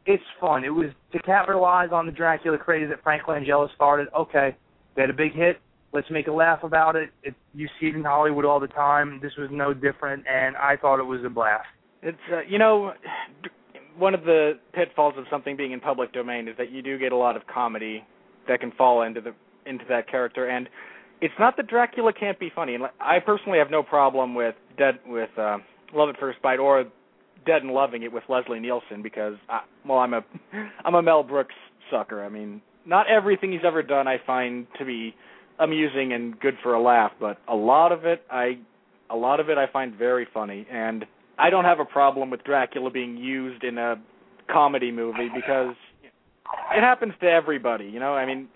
it's 0.05 0.23
fun. 0.39 0.63
It 0.63 0.69
was 0.69 0.89
to 1.13 1.19
capitalize 1.19 1.89
on 1.91 2.05
the 2.05 2.11
Dracula 2.11 2.57
craze 2.57 2.89
that 2.89 3.01
Frank 3.03 3.23
Langella 3.23 3.73
started. 3.73 4.07
Okay, 4.15 4.55
they 4.95 5.01
had 5.01 5.09
a 5.09 5.13
big 5.13 5.33
hit. 5.33 5.59
Let's 5.93 6.09
make 6.11 6.27
a 6.27 6.31
laugh 6.31 6.63
about 6.63 6.95
it. 6.95 7.09
it. 7.23 7.33
You 7.55 7.67
see 7.79 7.87
it 7.87 7.95
in 7.95 8.03
Hollywood 8.03 8.45
all 8.45 8.59
the 8.59 8.67
time. 8.67 9.19
This 9.21 9.31
was 9.37 9.49
no 9.51 9.73
different, 9.73 10.25
and 10.27 10.55
I 10.57 10.77
thought 10.77 10.99
it 10.99 11.05
was 11.05 11.21
a 11.25 11.30
blast. 11.30 11.65
It's 12.03 12.17
uh, 12.31 12.41
you 12.47 12.59
know, 12.59 12.93
one 13.97 14.13
of 14.13 14.25
the 14.25 14.59
pitfalls 14.73 15.15
of 15.17 15.25
something 15.31 15.57
being 15.57 15.71
in 15.71 15.80
public 15.80 16.13
domain 16.13 16.47
is 16.47 16.55
that 16.57 16.71
you 16.71 16.84
do 16.84 16.99
get 16.99 17.11
a 17.11 17.17
lot 17.17 17.35
of 17.35 17.43
comedy 17.47 18.03
that 18.47 18.59
can 18.59 18.71
fall 18.71 19.01
into 19.01 19.21
the 19.21 19.34
into 19.65 19.85
that 19.89 20.09
character, 20.09 20.49
and 20.49 20.69
it's 21.23 21.33
not 21.39 21.55
that 21.55 21.67
Dracula 21.67 22.11
can't 22.11 22.37
be 22.37 22.51
funny. 22.53 22.75
And 22.75 22.83
I 22.99 23.19
personally 23.19 23.57
have 23.57 23.71
no 23.71 23.81
problem 23.81 24.35
with 24.35 24.55
Dead 24.77 24.99
with 25.07 25.29
uh, 25.37 25.57
Love 25.93 26.09
at 26.09 26.19
First 26.19 26.41
Bite 26.41 26.59
or 26.59 26.83
Dead 27.45 27.61
and 27.61 27.71
Loving 27.71 28.03
It 28.03 28.11
with 28.11 28.23
Leslie 28.27 28.59
Nielsen 28.59 29.01
because 29.01 29.35
I, 29.47 29.61
well, 29.87 29.99
I'm 29.99 30.13
a 30.13 30.25
I'm 30.85 30.95
a 30.95 31.01
Mel 31.01 31.23
Brooks 31.23 31.55
sucker. 31.89 32.21
I 32.25 32.27
mean, 32.27 32.61
not 32.85 33.09
everything 33.09 33.53
he's 33.53 33.61
ever 33.65 33.81
done 33.81 34.05
I 34.05 34.17
find 34.27 34.67
to 34.77 34.83
be 34.83 35.15
amusing 35.59 36.11
and 36.11 36.37
good 36.41 36.55
for 36.61 36.73
a 36.73 36.81
laugh, 36.81 37.13
but 37.21 37.37
a 37.47 37.55
lot 37.55 37.93
of 37.93 38.03
it 38.03 38.23
I 38.29 38.57
a 39.09 39.15
lot 39.15 39.39
of 39.39 39.49
it 39.49 39.57
I 39.57 39.67
find 39.71 39.95
very 39.95 40.27
funny 40.33 40.67
and 40.69 41.05
I 41.39 41.49
don't 41.49 41.65
have 41.65 41.79
a 41.79 41.85
problem 41.85 42.31
with 42.31 42.43
Dracula 42.43 42.91
being 42.91 43.15
used 43.15 43.63
in 43.63 43.77
a 43.77 43.95
comedy 44.51 44.91
movie 44.91 45.29
because 45.33 45.75
it 46.75 46.81
happens 46.81 47.13
to 47.21 47.27
everybody, 47.27 47.85
you 47.85 47.99
know? 47.99 48.13
I 48.13 48.25
mean, 48.25 48.49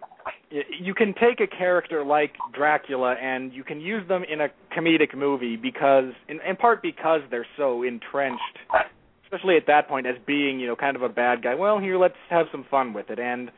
you 0.50 0.94
can 0.94 1.14
take 1.14 1.40
a 1.42 1.48
character 1.48 2.06
like 2.06 2.32
Dracula 2.54 3.16
and 3.22 3.54
you 3.54 3.64
can 3.64 3.82
use 3.82 4.08
them 4.08 4.24
in 4.24 4.42
a 4.42 4.48
comedic 4.76 5.16
movie 5.16 5.58
because 5.58 6.14
in, 6.30 6.40
in 6.48 6.56
part 6.56 6.82
because 6.82 7.22
they're 7.30 7.48
so 7.58 7.84
entrenched 7.84 8.42
especially 9.26 9.58
at 9.58 9.68
that 9.68 9.90
point 9.90 10.08
as 10.08 10.16
being, 10.26 10.58
you 10.58 10.68
know, 10.68 10.76
kind 10.78 10.96
of 10.96 11.02
a 11.02 11.10
bad 11.10 11.44
guy. 11.44 11.54
Well, 11.54 11.80
here 11.80 11.98
let's 11.98 12.16
have 12.30 12.46
some 12.50 12.66
fun 12.72 12.94
with 12.94 13.10
it 13.10 13.20
and 13.20 13.52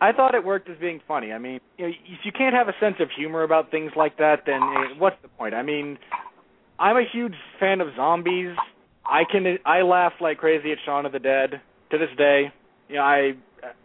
I 0.00 0.12
thought 0.12 0.34
it 0.34 0.44
worked 0.44 0.68
as 0.68 0.76
being 0.78 1.00
funny. 1.06 1.32
I 1.32 1.38
mean, 1.38 1.60
you 1.78 1.86
know, 1.86 1.92
if 1.92 2.20
you 2.24 2.32
can't 2.32 2.54
have 2.54 2.68
a 2.68 2.74
sense 2.80 2.96
of 3.00 3.08
humor 3.16 3.42
about 3.42 3.70
things 3.70 3.92
like 3.96 4.18
that, 4.18 4.42
then 4.44 4.60
eh, 4.62 4.98
what's 4.98 5.16
the 5.22 5.28
point? 5.28 5.54
I 5.54 5.62
mean, 5.62 5.98
I'm 6.78 6.96
a 6.96 7.04
huge 7.10 7.34
fan 7.58 7.80
of 7.80 7.88
zombies. 7.96 8.56
I 9.06 9.22
can 9.30 9.58
I 9.64 9.82
laugh 9.82 10.12
like 10.20 10.38
crazy 10.38 10.72
at 10.72 10.78
Shaun 10.84 11.06
of 11.06 11.12
the 11.12 11.18
Dead 11.18 11.60
to 11.90 11.98
this 11.98 12.10
day. 12.18 12.52
You 12.88 12.96
know, 12.96 13.02
I 13.02 13.32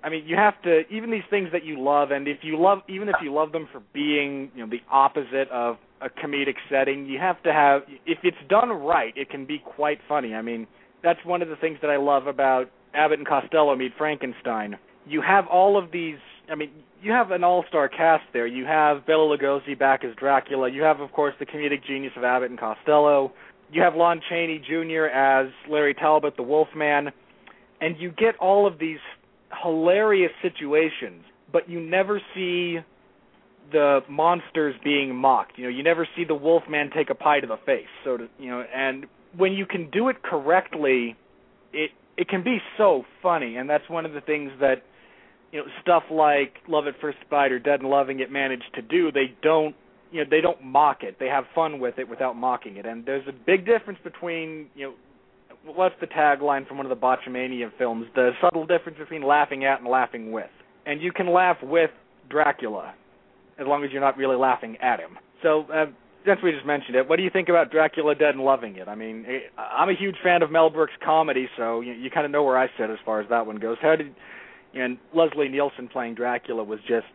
I 0.03 0.09
mean, 0.09 0.25
you 0.25 0.35
have 0.35 0.61
to 0.63 0.81
even 0.89 1.11
these 1.11 1.23
things 1.29 1.49
that 1.51 1.63
you 1.63 1.79
love, 1.81 2.11
and 2.11 2.27
if 2.27 2.39
you 2.41 2.59
love 2.59 2.79
even 2.87 3.09
if 3.09 3.15
you 3.21 3.33
love 3.33 3.51
them 3.51 3.67
for 3.71 3.81
being 3.93 4.51
you 4.55 4.65
know 4.65 4.69
the 4.69 4.81
opposite 4.91 5.49
of 5.51 5.77
a 6.01 6.09
comedic 6.09 6.55
setting, 6.69 7.05
you 7.05 7.19
have 7.19 7.41
to 7.43 7.53
have 7.53 7.83
if 8.05 8.19
it's 8.23 8.37
done 8.49 8.69
right, 8.69 9.13
it 9.15 9.29
can 9.29 9.45
be 9.45 9.59
quite 9.59 9.99
funny. 10.07 10.33
I 10.33 10.41
mean, 10.41 10.67
that's 11.03 11.19
one 11.25 11.41
of 11.41 11.49
the 11.49 11.55
things 11.55 11.77
that 11.81 11.89
I 11.89 11.97
love 11.97 12.27
about 12.27 12.69
Abbott 12.93 13.19
and 13.19 13.27
Costello 13.27 13.75
meet 13.75 13.93
Frankenstein. 13.97 14.77
You 15.05 15.21
have 15.21 15.47
all 15.47 15.77
of 15.77 15.91
these. 15.91 16.17
I 16.51 16.55
mean, 16.55 16.71
you 17.01 17.11
have 17.11 17.31
an 17.31 17.43
all-star 17.43 17.87
cast 17.87 18.23
there. 18.33 18.45
You 18.45 18.65
have 18.65 19.05
Bela 19.05 19.37
Lugosi 19.37 19.77
back 19.77 20.03
as 20.03 20.15
Dracula. 20.15 20.69
You 20.69 20.83
have, 20.83 20.99
of 20.99 21.11
course, 21.11 21.33
the 21.39 21.45
comedic 21.45 21.83
genius 21.85 22.13
of 22.17 22.23
Abbott 22.23 22.49
and 22.49 22.59
Costello. 22.59 23.31
You 23.71 23.81
have 23.81 23.95
Lon 23.95 24.21
Chaney 24.29 24.59
Jr. 24.59 25.05
as 25.05 25.47
Larry 25.69 25.93
Talbot, 25.93 26.35
the 26.35 26.43
Wolfman, 26.43 27.11
and 27.79 27.95
you 27.97 28.11
get 28.11 28.35
all 28.37 28.67
of 28.67 28.79
these 28.79 28.99
hilarious 29.63 30.31
situations, 30.41 31.23
but 31.51 31.69
you 31.69 31.79
never 31.79 32.21
see 32.33 32.79
the 33.71 34.01
monsters 34.09 34.75
being 34.83 35.15
mocked. 35.15 35.57
You 35.57 35.65
know, 35.65 35.69
you 35.69 35.83
never 35.83 36.07
see 36.15 36.23
the 36.25 36.35
Wolfman 36.35 36.91
take 36.95 37.09
a 37.09 37.15
pie 37.15 37.39
to 37.39 37.47
the 37.47 37.57
face. 37.65 37.87
So, 38.03 38.17
to, 38.17 38.27
you 38.39 38.49
know, 38.49 38.63
and 38.73 39.05
when 39.35 39.53
you 39.53 39.65
can 39.65 39.89
do 39.89 40.09
it 40.09 40.21
correctly, 40.23 41.15
it 41.73 41.91
it 42.17 42.27
can 42.27 42.43
be 42.43 42.57
so 42.77 43.03
funny, 43.23 43.55
and 43.55 43.69
that's 43.69 43.89
one 43.89 44.05
of 44.05 44.13
the 44.13 44.21
things 44.21 44.51
that 44.59 44.83
you 45.51 45.59
know 45.59 45.65
stuff 45.81 46.03
like 46.11 46.55
Love 46.67 46.87
at 46.87 46.99
First 46.99 47.17
Bite 47.29 47.51
or 47.51 47.59
Dead 47.59 47.79
and 47.79 47.89
Loving 47.89 48.19
It 48.19 48.31
managed 48.31 48.73
to 48.75 48.81
do. 48.81 49.11
They 49.11 49.35
don't 49.41 49.75
you 50.11 50.23
know 50.23 50.29
they 50.29 50.41
don't 50.41 50.63
mock 50.63 51.03
it. 51.03 51.17
They 51.19 51.27
have 51.27 51.45
fun 51.55 51.79
with 51.79 51.97
it 51.99 52.09
without 52.09 52.35
mocking 52.35 52.77
it. 52.77 52.85
And 52.85 53.05
there's 53.05 53.27
a 53.27 53.31
big 53.31 53.65
difference 53.65 53.99
between 54.03 54.67
you 54.75 54.87
know 54.87 54.93
what's 55.65 55.95
the 56.01 56.07
tagline 56.07 56.67
from 56.67 56.77
one 56.77 56.85
of 56.85 56.89
the 56.89 56.95
Botchamania 56.95 57.71
films? 57.77 58.07
The 58.15 58.31
subtle 58.41 58.65
difference 58.65 58.97
between 58.97 59.23
laughing 59.23 59.65
at 59.65 59.79
and 59.79 59.87
laughing 59.87 60.31
with. 60.31 60.49
And 60.85 61.01
you 61.01 61.11
can 61.11 61.31
laugh 61.31 61.57
with 61.61 61.91
Dracula 62.29 62.93
as 63.59 63.67
long 63.67 63.83
as 63.83 63.91
you're 63.91 64.01
not 64.01 64.17
really 64.17 64.37
laughing 64.37 64.77
at 64.81 64.99
him. 64.99 65.17
So 65.43 65.65
uh, 65.73 65.85
since 66.25 66.39
we 66.43 66.51
just 66.51 66.65
mentioned 66.65 66.95
it, 66.95 67.07
what 67.07 67.17
do 67.17 67.23
you 67.23 67.29
think 67.29 67.49
about 67.49 67.71
Dracula 67.71 68.15
Dead 68.15 68.35
and 68.35 68.43
Loving 68.43 68.75
It? 68.75 68.87
I 68.87 68.95
mean, 68.95 69.25
eh, 69.27 69.39
I'm 69.57 69.89
a 69.89 69.95
huge 69.95 70.15
fan 70.23 70.41
of 70.41 70.51
Mel 70.51 70.69
Brooks' 70.69 70.93
comedy, 71.03 71.47
so 71.57 71.81
you, 71.81 71.93
you 71.93 72.09
kind 72.09 72.25
of 72.25 72.31
know 72.31 72.43
where 72.43 72.57
I 72.57 72.67
sit 72.77 72.89
as 72.89 72.97
far 73.05 73.21
as 73.21 73.29
that 73.29 73.45
one 73.45 73.57
goes. 73.57 73.77
How 73.81 73.95
did 73.95 74.15
and 74.73 74.97
Leslie 75.13 75.49
Nielsen 75.49 75.89
playing 75.89 76.15
Dracula 76.15 76.63
was 76.63 76.79
just 76.87 77.07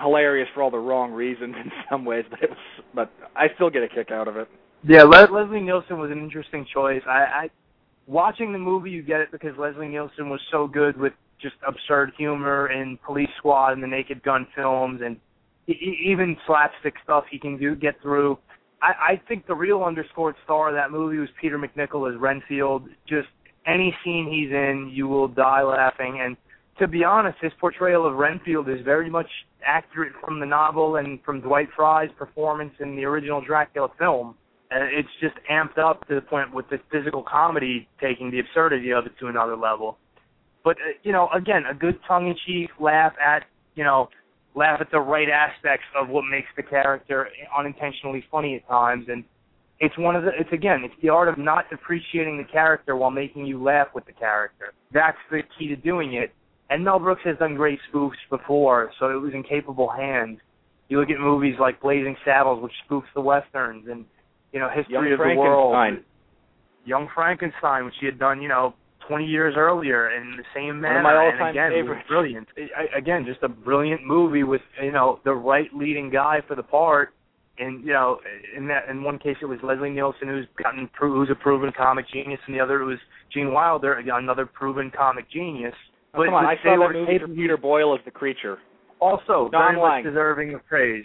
hilarious 0.00 0.48
for 0.52 0.62
all 0.62 0.70
the 0.70 0.78
wrong 0.78 1.12
reasons 1.12 1.54
in 1.64 1.70
some 1.90 2.04
ways, 2.04 2.24
but 2.28 2.42
it 2.42 2.50
was 2.50 2.58
but 2.94 3.12
I 3.36 3.46
still 3.54 3.70
get 3.70 3.82
a 3.82 3.88
kick 3.88 4.10
out 4.10 4.28
of 4.28 4.36
it. 4.36 4.48
Yeah, 4.86 5.04
Le- 5.04 5.32
Leslie 5.32 5.60
Nielsen 5.60 5.98
was 5.98 6.10
an 6.10 6.18
interesting 6.18 6.66
choice. 6.72 7.02
I, 7.06 7.10
I 7.44 7.50
watching 8.06 8.52
the 8.52 8.58
movie, 8.58 8.90
you 8.90 9.02
get 9.02 9.20
it 9.20 9.32
because 9.32 9.56
Leslie 9.58 9.88
Nielsen 9.88 10.28
was 10.28 10.40
so 10.50 10.66
good 10.66 10.96
with 10.96 11.12
just 11.40 11.56
absurd 11.66 12.12
humor 12.16 12.70
in 12.70 12.98
Police 13.04 13.28
Squad 13.38 13.72
and 13.72 13.82
the 13.82 13.86
Naked 13.86 14.22
Gun 14.22 14.46
films, 14.54 15.00
and 15.04 15.16
even 15.66 16.36
slapstick 16.46 16.94
stuff 17.02 17.24
he 17.30 17.38
can 17.38 17.58
do 17.58 17.74
get 17.74 18.00
through. 18.02 18.38
I, 18.82 19.12
I 19.12 19.22
think 19.28 19.46
the 19.46 19.54
real 19.54 19.82
underscored 19.82 20.34
star 20.44 20.68
of 20.68 20.74
that 20.74 20.90
movie 20.90 21.18
was 21.18 21.28
Peter 21.40 21.58
MacNicol 21.58 22.12
as 22.12 22.20
Renfield. 22.20 22.88
Just 23.08 23.28
any 23.66 23.94
scene 24.04 24.28
he's 24.30 24.52
in, 24.52 24.90
you 24.92 25.08
will 25.08 25.28
die 25.28 25.62
laughing. 25.62 26.20
And 26.22 26.36
to 26.78 26.88
be 26.88 27.04
honest, 27.04 27.38
his 27.40 27.52
portrayal 27.60 28.06
of 28.06 28.14
Renfield 28.16 28.68
is 28.68 28.80
very 28.84 29.08
much 29.08 29.28
accurate 29.64 30.12
from 30.22 30.40
the 30.40 30.46
novel 30.46 30.96
and 30.96 31.22
from 31.24 31.40
Dwight 31.40 31.68
Frye's 31.74 32.10
performance 32.18 32.74
in 32.80 32.96
the 32.96 33.04
original 33.04 33.40
Dracula 33.40 33.88
film. 33.98 34.34
Uh, 34.74 34.84
it's 34.90 35.08
just 35.20 35.34
amped 35.50 35.78
up 35.78 36.06
to 36.08 36.16
the 36.16 36.20
point 36.20 36.52
with 36.52 36.68
the 36.68 36.78
physical 36.90 37.22
comedy 37.22 37.86
taking 38.00 38.30
the 38.30 38.40
absurdity 38.40 38.92
of 38.92 39.06
it 39.06 39.12
to 39.20 39.28
another 39.28 39.56
level. 39.56 39.98
But 40.64 40.76
uh, 40.78 40.96
you 41.02 41.12
know, 41.12 41.28
again, 41.34 41.64
a 41.70 41.74
good 41.74 41.98
tongue-in-cheek 42.08 42.70
laugh 42.80 43.12
at 43.24 43.44
you 43.76 43.84
know 43.84 44.08
laugh 44.54 44.80
at 44.80 44.90
the 44.90 45.00
right 45.00 45.28
aspects 45.28 45.86
of 45.96 46.08
what 46.08 46.24
makes 46.30 46.48
the 46.56 46.62
character 46.62 47.28
unintentionally 47.56 48.24
funny 48.30 48.56
at 48.56 48.66
times. 48.68 49.06
And 49.08 49.24
it's 49.80 49.96
one 49.98 50.16
of 50.16 50.24
the 50.24 50.30
it's 50.38 50.52
again 50.52 50.82
it's 50.84 50.94
the 51.02 51.08
art 51.08 51.28
of 51.28 51.38
not 51.38 51.68
depreciating 51.70 52.38
the 52.38 52.50
character 52.50 52.96
while 52.96 53.10
making 53.10 53.46
you 53.46 53.62
laugh 53.62 53.88
with 53.94 54.06
the 54.06 54.12
character. 54.12 54.72
That's 54.92 55.18
the 55.30 55.42
key 55.58 55.68
to 55.68 55.76
doing 55.76 56.14
it. 56.14 56.32
And 56.70 56.84
mel 56.84 56.98
brooks 56.98 57.22
has 57.24 57.36
done 57.38 57.54
great 57.54 57.78
spoofs 57.92 58.12
before 58.30 58.90
so 58.98 59.10
it 59.10 59.20
was 59.20 59.34
in 59.34 59.42
capable 59.42 59.88
hands. 59.88 60.38
You 60.88 61.00
look 61.00 61.10
at 61.10 61.20
movies 61.20 61.56
like 61.60 61.80
blazing 61.80 62.16
saddles 62.24 62.62
which 62.62 62.72
spoofs 62.88 63.12
the 63.14 63.20
westerns 63.20 63.86
and 63.90 64.04
you 64.54 64.60
know 64.60 64.70
history 64.72 64.94
Young 64.94 65.04
of 65.04 65.10
the 65.10 65.16
Frankenstein. 65.18 65.36
world 65.36 65.98
young 66.86 67.08
frankenstein 67.14 67.84
which 67.84 67.94
he 68.00 68.06
had 68.06 68.18
done 68.18 68.40
you 68.40 68.48
know 68.48 68.74
20 69.08 69.26
years 69.26 69.54
earlier 69.58 70.10
in 70.16 70.32
the 70.38 70.44
same 70.54 70.80
manner. 70.80 71.02
One 71.02 71.12
of 71.12 71.18
my 71.18 71.24
all-time 71.26 71.40
and 71.42 71.50
again, 71.50 71.72
it 71.72 71.82
was 71.82 72.00
favorites. 72.00 72.08
brilliant. 72.08 72.48
I, 72.56 72.96
again, 72.96 73.26
just 73.26 73.42
a 73.42 73.48
brilliant 73.50 74.02
movie 74.06 74.44
with 74.44 74.62
you 74.82 74.92
know 74.92 75.20
the 75.26 75.34
right 75.34 75.68
leading 75.74 76.08
guy 76.08 76.38
for 76.48 76.54
the 76.56 76.62
part. 76.62 77.12
And 77.58 77.84
you 77.84 77.92
know, 77.92 78.20
in 78.56 78.66
that 78.68 78.88
in 78.88 79.02
one 79.04 79.18
case 79.18 79.36
it 79.42 79.44
was 79.44 79.58
Leslie 79.62 79.90
Nielsen, 79.90 80.28
who's 80.28 80.46
gotten 80.62 80.88
who's 80.98 81.28
a 81.30 81.34
proven 81.34 81.70
comic 81.76 82.06
genius, 82.10 82.40
and 82.46 82.56
the 82.56 82.60
other 82.60 82.80
it 82.80 82.86
was 82.86 82.98
Gene 83.30 83.52
Wilder, 83.52 83.92
another 83.98 84.46
proven 84.46 84.90
comic 84.90 85.30
genius. 85.30 85.74
Oh, 86.14 86.24
come 86.24 86.32
on, 86.32 86.46
I 86.46 86.54
saw 86.62 86.78
that 86.80 86.94
movie 86.94 87.18
for 87.18 87.28
Peter 87.28 87.58
Boyle 87.58 87.94
as 87.94 88.00
the 88.06 88.10
creature. 88.10 88.56
Also, 89.00 89.50
No, 89.52 89.58
very 89.58 89.76
much 89.76 90.04
deserving 90.04 90.54
of 90.54 90.66
praise. 90.66 91.04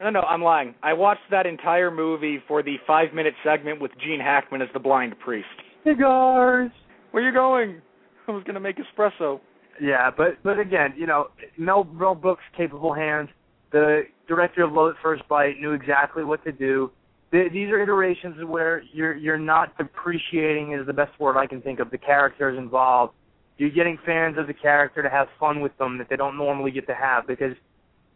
No, 0.00 0.08
no, 0.08 0.20
I'm 0.20 0.42
lying. 0.42 0.74
I 0.82 0.94
watched 0.94 1.30
that 1.30 1.44
entire 1.44 1.90
movie 1.90 2.42
for 2.48 2.62
the 2.62 2.76
five-minute 2.86 3.34
segment 3.44 3.80
with 3.80 3.90
Gene 4.02 4.20
Hackman 4.20 4.62
as 4.62 4.68
the 4.72 4.80
blind 4.80 5.18
priest. 5.18 5.46
Cigars. 5.84 6.70
Where 7.10 7.22
you 7.22 7.32
going? 7.32 7.82
I 8.28 8.32
was 8.32 8.42
gonna 8.44 8.60
make 8.60 8.76
espresso. 8.78 9.40
Yeah, 9.80 10.10
but 10.14 10.42
but 10.42 10.58
again, 10.58 10.94
you 10.96 11.06
know, 11.06 11.28
Mel, 11.58 11.84
Mel 11.84 12.14
Brooks' 12.14 12.42
capable 12.56 12.94
hands. 12.94 13.28
The 13.72 14.02
director 14.26 14.64
of 14.64 14.72
Love 14.72 14.90
at 14.90 15.02
First 15.02 15.26
Bite 15.28 15.60
knew 15.60 15.72
exactly 15.72 16.24
what 16.24 16.42
to 16.44 16.52
do. 16.52 16.90
Th 17.30 17.52
these 17.52 17.68
are 17.68 17.80
iterations 17.80 18.36
where 18.46 18.82
you're 18.92 19.16
you're 19.16 19.38
not 19.38 19.76
depreciating 19.76 20.72
is 20.72 20.86
the 20.86 20.92
best 20.92 21.18
word 21.20 21.36
I 21.36 21.46
can 21.46 21.60
think 21.60 21.78
of 21.78 21.90
the 21.90 21.98
characters 21.98 22.58
involved. 22.58 23.14
You're 23.58 23.70
getting 23.70 23.98
fans 24.06 24.38
of 24.38 24.46
the 24.46 24.54
character 24.54 25.02
to 25.02 25.10
have 25.10 25.28
fun 25.38 25.60
with 25.60 25.76
them 25.76 25.98
that 25.98 26.08
they 26.08 26.16
don't 26.16 26.36
normally 26.36 26.70
get 26.70 26.86
to 26.86 26.94
have 26.94 27.26
because 27.26 27.54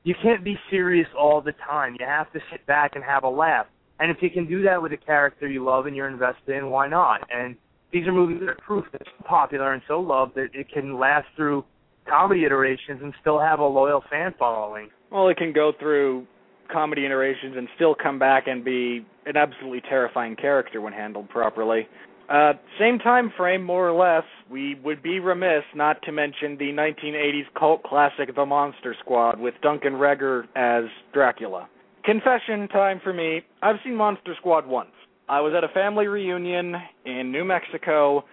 you 0.05 0.14
can't 0.22 0.44
be 0.44 0.56
serious 0.70 1.09
all 1.18 1.40
the 1.40 1.52
time. 1.66 1.97
You 1.98 2.06
have 2.06 2.32
to 2.32 2.40
sit 2.52 2.64
back 2.66 2.93
and 2.94 3.02
have 3.02 3.24
a 3.24 3.28
laugh. 3.28 3.66
And 3.98 4.10
if 4.10 4.18
you 4.20 4.31
can 4.31 4.47
do 4.47 4.62
that 4.62 4.81
with 4.81 4.93
a 4.93 4.97
character 4.97 5.48
you 5.48 5.64
love 5.64 5.86
and 5.86 5.97
you're 5.97 6.09
invested 6.09 6.56
in, 6.56 6.70
why 6.70 6.89
not? 6.89 7.20
And 7.35 7.56
these 7.93 8.06
are 8.06 8.12
movies 8.12 8.39
that 8.40 8.48
are 8.51 8.56
proof 8.56 8.85
that 8.93 9.01
it's 9.01 9.10
popular 9.26 9.72
and 9.72 9.82
so 9.89 10.01
loved 10.01 10.35
that 10.35 10.48
it 10.52 10.68
can 10.72 10.98
last 10.98 11.26
through 11.36 11.64
comedy 12.09 12.44
iterations 12.44 13.01
and 13.02 13.14
still 13.20 13.40
have 13.40 13.60
a 13.60 13.66
loyal 13.66 14.02
fan 14.10 14.35
following. 14.39 14.90
Well, 15.10 15.28
it 15.28 15.36
can 15.36 15.52
go 15.52 15.72
through 15.78 16.26
comedy 16.70 17.06
iterations 17.06 17.55
and 17.56 17.68
still 17.76 17.94
come 17.94 18.18
back 18.18 18.47
and 18.47 18.64
be 18.64 19.06
an 19.26 19.36
absolutely 19.36 19.81
terrifying 19.89 20.36
character 20.36 20.81
when 20.81 20.93
handled 20.93 21.28
properly. 21.31 21.89
Uh, 22.28 22.55
same 22.78 22.98
time 22.98 23.32
frame, 23.36 23.62
more 23.62 23.88
or 23.88 23.92
less. 23.92 24.24
We 24.51 24.76
would 24.82 25.02
be 25.02 25.20
remiss 25.20 25.62
not 25.74 26.01
to 26.02 26.12
mention 26.12 26.56
the 26.56 26.70
1980s 26.72 27.44
cult 27.59 27.82
classic 27.82 28.34
The 28.34 28.46
Monster 28.46 28.96
Squad 29.01 29.38
with 29.38 29.55
Duncan 29.62 29.94
Regehr 29.94 30.44
as 30.56 30.84
Dracula. 31.12 31.68
Confession 32.05 32.68
time 32.68 33.01
for 33.02 33.12
me. 33.12 33.42
I've 33.62 33.76
seen 33.84 33.96
Monster 33.96 34.34
Squad 34.38 34.66
once. 34.66 34.90
I 35.28 35.40
was 35.40 35.55
at 35.56 35.64
a 35.64 35.68
family 35.68 36.06
reunion 36.06 36.74
in 37.06 37.32
New 37.32 37.44
Mexico. 37.44 38.24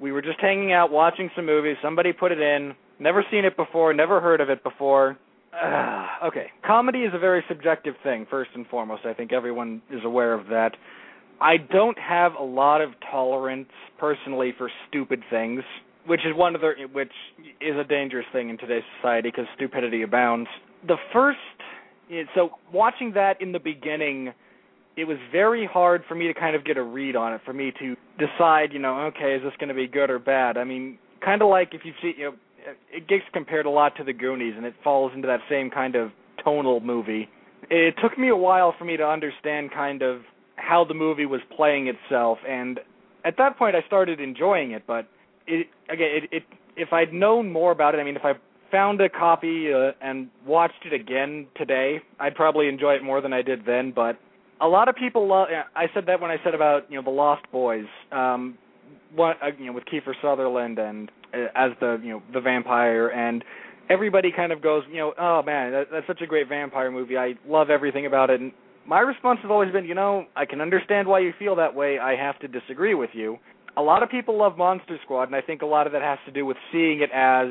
We 0.00 0.12
were 0.12 0.22
just 0.22 0.40
hanging 0.40 0.72
out 0.72 0.90
watching 0.90 1.30
some 1.34 1.46
movies. 1.46 1.76
Somebody 1.82 2.12
put 2.12 2.32
it 2.32 2.40
in. 2.40 2.74
Never 2.98 3.24
seen 3.30 3.44
it 3.44 3.56
before, 3.56 3.92
never 3.92 4.20
heard 4.20 4.40
of 4.40 4.50
it 4.50 4.62
before. 4.62 5.18
Uh, 5.52 6.06
okay. 6.24 6.46
Comedy 6.66 7.00
is 7.00 7.12
a 7.14 7.18
very 7.18 7.44
subjective 7.48 7.94
thing, 8.02 8.26
first 8.28 8.50
and 8.54 8.66
foremost. 8.66 9.04
I 9.04 9.14
think 9.14 9.32
everyone 9.32 9.82
is 9.90 10.00
aware 10.04 10.34
of 10.34 10.46
that. 10.48 10.76
I 11.44 11.58
don't 11.58 11.98
have 11.98 12.32
a 12.40 12.42
lot 12.42 12.80
of 12.80 12.92
tolerance 13.10 13.68
personally 13.98 14.54
for 14.56 14.70
stupid 14.88 15.22
things, 15.28 15.62
which 16.06 16.20
is 16.20 16.34
one 16.34 16.54
of 16.54 16.62
the 16.62 16.72
which 16.90 17.12
is 17.60 17.76
a 17.76 17.84
dangerous 17.84 18.24
thing 18.32 18.48
in 18.48 18.56
today's 18.56 18.82
society 18.96 19.28
because 19.28 19.44
stupidity 19.54 20.00
abounds. 20.02 20.48
The 20.88 20.96
first 21.12 21.38
so 22.34 22.50
watching 22.72 23.12
that 23.12 23.42
in 23.42 23.52
the 23.52 23.58
beginning 23.58 24.32
it 24.96 25.04
was 25.04 25.18
very 25.30 25.66
hard 25.66 26.02
for 26.08 26.14
me 26.14 26.26
to 26.28 26.34
kind 26.34 26.56
of 26.56 26.64
get 26.64 26.76
a 26.76 26.82
read 26.82 27.16
on 27.16 27.32
it, 27.32 27.40
for 27.44 27.52
me 27.52 27.72
to 27.80 27.96
decide, 28.16 28.72
you 28.72 28.78
know, 28.78 29.00
okay, 29.06 29.34
is 29.34 29.42
this 29.42 29.52
going 29.58 29.68
to 29.68 29.74
be 29.74 29.88
good 29.88 30.08
or 30.08 30.20
bad? 30.20 30.56
I 30.56 30.64
mean, 30.64 30.98
kind 31.22 31.42
of 31.42 31.48
like 31.48 31.74
if 31.74 31.80
you 31.84 31.92
see, 32.00 32.14
you 32.16 32.24
know, 32.24 32.34
it 32.92 33.08
gets 33.08 33.24
compared 33.32 33.66
a 33.66 33.70
lot 33.70 33.96
to 33.96 34.04
the 34.04 34.12
Goonies, 34.12 34.54
and 34.56 34.64
it 34.64 34.74
falls 34.82 35.12
into 35.14 35.26
that 35.26 35.40
same 35.50 35.68
kind 35.68 35.96
of 35.96 36.10
tonal 36.42 36.80
movie. 36.80 37.28
It 37.70 37.96
took 38.00 38.16
me 38.16 38.28
a 38.28 38.36
while 38.36 38.74
for 38.78 38.84
me 38.84 38.96
to 38.96 39.04
understand 39.04 39.72
kind 39.72 40.02
of 40.02 40.20
how 40.66 40.84
the 40.84 40.94
movie 40.94 41.26
was 41.26 41.40
playing 41.56 41.88
itself, 41.88 42.38
and 42.48 42.80
at 43.24 43.36
that 43.38 43.58
point, 43.58 43.74
I 43.74 43.86
started 43.86 44.20
enjoying 44.20 44.72
it. 44.72 44.84
But 44.86 45.08
it 45.46 45.66
again, 45.88 46.08
it, 46.12 46.24
it 46.32 46.42
if 46.76 46.92
I'd 46.92 47.12
known 47.12 47.52
more 47.52 47.72
about 47.72 47.94
it, 47.94 47.98
I 47.98 48.04
mean, 48.04 48.16
if 48.16 48.24
I 48.24 48.32
found 48.70 49.00
a 49.00 49.08
copy 49.08 49.72
uh, 49.72 49.92
and 50.00 50.28
watched 50.46 50.84
it 50.84 50.92
again 50.92 51.46
today, 51.56 52.00
I'd 52.18 52.34
probably 52.34 52.68
enjoy 52.68 52.94
it 52.94 53.02
more 53.02 53.20
than 53.20 53.32
I 53.32 53.42
did 53.42 53.64
then. 53.66 53.92
But 53.94 54.18
a 54.60 54.66
lot 54.66 54.88
of 54.88 54.96
people 54.96 55.28
love. 55.28 55.48
I 55.76 55.86
said 55.94 56.04
that 56.06 56.20
when 56.20 56.30
I 56.30 56.36
said 56.44 56.54
about 56.54 56.90
you 56.90 56.96
know 56.96 57.04
the 57.04 57.10
Lost 57.10 57.44
Boys, 57.52 57.86
um, 58.12 58.58
what 59.14 59.36
uh, 59.42 59.48
you 59.58 59.66
know 59.66 59.72
with 59.72 59.84
Kiefer 59.84 60.14
Sutherland 60.20 60.78
and 60.78 61.10
uh, 61.32 61.46
as 61.54 61.72
the 61.80 62.00
you 62.02 62.10
know 62.10 62.22
the 62.32 62.40
vampire, 62.40 63.08
and 63.08 63.44
everybody 63.90 64.32
kind 64.34 64.52
of 64.52 64.62
goes, 64.62 64.82
you 64.90 64.98
know, 64.98 65.12
oh 65.18 65.42
man, 65.42 65.72
that, 65.72 65.86
that's 65.92 66.06
such 66.06 66.20
a 66.20 66.26
great 66.26 66.48
vampire 66.48 66.90
movie. 66.90 67.16
I 67.16 67.34
love 67.46 67.70
everything 67.70 68.06
about 68.06 68.30
it. 68.30 68.40
And 68.40 68.52
my 68.86 69.00
response 69.00 69.40
has 69.42 69.50
always 69.50 69.72
been, 69.72 69.84
you 69.84 69.94
know, 69.94 70.26
I 70.36 70.44
can 70.44 70.60
understand 70.60 71.08
why 71.08 71.20
you 71.20 71.32
feel 71.38 71.56
that 71.56 71.74
way. 71.74 71.98
I 71.98 72.16
have 72.16 72.38
to 72.40 72.48
disagree 72.48 72.94
with 72.94 73.10
you. 73.14 73.38
a 73.76 73.82
lot 73.82 74.02
of 74.02 74.10
people 74.10 74.38
love 74.38 74.56
Monster 74.56 74.98
Squad, 75.02 75.24
and 75.24 75.34
I 75.34 75.40
think 75.40 75.62
a 75.62 75.66
lot 75.66 75.86
of 75.86 75.92
that 75.92 76.02
has 76.02 76.18
to 76.26 76.32
do 76.32 76.46
with 76.46 76.56
seeing 76.70 77.00
it 77.00 77.10
as 77.12 77.48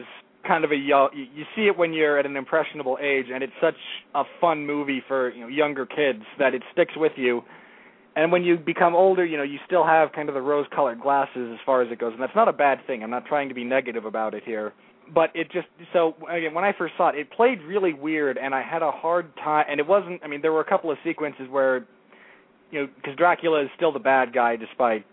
kind 0.47 0.63
of 0.63 0.71
a. 0.71 0.75
You 0.75 1.45
see 1.55 1.67
it 1.67 1.77
when 1.77 1.93
you're 1.93 2.17
at 2.17 2.25
an 2.25 2.35
impressionable 2.35 2.97
age, 3.01 3.25
and 3.33 3.43
it's 3.43 3.53
such 3.61 3.75
a 4.15 4.23
fun 4.39 4.65
movie 4.65 5.01
for 5.07 5.31
you 5.31 5.41
know 5.41 5.47
younger 5.47 5.85
kids 5.85 6.23
that 6.39 6.53
it 6.53 6.63
sticks 6.71 6.93
with 6.95 7.13
you. 7.15 7.41
And 8.15 8.31
when 8.31 8.43
you 8.43 8.57
become 8.57 8.95
older, 8.95 9.25
you 9.25 9.37
know 9.37 9.43
you 9.43 9.59
still 9.65 9.85
have 9.85 10.11
kind 10.13 10.29
of 10.29 10.35
the 10.35 10.41
rose-colored 10.41 11.01
glasses 11.01 11.49
as 11.51 11.59
far 11.65 11.81
as 11.81 11.91
it 11.91 11.99
goes, 11.99 12.13
and 12.13 12.21
that's 12.21 12.35
not 12.35 12.47
a 12.47 12.53
bad 12.53 12.79
thing. 12.87 13.03
I'm 13.03 13.09
not 13.09 13.25
trying 13.25 13.49
to 13.49 13.55
be 13.55 13.63
negative 13.63 14.05
about 14.05 14.33
it 14.33 14.43
here, 14.45 14.73
but 15.13 15.31
it 15.35 15.51
just 15.51 15.67
so 15.91 16.15
again 16.29 16.53
when 16.53 16.63
I 16.63 16.73
first 16.77 16.93
saw 16.97 17.09
it, 17.09 17.15
it 17.15 17.31
played 17.31 17.61
really 17.61 17.93
weird, 17.93 18.37
and 18.37 18.53
I 18.53 18.61
had 18.61 18.81
a 18.81 18.91
hard 18.91 19.35
time. 19.37 19.65
And 19.69 19.79
it 19.79 19.87
wasn't. 19.87 20.21
I 20.23 20.27
mean, 20.27 20.41
there 20.41 20.51
were 20.53 20.61
a 20.61 20.69
couple 20.69 20.91
of 20.91 20.97
sequences 21.03 21.47
where, 21.49 21.85
you 22.71 22.81
know, 22.81 22.89
because 22.95 23.15
Dracula 23.15 23.63
is 23.63 23.69
still 23.75 23.91
the 23.91 23.99
bad 23.99 24.33
guy 24.33 24.55
despite 24.55 25.05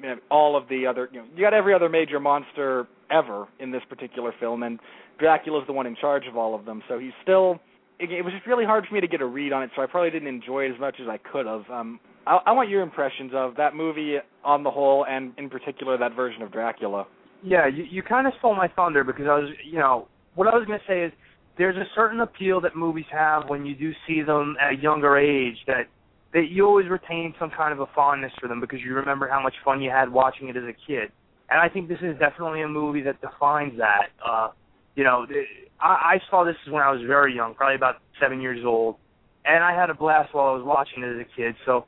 you 0.00 0.08
know, 0.08 0.16
all 0.30 0.56
of 0.56 0.68
the 0.68 0.86
other. 0.86 1.08
You 1.12 1.20
know, 1.20 1.26
you 1.34 1.42
got 1.42 1.54
every 1.54 1.74
other 1.74 1.88
major 1.88 2.20
monster 2.20 2.86
ever 3.10 3.46
in 3.60 3.70
this 3.70 3.82
particular 3.88 4.32
film, 4.38 4.62
and 4.62 4.78
Dracula's 5.18 5.66
the 5.66 5.72
one 5.72 5.86
in 5.86 5.96
charge 5.96 6.26
of 6.28 6.36
all 6.36 6.54
of 6.54 6.64
them. 6.64 6.82
So 6.88 6.98
he's 6.98 7.12
still. 7.22 7.60
It, 7.98 8.12
it 8.12 8.22
was 8.22 8.34
just 8.34 8.46
really 8.46 8.66
hard 8.66 8.84
for 8.86 8.94
me 8.94 9.00
to 9.00 9.08
get 9.08 9.22
a 9.22 9.26
read 9.26 9.52
on 9.52 9.62
it, 9.62 9.70
so 9.74 9.82
I 9.82 9.86
probably 9.86 10.10
didn't 10.10 10.28
enjoy 10.28 10.64
it 10.64 10.74
as 10.74 10.80
much 10.80 10.96
as 11.00 11.08
I 11.08 11.16
could 11.16 11.46
have. 11.46 11.62
Um, 11.70 11.98
I, 12.26 12.38
I 12.46 12.52
want 12.52 12.68
your 12.68 12.82
impressions 12.82 13.32
of 13.34 13.56
that 13.56 13.74
movie 13.74 14.16
on 14.44 14.62
the 14.62 14.70
whole, 14.70 15.06
and 15.06 15.32
in 15.38 15.48
particular 15.48 15.96
that 15.96 16.14
version 16.14 16.42
of 16.42 16.52
Dracula. 16.52 17.06
Yeah, 17.42 17.66
you 17.66 17.84
you 17.84 18.02
kind 18.02 18.26
of 18.26 18.32
stole 18.38 18.54
my 18.54 18.68
thunder 18.68 19.04
because 19.04 19.26
I 19.28 19.38
was, 19.38 19.50
you 19.64 19.78
know, 19.78 20.08
what 20.34 20.48
I 20.48 20.56
was 20.56 20.66
going 20.66 20.78
to 20.78 20.86
say 20.86 21.04
is 21.04 21.12
there's 21.58 21.76
a 21.76 21.84
certain 21.94 22.20
appeal 22.20 22.60
that 22.62 22.76
movies 22.76 23.06
have 23.10 23.48
when 23.48 23.64
you 23.64 23.74
do 23.74 23.92
see 24.06 24.22
them 24.22 24.56
at 24.60 24.72
a 24.72 24.76
younger 24.76 25.16
age 25.16 25.56
that 25.66 25.86
that 26.32 26.48
you 26.50 26.66
always 26.66 26.88
retain 26.88 27.34
some 27.38 27.50
kind 27.50 27.72
of 27.72 27.80
a 27.80 27.86
fondness 27.94 28.32
for 28.40 28.48
them 28.48 28.60
because 28.60 28.80
you 28.80 28.94
remember 28.94 29.28
how 29.28 29.42
much 29.42 29.54
fun 29.64 29.80
you 29.80 29.90
had 29.90 30.10
watching 30.12 30.48
it 30.48 30.56
as 30.56 30.64
a 30.64 30.74
kid. 30.86 31.10
And 31.48 31.60
I 31.60 31.68
think 31.68 31.88
this 31.88 32.00
is 32.02 32.18
definitely 32.18 32.62
a 32.62 32.68
movie 32.68 33.02
that 33.02 33.20
defines 33.20 33.78
that. 33.78 34.08
Uh, 34.24 34.50
you 34.96 35.04
know, 35.04 35.26
I, 35.80 35.86
I 35.86 36.20
saw 36.28 36.44
this 36.44 36.56
when 36.68 36.82
I 36.82 36.90
was 36.90 37.00
very 37.06 37.34
young, 37.34 37.54
probably 37.54 37.76
about 37.76 37.96
seven 38.20 38.40
years 38.40 38.64
old, 38.66 38.96
and 39.44 39.62
I 39.62 39.72
had 39.72 39.88
a 39.88 39.94
blast 39.94 40.34
while 40.34 40.48
I 40.48 40.52
was 40.52 40.64
watching 40.64 41.04
it 41.04 41.14
as 41.14 41.20
a 41.20 41.36
kid. 41.36 41.54
So 41.64 41.86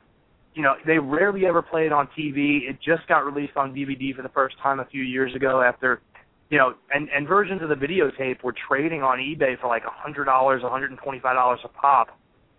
you 0.58 0.64
know, 0.64 0.74
they 0.84 0.98
rarely 0.98 1.46
ever 1.46 1.62
play 1.62 1.86
it 1.86 1.92
on 1.92 2.08
TV. 2.18 2.68
It 2.68 2.78
just 2.84 3.06
got 3.06 3.20
released 3.20 3.56
on 3.56 3.72
DVD 3.72 4.12
for 4.14 4.22
the 4.22 4.28
first 4.30 4.56
time 4.60 4.80
a 4.80 4.84
few 4.86 5.04
years 5.04 5.32
ago 5.36 5.62
after, 5.62 6.00
you 6.50 6.58
know, 6.58 6.74
and 6.92 7.08
and 7.14 7.28
versions 7.28 7.62
of 7.62 7.68
the 7.68 7.76
videotape 7.76 8.42
were 8.42 8.52
trading 8.66 9.00
on 9.00 9.18
eBay 9.18 9.56
for 9.60 9.68
like 9.68 9.84
a 9.84 9.92
hundred 9.92 10.24
dollars, 10.24 10.62
a 10.64 10.68
hundred 10.68 10.90
and 10.90 10.98
twenty-five 10.98 11.36
dollars 11.36 11.60
a 11.64 11.68
pop, 11.68 12.08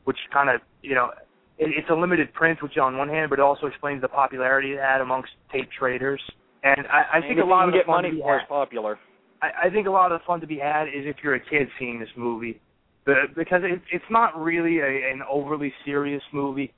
which 0.05 0.15
kind 0.31 0.49
of, 0.49 0.61
you 0.81 0.95
know, 0.95 1.09
it, 1.57 1.71
it's 1.77 1.89
a 1.89 1.93
limited 1.93 2.33
print, 2.33 2.63
which 2.63 2.77
on 2.77 2.97
one 2.97 3.09
hand, 3.09 3.29
but 3.29 3.37
it 3.37 3.41
also 3.41 3.67
explains 3.67 4.01
the 4.01 4.07
popularity 4.07 4.71
it 4.71 4.79
had 4.79 5.01
amongst 5.01 5.31
tape 5.51 5.67
traders. 5.77 6.21
And 6.63 6.87
I, 6.87 7.17
I 7.17 7.21
think 7.21 7.41
a 7.41 7.43
lot 7.43 7.67
of 7.67 7.73
get 7.73 7.83
the 7.83 7.87
fun 7.87 8.03
money 8.03 8.11
to 8.11 8.15
be 8.15 8.21
for 8.21 8.39
popular. 8.47 8.97
I, 9.41 9.67
I 9.67 9.69
think 9.69 9.87
a 9.87 9.91
lot 9.91 10.13
of 10.13 10.21
the 10.21 10.25
fun 10.25 10.39
to 10.39 10.47
be 10.47 10.57
had 10.57 10.83
is 10.83 11.03
if 11.03 11.17
you're 11.21 11.35
a 11.35 11.39
kid 11.49 11.67
seeing 11.77 11.99
this 11.99 12.09
movie, 12.15 12.61
but 13.05 13.35
because 13.35 13.61
it, 13.65 13.81
it's 13.91 14.05
not 14.09 14.39
really 14.39 14.79
a, 14.79 15.11
an 15.11 15.21
overly 15.29 15.73
serious 15.83 16.23
movie. 16.31 16.73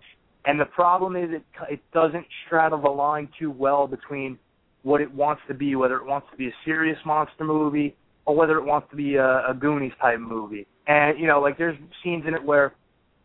And 0.46 0.60
the 0.60 0.66
problem 0.66 1.16
is 1.16 1.30
it 1.32 1.44
it 1.70 1.80
doesn't 1.94 2.26
straddle 2.46 2.82
the 2.82 2.90
line 2.90 3.30
too 3.38 3.52
well 3.52 3.88
between 3.88 4.40
what 4.84 5.02
it 5.02 5.14
wants 5.14 5.42
to 5.48 5.54
be, 5.54 5.76
whether 5.76 5.98
it 5.98 6.06
wants 6.06 6.28
to 6.32 6.38
be 6.38 6.48
a 6.48 6.54
serious 6.66 6.98
monster 7.06 7.44
movie 7.44 7.96
or 8.26 8.36
whether 8.36 8.58
it 8.58 8.64
wants 8.64 8.90
to 8.90 8.96
be 8.96 9.16
a, 9.16 9.50
a 9.50 9.54
Goonies 9.54 9.92
type 10.02 10.20
movie. 10.20 10.66
And 10.88 11.20
you 11.20 11.28
know, 11.28 11.40
like 11.40 11.58
there's 11.58 11.78
scenes 12.04 12.24
in 12.28 12.34
it 12.34 12.44
where 12.44 12.74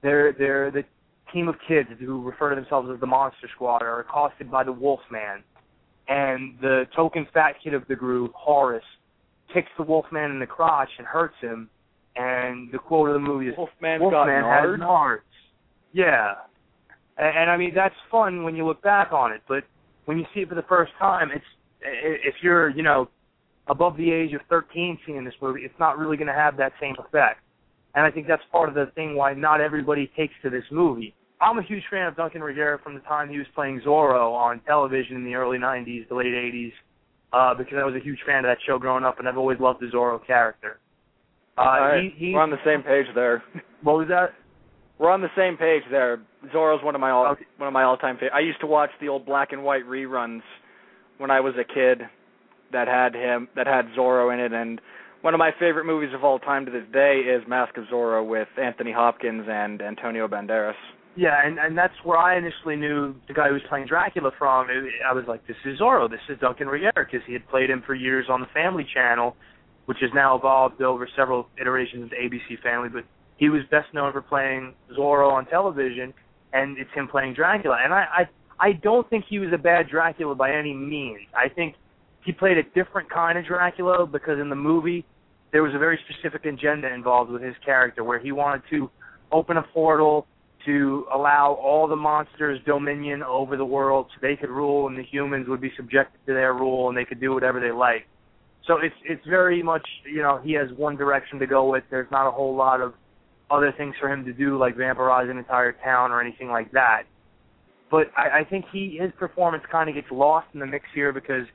they're 0.02 0.32
they're 0.32 0.70
the 0.70 0.84
team 1.32 1.48
of 1.48 1.56
kids 1.66 1.88
who 1.98 2.22
refer 2.22 2.51
to 2.51 2.56
themselves 2.56 2.88
as 2.93 3.01
the 3.01 3.06
Monster 3.06 3.48
Squad 3.55 3.82
are 3.82 4.01
accosted 4.01 4.51
by 4.51 4.62
the 4.62 4.72
Wolfman, 4.72 5.43
and 6.09 6.56
the 6.60 6.84
token 6.94 7.26
fat 7.32 7.55
kid 7.62 7.74
of 7.74 7.82
the 7.88 7.97
group, 7.97 8.32
Horace, 8.34 8.84
kicks 9.52 9.68
the 9.76 9.82
Wolfman 9.82 10.30
in 10.30 10.38
the 10.38 10.47
crotch 10.47 10.90
and 10.98 11.06
hurts 11.06 11.36
him. 11.40 11.68
And 12.14 12.72
the 12.72 12.78
quote 12.78 13.09
of 13.09 13.14
the 13.14 13.20
movie 13.20 13.48
is 13.48 13.55
Wolfman's 13.56 14.01
Wolfman 14.01 14.10
got 14.10 14.28
has 14.28 14.64
nards. 14.64 14.78
nards. 14.78 15.20
Yeah. 15.93 16.34
And, 17.18 17.38
and 17.38 17.51
I 17.51 17.56
mean 17.56 17.72
that's 17.74 17.94
fun 18.10 18.44
when 18.44 18.56
you 18.56 18.66
look 18.66 18.82
back 18.82 19.12
on 19.12 19.32
it, 19.32 19.43
but 19.48 19.64
when 20.05 20.18
you 20.18 20.24
see 20.34 20.40
it 20.40 20.48
for 20.48 20.55
the 20.55 20.64
first 20.68 20.93
time, 20.98 21.30
it's 21.34 21.44
if 21.80 22.34
you're 22.43 22.70
you 22.70 22.82
know 22.82 23.09
above 23.68 23.97
the 23.97 24.10
age 24.10 24.32
of 24.32 24.40
13 24.48 24.98
seeing 25.06 25.24
this 25.24 25.34
movie, 25.40 25.62
it's 25.62 25.78
not 25.78 25.98
really 25.98 26.16
going 26.16 26.28
to 26.28 26.32
have 26.32 26.56
that 26.56 26.72
same 26.80 26.94
effect. 26.98 27.40
And 27.94 28.05
I 28.05 28.10
think 28.10 28.26
that's 28.26 28.43
part 28.52 28.68
of 28.68 28.74
the 28.74 28.86
thing 28.94 29.16
why 29.16 29.32
not 29.34 29.60
everybody 29.60 30.10
takes 30.16 30.34
to 30.43 30.51
this 30.51 30.64
movie. 30.70 31.14
I'm 31.40 31.59
a 31.59 31.62
huge 31.62 31.82
fan 31.90 32.06
of 32.06 32.16
Duncan 32.16 32.40
Regehr 32.40 32.82
from 32.82 32.94
the 32.94 33.01
time 33.01 33.28
he 33.28 33.38
was 33.38 33.47
playing 33.55 33.80
Zorro 33.84 34.32
on 34.32 34.60
television 34.60 35.16
in 35.16 35.24
the 35.24 35.34
early 35.34 35.59
90s, 35.59 36.09
the 36.09 36.14
late 36.14 36.26
80s, 36.26 36.72
uh, 37.32 37.55
because 37.55 37.74
I 37.78 37.84
was 37.84 37.94
a 37.94 38.02
huge 38.02 38.18
fan 38.26 38.38
of 38.38 38.44
that 38.44 38.59
show 38.66 38.78
growing 38.78 39.05
up, 39.05 39.18
and 39.18 39.28
I've 39.28 39.36
always 39.36 39.59
loved 39.60 39.80
the 39.80 39.86
Zorro 39.86 40.24
character. 40.26 40.78
Uh, 41.59 41.62
right, 41.62 42.12
he, 42.16 42.26
he, 42.26 42.32
we're 42.34 42.43
on 42.43 42.51
the 42.51 42.62
same 42.64 42.82
page 42.82 43.06
there. 43.14 43.43
What 43.82 43.98
was 43.98 44.09
that? 44.09 44.32
We're 44.98 45.10
on 45.10 45.20
the 45.20 45.31
same 45.36 45.56
page 45.56 45.82
there. 45.90 46.20
Zorro's 46.55 46.82
one 46.82 46.94
of 46.94 47.01
my 47.01 47.10
all 47.10 47.27
Okay. 47.32 47.44
one 47.59 47.66
of 47.66 47.73
my 47.73 47.82
all 47.82 47.97
time 47.97 48.16
favorite. 48.16 48.32
I 48.35 48.40
used 48.40 48.60
to 48.60 48.66
watch 48.66 48.90
the 49.01 49.09
old 49.09 49.27
black 49.27 49.52
and 49.52 49.62
white 49.62 49.85
reruns 49.85 50.43
when 51.18 51.31
I 51.31 51.40
was 51.40 51.55
a 51.59 51.64
kid 51.64 52.02
that 52.73 52.89
had 52.89 53.14
him 53.14 53.48
that 53.56 53.66
had 53.66 53.86
Zorro 53.97 54.32
in 54.32 54.40
it 54.40 54.52
and 54.52 54.81
one 55.23 55.35
of 55.35 55.39
my 55.39 55.51
favorite 55.59 55.86
movies 55.86 56.10
of 56.14 56.23
all 56.24 56.39
time 56.39 56.64
to 56.66 56.70
this 56.70 56.85
day 56.93 57.20
is 57.27 57.43
Mask 57.48 57.77
of 57.77 57.85
Zorro 57.93 58.24
with 58.27 58.48
Anthony 58.62 58.93
Hopkins 58.93 59.47
and 59.48 59.82
Antonio 59.82 60.28
Banderas. 60.28 60.74
Yeah, 61.16 61.35
and 61.44 61.59
and 61.59 61.77
that's 61.77 61.94
where 62.05 62.18
I 62.18 62.36
initially 62.36 62.77
knew 62.77 63.14
the 63.27 63.35
guy 63.35 63.48
who 63.48 63.55
was 63.55 63.62
playing 63.68 63.86
Dracula 63.86 64.31
from. 64.39 64.68
I 65.09 65.12
was 65.12 65.24
like, 65.27 65.47
this 65.47 65.56
is 65.64 65.81
Zorro. 65.81 66.09
This 66.10 66.20
is 66.28 66.39
Duncan 66.39 66.68
Regehr 66.68 66.93
because 66.94 67.23
he 67.27 67.32
had 67.32 67.48
played 67.48 67.70
him 67.70 67.82
for 67.86 67.94
years 67.94 68.27
on 68.31 68.40
the 68.40 68.47
Family 68.52 68.86
Channel, 68.93 69.35
which 69.86 69.98
has 70.02 70.10
now 70.14 70.36
evolved 70.36 70.82
over 70.82 71.09
several 71.16 71.48
iterations 71.60 72.05
into 72.05 72.16
ABC 72.16 72.62
Family. 72.62 72.90
But 72.90 73.05
he 73.37 73.49
was 73.49 73.63
best 73.71 73.93
known 73.93 74.13
for 74.13 74.23
playing 74.23 74.75
Zorro 74.97 75.33
on 75.33 75.47
television, 75.47 76.13
and 76.53 76.79
it's 76.79 76.91
him 76.95 77.09
playing 77.09 77.35
Dracula. 77.35 77.79
And 77.83 77.93
I 77.93 78.07
I 78.61 78.69
I 78.69 78.73
don't 78.73 79.09
think 79.11 79.25
he 79.29 79.39
was 79.39 79.51
a 79.53 79.59
bad 79.59 79.89
Dracula 79.89 80.35
by 80.35 80.53
any 80.53 80.73
means. 80.73 81.21
I 81.35 81.49
think 81.49 81.75
he 82.25 82.33
played 82.33 82.59
a 82.59 82.63
different 82.75 83.11
kind 83.11 83.39
of 83.39 83.45
Dracula 83.45 84.07
because 84.07 84.39
in 84.41 84.49
the 84.49 84.57
movie 84.57 85.05
there 85.53 85.63
was 85.63 85.75
a 85.75 85.79
very 85.79 85.99
specific 86.09 86.45
agenda 86.45 86.93
involved 86.93 87.31
with 87.31 87.43
his 87.43 87.55
character 87.65 88.03
where 88.03 88.19
he 88.19 88.33
wanted 88.33 88.63
to 88.71 88.91
open 89.33 89.57
a 89.57 89.63
portal 89.63 90.27
to 90.65 91.07
allow 91.15 91.53
all 91.63 91.87
the 91.87 91.97
monsters 91.97 92.59
dominion 92.67 93.23
over 93.23 93.57
the 93.57 93.65
world 93.65 94.07
so 94.11 94.19
they 94.21 94.35
could 94.35 94.51
rule 94.51 94.89
and 94.89 94.99
the 94.99 95.05
humans 95.05 95.47
would 95.49 95.61
be 95.61 95.71
subjected 95.77 96.19
to 96.27 96.35
their 96.35 96.53
rule 96.55 96.89
and 96.89 96.99
they 96.99 97.05
could 97.05 97.21
do 97.21 97.33
whatever 97.33 97.61
they 97.61 97.71
like. 97.71 98.07
So 98.67 98.79
it's 98.79 98.97
it's 99.05 99.25
very 99.27 99.63
much 99.63 99.87
you 100.05 100.23
know 100.23 100.41
he 100.43 100.53
has 100.55 100.69
one 100.77 100.97
direction 100.97 101.39
to 101.39 101.47
go 101.47 101.71
with. 101.71 101.85
There's 101.91 102.11
not 102.11 102.27
a 102.27 102.33
whole 102.33 102.57
lot 102.57 102.81
of 102.81 102.95
other 103.51 103.73
things 103.77 103.94
for 104.01 104.09
him 104.12 104.24
to 104.24 104.32
do 104.32 104.59
like 104.59 104.77
vampirize 104.77 105.31
an 105.31 105.39
entire 105.39 105.73
town 105.73 106.10
or 106.12 106.20
anything 106.20 106.48
like 106.48 106.70
that. 106.73 107.02
But 107.90 108.10
I, 108.16 108.40
I 108.40 108.44
think 108.44 108.64
he 108.73 108.98
his 109.01 109.12
performance 109.18 109.62
kind 109.70 109.89
of 109.89 109.94
gets 109.94 110.10
lost 110.10 110.48
in 110.55 110.60
the 110.60 110.66
mix 110.66 110.86
here 110.94 111.12
because 111.12 111.47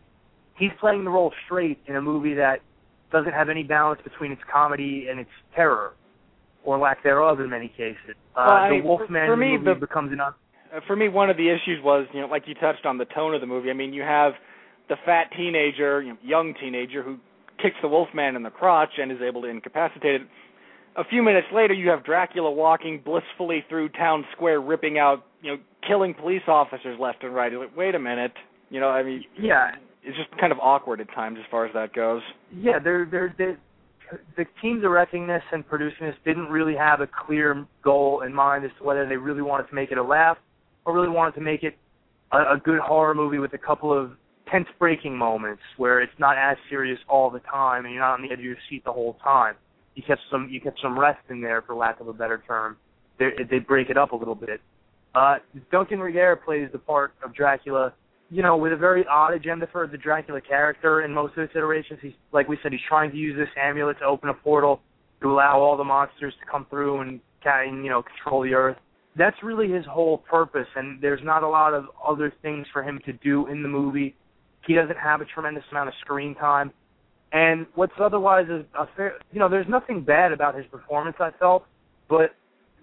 he's 0.57 0.71
playing 0.79 1.03
the 1.03 1.09
role 1.11 1.33
straight 1.45 1.79
in 1.87 1.95
a 1.97 2.01
movie 2.01 2.33
that 2.35 2.59
doesn't 3.11 3.33
have 3.33 3.49
any 3.49 3.63
balance 3.63 3.99
between 4.03 4.31
its 4.31 4.41
comedy 4.51 5.07
and 5.09 5.19
its 5.19 5.29
terror, 5.53 5.93
or 6.63 6.77
lack 6.77 7.03
thereof 7.03 7.41
in 7.41 7.49
many 7.49 7.67
cases. 7.67 8.15
Uh, 8.35 8.45
Well, 8.47 8.49
I 8.49 8.67
the 8.69 8.73
mean, 8.75 8.81
for- 8.83 8.87
Wolfman 8.87 9.27
for 9.27 9.35
me, 9.35 9.57
movie 9.57 9.65
the- 9.65 9.75
becomes 9.75 10.13
an 10.13 10.21
un- 10.21 10.33
Uh, 10.73 10.79
for 10.87 10.95
me, 10.95 11.09
one 11.09 11.29
of 11.29 11.35
the 11.35 11.49
issues 11.49 11.83
was, 11.83 12.07
you 12.13 12.21
know, 12.21 12.27
like 12.27 12.47
you 12.47 12.55
touched 12.55 12.85
on 12.85 12.97
the 12.97 13.03
tone 13.05 13.35
of 13.35 13.41
the 13.41 13.47
movie. 13.47 13.69
I 13.69 13.73
mean, 13.73 13.91
you 13.91 14.03
have 14.03 14.35
the 14.87 14.95
fat 15.05 15.29
teenager, 15.35 16.01
you 16.01 16.11
know, 16.13 16.17
young 16.23 16.53
teenager, 16.53 17.03
who 17.03 17.17
kicks 17.57 17.75
the 17.81 17.89
Wolfman 17.89 18.37
in 18.37 18.43
the 18.43 18.49
crotch 18.49 18.97
and 18.97 19.11
is 19.11 19.21
able 19.21 19.41
to 19.41 19.47
incapacitate 19.49 20.21
it. 20.21 20.27
A 20.97 21.03
few 21.05 21.23
minutes 21.23 21.47
later, 21.53 21.73
you 21.73 21.89
have 21.89 22.03
Dracula 22.03 22.51
walking 22.51 23.01
blissfully 23.03 23.63
through 23.69 23.89
town 23.89 24.25
square, 24.35 24.59
ripping 24.59 24.97
out, 24.97 25.25
you 25.41 25.51
know, 25.51 25.57
killing 25.87 26.13
police 26.13 26.41
officers 26.47 26.99
left 26.99 27.23
and 27.23 27.33
right. 27.33 27.51
You're 27.51 27.61
like, 27.61 27.77
wait 27.77 27.95
a 27.95 27.99
minute, 27.99 28.33
you 28.69 28.79
know, 28.79 28.89
I 28.89 29.03
mean, 29.03 29.23
yeah 29.39 29.71
it's 30.03 30.17
just 30.17 30.29
kind 30.39 30.51
of 30.51 30.59
awkward 30.59 30.99
at 30.99 31.07
times 31.13 31.37
as 31.39 31.45
far 31.51 31.65
as 31.65 31.73
that 31.73 31.93
goes. 31.93 32.21
yeah 32.55 32.79
they're 32.83 33.07
they're, 33.09 33.35
they 33.37 33.55
the 34.35 34.45
team 34.61 34.81
directing 34.81 35.25
this 35.25 35.43
and 35.53 35.65
producing 35.65 36.05
this 36.07 36.15
didn't 36.25 36.47
really 36.47 36.75
have 36.75 36.99
a 36.99 37.07
clear 37.25 37.65
goal 37.81 38.23
in 38.25 38.33
mind 38.33 38.65
as 38.65 38.71
to 38.77 38.83
whether 38.83 39.07
they 39.07 39.15
really 39.15 39.41
wanted 39.41 39.67
to 39.69 39.75
make 39.75 39.91
it 39.91 39.97
a 39.97 40.03
laugh 40.03 40.37
or 40.85 40.93
really 40.93 41.07
wanted 41.07 41.33
to 41.33 41.41
make 41.41 41.63
it 41.63 41.77
a, 42.33 42.37
a 42.37 42.61
good 42.61 42.79
horror 42.79 43.15
movie 43.15 43.39
with 43.39 43.53
a 43.53 43.57
couple 43.57 43.97
of 43.97 44.11
tense 44.51 44.67
breaking 44.79 45.17
moments 45.17 45.61
where 45.77 46.01
it's 46.01 46.11
not 46.19 46.37
as 46.37 46.57
serious 46.69 46.99
all 47.07 47.29
the 47.29 47.39
time 47.39 47.85
and 47.85 47.93
you're 47.93 48.03
not 48.03 48.15
on 48.15 48.21
the 48.21 48.27
edge 48.33 48.39
of 48.39 48.43
your 48.43 48.57
seat 48.69 48.83
the 48.83 48.91
whole 48.91 49.17
time. 49.23 49.55
You 49.95 50.03
kept 50.03 50.21
some 50.31 50.47
you 50.49 50.61
kept 50.61 50.79
some 50.81 50.97
rest 50.97 51.19
in 51.29 51.41
there 51.41 51.61
for 51.61 51.75
lack 51.75 51.99
of 51.99 52.07
a 52.07 52.13
better 52.13 52.43
term. 52.47 52.77
They 53.19 53.29
they 53.49 53.59
break 53.59 53.89
it 53.89 53.97
up 53.97 54.11
a 54.11 54.15
little 54.15 54.35
bit. 54.35 54.61
Uh 55.13 55.35
Duncan 55.71 55.99
Regehr 55.99 56.43
plays 56.43 56.69
the 56.71 56.79
part 56.79 57.13
of 57.23 57.33
Dracula, 57.35 57.93
you 58.29 58.41
know, 58.41 58.55
with 58.57 58.71
a 58.73 58.77
very 58.77 59.05
odd 59.09 59.33
agenda 59.33 59.67
for 59.71 59.87
the 59.87 59.97
Dracula 59.97 60.39
character 60.41 61.01
in 61.01 61.13
most 61.13 61.37
of 61.37 61.43
its 61.43 61.53
iterations. 61.55 61.99
He's 62.01 62.13
like 62.31 62.47
we 62.47 62.57
said, 62.63 62.71
he's 62.71 62.81
trying 62.87 63.11
to 63.11 63.17
use 63.17 63.37
this 63.37 63.49
amulet 63.61 63.99
to 63.99 64.05
open 64.05 64.29
a 64.29 64.33
portal 64.33 64.81
to 65.21 65.29
allow 65.31 65.59
all 65.59 65.77
the 65.77 65.83
monsters 65.83 66.33
to 66.39 66.51
come 66.51 66.65
through 66.69 67.01
and 67.01 67.19
and, 67.43 67.83
you 67.83 67.89
know 67.89 68.03
control 68.03 68.43
the 68.43 68.53
earth. 68.53 68.77
That's 69.17 69.35
really 69.43 69.69
his 69.69 69.85
whole 69.85 70.19
purpose, 70.19 70.67
and 70.75 71.01
there's 71.01 71.19
not 71.23 71.43
a 71.43 71.47
lot 71.47 71.73
of 71.73 71.85
other 72.07 72.31
things 72.41 72.65
for 72.71 72.81
him 72.81 72.99
to 73.05 73.13
do 73.13 73.47
in 73.47 73.61
the 73.61 73.67
movie 73.67 74.15
He 74.65 74.73
doesn't 74.73 74.97
have 74.97 75.21
a 75.21 75.25
tremendous 75.25 75.63
amount 75.71 75.89
of 75.89 75.95
screen 76.01 76.35
time. 76.35 76.71
And 77.31 77.65
what's 77.75 77.93
otherwise 77.99 78.47
is 78.49 78.65
a 78.77 78.87
fair, 78.95 79.13
you 79.31 79.39
know, 79.39 79.47
there's 79.47 79.67
nothing 79.69 80.03
bad 80.03 80.31
about 80.31 80.55
his 80.55 80.65
performance. 80.67 81.15
I 81.19 81.31
felt, 81.39 81.65
but 82.09 82.35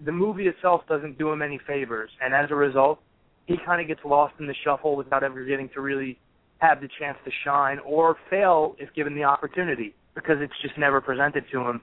the 0.03 0.11
movie 0.11 0.47
itself 0.47 0.81
doesn't 0.87 1.17
do 1.17 1.31
him 1.31 1.41
any 1.41 1.59
favors, 1.67 2.09
and 2.21 2.33
as 2.33 2.49
a 2.49 2.55
result, 2.55 2.99
he 3.45 3.57
kind 3.65 3.81
of 3.81 3.87
gets 3.87 4.01
lost 4.05 4.33
in 4.39 4.47
the 4.47 4.55
shuffle 4.63 4.95
without 4.95 5.23
ever 5.23 5.43
getting 5.43 5.69
to 5.73 5.81
really 5.81 6.17
have 6.59 6.81
the 6.81 6.89
chance 6.99 7.17
to 7.25 7.31
shine 7.43 7.79
or 7.79 8.17
fail 8.29 8.75
if 8.79 8.93
given 8.93 9.15
the 9.15 9.23
opportunity 9.23 9.93
because 10.13 10.37
it's 10.39 10.53
just 10.61 10.77
never 10.77 11.01
presented 11.01 11.43
to 11.51 11.59
him 11.59 11.81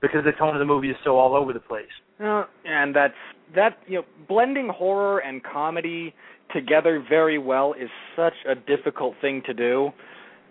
because 0.00 0.20
the 0.24 0.32
tone 0.32 0.54
of 0.54 0.58
the 0.60 0.64
movie 0.64 0.90
is 0.90 0.96
so 1.04 1.16
all 1.16 1.34
over 1.34 1.52
the 1.52 1.60
place. 1.60 1.86
Uh, 2.22 2.44
and 2.64 2.94
that's 2.94 3.14
that 3.54 3.78
you 3.86 3.98
know 3.98 4.04
blending 4.28 4.68
horror 4.68 5.18
and 5.18 5.42
comedy 5.42 6.14
together 6.52 7.04
very 7.08 7.38
well 7.38 7.74
is 7.74 7.88
such 8.16 8.34
a 8.48 8.54
difficult 8.54 9.14
thing 9.20 9.42
to 9.46 9.54
do. 9.54 9.90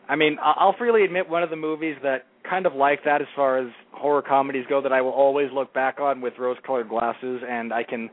I 0.10 0.16
mean, 0.16 0.38
I'll 0.42 0.76
freely 0.78 1.04
admit 1.04 1.30
one 1.30 1.44
of 1.44 1.50
the 1.50 1.56
movies 1.56 1.98
that 2.04 2.26
kind 2.50 2.66
of 2.66 2.74
like 2.74 3.04
that 3.04 3.22
as 3.22 3.28
far 3.36 3.58
as 3.58 3.68
horror 3.92 4.22
comedies 4.22 4.66
go 4.70 4.82
that 4.82 4.94
I 4.94 5.02
will 5.02 5.12
always 5.12 5.50
look 5.54 5.74
back 5.74 6.00
on 6.00 6.22
with 6.22 6.34
rose-colored 6.40 6.88
glasses, 6.88 7.42
and 7.48 7.74
I 7.74 7.84
can 7.84 8.10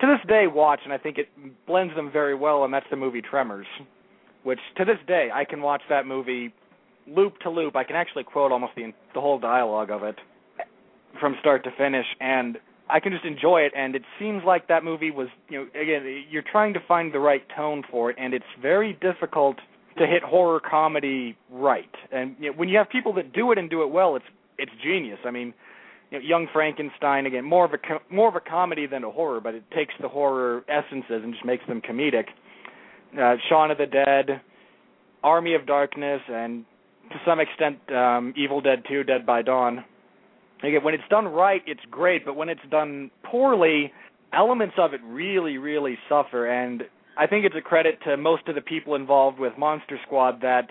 to 0.00 0.06
this 0.06 0.28
day 0.28 0.46
watch, 0.46 0.80
and 0.84 0.92
I 0.92 0.98
think 0.98 1.18
it 1.18 1.28
blends 1.66 1.94
them 1.94 2.10
very 2.12 2.34
well, 2.34 2.64
and 2.64 2.74
that's 2.74 2.86
the 2.90 2.96
movie 2.96 3.22
Tremors, 3.22 3.66
which 4.42 4.58
to 4.76 4.84
this 4.84 4.98
day 5.06 5.30
I 5.32 5.44
can 5.44 5.62
watch 5.62 5.82
that 5.88 6.04
movie 6.04 6.52
loop 7.06 7.38
to 7.40 7.50
loop. 7.50 7.76
I 7.76 7.84
can 7.84 7.96
actually 7.96 8.24
quote 8.24 8.50
almost 8.52 8.72
the 8.74 8.92
the 9.14 9.20
whole 9.20 9.38
dialogue 9.38 9.90
of 9.90 10.02
it 10.02 10.16
from 11.20 11.36
start 11.40 11.64
to 11.64 11.70
finish, 11.78 12.06
and 12.20 12.58
I 12.90 13.00
can 13.00 13.12
just 13.12 13.24
enjoy 13.24 13.60
it. 13.60 13.72
And 13.76 13.94
it 13.94 14.02
seems 14.18 14.42
like 14.44 14.68
that 14.68 14.84
movie 14.84 15.10
was, 15.10 15.28
you 15.48 15.58
know, 15.58 15.80
again, 15.80 16.24
you're 16.28 16.44
trying 16.50 16.74
to 16.74 16.80
find 16.86 17.12
the 17.14 17.20
right 17.20 17.42
tone 17.56 17.82
for 17.90 18.10
it, 18.10 18.16
and 18.18 18.34
it's 18.34 18.44
very 18.60 18.98
difficult 19.00 19.56
to 19.98 20.06
hit 20.06 20.22
horror 20.22 20.60
comedy 20.60 21.36
right. 21.50 21.90
And 22.12 22.36
you 22.38 22.50
know, 22.50 22.56
when 22.56 22.68
you 22.68 22.78
have 22.78 22.88
people 22.88 23.12
that 23.14 23.32
do 23.32 23.52
it 23.52 23.58
and 23.58 23.70
do 23.70 23.82
it 23.82 23.90
well, 23.90 24.16
it's 24.16 24.24
it's 24.58 24.72
genius. 24.82 25.18
I 25.24 25.30
mean, 25.30 25.54
you 26.10 26.18
know, 26.18 26.24
Young 26.24 26.48
Frankenstein 26.52 27.26
again, 27.26 27.44
more 27.44 27.64
of 27.64 27.72
a 27.72 27.78
com- 27.78 28.00
more 28.10 28.28
of 28.28 28.34
a 28.34 28.40
comedy 28.40 28.86
than 28.86 29.04
a 29.04 29.10
horror, 29.10 29.40
but 29.40 29.54
it 29.54 29.64
takes 29.74 29.94
the 30.00 30.08
horror 30.08 30.64
essences 30.68 31.22
and 31.22 31.32
just 31.32 31.44
makes 31.44 31.66
them 31.66 31.80
comedic. 31.80 32.26
Uh, 33.18 33.36
Shaun 33.48 33.70
of 33.70 33.78
the 33.78 33.86
Dead, 33.86 34.40
Army 35.22 35.54
of 35.54 35.66
Darkness, 35.66 36.20
and 36.28 36.64
to 37.10 37.16
some 37.24 37.40
extent, 37.40 37.78
um, 37.94 38.34
Evil 38.36 38.60
Dead 38.60 38.82
2, 38.88 39.04
Dead 39.04 39.24
by 39.24 39.42
Dawn. 39.42 39.84
Again, 40.62 40.82
when 40.82 40.94
it's 40.94 41.04
done 41.08 41.26
right, 41.26 41.62
it's 41.66 41.80
great, 41.90 42.24
but 42.24 42.36
when 42.36 42.48
it's 42.48 42.60
done 42.70 43.10
poorly, 43.22 43.92
elements 44.32 44.74
of 44.78 44.92
it 44.94 45.00
really, 45.04 45.58
really 45.58 45.98
suffer. 46.08 46.46
And 46.46 46.82
I 47.16 47.26
think 47.26 47.44
it's 47.44 47.54
a 47.56 47.62
credit 47.62 47.98
to 48.04 48.16
most 48.16 48.48
of 48.48 48.54
the 48.54 48.60
people 48.60 48.94
involved 48.94 49.38
with 49.38 49.52
Monster 49.58 49.98
Squad 50.06 50.40
that, 50.42 50.68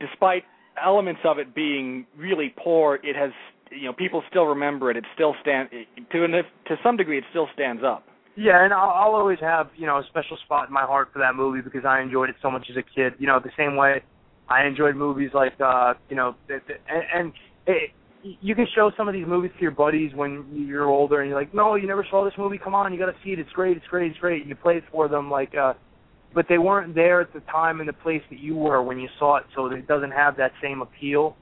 despite 0.00 0.44
elements 0.82 1.20
of 1.24 1.38
it 1.38 1.54
being 1.54 2.06
really 2.16 2.54
poor, 2.56 2.96
it 3.02 3.16
has 3.16 3.30
you 3.70 3.84
know 3.84 3.92
people 3.92 4.22
still 4.30 4.44
remember 4.44 4.90
it. 4.90 4.96
It 4.96 5.04
still 5.14 5.34
stand 5.42 5.68
to 5.70 6.24
an, 6.24 6.32
to 6.32 6.76
some 6.82 6.96
degree. 6.96 7.18
It 7.18 7.24
still 7.30 7.48
stands 7.54 7.82
up. 7.84 8.04
Yeah, 8.36 8.64
and 8.64 8.72
I'll, 8.72 8.90
I'll 8.90 9.14
always 9.14 9.38
have 9.40 9.68
you 9.76 9.86
know 9.86 9.98
a 9.98 10.04
special 10.08 10.36
spot 10.44 10.68
in 10.68 10.74
my 10.74 10.84
heart 10.84 11.08
for 11.12 11.18
that 11.18 11.34
movie 11.34 11.62
because 11.62 11.84
I 11.86 12.00
enjoyed 12.00 12.30
it 12.30 12.36
so 12.42 12.50
much 12.50 12.66
as 12.70 12.76
a 12.76 12.82
kid. 12.82 13.14
You 13.18 13.26
know, 13.26 13.40
the 13.42 13.50
same 13.56 13.76
way 13.76 14.02
I 14.48 14.66
enjoyed 14.66 14.96
movies 14.96 15.30
like 15.34 15.54
uh 15.60 15.94
you 16.08 16.16
know 16.16 16.34
and, 16.48 16.62
and 17.14 17.32
it, 17.66 17.90
you 18.40 18.54
can 18.54 18.66
show 18.74 18.90
some 18.96 19.08
of 19.08 19.14
these 19.14 19.26
movies 19.26 19.50
to 19.56 19.62
your 19.62 19.70
buddies 19.70 20.12
when 20.14 20.46
you're 20.52 20.86
older 20.86 21.20
and 21.20 21.30
you're 21.30 21.38
like, 21.38 21.54
no, 21.54 21.74
you 21.74 21.86
never 21.86 22.06
saw 22.10 22.24
this 22.24 22.34
movie. 22.38 22.58
Come 22.58 22.74
on, 22.74 22.92
you 22.92 22.98
got 22.98 23.06
to 23.06 23.16
see 23.24 23.30
it. 23.30 23.38
It's 23.38 23.50
great. 23.50 23.76
It's 23.76 23.86
great. 23.86 24.10
It's 24.10 24.20
great. 24.20 24.46
You 24.46 24.54
play 24.54 24.76
it 24.76 24.84
for 24.90 25.08
them 25.08 25.30
like, 25.30 25.54
uh, 25.54 25.74
but 26.34 26.46
they 26.48 26.58
weren't 26.58 26.94
there 26.94 27.20
at 27.20 27.32
the 27.32 27.40
time 27.40 27.80
and 27.80 27.88
the 27.88 27.92
place 27.94 28.22
that 28.30 28.38
you 28.38 28.54
were 28.56 28.82
when 28.82 28.98
you 28.98 29.08
saw 29.18 29.36
it, 29.36 29.44
so 29.54 29.66
it 29.66 29.86
doesn't 29.86 30.10
have 30.10 30.36
that 30.36 30.52
same 30.62 30.82
appeal. 30.82 31.36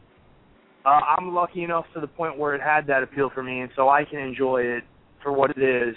Uh, 0.84 1.00
I'm 1.18 1.34
lucky 1.34 1.64
enough 1.64 1.86
to 1.94 2.00
the 2.00 2.06
point 2.06 2.38
where 2.38 2.54
it 2.54 2.60
had 2.60 2.86
that 2.88 3.02
appeal 3.02 3.30
for 3.34 3.42
me, 3.42 3.60
and 3.60 3.70
so 3.74 3.88
I 3.88 4.04
can 4.04 4.20
enjoy 4.20 4.62
it 4.62 4.84
for 5.22 5.32
what 5.32 5.50
it 5.50 5.62
is, 5.62 5.94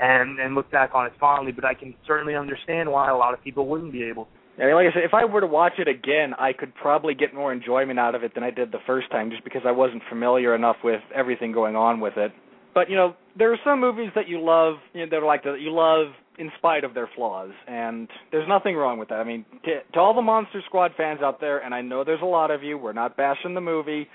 and 0.00 0.40
and 0.40 0.54
look 0.54 0.70
back 0.70 0.90
on 0.92 1.06
it 1.06 1.12
fondly. 1.20 1.52
But 1.52 1.64
I 1.64 1.74
can 1.74 1.94
certainly 2.06 2.34
understand 2.34 2.90
why 2.90 3.10
a 3.10 3.16
lot 3.16 3.32
of 3.32 3.42
people 3.42 3.66
wouldn't 3.66 3.92
be 3.92 4.02
able. 4.02 4.24
to. 4.24 4.30
I 4.58 4.66
mean, 4.66 4.74
like 4.74 4.86
I 4.86 4.94
said, 4.94 5.04
if 5.04 5.14
I 5.14 5.24
were 5.24 5.40
to 5.40 5.46
watch 5.46 5.74
it 5.78 5.88
again, 5.88 6.32
I 6.38 6.52
could 6.52 6.74
probably 6.74 7.14
get 7.14 7.34
more 7.34 7.52
enjoyment 7.52 7.98
out 7.98 8.14
of 8.14 8.22
it 8.22 8.34
than 8.34 8.44
I 8.44 8.50
did 8.50 8.70
the 8.70 8.78
first 8.86 9.10
time, 9.10 9.30
just 9.30 9.42
because 9.42 9.62
I 9.66 9.72
wasn't 9.72 10.02
familiar 10.08 10.54
enough 10.54 10.76
with 10.84 11.00
everything 11.14 11.52
going 11.52 11.74
on 11.74 11.98
with 11.98 12.16
it. 12.16 12.32
But 12.72 12.88
you 12.88 12.96
know, 12.96 13.14
there 13.36 13.52
are 13.52 13.58
some 13.64 13.80
movies 13.80 14.10
that 14.14 14.28
you 14.28 14.40
love, 14.40 14.74
you 14.92 15.00
know, 15.00 15.10
that 15.10 15.16
are 15.16 15.26
like 15.26 15.42
that 15.44 15.60
you 15.60 15.72
love 15.72 16.12
in 16.38 16.50
spite 16.58 16.84
of 16.84 16.94
their 16.94 17.08
flaws, 17.16 17.50
and 17.66 18.08
there's 18.32 18.48
nothing 18.48 18.76
wrong 18.76 18.98
with 18.98 19.08
that. 19.08 19.20
I 19.20 19.24
mean, 19.24 19.44
to, 19.64 19.80
to 19.92 20.00
all 20.00 20.14
the 20.14 20.22
Monster 20.22 20.62
Squad 20.66 20.92
fans 20.96 21.20
out 21.22 21.40
there, 21.40 21.58
and 21.58 21.74
I 21.74 21.80
know 21.80 22.02
there's 22.04 22.22
a 22.22 22.26
lot 22.26 22.50
of 22.50 22.62
you, 22.62 22.76
we're 22.76 22.92
not 22.92 23.16
bashing 23.16 23.54
the 23.54 23.60
movie, 23.60 24.08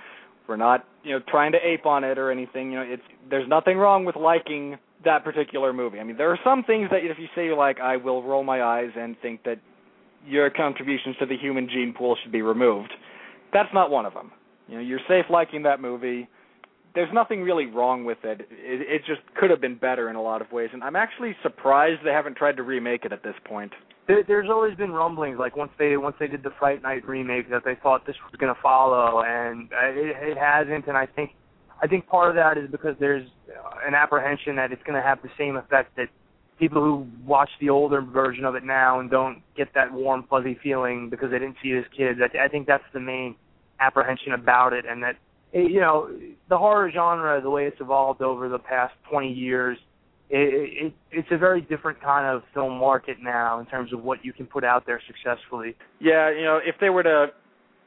we're 0.47 0.57
not, 0.57 0.85
you 1.03 1.11
know, 1.11 1.23
trying 1.29 1.53
to 1.53 1.57
ape 1.63 1.85
on 1.85 2.03
it 2.03 2.17
or 2.17 2.31
anything. 2.31 2.71
You 2.71 2.79
know, 2.79 2.85
it's 2.85 3.03
there's 3.29 3.47
nothing 3.47 3.77
wrong 3.77 4.03
with 4.03 4.15
liking 4.15 4.77
that 5.05 5.23
particular 5.23 5.71
movie. 5.71 5.99
I 5.99 6.03
mean, 6.03 6.17
there 6.17 6.31
are 6.31 6.39
some 6.43 6.63
things 6.63 6.89
that 6.91 6.99
if 7.03 7.17
you 7.17 7.27
say 7.35 7.53
like, 7.53 7.79
I 7.79 7.97
will 7.97 8.23
roll 8.23 8.43
my 8.43 8.61
eyes 8.61 8.89
and 8.97 9.15
think 9.21 9.43
that 9.43 9.59
your 10.25 10.49
contributions 10.49 11.15
to 11.19 11.25
the 11.25 11.37
human 11.37 11.67
gene 11.67 11.93
pool 11.97 12.17
should 12.21 12.31
be 12.31 12.41
removed. 12.41 12.91
That's 13.53 13.69
not 13.73 13.89
one 13.89 14.05
of 14.05 14.13
them. 14.13 14.31
You 14.67 14.75
know, 14.75 14.81
you're 14.81 14.99
safe 15.07 15.25
liking 15.29 15.63
that 15.63 15.81
movie. 15.81 16.27
There's 16.95 17.09
nothing 17.13 17.41
really 17.41 17.65
wrong 17.65 18.05
with 18.05 18.19
it. 18.23 18.41
it. 18.41 18.47
It 18.51 19.01
just 19.07 19.21
could 19.35 19.49
have 19.49 19.61
been 19.61 19.75
better 19.75 20.09
in 20.09 20.15
a 20.15 20.21
lot 20.21 20.41
of 20.41 20.51
ways, 20.51 20.69
and 20.73 20.83
I'm 20.83 20.95
actually 20.95 21.35
surprised 21.43 22.01
they 22.03 22.11
haven't 22.11 22.35
tried 22.35 22.57
to 22.57 22.63
remake 22.63 23.05
it 23.05 23.13
at 23.13 23.23
this 23.23 23.35
point. 23.45 23.71
There, 24.07 24.23
there's 24.27 24.49
always 24.49 24.75
been 24.75 24.91
rumblings, 24.91 25.37
like 25.39 25.55
once 25.55 25.71
they 25.77 25.97
once 25.97 26.15
they 26.19 26.27
did 26.27 26.43
the 26.43 26.49
Fright 26.59 26.81
Night 26.81 27.07
remake, 27.07 27.49
that 27.51 27.63
they 27.63 27.75
thought 27.81 28.05
this 28.07 28.15
was 28.25 28.37
going 28.39 28.53
to 28.53 28.59
follow, 28.61 29.21
and 29.25 29.69
uh, 29.71 29.87
it, 29.89 30.31
it 30.31 30.37
hasn't. 30.37 30.87
And 30.87 30.97
I 30.97 31.05
think 31.05 31.31
I 31.81 31.87
think 31.87 32.07
part 32.07 32.29
of 32.29 32.35
that 32.35 32.57
is 32.57 32.69
because 32.69 32.95
there's 32.99 33.27
an 33.85 33.93
apprehension 33.93 34.55
that 34.57 34.71
it's 34.71 34.83
going 34.83 34.99
to 34.99 35.07
have 35.07 35.21
the 35.21 35.29
same 35.37 35.55
effect 35.55 35.95
that 35.95 36.09
people 36.59 36.81
who 36.81 37.07
watch 37.25 37.49
the 37.61 37.69
older 37.69 38.01
version 38.01 38.45
of 38.45 38.55
it 38.55 38.63
now 38.63 38.99
and 38.99 39.09
don't 39.09 39.41
get 39.55 39.73
that 39.73 39.91
warm 39.91 40.25
fuzzy 40.29 40.57
feeling 40.61 41.09
because 41.09 41.31
they 41.31 41.39
didn't 41.39 41.55
see 41.63 41.69
it 41.69 41.79
as 41.79 41.85
kids. 41.95 42.19
I, 42.21 42.45
I 42.45 42.47
think 42.49 42.67
that's 42.67 42.83
the 42.93 42.99
main 42.99 43.35
apprehension 43.79 44.33
about 44.33 44.73
it, 44.73 44.85
and 44.87 45.01
that 45.01 45.15
eh, 45.53 45.61
you 45.61 45.79
know 45.79 46.09
the 46.49 46.57
horror 46.57 46.91
genre, 46.91 47.41
the 47.41 47.49
way 47.49 47.65
it's 47.65 47.79
evolved 47.79 48.21
over 48.21 48.49
the 48.49 48.59
past 48.59 48.93
20 49.09 49.31
years, 49.31 49.77
it, 50.29 50.87
it, 50.87 50.93
it's 51.11 51.29
a 51.31 51.37
very 51.37 51.61
different 51.61 52.01
kind 52.01 52.27
of 52.27 52.43
film 52.53 52.77
market 52.77 53.17
now 53.21 53.59
in 53.59 53.65
terms 53.65 53.93
of 53.93 54.03
what 54.03 54.23
you 54.23 54.33
can 54.33 54.45
put 54.45 54.63
out 54.63 54.85
there 54.85 55.01
successfully. 55.07 55.75
Yeah, 55.99 56.29
you 56.29 56.43
know, 56.43 56.59
if 56.63 56.75
they 56.81 56.89
were 56.89 57.03
to 57.03 57.27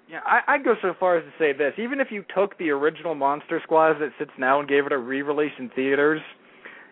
yeah, 0.08 0.20
I, 0.26 0.54
I'd 0.54 0.64
go 0.64 0.74
so 0.82 0.92
far 0.98 1.18
as 1.18 1.24
to 1.24 1.30
say 1.38 1.52
this: 1.56 1.72
even 1.78 2.00
if 2.00 2.08
you 2.10 2.24
took 2.34 2.58
the 2.58 2.70
original 2.70 3.14
Monster 3.14 3.60
Squad 3.62 3.94
that 4.00 4.10
sits 4.18 4.32
now 4.38 4.60
and 4.60 4.68
gave 4.68 4.86
it 4.86 4.92
a 4.92 4.98
re-release 4.98 5.52
in 5.58 5.70
theaters, 5.70 6.20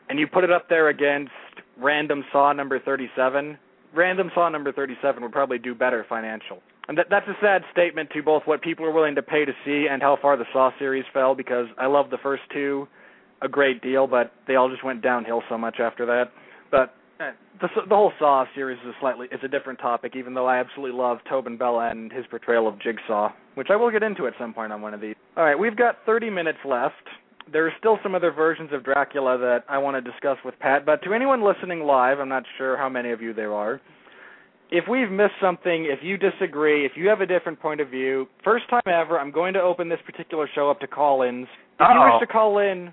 and 0.09 0.19
you 0.19 0.27
put 0.27 0.45
it 0.45 0.51
up 0.51 0.69
there 0.69 0.89
against 0.89 1.31
Random 1.81 2.25
Saw 2.33 2.53
number 2.53 2.79
37, 2.79 3.59
Random 3.95 4.31
Saw 4.35 4.49
number 4.49 4.73
37 4.73 5.23
would 5.23 5.33
probably 5.33 5.59
do 5.59 5.75
better 5.75 6.05
financial. 6.09 6.59
And 6.89 6.99
that, 6.99 7.07
that's 7.11 7.29
a 7.29 7.37
sad 7.41 7.63
statement 7.73 8.11
to 8.15 8.23
both 8.23 8.43
what 8.47 8.63
people 8.63 8.85
are 8.85 8.93
willing 8.93 9.15
to 9.15 9.23
pay 9.23 9.45
to 9.45 9.53
see 9.65 9.87
and 9.91 10.03
how 10.03 10.19
far 10.21 10.37
the 10.37 10.45
Saw 10.53 10.71
series 10.79 11.05
fell 11.13 11.35
because 11.35 11.67
I 11.79 11.87
love 11.87 12.11
the 12.11 12.19
first 12.23 12.43
two 12.53 12.89
a 13.43 13.49
great 13.49 13.83
deal, 13.83 14.07
but 14.07 14.33
they 14.47 14.57
all 14.57 14.69
just 14.69 14.85
went 14.85 15.03
downhill 15.03 15.43
so 15.49 15.57
much 15.57 15.77
after 15.81 16.05
that. 16.07 16.25
But 16.71 16.95
uh, 17.19 17.33
the 17.61 17.69
the 17.89 17.95
whole 17.95 18.13
Saw 18.19 18.45
series 18.55 18.79
is 18.81 18.89
a 18.89 18.93
slightly 19.01 19.29
is 19.33 19.41
a 19.43 19.49
different 19.49 19.79
topic. 19.79 20.15
Even 20.17 20.35
though 20.35 20.47
I 20.47 20.59
absolutely 20.59 20.99
love 20.99 21.19
Tobin 21.29 21.57
Bell 21.57 21.81
and 21.81 22.13
his 22.13 22.25
portrayal 22.27 22.69
of 22.69 22.81
Jigsaw, 22.81 23.31
which 23.55 23.69
I 23.71 23.77
will 23.77 23.91
get 23.91 24.03
into 24.03 24.27
at 24.27 24.35
some 24.39 24.53
point 24.53 24.73
on 24.73 24.83
one 24.83 24.95
of 24.95 25.01
these. 25.01 25.15
All 25.37 25.45
right, 25.45 25.59
we've 25.59 25.77
got 25.77 25.97
30 26.07 26.31
minutes 26.31 26.59
left 26.65 26.95
there 27.53 27.67
are 27.67 27.73
still 27.79 27.99
some 28.03 28.15
other 28.15 28.31
versions 28.31 28.71
of 28.73 28.85
Dracula 28.85 29.39
that 29.39 29.65
I 29.69 29.79
want 29.79 30.03
to 30.03 30.11
discuss 30.11 30.37
with 30.45 30.59
Pat, 30.59 30.87
but 30.87 31.03
to 31.03 31.15
anyone 31.15 31.43
listening 31.45 31.81
live, 31.81 32.19
I'm 32.19 32.29
not 32.29 32.45
sure 32.59 32.77
how 32.77 32.89
many 32.89 33.11
of 33.11 33.21
you 33.21 33.35
there 33.35 33.53
are. 33.53 33.81
If 34.71 34.85
we've 34.89 35.11
missed 35.11 35.35
something, 35.41 35.87
if 35.91 35.99
you 36.03 36.17
disagree, 36.17 36.87
if 36.87 36.93
you 36.95 37.09
have 37.09 37.21
a 37.21 37.27
different 37.27 37.61
point 37.61 37.81
of 37.81 37.89
view, 37.89 38.29
first 38.45 38.69
time 38.71 38.83
ever, 38.87 39.19
I'm 39.19 39.33
going 39.33 39.53
to 39.55 39.61
open 39.61 39.89
this 39.89 39.99
particular 40.07 40.49
show 40.55 40.71
up 40.71 40.79
to 40.81 40.87
call-ins. 40.87 41.49
If 41.75 41.81
Uh-oh. 41.81 41.93
you 41.93 42.13
wish 42.13 42.29
to 42.29 42.33
call 42.33 42.59
in, 42.59 42.93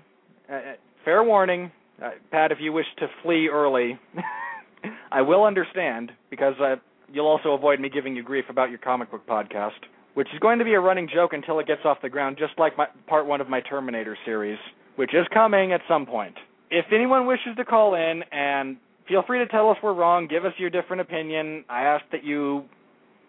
uh, 0.52 0.60
fair 1.04 1.22
warning, 1.22 1.70
uh, 2.02 2.10
Pat, 2.32 2.50
if 2.50 2.58
you 2.60 2.72
wish 2.72 2.86
to 2.98 3.06
flee 3.22 3.48
early, 3.52 3.98
I 5.12 5.22
will 5.22 5.44
understand 5.44 6.10
because 6.30 6.54
uh, 6.60 6.76
you'll 7.12 7.28
also 7.28 7.50
avoid 7.50 7.78
me 7.78 7.88
giving 7.88 8.16
you 8.16 8.24
grief 8.24 8.46
about 8.48 8.70
your 8.70 8.78
comic 8.78 9.10
book 9.10 9.26
podcast 9.26 9.70
which 10.18 10.26
is 10.34 10.40
going 10.40 10.58
to 10.58 10.64
be 10.64 10.74
a 10.74 10.80
running 10.80 11.08
joke 11.14 11.32
until 11.32 11.60
it 11.60 11.66
gets 11.68 11.82
off 11.84 11.96
the 12.02 12.08
ground, 12.08 12.36
just 12.36 12.52
like 12.58 12.76
my, 12.76 12.88
part 13.06 13.24
one 13.24 13.40
of 13.40 13.48
my 13.48 13.60
Terminator 13.60 14.18
series, 14.24 14.58
which 14.96 15.14
is 15.14 15.24
coming 15.32 15.72
at 15.72 15.80
some 15.86 16.04
point. 16.04 16.34
If 16.72 16.86
anyone 16.92 17.24
wishes 17.24 17.54
to 17.56 17.64
call 17.64 17.94
in, 17.94 18.24
and 18.32 18.78
feel 19.06 19.22
free 19.24 19.38
to 19.38 19.46
tell 19.46 19.70
us 19.70 19.76
we're 19.80 19.94
wrong, 19.94 20.26
give 20.26 20.44
us 20.44 20.52
your 20.58 20.70
different 20.70 21.02
opinion. 21.02 21.64
I 21.68 21.82
ask 21.82 22.04
that 22.10 22.24
you 22.24 22.64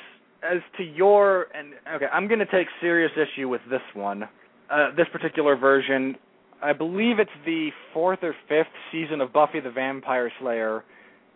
as 0.43 0.59
to 0.77 0.85
your 0.85 1.47
and 1.55 1.73
okay, 1.97 2.07
I'm 2.13 2.29
going 2.29 2.41
to 2.41 2.47
take 2.47 2.67
serious 2.81 3.11
issue 3.17 3.49
with 3.49 3.61
this 3.71 3.81
one, 3.95 4.25
uh, 4.71 4.91
this 4.97 5.07
particular 5.13 5.57
version. 5.57 6.17
I 6.63 6.73
believe 6.73 7.19
it's 7.19 7.31
the 7.45 7.71
fourth 7.93 8.21
or 8.23 8.35
fifth 8.49 8.67
season 8.93 9.21
of 9.21 9.33
Buffy 9.33 9.61
the 9.61 9.71
Vampire 9.71 10.31
Slayer 10.41 10.85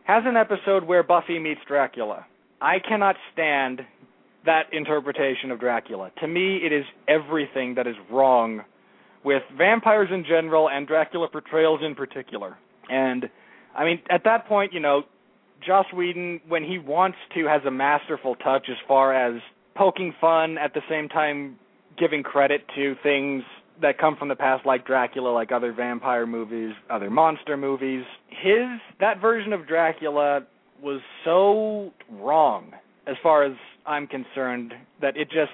has 0.05 0.24
an 0.27 0.37
episode 0.37 0.85
where 0.85 1.03
Buffy 1.03 1.39
meets 1.39 1.61
Dracula. 1.66 2.27
I 2.61 2.77
cannot 2.87 3.16
stand 3.33 3.81
that 4.45 4.62
interpretation 4.73 5.51
of 5.51 5.61
Dracula. 5.61 6.11
To 6.20 6.27
me, 6.27 6.59
it 6.65 6.73
is 6.73 6.85
everything 7.09 7.74
that 7.77 7.87
is 7.87 7.95
wrong 8.11 8.62
with 9.24 9.43
vampires 9.57 10.09
in 10.12 10.24
general 10.24 10.69
and 10.69 10.87
Dracula 10.87 11.29
portrayals 11.29 11.81
in 11.85 11.95
particular. 11.95 12.59
And 12.89 13.31
I 13.74 13.85
mean, 13.85 14.01
at 14.11 14.24
that 14.24 14.47
point, 14.47 14.73
you 14.73 14.81
know, 14.81 15.03
Joss 15.66 15.86
Whedon, 15.93 16.40
when 16.49 16.65
he 16.65 16.78
wants 16.78 17.19
to, 17.35 17.47
has 17.47 17.62
a 17.66 17.70
masterful 17.70 18.35
touch 18.36 18.66
as 18.70 18.77
far 18.86 19.15
as 19.15 19.40
poking 19.74 20.15
fun 20.20 20.59
at 20.59 20.74
the 20.74 20.81
same 20.89 21.09
time 21.09 21.59
giving 21.99 22.23
credit 22.23 22.62
to 22.74 22.94
things 23.03 23.43
that 23.81 23.99
come 23.99 24.16
from 24.16 24.28
the 24.28 24.36
past 24.36 24.66
like 24.66 24.86
Dracula, 24.86 25.31
like 25.31 25.53
other 25.53 25.73
vampire 25.73 26.27
movies, 26.27 26.73
other 26.90 27.11
monster 27.11 27.57
movies. 27.57 28.05
His 28.28 28.66
that 29.01 29.20
version 29.20 29.53
of 29.53 29.66
Dracula 29.66 30.47
was 30.82 31.01
so 31.24 31.93
wrong 32.11 32.73
as 33.07 33.16
far 33.23 33.44
as 33.44 33.53
I'm 33.86 34.07
concerned 34.07 34.74
that 35.01 35.16
it 35.16 35.28
just 35.31 35.53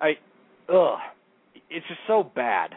I 0.00 0.12
ugh 0.72 0.98
it's 1.70 1.86
just 1.86 2.00
so 2.06 2.22
bad 2.22 2.74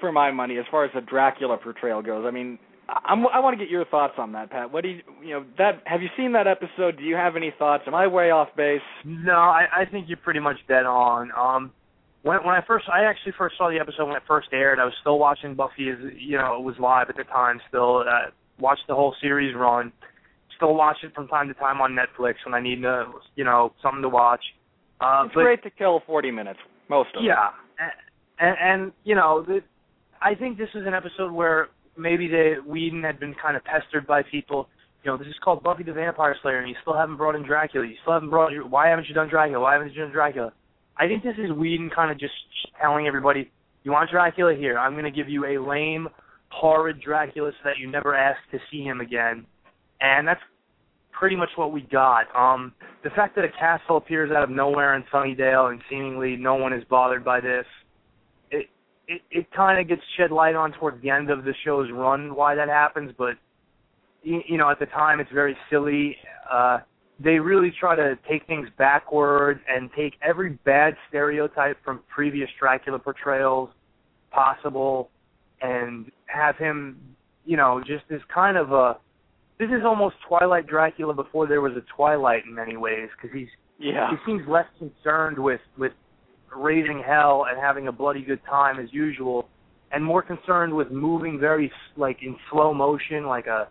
for 0.00 0.12
my 0.12 0.30
money 0.30 0.58
as 0.58 0.64
far 0.70 0.84
as 0.84 0.90
the 0.94 1.00
Dracula 1.00 1.56
portrayal 1.56 2.02
goes. 2.02 2.24
I 2.26 2.30
mean, 2.30 2.58
I'm, 3.04 3.26
I 3.28 3.40
want 3.40 3.58
to 3.58 3.64
get 3.64 3.70
your 3.70 3.84
thoughts 3.86 4.14
on 4.18 4.32
that, 4.32 4.50
Pat. 4.50 4.72
What 4.72 4.82
do 4.82 4.88
you, 4.90 5.00
you 5.22 5.30
know, 5.30 5.44
that 5.58 5.82
have 5.86 6.02
you 6.02 6.08
seen 6.16 6.32
that 6.32 6.46
episode? 6.46 6.98
Do 6.98 7.04
you 7.04 7.14
have 7.16 7.36
any 7.36 7.52
thoughts? 7.58 7.84
Am 7.86 7.94
I 7.94 8.06
way 8.06 8.30
off 8.30 8.48
base? 8.56 8.80
No, 9.04 9.32
I, 9.32 9.66
I 9.74 9.84
think 9.90 10.08
you're 10.08 10.18
pretty 10.18 10.40
much 10.40 10.56
dead 10.68 10.84
on. 10.86 11.30
Um, 11.36 11.72
when 12.22 12.38
when 12.44 12.54
I 12.54 12.60
first, 12.66 12.84
I 12.92 13.04
actually 13.04 13.32
first 13.38 13.56
saw 13.56 13.70
the 13.70 13.78
episode 13.80 14.06
when 14.06 14.16
it 14.16 14.22
first 14.28 14.48
aired. 14.52 14.78
I 14.78 14.84
was 14.84 14.94
still 15.00 15.18
watching 15.18 15.54
Buffy 15.54 15.88
as 15.90 15.98
you 16.18 16.36
know 16.38 16.56
it 16.56 16.62
was 16.62 16.74
live 16.78 17.08
at 17.08 17.16
the 17.16 17.24
time. 17.24 17.60
Still 17.68 18.00
uh, 18.00 18.30
watched 18.58 18.82
the 18.88 18.94
whole 18.94 19.14
series 19.20 19.54
run. 19.56 19.92
Still 20.56 20.74
watch 20.74 20.98
it 21.02 21.14
from 21.14 21.26
time 21.28 21.48
to 21.48 21.54
time 21.54 21.80
on 21.80 21.96
Netflix 21.96 22.34
when 22.44 22.54
I 22.54 22.60
need 22.60 22.82
to, 22.82 23.06
you 23.34 23.42
know, 23.42 23.72
something 23.82 24.02
to 24.02 24.08
watch. 24.08 24.42
Uh, 25.00 25.24
It's 25.26 25.34
but 25.34 25.42
great 25.42 25.62
to 25.64 25.70
kill 25.70 26.02
40 26.06 26.30
minutes, 26.30 26.60
most 26.88 27.08
of 27.16 27.24
it. 27.24 27.26
yeah, 27.26 27.48
and, 28.38 28.56
and 28.60 28.92
you 29.02 29.16
know, 29.16 29.42
the, 29.44 29.60
I 30.20 30.36
think 30.36 30.58
this 30.58 30.68
is 30.76 30.86
an 30.86 30.94
episode 30.94 31.32
where 31.32 31.68
maybe 32.02 32.28
the 32.28 32.56
Whedon 32.66 33.02
had 33.02 33.18
been 33.20 33.34
kind 33.40 33.56
of 33.56 33.64
pestered 33.64 34.06
by 34.06 34.22
people. 34.22 34.68
You 35.04 35.10
know, 35.10 35.16
this 35.16 35.26
is 35.26 35.34
called 35.42 35.62
Buffy 35.62 35.82
the 35.82 35.92
Vampire 35.92 36.36
Slayer, 36.42 36.58
and 36.58 36.68
you 36.68 36.76
still 36.82 36.94
haven't 36.94 37.16
brought 37.16 37.34
in 37.34 37.44
Dracula. 37.44 37.86
You 37.86 37.96
still 38.02 38.12
haven't 38.12 38.30
brought. 38.30 38.52
Why 38.68 38.88
haven't 38.88 39.08
you 39.08 39.14
done 39.14 39.28
Dracula? 39.28 39.60
Why 39.60 39.72
haven't 39.74 39.92
you 39.94 40.02
done 40.02 40.12
Dracula? 40.12 40.52
I 40.96 41.06
think 41.06 41.22
this 41.22 41.36
is 41.38 41.50
Whedon 41.50 41.90
kind 41.94 42.10
of 42.10 42.20
just 42.20 42.34
telling 42.80 43.06
everybody, 43.06 43.50
you 43.82 43.92
want 43.92 44.10
Dracula 44.10 44.54
here? 44.54 44.78
I'm 44.78 44.92
going 44.92 45.04
to 45.04 45.10
give 45.10 45.28
you 45.28 45.46
a 45.46 45.58
lame, 45.58 46.08
horrid 46.50 47.00
Dracula 47.00 47.50
so 47.50 47.70
that 47.70 47.78
you 47.78 47.90
never 47.90 48.14
ask 48.14 48.38
to 48.52 48.58
see 48.70 48.82
him 48.82 49.00
again, 49.00 49.46
and 50.00 50.28
that's 50.28 50.40
pretty 51.12 51.36
much 51.36 51.50
what 51.56 51.72
we 51.72 51.82
got. 51.82 52.26
Um, 52.36 52.72
the 53.04 53.10
fact 53.10 53.36
that 53.36 53.44
a 53.44 53.48
castle 53.58 53.96
appears 53.96 54.30
out 54.30 54.42
of 54.42 54.50
nowhere 54.50 54.96
in 54.96 55.04
Sunnydale 55.12 55.70
and 55.70 55.80
seemingly 55.88 56.36
no 56.36 56.54
one 56.54 56.72
is 56.72 56.82
bothered 56.90 57.24
by 57.24 57.40
this, 57.40 57.66
it 59.14 59.22
it, 59.30 59.46
kind 59.52 59.80
of 59.80 59.88
gets 59.88 60.02
shed 60.16 60.30
light 60.30 60.54
on 60.54 60.72
towards 60.72 61.00
the 61.02 61.10
end 61.10 61.30
of 61.30 61.44
the 61.44 61.54
show's 61.64 61.90
run 61.92 62.34
why 62.34 62.54
that 62.54 62.68
happens, 62.68 63.12
but 63.16 63.34
you, 64.22 64.40
you 64.48 64.58
know 64.58 64.70
at 64.70 64.78
the 64.78 64.86
time 64.86 65.20
it's 65.20 65.32
very 65.32 65.56
silly. 65.70 66.16
Uh, 66.50 66.78
they 67.20 67.38
really 67.38 67.72
try 67.78 67.94
to 67.94 68.18
take 68.28 68.46
things 68.46 68.68
backward 68.78 69.60
and 69.68 69.90
take 69.96 70.14
every 70.22 70.50
bad 70.64 70.94
stereotype 71.08 71.76
from 71.84 72.00
previous 72.12 72.48
Dracula 72.58 72.98
portrayals 72.98 73.70
possible 74.32 75.10
and 75.60 76.10
have 76.26 76.56
him, 76.56 76.98
you 77.44 77.56
know, 77.56 77.80
just 77.86 78.04
as 78.10 78.20
kind 78.34 78.56
of 78.56 78.72
a 78.72 78.96
this 79.58 79.68
is 79.68 79.84
almost 79.84 80.16
Twilight 80.26 80.66
Dracula 80.66 81.14
before 81.14 81.46
there 81.46 81.60
was 81.60 81.72
a 81.76 81.84
Twilight 81.94 82.44
in 82.46 82.54
many 82.54 82.76
ways 82.76 83.08
because 83.16 83.36
he's 83.36 83.48
Yeah. 83.78 84.10
he 84.10 84.16
seems 84.26 84.46
less 84.48 84.66
concerned 84.78 85.38
with 85.38 85.60
with 85.78 85.92
raising 86.56 87.02
hell 87.04 87.46
and 87.48 87.60
having 87.60 87.88
a 87.88 87.92
bloody 87.92 88.22
good 88.22 88.40
time 88.48 88.78
as 88.78 88.92
usual, 88.92 89.48
and 89.92 90.04
more 90.04 90.22
concerned 90.22 90.74
with 90.74 90.90
moving 90.90 91.38
very 91.38 91.70
like 91.96 92.18
in 92.22 92.36
slow 92.50 92.72
motion, 92.72 93.26
like 93.26 93.46
a 93.46 93.68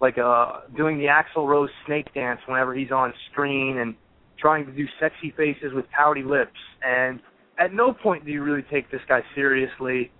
like 0.00 0.16
a 0.16 0.62
doing 0.76 0.98
the 0.98 1.06
Axl 1.06 1.46
Rose 1.46 1.70
snake 1.86 2.12
dance 2.14 2.40
whenever 2.46 2.74
he's 2.74 2.90
on 2.90 3.12
screen 3.30 3.78
and 3.78 3.94
trying 4.38 4.66
to 4.66 4.72
do 4.72 4.84
sexy 5.00 5.32
faces 5.36 5.72
with 5.72 5.86
pouty 5.90 6.22
lips. 6.22 6.58
And 6.84 7.20
at 7.58 7.72
no 7.72 7.92
point 7.92 8.24
do 8.24 8.32
you 8.32 8.42
really 8.42 8.64
take 8.70 8.90
this 8.90 9.00
guy 9.08 9.20
seriously. 9.34 10.10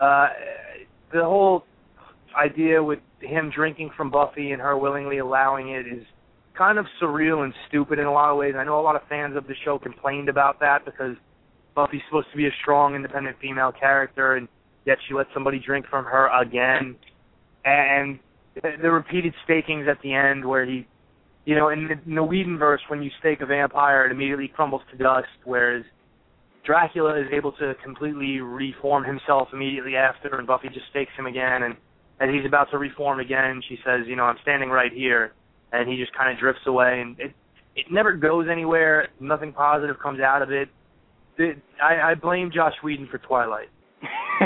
Uh, 0.00 0.28
the 1.12 1.24
whole 1.24 1.64
idea 2.40 2.82
with 2.82 3.00
him 3.20 3.50
drinking 3.54 3.90
from 3.96 4.10
Buffy 4.10 4.52
and 4.52 4.62
her 4.62 4.78
willingly 4.78 5.18
allowing 5.18 5.70
it 5.70 5.86
is 5.86 6.04
kind 6.56 6.78
of 6.78 6.86
surreal 7.02 7.44
and 7.44 7.52
stupid 7.68 7.98
in 7.98 8.06
a 8.06 8.12
lot 8.12 8.30
of 8.30 8.38
ways. 8.38 8.54
I 8.56 8.64
know 8.64 8.78
a 8.80 8.82
lot 8.82 8.96
of 8.96 9.02
fans 9.08 9.36
of 9.36 9.46
the 9.46 9.54
show 9.64 9.78
complained 9.78 10.28
about 10.28 10.60
that 10.60 10.84
because 10.84 11.16
Buffy's 11.74 12.02
supposed 12.08 12.30
to 12.30 12.36
be 12.36 12.46
a 12.46 12.50
strong, 12.60 12.94
independent 12.94 13.36
female 13.40 13.72
character, 13.72 14.34
and 14.34 14.48
yet 14.84 14.98
she 15.06 15.14
lets 15.14 15.28
somebody 15.32 15.58
drink 15.58 15.86
from 15.88 16.04
her 16.04 16.28
again. 16.40 16.96
And 17.64 18.18
the 18.54 18.90
repeated 18.90 19.34
stakings 19.44 19.86
at 19.88 20.00
the 20.02 20.12
end, 20.12 20.44
where 20.44 20.64
he, 20.64 20.86
you 21.44 21.54
know, 21.54 21.68
in 21.68 21.88
the, 21.88 21.92
in 22.06 22.14
the 22.14 22.22
Whedonverse, 22.22 22.80
when 22.88 23.02
you 23.02 23.10
stake 23.20 23.40
a 23.40 23.46
vampire, 23.46 24.06
it 24.06 24.12
immediately 24.12 24.48
crumbles 24.48 24.82
to 24.90 24.98
dust, 24.98 25.28
whereas 25.44 25.84
Dracula 26.64 27.18
is 27.20 27.28
able 27.32 27.52
to 27.52 27.74
completely 27.82 28.40
reform 28.40 29.04
himself 29.04 29.48
immediately 29.52 29.96
after, 29.96 30.36
and 30.36 30.46
Buffy 30.46 30.68
just 30.68 30.86
stakes 30.90 31.12
him 31.16 31.26
again, 31.26 31.62
and 31.62 31.76
as 32.20 32.28
he's 32.28 32.44
about 32.46 32.70
to 32.70 32.78
reform 32.78 33.18
again, 33.18 33.62
she 33.66 33.78
says, 33.84 34.06
"You 34.06 34.14
know, 34.14 34.24
I'm 34.24 34.36
standing 34.42 34.68
right 34.68 34.92
here," 34.92 35.32
and 35.72 35.88
he 35.88 35.96
just 35.96 36.12
kind 36.12 36.30
of 36.30 36.38
drifts 36.38 36.66
away, 36.66 37.00
and 37.00 37.18
it 37.18 37.32
it 37.76 37.86
never 37.90 38.12
goes 38.12 38.46
anywhere. 38.50 39.08
Nothing 39.20 39.52
positive 39.52 39.98
comes 39.98 40.20
out 40.20 40.42
of 40.42 40.50
it. 40.50 40.68
I, 41.82 42.10
I 42.10 42.14
blame 42.14 42.50
Josh 42.54 42.74
Whedon 42.82 43.08
for 43.10 43.18
Twilight. 43.18 43.68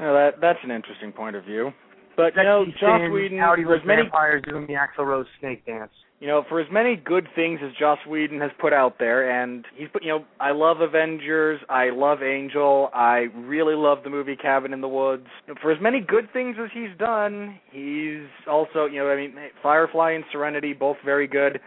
well, 0.00 0.14
that 0.14 0.32
that's 0.40 0.58
an 0.62 0.70
interesting 0.70 1.12
point 1.12 1.36
of 1.36 1.44
view. 1.44 1.70
But 2.16 2.36
you 2.36 2.42
know, 2.44 2.64
Joss 2.80 3.10
Whedon, 3.10 3.38
for 3.38 3.74
as 3.74 3.82
many 3.84 4.02
vampires 4.02 4.42
doing 4.48 4.66
the 4.66 4.74
Axl 4.74 5.04
Rose 5.04 5.26
snake 5.40 5.66
dance. 5.66 5.90
you 6.20 6.28
know, 6.28 6.44
for 6.48 6.60
as 6.60 6.66
many 6.70 6.96
good 6.96 7.26
things 7.34 7.60
as 7.64 7.72
Joss 7.78 7.98
Whedon 8.08 8.40
has 8.40 8.50
put 8.60 8.72
out 8.72 8.98
there, 8.98 9.42
and 9.42 9.64
he's 9.76 9.88
put, 9.92 10.02
you 10.04 10.10
know, 10.10 10.24
I 10.40 10.52
love 10.52 10.80
Avengers, 10.80 11.60
I 11.68 11.90
love 11.90 12.22
Angel, 12.22 12.88
I 12.94 13.26
really 13.34 13.74
love 13.74 13.98
the 14.04 14.10
movie 14.10 14.36
Cabin 14.36 14.72
in 14.72 14.80
the 14.80 14.88
Woods. 14.88 15.26
For 15.60 15.72
as 15.72 15.78
many 15.82 16.00
good 16.00 16.32
things 16.32 16.56
as 16.62 16.70
he's 16.72 16.96
done, 16.98 17.58
he's 17.72 18.28
also, 18.48 18.86
you 18.86 19.00
know, 19.00 19.08
I 19.08 19.16
mean, 19.16 19.34
Firefly 19.62 20.12
and 20.12 20.24
Serenity, 20.30 20.72
both 20.72 20.96
very 21.04 21.26
good. 21.26 21.60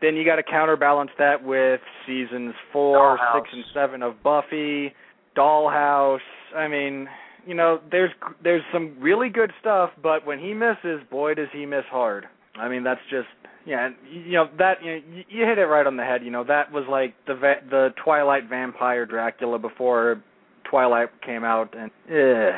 Then 0.00 0.16
you 0.16 0.24
got 0.24 0.36
to 0.36 0.42
counterbalance 0.42 1.10
that 1.18 1.42
with 1.42 1.80
seasons 2.06 2.54
four, 2.72 3.18
Dollhouse. 3.18 3.40
six, 3.42 3.48
and 3.52 3.64
seven 3.74 4.02
of 4.02 4.22
Buffy, 4.22 4.92
Dollhouse. 5.36 6.18
I 6.56 6.68
mean, 6.68 7.08
you 7.46 7.54
know, 7.54 7.80
there's 7.90 8.10
there's 8.42 8.62
some 8.72 8.96
really 9.00 9.28
good 9.28 9.52
stuff, 9.60 9.90
but 10.02 10.26
when 10.26 10.38
he 10.38 10.54
misses, 10.54 11.00
boy, 11.10 11.34
does 11.34 11.48
he 11.52 11.66
miss 11.66 11.84
hard. 11.90 12.26
I 12.56 12.68
mean, 12.68 12.84
that's 12.84 13.00
just 13.10 13.28
yeah, 13.66 13.90
you 14.10 14.32
know 14.32 14.48
that 14.58 14.82
you, 14.82 14.92
know, 14.92 15.00
you 15.28 15.44
hit 15.44 15.58
it 15.58 15.66
right 15.66 15.86
on 15.86 15.96
the 15.96 16.04
head. 16.04 16.22
You 16.24 16.30
know 16.30 16.44
that 16.44 16.72
was 16.72 16.84
like 16.90 17.14
the 17.26 17.34
va- 17.34 17.62
the 17.68 17.90
Twilight 18.02 18.48
vampire 18.48 19.04
Dracula 19.04 19.58
before 19.58 20.22
Twilight 20.70 21.08
came 21.24 21.44
out, 21.44 21.74
and 21.76 21.90
uh, 21.90 22.56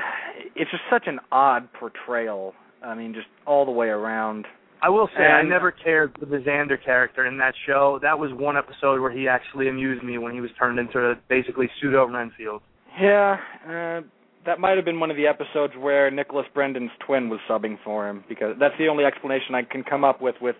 it's 0.54 0.70
just 0.70 0.82
such 0.90 1.04
an 1.06 1.18
odd 1.32 1.68
portrayal. 1.72 2.54
I 2.82 2.94
mean, 2.94 3.12
just 3.12 3.26
all 3.46 3.64
the 3.64 3.70
way 3.72 3.88
around. 3.88 4.46
I 4.82 4.88
will 4.88 5.08
say 5.08 5.24
And- 5.24 5.32
I 5.32 5.42
never 5.42 5.70
cared 5.70 6.16
for 6.18 6.26
the 6.26 6.38
Xander 6.38 6.82
character 6.82 7.26
in 7.26 7.36
that 7.38 7.54
show. 7.66 7.98
That 8.02 8.18
was 8.18 8.32
one 8.32 8.56
episode 8.56 9.00
where 9.00 9.10
he 9.10 9.28
actually 9.28 9.68
amused 9.68 10.02
me 10.02 10.18
when 10.18 10.32
he 10.32 10.40
was 10.40 10.50
turned 10.58 10.78
into 10.78 11.18
basically 11.28 11.68
pseudo 11.80 12.06
Renfield. 12.06 12.62
Yeah, 13.00 13.38
uh, 13.68 14.00
that 14.46 14.58
might 14.58 14.76
have 14.76 14.84
been 14.84 15.00
one 15.00 15.10
of 15.10 15.16
the 15.16 15.26
episodes 15.26 15.74
where 15.76 16.10
Nicholas 16.10 16.46
Brendon's 16.54 16.90
twin 17.00 17.28
was 17.28 17.40
subbing 17.48 17.78
for 17.84 18.08
him 18.08 18.24
because 18.28 18.56
that's 18.58 18.76
the 18.78 18.88
only 18.88 19.04
explanation 19.04 19.54
I 19.54 19.62
can 19.62 19.84
come 19.84 20.04
up 20.04 20.20
with 20.20 20.40
with 20.40 20.56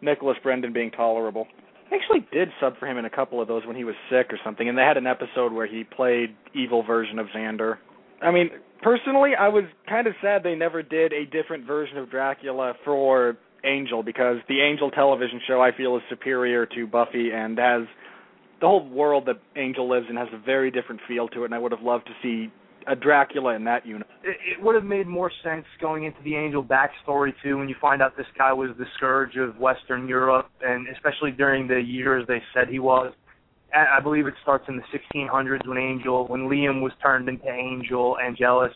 Nicholas 0.00 0.36
Brendon 0.42 0.72
being 0.72 0.90
tolerable. 0.90 1.48
I 1.90 1.96
actually 1.96 2.26
did 2.32 2.48
sub 2.60 2.78
for 2.78 2.86
him 2.86 2.98
in 2.98 3.04
a 3.04 3.10
couple 3.10 3.40
of 3.40 3.48
those 3.48 3.66
when 3.66 3.76
he 3.76 3.84
was 3.84 3.94
sick 4.10 4.32
or 4.32 4.38
something, 4.44 4.68
and 4.68 4.76
they 4.76 4.82
had 4.82 4.96
an 4.96 5.06
episode 5.06 5.52
where 5.52 5.66
he 5.66 5.84
played 5.84 6.34
evil 6.54 6.82
version 6.82 7.18
of 7.18 7.26
Xander. 7.28 7.78
I 8.22 8.30
mean, 8.30 8.50
personally, 8.82 9.32
I 9.38 9.48
was 9.48 9.64
kind 9.88 10.06
of 10.06 10.14
sad 10.22 10.42
they 10.42 10.54
never 10.54 10.82
did 10.82 11.12
a 11.12 11.24
different 11.26 11.66
version 11.66 11.98
of 11.98 12.10
Dracula 12.10 12.74
for 12.84 13.36
Angel 13.64 14.02
because 14.02 14.38
the 14.48 14.60
Angel 14.60 14.90
television 14.90 15.40
show 15.46 15.60
I 15.60 15.70
feel 15.76 15.96
is 15.96 16.02
superior 16.08 16.66
to 16.66 16.86
Buffy 16.86 17.30
and 17.32 17.58
has 17.58 17.82
the 18.60 18.68
whole 18.68 18.88
world 18.88 19.26
that 19.26 19.40
Angel 19.56 19.88
lives 19.88 20.06
in 20.08 20.16
has 20.16 20.28
a 20.32 20.38
very 20.38 20.70
different 20.70 21.00
feel 21.08 21.28
to 21.28 21.42
it, 21.42 21.46
and 21.46 21.54
I 21.54 21.58
would 21.58 21.72
have 21.72 21.82
loved 21.82 22.06
to 22.06 22.12
see 22.22 22.52
a 22.86 22.96
Dracula 22.96 23.54
in 23.54 23.64
that 23.64 23.86
unit. 23.86 24.06
It, 24.24 24.36
it 24.58 24.62
would 24.62 24.74
have 24.74 24.84
made 24.84 25.06
more 25.06 25.30
sense 25.42 25.64
going 25.80 26.04
into 26.04 26.18
the 26.24 26.36
Angel 26.36 26.62
backstory 26.62 27.32
too, 27.42 27.58
when 27.58 27.68
you 27.68 27.74
find 27.80 28.02
out 28.02 28.16
this 28.16 28.26
guy 28.36 28.52
was 28.52 28.70
the 28.78 28.86
scourge 28.96 29.36
of 29.36 29.56
Western 29.58 30.08
Europe, 30.08 30.48
and 30.62 30.86
especially 30.88 31.32
during 31.32 31.68
the 31.68 31.80
years 31.80 32.24
they 32.28 32.42
said 32.54 32.68
he 32.68 32.78
was. 32.78 33.12
I 33.74 34.00
believe 34.00 34.26
it 34.26 34.34
starts 34.42 34.66
in 34.68 34.76
the 34.76 34.82
1600s 34.92 35.66
when 35.66 35.78
Angel, 35.78 36.26
when 36.26 36.42
Liam 36.42 36.82
was 36.82 36.92
turned 37.02 37.26
into 37.28 37.48
Angel, 37.48 38.18
Angelus, 38.22 38.72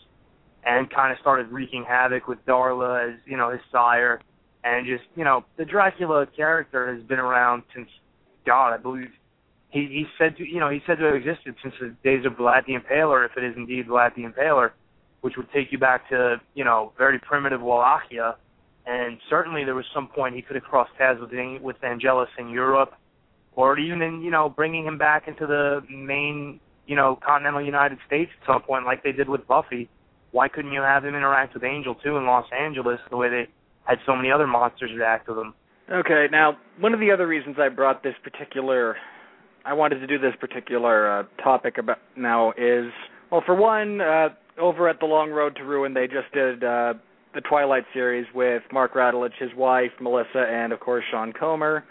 and 0.65 0.91
kind 0.91 1.13
of 1.13 1.19
started 1.21 1.49
wreaking 1.49 1.85
havoc 1.87 2.27
with 2.27 2.39
Darla 2.47 3.13
as 3.13 3.21
you 3.27 3.37
know 3.37 3.51
his 3.51 3.61
sire, 3.71 4.21
and 4.67 4.87
just 4.87 5.05
you 5.15 5.25
know 5.25 5.45
the 5.57 5.65
Dracula 5.65 6.27
character 6.37 6.93
has 6.93 7.03
been 7.05 7.21
around 7.21 7.63
since 7.75 7.89
God, 8.45 8.73
I 8.73 8.79
believe 8.79 9.11
he 9.71 9.81
he 9.87 10.05
said 10.19 10.37
to 10.39 10.45
you 10.45 10.59
know 10.59 10.71
he 10.71 10.81
said 10.87 10.99
to 10.99 11.05
have 11.05 11.15
existed 11.15 11.55
since 11.63 11.75
the 11.81 11.95
days 12.03 12.27
of 12.27 12.33
Vlad 12.33 12.67
the 12.67 12.75
Impaler, 12.75 13.25
if 13.25 13.37
it 13.37 13.45
is 13.45 13.55
indeed 13.57 13.87
Vlad 13.87 14.15
the 14.17 14.23
Impaler, 14.23 14.73
which 15.21 15.35
would 15.37 15.51
take 15.53 15.71
you 15.71 15.79
back 15.79 16.09
to 16.11 16.41
you 16.55 16.65
know 16.65 16.93
very 16.99 17.19
primitive 17.21 17.63
Wallachia, 17.63 18.37
and 18.87 19.19
certainly 19.31 19.65
there 19.65 19.77
was 19.77 19.85
some 19.95 20.09
point 20.09 20.35
he 20.35 20.43
could 20.43 20.57
have 20.57 20.65
crossed 20.65 20.95
paths 20.99 21.21
with 21.21 21.31
with 21.63 21.77
Angelus 21.85 22.31
in 22.37 22.49
Europe, 22.49 22.93
or 23.55 23.79
even 23.79 24.03
in 24.03 24.21
you 24.21 24.33
know 24.33 24.49
bringing 24.49 24.85
him 24.85 24.99
back 24.99 25.29
into 25.29 25.47
the 25.47 25.81
main 25.89 26.59
you 26.89 26.97
know 26.97 27.19
continental 27.25 27.65
United 27.65 27.99
States 28.07 28.33
at 28.41 28.47
some 28.53 28.63
point 28.63 28.85
like 28.85 29.05
they 29.05 29.13
did 29.13 29.29
with 29.29 29.47
Buffy. 29.47 29.89
Why 30.33 30.49
couldn't 30.49 30.73
you 30.73 30.83
have 30.83 31.05
him 31.05 31.15
interact 31.15 31.55
with 31.55 31.63
Angel 31.63 31.95
too 31.95 32.17
in 32.17 32.27
Los 32.27 32.47
Angeles 32.53 32.99
the 33.11 33.17
way 33.17 33.29
they 33.31 33.47
had 33.87 33.99
so 34.05 34.15
many 34.15 34.31
other 34.31 34.47
monsters 34.47 34.91
react 34.97 35.29
with 35.29 35.37
them. 35.37 35.55
Okay, 35.91 36.27
now 36.31 36.57
one 36.81 36.95
of 36.95 37.01
the 37.01 37.11
other 37.11 37.27
reasons 37.27 37.57
I 37.61 37.69
brought 37.69 38.03
this 38.03 38.15
particular, 38.23 38.97
I 39.65 39.73
wanted 39.73 40.01
to 40.01 40.07
do 40.07 40.19
this 40.19 40.35
particular 40.41 41.21
uh, 41.21 41.23
topic 41.43 41.79
about 41.79 41.99
now 42.17 42.51
is, 42.53 42.91
well, 43.31 43.43
for 43.47 43.55
one, 43.55 44.01
uh, 44.01 44.29
over 44.59 44.89
at 44.89 44.99
the 45.01 45.07
Long 45.07 45.31
Road 45.31 45.55
to 45.57 45.65
Ruin, 45.65 45.95
they 45.95 46.07
just 46.07 46.33
did 46.33 46.65
uh, 46.65 46.95
the 47.35 47.41
Twilight 47.43 47.85
series 47.93 48.27
with 48.35 48.63
Mark 48.73 48.95
Radulich, 48.95 49.35
his 49.39 49.51
wife 49.57 49.91
Melissa, 50.01 50.47
and 50.51 50.73
of 50.73 50.81
course 50.81 51.05
Sean 51.11 51.33
Comer. 51.33 51.85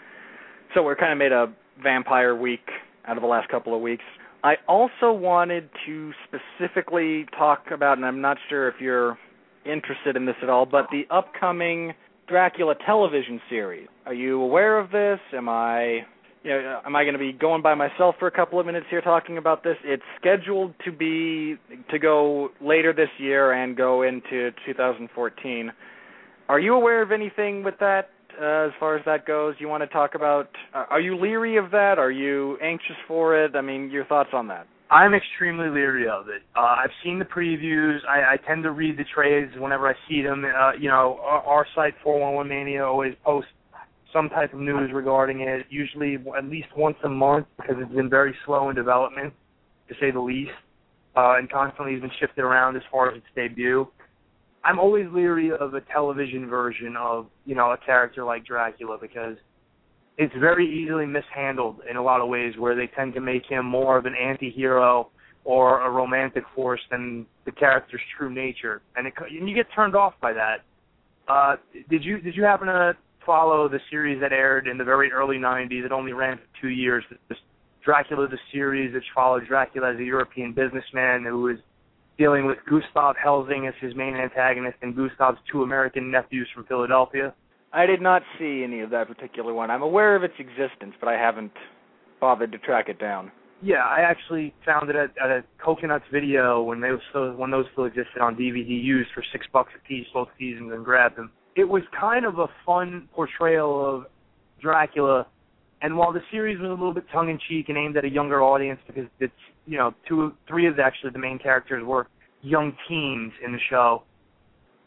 So 0.74 0.82
we're 0.82 0.96
kind 0.96 1.12
of 1.12 1.18
made 1.18 1.32
a 1.32 1.46
vampire 1.82 2.34
week 2.34 2.68
out 3.06 3.16
of 3.16 3.22
the 3.22 3.28
last 3.28 3.48
couple 3.48 3.74
of 3.74 3.80
weeks. 3.80 4.04
I 4.42 4.54
also 4.68 5.12
wanted 5.12 5.70
to 5.86 6.12
specifically 6.26 7.26
talk 7.36 7.66
about, 7.72 7.96
and 7.96 8.04
I'm 8.04 8.20
not 8.20 8.36
sure 8.48 8.68
if 8.68 8.74
you're 8.80 9.16
interested 9.70 10.16
in 10.16 10.26
this 10.26 10.36
at 10.42 10.48
all, 10.48 10.66
but 10.66 10.86
the 10.90 11.06
upcoming 11.10 11.94
Dracula 12.28 12.74
television 12.84 13.40
series. 13.48 13.88
Are 14.04 14.14
you 14.14 14.42
aware 14.42 14.78
of 14.78 14.90
this? 14.90 15.20
Am 15.32 15.48
I 15.48 16.06
you 16.46 16.52
know, 16.52 16.80
am 16.84 16.94
I 16.94 17.02
going 17.02 17.14
to 17.14 17.18
be 17.18 17.32
going 17.32 17.60
by 17.60 17.74
myself 17.74 18.14
for 18.20 18.28
a 18.28 18.30
couple 18.30 18.60
of 18.60 18.66
minutes 18.66 18.86
here 18.88 19.00
talking 19.00 19.36
about 19.36 19.64
this? 19.64 19.76
It's 19.82 20.02
scheduled 20.20 20.74
to 20.84 20.92
be 20.92 21.56
to 21.90 21.98
go 21.98 22.50
later 22.60 22.92
this 22.92 23.08
year 23.18 23.52
and 23.52 23.76
go 23.76 24.02
into 24.02 24.52
2014. 24.64 25.72
Are 26.48 26.60
you 26.60 26.74
aware 26.74 27.02
of 27.02 27.10
anything 27.10 27.64
with 27.64 27.74
that 27.80 28.10
uh, 28.40 28.68
as 28.68 28.72
far 28.78 28.96
as 28.96 29.04
that 29.06 29.26
goes? 29.26 29.56
You 29.58 29.66
want 29.66 29.82
to 29.82 29.88
talk 29.88 30.14
about 30.14 30.50
uh, 30.72 30.84
are 30.88 31.00
you 31.00 31.18
leery 31.18 31.56
of 31.56 31.72
that? 31.72 31.98
Are 31.98 32.12
you 32.12 32.58
anxious 32.62 32.96
for 33.08 33.44
it? 33.44 33.56
I 33.56 33.60
mean, 33.60 33.90
your 33.90 34.04
thoughts 34.04 34.30
on 34.32 34.46
that? 34.48 34.68
I'm 34.90 35.14
extremely 35.14 35.68
leery 35.68 36.08
of 36.08 36.28
it. 36.28 36.42
Uh, 36.56 36.60
I've 36.60 36.90
seen 37.02 37.18
the 37.18 37.24
previews. 37.24 37.98
I, 38.08 38.34
I 38.34 38.36
tend 38.46 38.62
to 38.62 38.70
read 38.70 38.96
the 38.96 39.04
trades 39.14 39.52
whenever 39.58 39.88
I 39.88 39.94
see 40.08 40.22
them. 40.22 40.44
Uh, 40.44 40.72
you 40.78 40.88
know, 40.88 41.18
our, 41.22 41.42
our 41.42 41.66
site 41.74 41.94
411 42.04 42.48
Mania 42.48 42.86
always 42.86 43.14
posts 43.24 43.50
some 44.12 44.28
type 44.28 44.54
of 44.54 44.60
news 44.60 44.90
regarding 44.94 45.40
it, 45.40 45.66
usually 45.68 46.16
at 46.36 46.44
least 46.44 46.68
once 46.76 46.96
a 47.04 47.08
month 47.08 47.46
because 47.56 47.76
it's 47.80 47.92
been 47.92 48.08
very 48.08 48.34
slow 48.46 48.70
in 48.70 48.76
development, 48.76 49.34
to 49.88 49.94
say 50.00 50.12
the 50.12 50.20
least, 50.20 50.52
uh, 51.16 51.34
and 51.36 51.50
constantly 51.50 51.92
has 51.92 52.00
been 52.00 52.10
shifted 52.20 52.42
around 52.42 52.76
as 52.76 52.82
far 52.90 53.10
as 53.10 53.16
its 53.16 53.26
debut. 53.34 53.86
I'm 54.64 54.78
always 54.78 55.06
leery 55.12 55.50
of 55.50 55.74
a 55.74 55.80
television 55.92 56.48
version 56.48 56.96
of, 56.96 57.26
you 57.44 57.54
know, 57.54 57.72
a 57.72 57.78
character 57.84 58.24
like 58.24 58.46
Dracula 58.46 58.98
because 59.00 59.36
it's 60.18 60.34
very 60.38 60.66
easily 60.66 61.06
mishandled 61.06 61.80
in 61.88 61.96
a 61.96 62.02
lot 62.02 62.20
of 62.20 62.28
ways 62.28 62.54
where 62.58 62.74
they 62.74 62.86
tend 62.86 63.14
to 63.14 63.20
make 63.20 63.44
him 63.46 63.66
more 63.66 63.98
of 63.98 64.06
an 64.06 64.14
anti-hero 64.14 65.08
or 65.44 65.82
a 65.82 65.90
romantic 65.90 66.44
force 66.54 66.80
than 66.90 67.26
the 67.44 67.52
character's 67.52 68.00
true 68.16 68.32
nature. 68.32 68.82
And 68.96 69.06
it 69.06 69.14
and 69.30 69.48
you 69.48 69.54
get 69.54 69.66
turned 69.74 69.94
off 69.94 70.14
by 70.20 70.32
that. 70.32 70.64
Uh 71.28 71.56
did 71.90 72.04
you 72.04 72.18
did 72.18 72.34
you 72.34 72.44
happen 72.44 72.66
to 72.68 72.96
follow 73.24 73.68
the 73.68 73.80
series 73.90 74.20
that 74.20 74.32
aired 74.32 74.68
in 74.68 74.78
the 74.78 74.84
very 74.84 75.10
early 75.12 75.36
90s 75.36 75.84
it 75.84 75.92
only 75.92 76.12
ran 76.12 76.38
for 76.38 76.62
2 76.62 76.68
years. 76.68 77.04
This 77.28 77.38
Dracula 77.84 78.26
the 78.26 78.38
series 78.52 78.94
which 78.94 79.04
followed 79.14 79.46
Dracula 79.46 79.92
as 79.92 80.00
a 80.00 80.04
European 80.04 80.52
businessman 80.52 81.24
who 81.24 81.42
was 81.42 81.58
dealing 82.18 82.46
with 82.46 82.58
Gustav 82.68 83.16
Helsing 83.22 83.66
as 83.66 83.74
his 83.80 83.94
main 83.94 84.14
antagonist 84.16 84.78
and 84.82 84.96
Gustav's 84.96 85.38
two 85.52 85.62
American 85.62 86.10
nephews 86.10 86.48
from 86.54 86.64
Philadelphia 86.64 87.34
I 87.76 87.84
did 87.84 88.00
not 88.00 88.22
see 88.38 88.64
any 88.64 88.80
of 88.80 88.88
that 88.90 89.06
particular 89.06 89.52
one. 89.52 89.70
I'm 89.70 89.82
aware 89.82 90.16
of 90.16 90.24
its 90.24 90.32
existence, 90.38 90.94
but 90.98 91.10
I 91.10 91.12
haven't 91.12 91.52
bothered 92.22 92.50
to 92.52 92.58
track 92.58 92.88
it 92.88 92.98
down. 92.98 93.30
Yeah, 93.62 93.84
I 93.84 94.00
actually 94.00 94.54
found 94.64 94.88
it 94.88 94.96
at, 94.96 95.10
at 95.22 95.30
a 95.30 95.44
Coconuts 95.62 96.06
video 96.10 96.62
when 96.62 96.80
they 96.80 96.90
was 96.90 97.00
still 97.10 97.34
when 97.34 97.50
those 97.50 97.66
still 97.72 97.84
existed 97.84 98.20
on 98.22 98.34
DVD 98.34 98.68
used 98.82 99.10
for 99.14 99.22
six 99.30 99.46
bucks 99.52 99.72
a 99.76 99.86
piece 99.86 100.06
both 100.14 100.28
seasons 100.38 100.72
and 100.72 100.86
grabbed 100.86 101.16
them. 101.16 101.30
It 101.54 101.68
was 101.68 101.82
kind 101.98 102.24
of 102.24 102.38
a 102.38 102.46
fun 102.64 103.10
portrayal 103.14 103.84
of 103.84 104.06
Dracula, 104.62 105.26
and 105.82 105.98
while 105.98 106.14
the 106.14 106.22
series 106.30 106.58
was 106.58 106.68
a 106.68 106.72
little 106.72 106.94
bit 106.94 107.04
tongue 107.12 107.28
in 107.28 107.38
cheek 107.46 107.68
and 107.68 107.76
aimed 107.76 107.98
at 107.98 108.06
a 108.06 108.10
younger 108.10 108.42
audience 108.42 108.80
because 108.86 109.06
it's 109.20 109.32
you 109.66 109.76
know 109.76 109.92
two 110.08 110.32
three 110.48 110.66
of 110.66 110.76
the, 110.76 110.82
actually 110.82 111.10
the 111.10 111.18
main 111.18 111.38
characters 111.38 111.84
were 111.84 112.08
young 112.40 112.72
teens 112.88 113.32
in 113.44 113.52
the 113.52 113.60
show. 113.68 114.02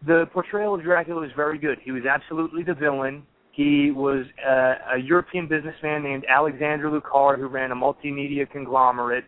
The 0.05 0.25
portrayal 0.33 0.75
of 0.75 0.83
Dracula 0.83 1.21
was 1.21 1.31
very 1.35 1.57
good. 1.57 1.77
He 1.83 1.91
was 1.91 2.03
absolutely 2.05 2.63
the 2.63 2.73
villain. 2.73 3.23
He 3.51 3.91
was 3.91 4.25
a, 4.45 4.95
a 4.95 4.97
European 5.03 5.47
businessman 5.47 6.03
named 6.03 6.23
Alexander 6.29 6.89
Lucard 6.89 7.39
who 7.39 7.47
ran 7.47 7.71
a 7.71 7.75
multimedia 7.75 8.49
conglomerate 8.49 9.25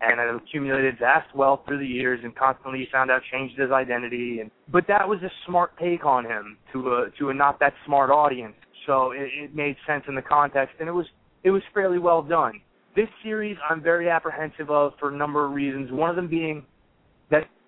and 0.00 0.18
had 0.18 0.28
accumulated 0.34 0.98
vast 0.98 1.34
wealth 1.34 1.60
through 1.66 1.78
the 1.78 1.86
years 1.86 2.20
and 2.22 2.34
constantly 2.36 2.80
he 2.80 2.86
found 2.92 3.10
out 3.10 3.22
changed 3.30 3.58
his 3.58 3.70
identity 3.70 4.40
and 4.40 4.50
but 4.70 4.84
that 4.88 5.08
was 5.08 5.20
a 5.22 5.30
smart 5.46 5.72
take 5.78 6.04
on 6.04 6.24
him 6.24 6.58
to 6.72 6.94
a 6.94 7.06
to 7.18 7.30
a 7.30 7.34
not 7.34 7.58
that 7.60 7.72
smart 7.86 8.10
audience. 8.10 8.54
So 8.86 9.12
it, 9.12 9.30
it 9.44 9.54
made 9.54 9.76
sense 9.86 10.04
in 10.08 10.14
the 10.14 10.22
context 10.22 10.74
and 10.80 10.88
it 10.88 10.92
was 10.92 11.06
it 11.44 11.50
was 11.50 11.62
fairly 11.72 11.98
well 11.98 12.22
done. 12.22 12.60
This 12.94 13.08
series 13.22 13.56
I'm 13.68 13.82
very 13.82 14.10
apprehensive 14.10 14.70
of 14.70 14.92
for 14.98 15.12
a 15.12 15.16
number 15.16 15.44
of 15.44 15.52
reasons. 15.52 15.90
One 15.90 16.10
of 16.10 16.16
them 16.16 16.28
being 16.28 16.64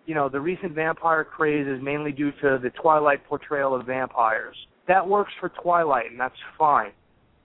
you 0.06 0.14
know, 0.14 0.28
the 0.28 0.40
recent 0.40 0.72
vampire 0.74 1.24
craze 1.24 1.66
is 1.66 1.82
mainly 1.82 2.12
due 2.12 2.30
to 2.42 2.58
the 2.62 2.70
Twilight 2.80 3.24
portrayal 3.26 3.74
of 3.74 3.86
vampires. 3.86 4.56
That 4.86 5.06
works 5.06 5.32
for 5.40 5.48
Twilight, 5.48 6.10
and 6.10 6.20
that's 6.20 6.34
fine. 6.58 6.92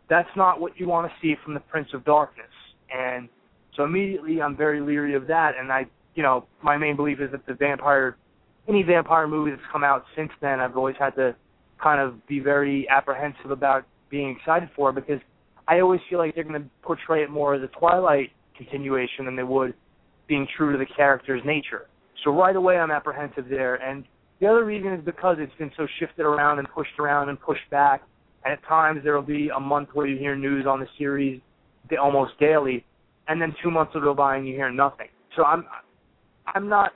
That's 0.10 0.30
not 0.36 0.60
what 0.60 0.78
you 0.78 0.88
want 0.88 1.10
to 1.10 1.14
see 1.22 1.36
from 1.44 1.54
the 1.54 1.60
Prince 1.62 1.90
of 1.94 2.04
Darkness. 2.04 2.48
And 2.94 3.30
so 3.78 3.84
immediately 3.84 4.42
I'm 4.42 4.58
very 4.58 4.82
leery 4.82 5.16
of 5.16 5.28
that, 5.28 5.52
and 5.58 5.72
I, 5.72 5.86
you 6.16 6.24
know, 6.24 6.48
my 6.62 6.78
main 6.78 6.96
belief 6.96 7.20
is 7.22 7.32
that 7.32 7.46
the 7.46 7.54
vampire, 7.54 8.18
any 8.68 8.84
vampire 8.84 9.28
movie 9.28 9.52
that's 9.52 9.62
come 9.72 9.84
out 9.84 10.04
since 10.16 10.32
then, 10.42 10.60
I've 10.60 10.76
always 10.76 10.96
had 11.00 11.12
to 11.12 11.36
kind 11.82 12.02
of 12.02 12.26
be 12.28 12.40
very 12.40 12.88
apprehensive 12.90 13.52
about 13.52 13.86
being 14.10 14.36
excited 14.38 14.70
for 14.76 14.92
because 14.92 15.22
I 15.68 15.80
always 15.80 16.02
feel 16.10 16.20
like 16.20 16.36
they're 16.36 16.44
going 16.44 16.62
to 16.62 16.70
portray 16.82 17.24
it 17.24 17.30
more 17.30 17.54
as 17.54 17.62
a 17.62 17.68
Twilight 17.80 18.32
continuation 18.58 19.26
than 19.26 19.36
they 19.36 19.44
would 19.44 19.74
being 20.28 20.48
true 20.58 20.72
to 20.72 20.78
the 20.78 20.86
character's 20.96 21.42
nature. 21.46 21.88
So 22.24 22.32
right 22.32 22.56
away, 22.56 22.78
I'm 22.78 22.92
apprehensive 22.92 23.46
there. 23.50 23.76
And 23.76 24.04
the 24.40 24.48
other 24.48 24.66
reason 24.66 24.94
is 24.94 25.04
because 25.04 25.38
it's 25.40 25.56
been 25.58 25.72
so 25.78 25.88
shifted 26.00 26.24
around 26.24 26.60
and 26.60 26.68
pushed 26.70 27.00
around 27.00 27.30
and 27.30 27.40
pushed 27.40 27.70
back. 27.70 28.04
And 28.46 28.54
at 28.54 28.64
times 28.66 29.02
there 29.04 29.16
will 29.16 29.22
be 29.22 29.50
a 29.56 29.60
month 29.60 29.90
where 29.94 30.08
you 30.08 30.18
hear 30.18 30.36
news 30.36 30.66
on 30.66 30.80
the 30.80 30.88
series 30.98 31.42
almost 31.98 32.38
daily, 32.40 32.86
and 33.28 33.42
then 33.42 33.56
two 33.64 33.72
months 33.72 33.94
will 33.94 34.02
go 34.02 34.14
by 34.14 34.38
and 34.38 34.48
you 34.48 34.54
hear 34.54 34.72
nothing. 34.72 35.08
So 35.36 35.44
I'm 35.44 35.66
I'm 36.54 36.68
not 36.68 36.92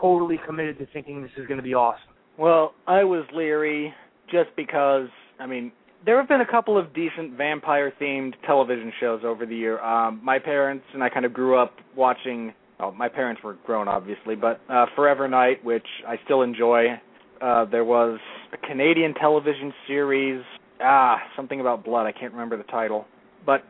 totally 0.00 0.38
committed 0.46 0.78
to 0.78 0.86
thinking 0.92 1.22
this 1.22 1.30
is 1.36 1.46
going 1.46 1.58
to 1.58 1.64
be 1.64 1.74
awesome. 1.74 2.14
Well, 2.38 2.74
I 2.86 3.04
was 3.04 3.24
leery 3.34 3.92
just 4.30 4.50
because 4.56 5.08
I 5.38 5.46
mean 5.46 5.72
there 6.04 6.18
have 6.18 6.28
been 6.28 6.40
a 6.40 6.50
couple 6.50 6.78
of 6.78 6.94
decent 6.94 7.36
vampire 7.36 7.92
themed 8.00 8.32
television 8.46 8.92
shows 9.00 9.22
over 9.24 9.44
the 9.44 9.56
year. 9.56 9.80
Um, 9.80 10.20
my 10.22 10.38
parents 10.38 10.84
and 10.94 11.02
I 11.02 11.08
kind 11.08 11.26
of 11.26 11.32
grew 11.32 11.58
up 11.58 11.74
watching. 11.96 12.54
Oh, 12.82 12.92
my 12.92 13.08
parents 13.08 13.42
were 13.42 13.58
grown, 13.66 13.88
obviously, 13.88 14.34
but 14.34 14.60
uh, 14.68 14.86
Forever 14.96 15.28
Knight, 15.28 15.62
which 15.64 15.86
I 16.06 16.16
still 16.24 16.42
enjoy. 16.42 17.00
Uh, 17.40 17.64
there 17.66 17.84
was 17.84 18.18
a 18.52 18.66
Canadian 18.66 19.14
television 19.14 19.72
series, 19.86 20.42
ah, 20.82 21.18
something 21.36 21.60
about 21.60 21.84
blood. 21.84 22.06
I 22.06 22.12
can't 22.12 22.32
remember 22.32 22.56
the 22.56 22.64
title, 22.64 23.06
but 23.44 23.64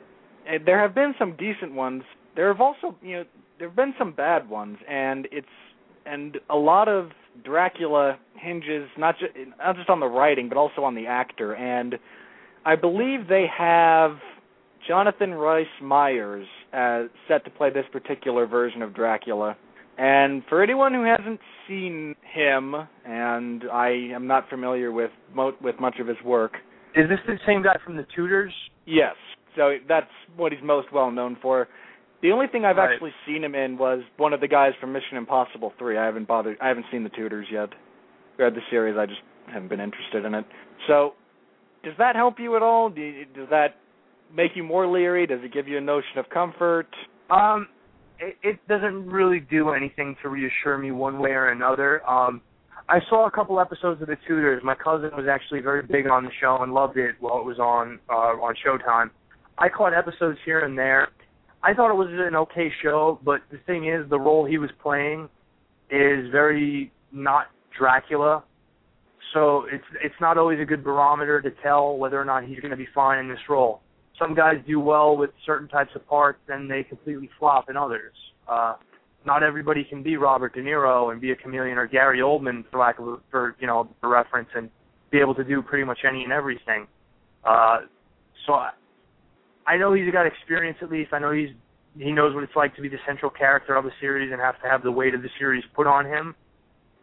uh, 0.49 0.59
there 0.65 0.81
have 0.81 0.95
been 0.95 1.15
some 1.19 1.37
decent 1.37 1.75
ones. 1.75 2.03
There 2.37 2.49
have 2.49 2.61
also, 2.61 2.95
you 3.03 3.19
know, 3.19 3.25
there 3.59 3.69
have 3.69 3.77
been 3.77 3.95
some 3.99 4.13
bad 4.13 4.49
ones, 4.49 4.79
and 4.89 5.27
it's 5.33 5.47
and 6.07 6.39
a 6.49 6.57
lot 6.57 6.89
of 6.89 7.11
Dracula 7.45 8.19
hinges 8.35 8.89
not 8.97 9.17
just 9.19 9.33
not 9.59 9.77
just 9.77 9.89
on 9.89 10.01
the 10.01 10.07
writing, 10.07 10.49
but 10.49 10.57
also 10.57 10.83
on 10.83 10.95
the 10.95 11.07
actor. 11.07 11.55
And 11.55 11.97
I 12.65 12.77
believe 12.77 13.29
they 13.29 13.47
have 13.57 14.19
Jonathan 14.87 15.35
Rhys 15.35 15.67
Meyers 15.83 16.47
uh, 16.73 17.05
set 17.29 17.45
to 17.45 17.51
play 17.51 17.71
this 17.71 17.87
particular 17.93 18.47
version 18.47 18.83
of 18.83 18.95
Dracula. 18.95 19.57
And 19.99 20.43
for 20.49 20.63
anyone 20.63 20.95
who 20.95 21.05
hasn't 21.05 21.41
seen 21.69 22.15
him, 22.33 22.75
and 23.05 23.65
I 23.71 23.91
am 24.15 24.27
not 24.27 24.49
familiar 24.49 24.93
with 24.93 25.11
mo- 25.35 25.57
with 25.61 25.79
much 25.79 25.99
of 26.01 26.07
his 26.07 26.17
work, 26.25 26.55
is 26.95 27.09
this 27.09 27.19
the 27.27 27.37
same 27.47 27.63
guy 27.63 27.77
from 27.85 27.97
the 27.97 28.07
Tudors? 28.15 28.53
Yes. 28.87 29.15
So 29.57 29.77
that's 29.89 30.11
what 30.37 30.53
he's 30.53 30.63
most 30.63 30.93
well 30.93 31.11
known 31.11 31.37
for. 31.43 31.69
The 32.23 32.33
only 32.33 32.47
thing 32.47 32.65
I've 32.65 32.77
right. 32.77 32.93
actually 32.93 33.13
seen 33.27 33.43
him 33.43 33.55
in 33.55 33.79
was 33.79 34.01
one 34.17 34.33
of 34.33 34.41
the 34.41 34.49
guys 34.49 34.73
from 34.81 34.93
Mission 34.93 35.17
Impossible 35.17 35.73
3. 35.79 35.99
I 35.99 36.05
haven't 36.05 36.29
bothered 36.29 36.57
I 36.61 36.69
haven't 36.69 36.87
seen 36.91 37.03
the 37.03 37.11
Tudors 37.11 37.47
yet. 37.51 37.71
Read 38.39 38.55
the 38.55 38.61
series, 38.71 38.97
I 38.99 39.07
just 39.07 39.21
haven't 39.53 39.69
been 39.69 39.81
interested 39.81 40.25
in 40.25 40.35
it. 40.35 40.45
So 40.87 41.15
does 41.83 41.95
that 41.99 42.17
help 42.17 42.39
you 42.39 42.57
at 42.57 42.63
all? 42.63 42.91
Do 42.91 43.01
you, 43.01 43.25
does 43.35 43.49
that 43.51 43.77
make 44.35 44.53
you 44.55 44.63
more 44.63 44.87
leery? 44.87 45.27
Does 45.27 45.41
it 45.43 45.53
give 45.53 45.69
you 45.69 45.79
a 45.79 45.81
notion 45.81 46.19
of 46.19 46.29
comfort? 46.31 46.89
Um, 47.31 47.69
it, 48.19 48.37
it 48.43 48.69
doesn't 48.69 49.07
really 49.07 49.41
do 49.41 49.71
anything 49.71 50.17
to 50.23 50.29
reassure 50.29 50.79
me 50.79 50.91
one 50.91 51.19
way 51.19 51.31
or 51.31 51.51
another. 51.51 52.09
Um, 52.09 52.41
I 52.89 52.99
saw 53.09 53.27
a 53.27 53.31
couple 53.31 53.61
episodes 53.61 54.03
of 54.03 54.09
The 54.09 54.17
Tudors. 54.27 54.63
My 54.65 54.75
cousin 54.75 55.11
was 55.17 55.27
actually 55.31 55.61
very 55.61 55.83
big 55.83 56.09
on 56.09 56.25
the 56.25 56.31
show 56.41 56.59
and 56.63 56.73
loved 56.73 56.97
it 56.97 57.15
while 57.21 57.39
it 57.39 57.45
was 57.45 57.59
on 57.59 58.01
uh, 58.09 58.13
on 58.13 58.55
Showtime. 58.67 59.11
I 59.59 59.69
caught 59.69 59.95
episodes 59.95 60.39
here 60.45 60.61
and 60.61 60.77
there. 60.77 61.09
I 61.63 61.75
thought 61.75 61.91
it 61.91 61.97
was 61.97 62.09
an 62.11 62.35
okay 62.35 62.73
show, 62.83 63.21
but 63.25 63.43
the 63.51 63.59
thing 63.67 63.87
is, 63.87 64.09
the 64.09 64.19
role 64.19 64.47
he 64.47 64.59
was 64.59 64.71
playing 64.83 65.29
is 65.91 66.31
very 66.33 66.91
not 67.13 67.47
Dracula 67.79 68.43
so 69.33 69.67
it's 69.73 69.85
it's 70.03 70.15
not 70.21 70.39
always 70.39 70.61
a 70.61 70.65
good 70.65 70.83
barometer 70.83 71.41
to 71.41 71.51
tell 71.63 71.97
whether 71.97 72.21
or 72.21 72.25
not 72.25 72.45
he's 72.45 72.61
going 72.61 72.71
to 72.71 72.77
be 72.77 72.89
fine 72.95 73.19
in 73.19 73.29
this 73.29 73.39
role. 73.49 73.81
Some 74.21 74.35
guys 74.35 74.57
do 74.67 74.79
well 74.79 75.17
with 75.17 75.31
certain 75.45 75.67
types 75.67 75.91
of 75.97 76.07
parts, 76.07 76.39
and 76.49 76.71
they 76.71 76.85
completely 76.85 77.29
flop 77.39 77.71
in 77.71 77.77
others. 77.77 78.15
Uh, 78.47 78.75
not 79.27 79.43
everybody 79.43 79.83
can 79.83 80.03
be 80.03 80.17
Robert 80.17 80.55
De 80.55 80.61
Niro 80.61 81.11
and 81.11 81.21
be 81.21 81.33
a 81.33 81.37
chameleon 81.37 81.77
or 81.79 81.87
Gary 81.87 82.21
Oldman, 82.21 82.65
for 82.71 82.79
lack 82.79 82.99
of 82.99 83.21
for 83.31 83.57
you 83.59 83.67
know 83.67 83.89
a 84.03 84.09
reference, 84.09 84.49
and 84.55 84.71
be 85.11 85.19
able 85.19 85.35
to 85.35 85.45
do 85.45 85.63
pretty 85.63 85.85
much 85.85 85.99
any 86.09 86.23
and 86.23 86.33
everything. 86.33 86.87
Uh, 87.45 87.79
so 88.47 88.53
I, 88.53 88.71
I 89.67 89.77
know 89.77 89.95
he's 89.95 90.13
got 90.13 90.27
experience 90.27 90.79
at 90.83 90.91
least. 90.91 91.13
I 91.13 91.19
know 91.19 91.33
he's 91.33 91.51
he 91.99 92.13
knows 92.13 92.35
what 92.35 92.45
it's 92.45 92.55
like 92.55 92.77
to 92.77 92.83
be 92.83 92.89
the 92.89 93.01
central 93.07 93.31
character 93.31 93.75
of 93.75 93.85
a 93.85 93.91
series 94.01 94.31
and 94.31 94.41
have 94.41 94.61
to 94.63 94.69
have 94.69 94.83
the 94.83 94.93
weight 94.93 95.15
of 95.15 95.23
the 95.23 95.31
series 95.39 95.65
put 95.75 95.87
on 95.87 96.07
him 96.07 96.37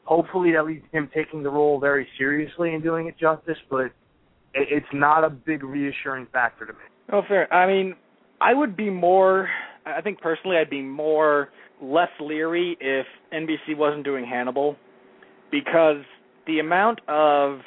hopefully 0.07 0.53
that 0.53 0.65
leads 0.65 0.83
to 0.89 0.97
him 0.97 1.09
taking 1.13 1.43
the 1.43 1.49
role 1.49 1.79
very 1.79 2.07
seriously 2.17 2.73
and 2.73 2.81
doing 2.81 3.07
it 3.07 3.17
justice, 3.19 3.57
but 3.69 3.81
it, 3.81 3.93
it's 4.53 4.87
not 4.93 5.23
a 5.23 5.29
big 5.29 5.63
reassuring 5.63 6.25
factor 6.31 6.65
to 6.65 6.73
me. 6.73 6.79
Oh, 7.11 7.21
fair. 7.27 7.51
I 7.53 7.67
mean, 7.67 7.95
I 8.41 8.53
would 8.53 8.75
be 8.75 8.89
more. 8.89 9.49
I 9.85 10.01
think 10.01 10.19
personally, 10.19 10.57
I'd 10.57 10.69
be 10.69 10.81
more 10.81 11.49
less 11.81 12.09
leery 12.19 12.77
if 12.79 13.05
NBC 13.33 13.77
wasn't 13.77 14.03
doing 14.03 14.25
Hannibal, 14.25 14.75
because 15.51 16.03
the 16.45 16.59
amount 16.59 16.99
of 17.07 17.59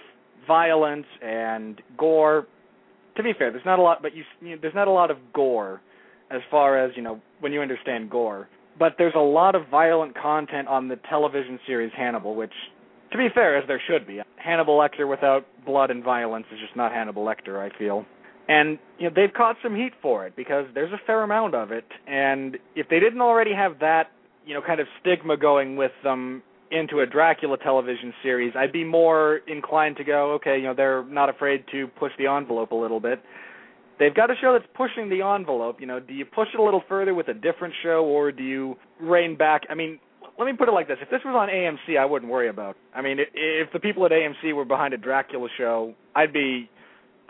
violence 0.47 1.07
and 1.23 1.81
gore. 1.97 2.47
To 3.17 3.23
be 3.23 3.33
fair, 3.37 3.51
there's 3.51 3.65
not 3.67 3.79
a 3.79 3.83
lot, 3.83 4.03
but 4.03 4.15
you, 4.15 4.23
you 4.41 4.51
know, 4.51 4.57
there's 4.63 4.75
not 4.75 4.89
a 4.89 4.93
lot 4.93 5.11
of 5.11 5.19
gore 5.35 5.81
as 6.31 6.41
far 6.51 6.83
as 6.83 6.93
you 6.97 7.03
know 7.03 7.21
when 7.41 7.53
you 7.53 7.61
understand 7.61 8.09
gore 8.09 8.49
but 8.81 8.95
there's 8.97 9.15
a 9.15 9.21
lot 9.21 9.55
of 9.55 9.69
violent 9.69 10.17
content 10.17 10.67
on 10.67 10.89
the 10.89 10.97
television 11.09 11.61
series 11.67 11.93
Hannibal, 11.97 12.35
which, 12.35 12.53
to 13.13 13.19
be 13.19 13.29
fair, 13.33 13.59
as 13.59 13.69
there 13.69 13.81
should 13.87 14.07
be. 14.07 14.21
Hannibal 14.37 14.79
Lecter 14.79 15.09
without 15.09 15.47
blood 15.67 15.91
and 15.91 16.03
violence 16.03 16.47
is 16.51 16.59
just 16.59 16.75
not 16.75 16.91
Hannibal 16.91 17.25
Lecter, 17.25 17.61
I 17.61 17.77
feel. 17.79 18.07
And 18.51 18.79
you 18.99 19.09
know 19.09 19.13
they've 19.15 19.33
caught 19.33 19.57
some 19.63 19.77
heat 19.77 19.93
for 20.03 20.27
it 20.27 20.35
because 20.35 20.67
there's 20.75 20.93
a 20.93 21.01
fair 21.07 21.23
amount 21.23 21.55
of 21.55 21.71
it, 21.71 21.85
and 22.09 22.59
if 22.75 22.89
they 22.89 22.99
didn't 22.99 23.21
already 23.21 23.55
have 23.55 23.79
that, 23.79 24.11
you 24.45 24.55
know, 24.55 24.61
kind 24.61 24.81
of 24.81 24.89
stigma 25.01 25.37
going 25.37 25.77
with 25.77 25.93
them 26.03 26.43
into 26.73 26.99
a 27.01 27.07
Dracula 27.07 27.59
television 27.59 28.13
series, 28.23 28.53
I'd 28.57 28.73
be 28.73 28.83
more 28.83 29.41
inclined 29.47 29.97
to 29.99 30.05
go, 30.05 30.33
okay, 30.35 30.57
you 30.57 30.65
know, 30.65 30.75
they're 30.75 31.05
not 31.05 31.29
afraid 31.29 31.65
to 31.71 31.87
push 31.99 32.13
the 32.19 32.27
envelope 32.27 32.73
a 32.73 32.77
little 32.77 32.99
bit 33.01 33.23
they've 34.01 34.15
got 34.15 34.31
a 34.31 34.35
show 34.41 34.53
that's 34.59 34.69
pushing 34.75 35.09
the 35.09 35.23
envelope. 35.23 35.77
You 35.81 35.87
know, 35.87 36.01
do 36.01 36.13
you 36.15 36.25
push 36.25 36.49
it 36.53 36.59
a 36.59 36.63
little 36.63 36.83
further 36.89 37.15
with 37.15 37.29
a 37.29 37.35
different 37.35 37.75
show, 37.85 38.05
or 38.05 38.33
do 38.33 38.43
you 38.43 38.77
rein 39.01 39.37
back? 39.37 39.63
I 39.71 39.75
mean, 39.75 40.01
let 40.39 40.47
me 40.47 40.55
put 40.59 40.69
it 40.69 40.73
like 40.73 40.89
this: 40.89 40.97
if 41.01 41.11
this 41.11 41.21
was 41.25 41.37
on 41.37 41.49
AMC, 41.49 42.01
I 42.01 42.05
wouldn't 42.05 42.33
worry 42.33 42.49
about. 42.49 42.77
I 42.97 43.03
mean, 43.03 43.19
if 43.21 43.73
the 43.73 43.79
people 43.79 44.05
at 44.07 44.11
AMC 44.11 44.55
were 44.55 44.65
behind 44.65 44.95
a 44.95 44.97
Dracula 44.97 45.49
show, 45.57 45.95
I'd 46.17 46.33
be, 46.33 46.69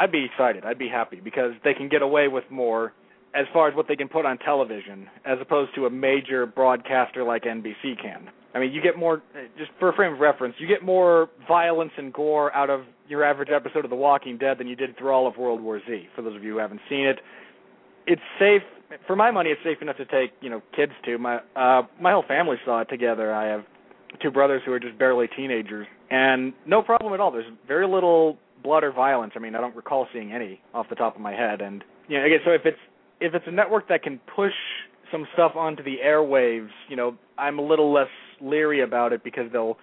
I'd 0.01 0.10
be 0.10 0.24
excited. 0.24 0.64
I'd 0.64 0.78
be 0.78 0.89
happy 0.89 1.20
because 1.22 1.52
they 1.62 1.74
can 1.74 1.90
get 1.90 2.01
away 2.01 2.27
with 2.27 2.44
more 2.51 2.94
as 3.35 3.44
far 3.52 3.68
as 3.68 3.77
what 3.77 3.86
they 3.86 3.97
can 3.97 4.09
put 4.09 4.24
on 4.24 4.39
television, 4.39 5.06
as 5.27 5.36
opposed 5.43 5.74
to 5.74 5.85
a 5.85 5.90
major 5.90 6.47
broadcaster 6.47 7.22
like 7.22 7.44
NBC 7.44 8.01
can. 8.01 8.31
I 8.55 8.59
mean, 8.59 8.72
you 8.72 8.81
get 8.82 8.97
more, 8.97 9.22
just 9.59 9.70
for 9.78 9.90
a 9.90 9.93
frame 9.93 10.14
of 10.14 10.18
reference, 10.18 10.55
you 10.59 10.66
get 10.66 10.82
more 10.82 11.28
violence 11.47 11.93
and 11.98 12.14
gore 12.14 12.52
out 12.56 12.70
of 12.70 12.81
your 13.09 13.22
average 13.22 13.51
episode 13.55 13.85
of 13.85 13.90
The 13.90 13.97
Walking 13.97 14.39
Dead 14.39 14.56
than 14.59 14.66
you 14.66 14.74
did 14.74 14.97
through 14.97 15.10
all 15.10 15.28
of 15.28 15.36
World 15.36 15.60
War 15.60 15.81
Z. 15.86 16.09
For 16.16 16.22
those 16.22 16.35
of 16.35 16.43
you 16.43 16.55
who 16.55 16.59
haven't 16.59 16.81
seen 16.89 17.06
it, 17.06 17.18
it's 18.06 18.22
safe. 18.39 18.62
For 19.06 19.14
my 19.14 19.31
money, 19.31 19.51
it's 19.51 19.60
safe 19.62 19.82
enough 19.82 19.98
to 19.98 20.06
take 20.06 20.32
you 20.40 20.48
know 20.48 20.62
kids 20.74 20.93
to. 21.05 21.18
My 21.18 21.36
uh, 21.55 21.82
my 22.01 22.10
whole 22.12 22.24
family 22.27 22.56
saw 22.64 22.81
it 22.81 22.89
together. 22.89 23.32
I 23.32 23.47
have 23.48 23.64
two 24.20 24.31
brothers 24.31 24.62
who 24.64 24.72
are 24.72 24.81
just 24.81 24.98
barely 24.98 25.28
teenagers, 25.36 25.86
and 26.10 26.55
no 26.66 26.82
problem 26.82 27.12
at 27.12 27.20
all. 27.20 27.31
There's 27.31 27.52
very 27.68 27.86
little 27.86 28.39
blood 28.62 28.84
or 28.84 28.92
violence. 28.92 29.32
I 29.36 29.38
mean, 29.38 29.54
I 29.54 29.60
don't 29.60 29.74
recall 29.76 30.06
seeing 30.12 30.32
any 30.32 30.60
off 30.74 30.88
the 30.88 30.94
top 30.94 31.14
of 31.14 31.20
my 31.20 31.32
head. 31.32 31.60
And 31.60 31.84
you 32.08 32.18
know, 32.18 32.26
again, 32.26 32.40
so 32.44 32.50
if 32.50 32.62
it's 32.64 32.78
if 33.20 33.34
it's 33.34 33.44
a 33.46 33.52
network 33.52 33.88
that 33.88 34.02
can 34.02 34.20
push 34.34 34.52
some 35.12 35.26
stuff 35.34 35.52
onto 35.56 35.82
the 35.82 35.96
airwaves, 36.04 36.70
you 36.88 36.96
know, 36.96 37.16
I'm 37.38 37.58
a 37.58 37.62
little 37.62 37.92
less 37.92 38.08
leery 38.40 38.82
about 38.82 39.12
it 39.12 39.22
because 39.24 39.50
they'll 39.52 39.76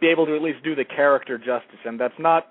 be 0.00 0.08
able 0.08 0.26
to 0.26 0.36
at 0.36 0.42
least 0.42 0.62
do 0.64 0.74
the 0.74 0.84
character 0.84 1.38
justice, 1.38 1.80
and 1.84 1.98
that's 1.98 2.14
not. 2.18 2.48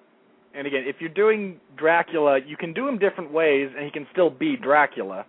And 0.55 0.67
again, 0.67 0.83
if 0.85 0.97
you're 0.99 1.09
doing 1.09 1.59
Dracula, 1.77 2.39
you 2.45 2.55
can 2.55 2.73
do 2.73 2.87
him 2.87 2.99
different 2.99 3.31
ways, 3.31 3.69
and 3.75 3.85
he 3.85 3.91
can 3.91 4.07
still 4.11 4.29
be 4.29 4.55
Dracula. 4.55 5.25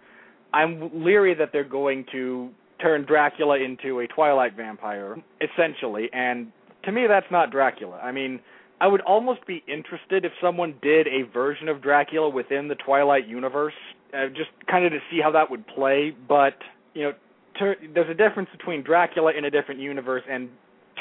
I'm 0.53 1.05
leery 1.05 1.35
that 1.35 1.49
they're 1.53 1.65
going 1.65 2.05
to 2.13 2.51
turn 2.81 3.05
Dracula 3.07 3.59
into 3.59 4.01
a 4.01 4.07
Twilight 4.07 4.55
vampire, 4.55 5.17
essentially, 5.41 6.09
and 6.13 6.53
to 6.85 6.93
me, 6.93 7.07
that's 7.09 7.27
not 7.31 7.51
Dracula. 7.51 7.97
I 7.99 8.13
mean, 8.13 8.41
I 8.81 8.87
would 8.87 9.01
almost 9.03 9.47
be 9.47 9.63
interested 9.67 10.25
if 10.25 10.33
someone 10.43 10.75
did 10.83 11.07
a 11.07 11.23
version 11.33 11.69
of 11.69 11.83
Dracula 11.83 12.29
within 12.29 12.69
the 12.69 12.75
Twilight 12.75 13.27
universe, 13.27 13.75
uh, 14.13 14.27
just 14.29 14.51
kind 14.71 14.85
of 14.85 14.93
to 14.93 14.99
see 15.11 15.21
how 15.23 15.31
that 15.33 15.51
would 15.51 15.67
play. 15.69 16.15
But 16.29 16.55
you 16.95 17.05
know, 17.05 17.13
ter- 17.59 17.77
there's 17.95 18.11
a 18.11 18.15
difference 18.15 18.49
between 18.57 18.83
Dracula 18.83 19.33
in 19.37 19.45
a 19.45 19.51
different 19.51 19.81
universe 19.81 20.23
and 20.29 20.49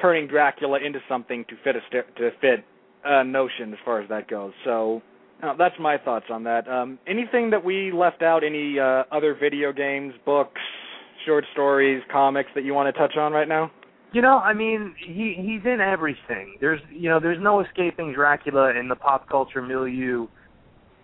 turning 0.02 0.28
Dracula 0.28 0.80
into 0.80 1.00
something 1.10 1.46
to 1.50 1.56
fit 1.64 1.76
a 1.76 1.80
st- 1.90 2.16
to 2.18 2.32
fit 2.42 2.64
a 3.06 3.24
notion 3.24 3.74
as 3.74 3.80
far 3.84 4.02
as 4.02 4.10
that 4.10 4.28
goes. 4.28 4.54
So 4.64 5.02
uh, 5.42 5.56
that's 5.58 5.76
my 5.80 5.98
thoughts 5.98 6.26
on 6.30 6.44
that. 6.46 6.68
Um, 6.68 7.00
anything 7.08 7.50
that 7.50 7.64
we 7.64 7.92
left 7.92 8.22
out? 8.22 8.44
Any 8.44 8.80
uh, 8.80 9.04
other 9.12 9.36
video 9.40 9.74
games, 9.74 10.14
books, 10.26 10.62
short 11.26 11.44
stories, 11.54 12.02
comics 12.12 12.50
that 12.56 12.64
you 12.64 12.74
want 12.74 12.94
to 12.94 13.00
touch 13.00 13.18
on 13.18 13.34
right 13.34 13.48
now? 13.48 13.72
You 14.14 14.22
know, 14.22 14.38
I 14.38 14.54
mean, 14.54 14.94
he 15.00 15.34
he's 15.36 15.66
in 15.66 15.80
everything. 15.82 16.58
There's 16.62 16.80
you 16.92 17.10
know, 17.10 17.20
there's 17.20 17.42
no 17.42 17.62
escaping 17.62 18.14
Dracula 18.14 18.72
in 18.80 18.88
the 18.88 18.96
pop 18.96 19.28
culture 19.28 19.62
milieu. 19.62 20.28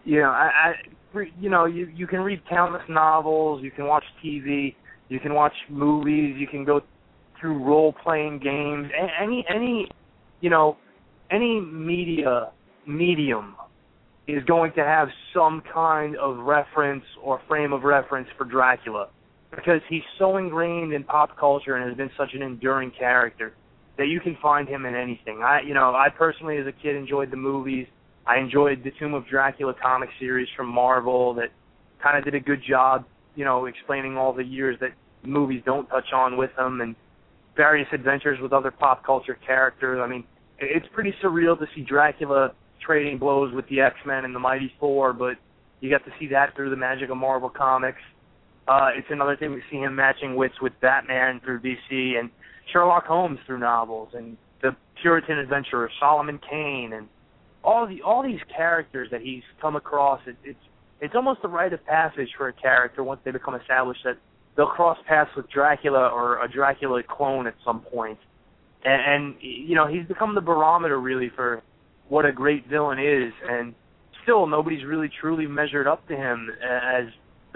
You 0.06 0.20
know, 0.22 0.30
I, 0.30 0.74
I 1.16 1.24
you 1.40 1.50
know, 1.50 1.66
you 1.66 1.88
you 1.88 2.06
can 2.06 2.20
read 2.20 2.42
countless 2.48 2.84
novels, 2.88 3.64
you 3.64 3.72
can 3.72 3.88
watch 3.88 4.04
TV, 4.24 4.76
you 5.10 5.20
can 5.20 5.34
watch 5.34 5.54
movies, 5.70 6.36
you 6.38 6.46
can 6.46 6.64
go 6.64 6.82
through 7.42 7.64
role 7.64 7.96
playing 8.04 8.42
games, 8.44 8.88
any 9.20 9.44
any 9.50 9.88
you 10.42 10.52
know 10.52 10.78
any 11.32 11.60
media 11.60 12.52
medium 12.86 13.56
is 14.28 14.44
going 14.44 14.72
to 14.74 14.82
have 14.82 15.08
some 15.34 15.64
kind 15.74 16.16
of 16.18 16.38
reference 16.38 17.04
or 17.24 17.42
frame 17.48 17.74
of 17.74 17.82
reference 17.82 18.28
for 18.38 18.46
Dracula 18.46 19.08
because 19.52 19.82
he's 19.90 20.04
so 20.18 20.38
ingrained 20.38 20.94
in 20.94 21.04
pop 21.04 21.38
culture 21.38 21.76
and 21.76 21.88
has 21.88 21.98
been 21.98 22.12
such 22.18 22.34
an 22.34 22.42
enduring 22.42 22.92
character 22.98 23.54
that 23.98 24.08
you 24.08 24.20
can 24.20 24.38
find 24.42 24.68
him 24.68 24.86
in 24.86 24.96
anything. 24.96 25.42
I 25.44 25.62
you 25.62 25.74
know, 25.74 25.94
I 25.96 26.08
personally 26.10 26.58
as 26.58 26.68
a 26.68 26.72
kid 26.72 26.96
enjoyed 26.96 27.32
the 27.32 27.38
movies. 27.38 27.88
I 28.26 28.38
enjoyed 28.38 28.84
the 28.84 28.92
Tomb 29.00 29.14
of 29.14 29.28
Dracula 29.28 29.74
comic 29.82 30.10
series 30.20 30.48
from 30.56 30.68
Marvel 30.68 31.34
that 31.36 31.50
kind 32.02 32.18
of 32.18 32.24
did 32.24 32.36
a 32.36 32.40
good 32.40 32.62
job, 32.68 33.06
you 33.36 33.44
know, 33.44 33.66
explaining 33.66 34.18
all 34.18 34.34
the 34.34 34.44
years 34.44 34.78
that 34.82 34.92
movies 35.24 35.62
don't 35.66 35.88
touch 35.88 36.14
on 36.14 36.38
with 36.38 36.52
him 36.58 36.82
and 36.82 36.96
various 37.56 37.88
adventures 37.92 38.40
with 38.42 38.54
other 38.54 38.72
pop 38.72 39.06
culture 39.06 39.38
characters. 39.46 40.00
I 40.02 40.08
mean, 40.08 40.24
it's 40.60 40.86
pretty 40.94 41.14
surreal 41.24 41.58
to 41.60 41.66
see 41.76 41.82
Dracula 41.82 42.54
trading 42.86 43.18
blows 43.18 43.54
with 43.54 43.68
the 43.68 43.82
X-Men 43.82 44.26
and 44.26 44.34
the 44.34 44.40
Mighty 44.40 44.72
Thor, 44.80 45.12
but 45.12 45.36
you 45.82 45.90
get 45.90 46.06
to 46.06 46.12
see 46.20 46.28
that 46.28 46.56
through 46.56 46.70
the 46.70 46.76
magic 46.76 47.10
of 47.10 47.18
Marvel 47.18 47.50
Comics. 47.50 48.02
Uh, 48.70 48.90
it's 48.96 49.08
another 49.10 49.36
thing 49.36 49.50
to 49.56 49.62
see 49.72 49.78
him 49.78 49.96
matching 49.96 50.36
wits 50.36 50.54
with 50.62 50.74
Batman 50.80 51.42
through 51.44 51.60
DC 51.60 52.20
and 52.20 52.30
Sherlock 52.72 53.06
Holmes 53.06 53.40
through 53.48 53.58
novels 53.58 54.10
and 54.14 54.38
the 54.62 54.76
Puritan 55.02 55.40
adventurer 55.40 55.90
Solomon 56.00 56.40
Kane 56.48 56.94
and 56.94 57.08
all 57.64 57.88
the 57.88 58.04
all 58.04 58.22
these 58.22 58.40
characters 58.56 59.08
that 59.10 59.22
he's 59.22 59.42
come 59.60 59.76
across. 59.76 60.22
It, 60.28 60.36
it's 60.44 60.60
it's 61.02 61.16
almost 61.16 61.40
a 61.44 61.48
rite 61.48 61.74
of 61.74 61.84
passage 61.88 62.30
for 62.38 62.48
a 62.48 62.54
character 62.54 63.04
once 63.04 63.22
they 63.26 63.32
become 63.32 63.56
established 63.56 64.02
that 64.04 64.18
they'll 64.56 64.68
cross 64.68 65.00
paths 65.08 65.32
with 65.36 65.50
Dracula 65.50 66.08
or 66.10 66.44
a 66.44 66.48
Dracula 66.48 67.02
clone 67.02 67.48
at 67.48 67.56
some 67.66 67.82
point. 67.82 68.20
And, 68.86 69.02
and 69.02 69.36
you 69.42 69.74
know 69.74 69.88
he's 69.88 70.06
become 70.06 70.36
the 70.36 70.42
barometer 70.42 71.00
really 71.00 71.32
for 71.36 71.64
what 72.08 72.26
a 72.26 72.32
great 72.32 72.68
villain 72.68 73.00
is, 73.00 73.34
and 73.50 73.74
still 74.22 74.46
nobody's 74.46 74.86
really 74.86 75.10
truly 75.20 75.48
measured 75.48 75.88
up 75.88 76.08
to 76.08 76.16
him 76.16 76.50
as 76.62 77.06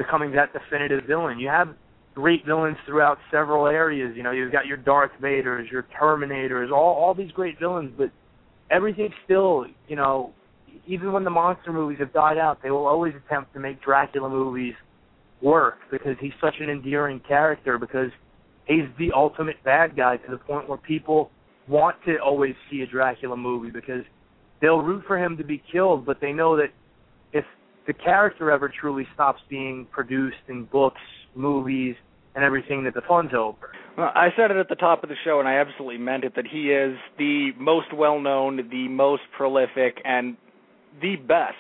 becoming 0.04 0.32
that 0.34 0.52
definitive 0.54 1.06
villain. 1.06 1.40
You 1.40 1.48
have 1.50 1.70
great 2.16 2.46
villains 2.46 2.78
throughout 2.86 3.18
several 3.32 3.68
areas. 3.68 4.14
You 4.16 4.24
know, 4.24 4.32
you've 4.32 4.52
got 4.52 4.66
your 4.66 4.78
Darth 4.78 5.12
Vaders, 5.22 5.70
your 5.72 5.86
Terminators, 6.00 6.72
all 6.72 6.94
all 6.96 7.14
these 7.14 7.32
great 7.32 7.60
villains, 7.60 7.92
but 7.98 8.12
everything 8.70 9.10
still, 9.26 9.66
you 9.88 9.96
know, 9.96 10.34
even 10.88 11.12
when 11.12 11.24
the 11.24 11.30
monster 11.30 11.72
movies 11.72 12.00
have 12.00 12.14
died 12.14 12.38
out, 12.38 12.62
they 12.62 12.72
will 12.72 12.86
always 12.86 13.14
attempt 13.16 13.54
to 13.54 13.60
make 13.60 13.82
Dracula 13.82 14.30
movies 14.30 14.74
work 15.42 15.76
because 15.92 16.16
he's 16.20 16.34
such 16.42 16.56
an 16.60 16.70
endearing 16.70 17.22
character 17.28 17.78
because 17.78 18.10
he's 18.66 18.86
the 18.98 19.12
ultimate 19.16 19.62
bad 19.64 19.96
guy 19.96 20.18
to 20.18 20.32
the 20.32 20.38
point 20.38 20.68
where 20.68 20.78
people 20.78 21.30
want 21.68 21.96
to 22.06 22.18
always 22.18 22.56
see 22.70 22.82
a 22.82 22.88
Dracula 22.88 23.38
movie 23.38 23.70
because 23.70 24.04
they'll 24.62 24.82
root 24.82 25.04
for 25.08 25.18
him 25.18 25.38
to 25.38 25.44
be 25.44 25.62
killed, 25.72 26.06
but 26.06 26.20
they 26.22 26.32
know 26.32 26.58
that 26.58 26.70
if 27.32 27.46
the 27.88 27.94
character 27.94 28.52
ever 28.52 28.70
truly 28.70 29.08
stops 29.14 29.42
being 29.50 29.88
produced 29.92 30.38
in 30.48 30.66
books, 30.66 31.02
movies, 31.36 31.96
and 32.36 32.44
everything, 32.44 32.84
that 32.86 32.94
the 32.94 33.02
fun's 33.08 33.32
over. 33.34 33.72
Well, 33.98 34.12
I 34.16 34.30
said 34.36 34.50
it 34.50 34.58
at 34.58 34.70
the 34.70 34.76
top 34.76 35.04
of 35.04 35.10
the 35.10 35.16
show, 35.24 35.40
and 35.40 35.48
I 35.48 35.58
absolutely 35.58 36.00
meant 36.00 36.24
it 36.24 36.34
that 36.36 36.48
he 36.48 36.72
is 36.72 36.98
the 37.18 37.52
most 37.60 37.94
well 37.94 38.20
known, 38.20 38.58
the 38.72 38.88
most 38.88 39.22
prolific, 39.38 40.02
and 40.04 40.36
the 41.02 41.16
best 41.16 41.56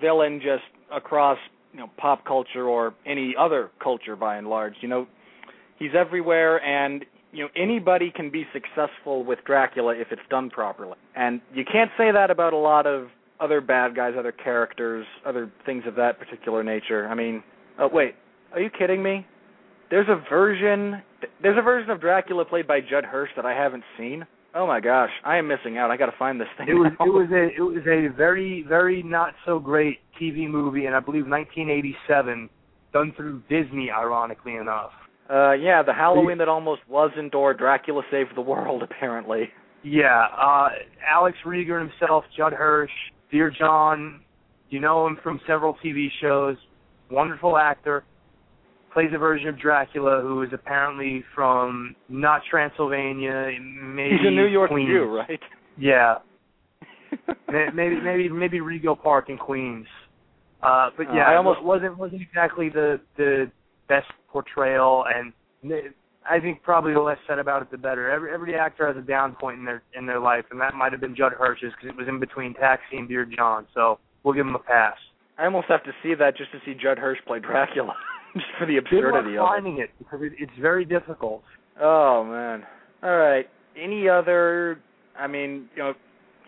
villain 0.00 0.40
just 0.42 0.64
across 0.94 1.38
you 1.72 1.80
know 1.80 1.90
pop 1.96 2.24
culture 2.26 2.66
or 2.66 2.94
any 3.06 3.34
other 3.38 3.70
culture 3.82 4.16
by 4.16 4.36
and 4.36 4.48
large. 4.48 4.74
You 4.80 4.88
know, 4.88 5.06
he's 5.78 5.92
everywhere, 5.98 6.62
and 6.62 7.04
you 7.32 7.44
know 7.44 7.50
anybody 7.56 8.12
can 8.14 8.30
be 8.30 8.44
successful 8.52 9.24
with 9.24 9.38
Dracula 9.46 9.94
if 9.94 10.08
it's 10.10 10.22
done 10.28 10.50
properly. 10.50 10.96
And 11.16 11.40
you 11.54 11.64
can't 11.64 11.90
say 11.96 12.10
that 12.12 12.30
about 12.30 12.52
a 12.52 12.58
lot 12.58 12.86
of 12.86 13.08
other 13.40 13.60
bad 13.60 13.94
guys, 13.94 14.14
other 14.18 14.32
characters, 14.32 15.06
other 15.26 15.50
things 15.64 15.84
of 15.86 15.94
that 15.96 16.18
particular 16.18 16.62
nature. 16.62 17.08
I 17.08 17.14
mean, 17.14 17.42
oh 17.78 17.88
wait, 17.92 18.14
are 18.52 18.60
you 18.60 18.70
kidding 18.70 19.02
me? 19.02 19.26
There's 19.90 20.08
a 20.08 20.22
version 20.28 21.02
there's 21.42 21.58
a 21.58 21.62
version 21.62 21.90
of 21.90 22.00
Dracula 22.00 22.44
played 22.44 22.66
by 22.66 22.80
Judd 22.80 23.04
Hirsch 23.04 23.30
that 23.36 23.46
I 23.46 23.52
haven't 23.52 23.84
seen. 23.96 24.26
Oh 24.54 24.66
my 24.66 24.80
gosh, 24.80 25.10
I 25.24 25.36
am 25.36 25.46
missing 25.46 25.78
out. 25.78 25.90
I 25.90 25.96
got 25.96 26.06
to 26.06 26.16
find 26.18 26.40
this 26.40 26.48
thing. 26.56 26.68
It 26.68 26.74
was 26.74 26.92
now. 26.98 27.06
it 27.06 27.10
was 27.10 27.28
a 27.30 27.54
it 27.54 27.60
was 27.60 27.82
a 27.86 28.14
very 28.16 28.64
very 28.66 29.02
not 29.02 29.34
so 29.44 29.58
great 29.58 29.98
TV 30.20 30.48
movie, 30.48 30.86
and 30.86 30.94
I 30.94 31.00
believe 31.00 31.26
1987, 31.26 32.48
done 32.92 33.12
through 33.16 33.42
Disney, 33.48 33.90
ironically 33.90 34.56
enough. 34.56 34.90
Uh, 35.30 35.52
yeah, 35.52 35.82
the 35.82 35.92
Halloween 35.92 36.38
that 36.38 36.48
almost 36.48 36.80
wasn't, 36.88 37.34
or 37.34 37.52
Dracula 37.52 38.02
Saved 38.10 38.30
the 38.34 38.40
World, 38.40 38.82
apparently. 38.90 39.50
Yeah, 39.84 40.26
uh, 40.36 40.70
Alex 41.08 41.36
Reiger 41.46 41.78
himself, 41.78 42.24
Judd 42.36 42.54
Hirsch, 42.54 42.90
Dear 43.30 43.50
John, 43.56 44.20
you 44.70 44.80
know 44.80 45.06
him 45.06 45.18
from 45.22 45.40
several 45.46 45.76
TV 45.84 46.08
shows. 46.20 46.56
Wonderful 47.10 47.56
actor. 47.56 48.04
Plays 48.92 49.10
a 49.14 49.18
version 49.18 49.48
of 49.48 49.58
Dracula 49.60 50.20
who 50.22 50.42
is 50.42 50.50
apparently 50.52 51.22
from 51.34 51.94
not 52.08 52.42
Transylvania, 52.50 53.50
maybe 53.60 54.16
He's 54.16 54.26
a 54.26 54.30
New 54.30 54.46
York 54.46 54.70
Queens. 54.70 54.88
Jew, 54.88 55.04
right? 55.04 55.40
Yeah, 55.78 56.16
maybe 57.74 58.00
maybe 58.02 58.28
maybe 58.28 58.60
Rego 58.60 59.00
Park 59.00 59.28
in 59.28 59.36
Queens. 59.38 59.86
Uh, 60.62 60.90
but 60.96 61.08
Uh, 61.08 61.12
yeah, 61.14 61.28
I 61.28 61.36
almost- 61.36 61.62
wasn't 61.62 61.96
wasn't 61.98 62.22
exactly 62.22 62.68
the 62.70 63.00
the 63.16 63.50
best 63.88 64.08
portrayal, 64.32 65.04
and 65.14 65.32
I 66.28 66.40
think 66.40 66.62
probably 66.62 66.92
the 66.92 67.00
less 67.00 67.18
said 67.26 67.38
about 67.38 67.62
it, 67.62 67.70
the 67.70 67.78
better. 67.78 68.10
Every 68.10 68.32
every 68.32 68.54
actor 68.54 68.86
has 68.86 68.96
a 68.96 69.06
down 69.06 69.34
point 69.40 69.58
in 69.58 69.64
their 69.64 69.82
in 69.96 70.06
their 70.06 70.20
life, 70.20 70.44
and 70.50 70.60
that 70.60 70.74
might 70.74 70.92
have 70.92 71.00
been 71.00 71.16
Judd 71.16 71.32
Hirsch's 71.32 71.72
because 71.76 71.88
it 71.88 71.96
was 71.96 72.08
in 72.08 72.20
between 72.20 72.54
Taxi 72.54 72.96
and 72.98 73.08
Dear 73.08 73.24
John. 73.24 73.66
So 73.74 73.98
we'll 74.22 74.34
give 74.34 74.46
him 74.46 74.54
a 74.54 74.58
pass. 74.60 74.96
I 75.38 75.44
almost 75.44 75.68
have 75.68 75.84
to 75.84 75.92
see 76.02 76.14
that 76.14 76.36
just 76.36 76.50
to 76.52 76.58
see 76.66 76.74
Judd 76.74 76.98
Hirsch 76.98 77.18
play 77.26 77.38
Dracula, 77.38 77.94
just 78.34 78.46
for 78.58 78.66
the 78.66 78.74
Good 78.74 78.84
luck 78.84 78.92
absurdity 78.92 79.36
of 79.36 79.44
it. 79.44 79.46
finding 79.46 79.78
it 79.78 79.90
because 79.98 80.20
it, 80.22 80.32
it's 80.38 80.52
very 80.60 80.84
difficult. 80.84 81.42
Oh 81.80 82.24
man. 82.24 82.64
All 83.02 83.16
right. 83.16 83.48
Any 83.80 84.08
other? 84.08 84.80
I 85.18 85.26
mean, 85.28 85.68
you 85.76 85.82
know, 85.82 85.94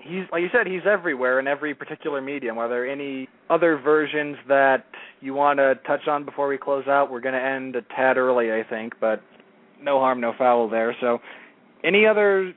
he's 0.02 0.24
like 0.32 0.42
you 0.42 0.48
said, 0.52 0.66
he's 0.66 0.82
everywhere 0.86 1.38
in 1.40 1.46
every 1.46 1.74
particular 1.74 2.20
medium. 2.20 2.58
Are 2.58 2.68
there 2.68 2.88
any 2.90 3.28
other 3.48 3.78
versions 3.78 4.36
that 4.48 4.84
you 5.20 5.34
want 5.34 5.58
to 5.58 5.74
touch 5.86 6.08
on 6.08 6.24
before 6.24 6.48
we 6.48 6.58
close 6.58 6.86
out? 6.88 7.10
We're 7.10 7.20
going 7.20 7.34
to 7.34 7.42
end 7.42 7.76
a 7.76 7.82
tad 7.94 8.16
early, 8.16 8.50
I 8.52 8.62
think, 8.68 8.94
but 9.00 9.22
no 9.82 9.98
harm, 9.98 10.20
no 10.20 10.32
foul 10.36 10.68
there. 10.68 10.96
So, 11.00 11.18
any 11.84 12.06
other, 12.06 12.52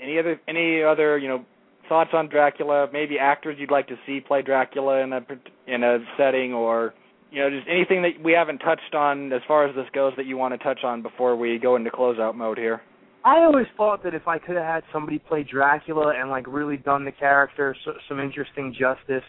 any 0.00 0.18
other, 0.18 0.40
any 0.48 0.82
other, 0.82 1.18
you 1.18 1.28
know, 1.28 1.44
thoughts 1.88 2.10
on 2.12 2.28
Dracula? 2.28 2.88
Maybe 2.92 3.18
actors 3.18 3.56
you'd 3.58 3.70
like 3.70 3.88
to 3.88 3.96
see 4.06 4.20
play 4.20 4.42
Dracula 4.42 5.00
in 5.00 5.12
a 5.12 5.20
in 5.66 5.82
a 5.82 5.98
setting, 6.16 6.52
or 6.52 6.94
you 7.30 7.40
know, 7.40 7.50
just 7.50 7.68
anything 7.68 8.02
that 8.02 8.22
we 8.22 8.32
haven't 8.32 8.58
touched 8.58 8.94
on 8.94 9.32
as 9.32 9.42
far 9.48 9.66
as 9.66 9.74
this 9.74 9.86
goes 9.92 10.12
that 10.16 10.26
you 10.26 10.36
want 10.36 10.54
to 10.54 10.58
touch 10.58 10.84
on 10.84 11.02
before 11.02 11.36
we 11.36 11.58
go 11.58 11.76
into 11.76 11.90
closeout 11.90 12.36
mode 12.36 12.58
here. 12.58 12.80
I 13.24 13.38
always 13.38 13.66
thought 13.76 14.04
that 14.04 14.14
if 14.14 14.28
I 14.28 14.38
could 14.38 14.54
have 14.54 14.66
had 14.66 14.82
somebody 14.92 15.18
play 15.18 15.42
Dracula 15.42 16.12
and 16.16 16.28
like 16.28 16.46
really 16.46 16.76
done 16.76 17.04
the 17.04 17.12
character 17.12 17.74
so, 17.84 17.92
some 18.08 18.20
interesting 18.20 18.72
justice, 18.78 19.24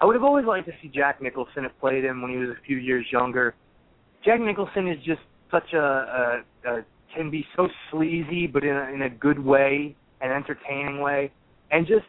I 0.00 0.06
would 0.06 0.14
have 0.14 0.24
always 0.24 0.46
liked 0.46 0.66
to 0.66 0.72
see 0.82 0.88
Jack 0.88 1.22
Nicholson 1.22 1.62
have 1.64 1.78
played 1.78 2.04
him 2.04 2.22
when 2.22 2.30
he 2.30 2.38
was 2.38 2.48
a 2.48 2.66
few 2.66 2.78
years 2.78 3.06
younger. 3.12 3.54
Jack 4.24 4.40
Nicholson 4.40 4.88
is 4.88 4.96
just 5.04 5.20
such 5.50 5.72
a, 5.72 5.78
a, 5.78 6.70
a 6.70 6.84
can 7.14 7.30
be 7.30 7.46
so 7.56 7.68
sleazy, 7.90 8.46
but 8.46 8.62
in 8.62 8.76
a, 8.76 8.92
in 8.92 9.02
a 9.02 9.10
good 9.10 9.38
way, 9.38 9.96
an 10.20 10.30
entertaining 10.30 11.00
way, 11.00 11.32
and 11.70 11.86
just 11.86 12.04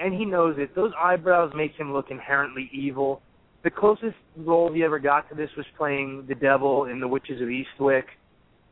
and 0.00 0.14
he 0.14 0.24
knows 0.24 0.56
it. 0.58 0.74
Those 0.74 0.92
eyebrows 0.98 1.52
make 1.54 1.72
him 1.72 1.92
look 1.92 2.06
inherently 2.10 2.70
evil. 2.72 3.20
The 3.62 3.70
closest 3.70 4.16
role 4.36 4.72
he 4.72 4.82
ever 4.82 4.98
got 4.98 5.28
to 5.28 5.34
this 5.34 5.50
was 5.56 5.66
playing 5.76 6.24
the 6.28 6.34
devil 6.34 6.86
in 6.86 6.98
The 6.98 7.08
Witches 7.08 7.40
of 7.40 7.48
Eastwick. 7.48 8.04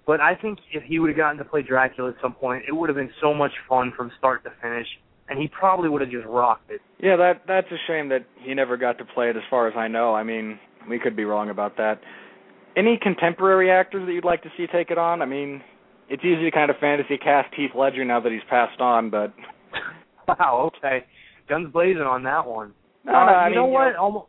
But 0.07 0.21
I 0.21 0.35
think 0.35 0.59
if 0.73 0.83
he 0.83 0.99
would 0.99 1.11
have 1.11 1.17
gotten 1.17 1.39
to 1.39 1.45
play 1.45 1.63
Dracula 1.63 2.11
at 2.11 2.17
some 2.23 2.33
point, 2.33 2.65
it 2.67 2.73
would 2.73 2.89
have 2.89 2.97
been 2.97 3.13
so 3.21 3.35
much 3.35 3.53
fun 3.69 3.93
from 3.97 4.11
start 4.19 4.43
to 4.45 4.51
finish, 4.63 4.87
and 5.29 5.39
he 5.39 5.47
probably 5.47 5.89
would 5.89 6.01
have 6.01 6.11
just 6.11 6.27
rocked 6.27 6.71
it. 6.71 6.81
Yeah, 6.99 7.17
that 7.17 7.43
that's 7.47 7.69
a 7.71 7.77
shame 7.87 8.09
that 8.09 8.25
he 8.43 8.55
never 8.55 8.77
got 8.77 8.99
to 8.99 9.05
play 9.05 9.29
it 9.31 9.37
as 9.37 9.43
far 9.51 9.69
as 9.69 9.75
I 9.77 9.89
know. 9.89 10.15
I 10.15 10.25
mean, 10.25 10.59
we 10.89 10.99
could 10.99 11.15
be 11.15 11.25
wrong 11.25 11.51
about 11.51 11.77
that. 11.77 12.01
Any 12.77 12.99
contemporary 13.03 13.71
actors 13.71 14.07
that 14.07 14.13
you'd 14.13 14.25
like 14.25 14.43
to 14.43 14.49
see 14.57 14.67
take 14.69 14.91
it 14.91 14.99
on? 14.99 15.23
I 15.23 15.27
mean, 15.27 15.63
it's 16.09 16.25
easy 16.25 16.43
to 16.45 16.51
kind 16.51 16.71
of 16.71 16.77
fantasy 16.79 17.19
cast 17.19 17.53
Heath 17.55 17.73
Ledger 17.75 18.05
now 18.05 18.21
that 18.21 18.33
he's 18.33 18.43
passed 18.49 18.81
on, 18.81 19.11
but 19.11 19.33
Wow, 20.29 20.71
okay, 20.77 21.05
guns 21.49 21.73
blazing 21.73 22.03
on 22.03 22.23
that 22.25 22.47
one. 22.47 22.73
no, 23.05 23.13
Uh, 23.13 23.27
no, 23.27 23.33
I 23.33 23.45
you 23.49 23.51
mean, 23.51 23.59
know 23.59 23.67
you 23.67 23.73
what? 23.73 23.93
know, 23.93 23.99
Almost, 23.99 24.27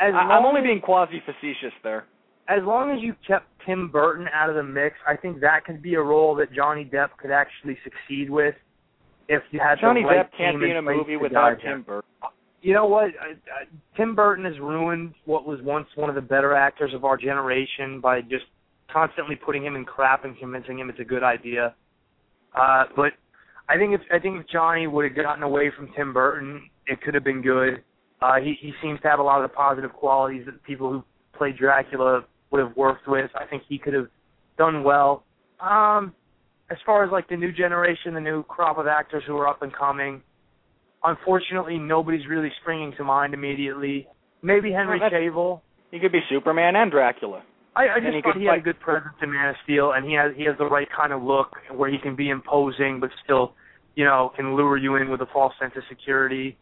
as 0.00 0.14
I'm 0.14 0.44
only 0.46 0.60
as- 0.60 0.64
being 0.64 0.80
quasi 0.80 1.20
facetious 1.26 1.72
there. 1.82 2.04
as 2.48 2.62
long 2.64 2.90
as 2.92 2.98
you 3.02 3.14
kept 3.26 3.46
Tim 3.66 3.88
Burton 3.88 4.26
out 4.32 4.48
of 4.50 4.54
the 4.56 4.62
mix, 4.62 4.96
I 5.06 5.16
think 5.16 5.40
that 5.40 5.64
could 5.64 5.82
be 5.82 5.94
a 5.94 6.00
role 6.02 6.34
that 6.36 6.52
Johnny 6.52 6.84
Depp 6.84 7.10
could 7.18 7.30
actually 7.32 7.76
succeed 7.84 8.30
with. 8.30 8.54
If 9.28 9.42
you 9.52 9.60
had 9.60 9.78
Johnny 9.80 10.04
right 10.04 10.26
Depp 10.30 10.36
can't 10.36 10.60
be 10.60 10.70
in 10.70 10.76
a 10.76 10.82
movie 10.82 11.16
without. 11.16 11.56
Tim 11.60 11.82
Burton. 11.82 12.08
You 12.62 12.74
know 12.74 12.86
what? 12.86 13.10
I, 13.20 13.32
I, 13.32 13.64
Tim 13.96 14.14
Burton 14.14 14.44
has 14.44 14.58
ruined 14.58 15.14
what 15.24 15.46
was 15.46 15.60
once 15.62 15.86
one 15.96 16.08
of 16.08 16.14
the 16.14 16.22
better 16.22 16.54
actors 16.54 16.94
of 16.94 17.04
our 17.04 17.16
generation 17.16 18.00
by 18.00 18.20
just 18.22 18.44
constantly 18.92 19.34
putting 19.34 19.64
him 19.64 19.74
in 19.74 19.84
crap 19.84 20.24
and 20.24 20.38
convincing 20.38 20.78
him 20.78 20.88
it's 20.88 21.00
a 21.00 21.04
good 21.04 21.24
idea. 21.24 21.74
Uh, 22.54 22.84
but 22.94 23.12
I 23.68 23.76
think 23.76 23.94
if 23.94 24.00
I 24.12 24.18
think 24.18 24.40
if 24.40 24.48
Johnny 24.48 24.86
would 24.86 25.04
have 25.04 25.16
gotten 25.16 25.42
away 25.42 25.72
from 25.76 25.90
Tim 25.96 26.12
Burton, 26.12 26.62
it 26.86 27.00
could 27.00 27.14
have 27.14 27.24
been 27.24 27.42
good. 27.42 27.82
Uh, 28.20 28.36
he 28.36 28.54
he 28.60 28.72
seems 28.80 29.00
to 29.00 29.08
have 29.08 29.18
a 29.18 29.22
lot 29.22 29.42
of 29.42 29.50
the 29.50 29.54
positive 29.54 29.92
qualities 29.92 30.44
that 30.46 30.52
the 30.52 30.60
people 30.60 30.90
who 30.90 31.04
played 31.36 31.56
Dracula 31.56 32.24
would 32.50 32.60
have 32.60 32.76
worked 32.76 33.08
with. 33.08 33.30
I 33.34 33.46
think 33.46 33.64
he 33.68 33.78
could 33.78 33.94
have 33.94 34.08
done 34.56 34.84
well. 34.84 35.24
Um, 35.60 36.14
as 36.70 36.78
far 36.86 37.04
as 37.04 37.10
like 37.10 37.28
the 37.28 37.36
new 37.36 37.52
generation, 37.52 38.14
the 38.14 38.20
new 38.20 38.44
crop 38.44 38.78
of 38.78 38.86
actors 38.86 39.24
who 39.26 39.36
are 39.36 39.48
up 39.48 39.62
and 39.62 39.72
coming, 39.74 40.22
unfortunately, 41.04 41.78
nobody's 41.78 42.26
really 42.28 42.50
springing 42.60 42.92
to 42.96 43.04
mind 43.04 43.34
immediately. 43.34 44.06
Maybe 44.42 44.72
Henry 44.72 44.98
Well, 45.00 45.10
Cavill. 45.10 45.60
He 45.90 45.98
could 46.00 46.12
be 46.12 46.20
Superman 46.30 46.74
and 46.76 46.90
Dracula. 46.90 47.42
I, 47.74 47.88
I 47.88 48.00
just 48.00 48.14
he 48.14 48.20
thought 48.22 48.32
could 48.34 48.40
he 48.40 48.46
had 48.46 48.58
a 48.58 48.60
good 48.60 48.80
presence 48.80 49.14
in 49.22 49.32
Man 49.32 49.48
of 49.50 49.56
Steel, 49.64 49.92
and 49.92 50.04
he 50.06 50.14
has 50.14 50.32
he 50.36 50.44
has 50.44 50.56
the 50.58 50.66
right 50.66 50.88
kind 50.94 51.12
of 51.12 51.22
look 51.22 51.56
where 51.74 51.90
he 51.90 51.98
can 51.98 52.14
be 52.16 52.28
imposing, 52.28 52.98
but 53.00 53.10
still, 53.24 53.54
you 53.94 54.04
know, 54.04 54.32
can 54.36 54.54
lure 54.56 54.76
you 54.76 54.96
in 54.96 55.10
with 55.10 55.20
a 55.22 55.26
false 55.32 55.54
sense 55.60 55.72
of 55.76 55.82
security. 55.88 56.56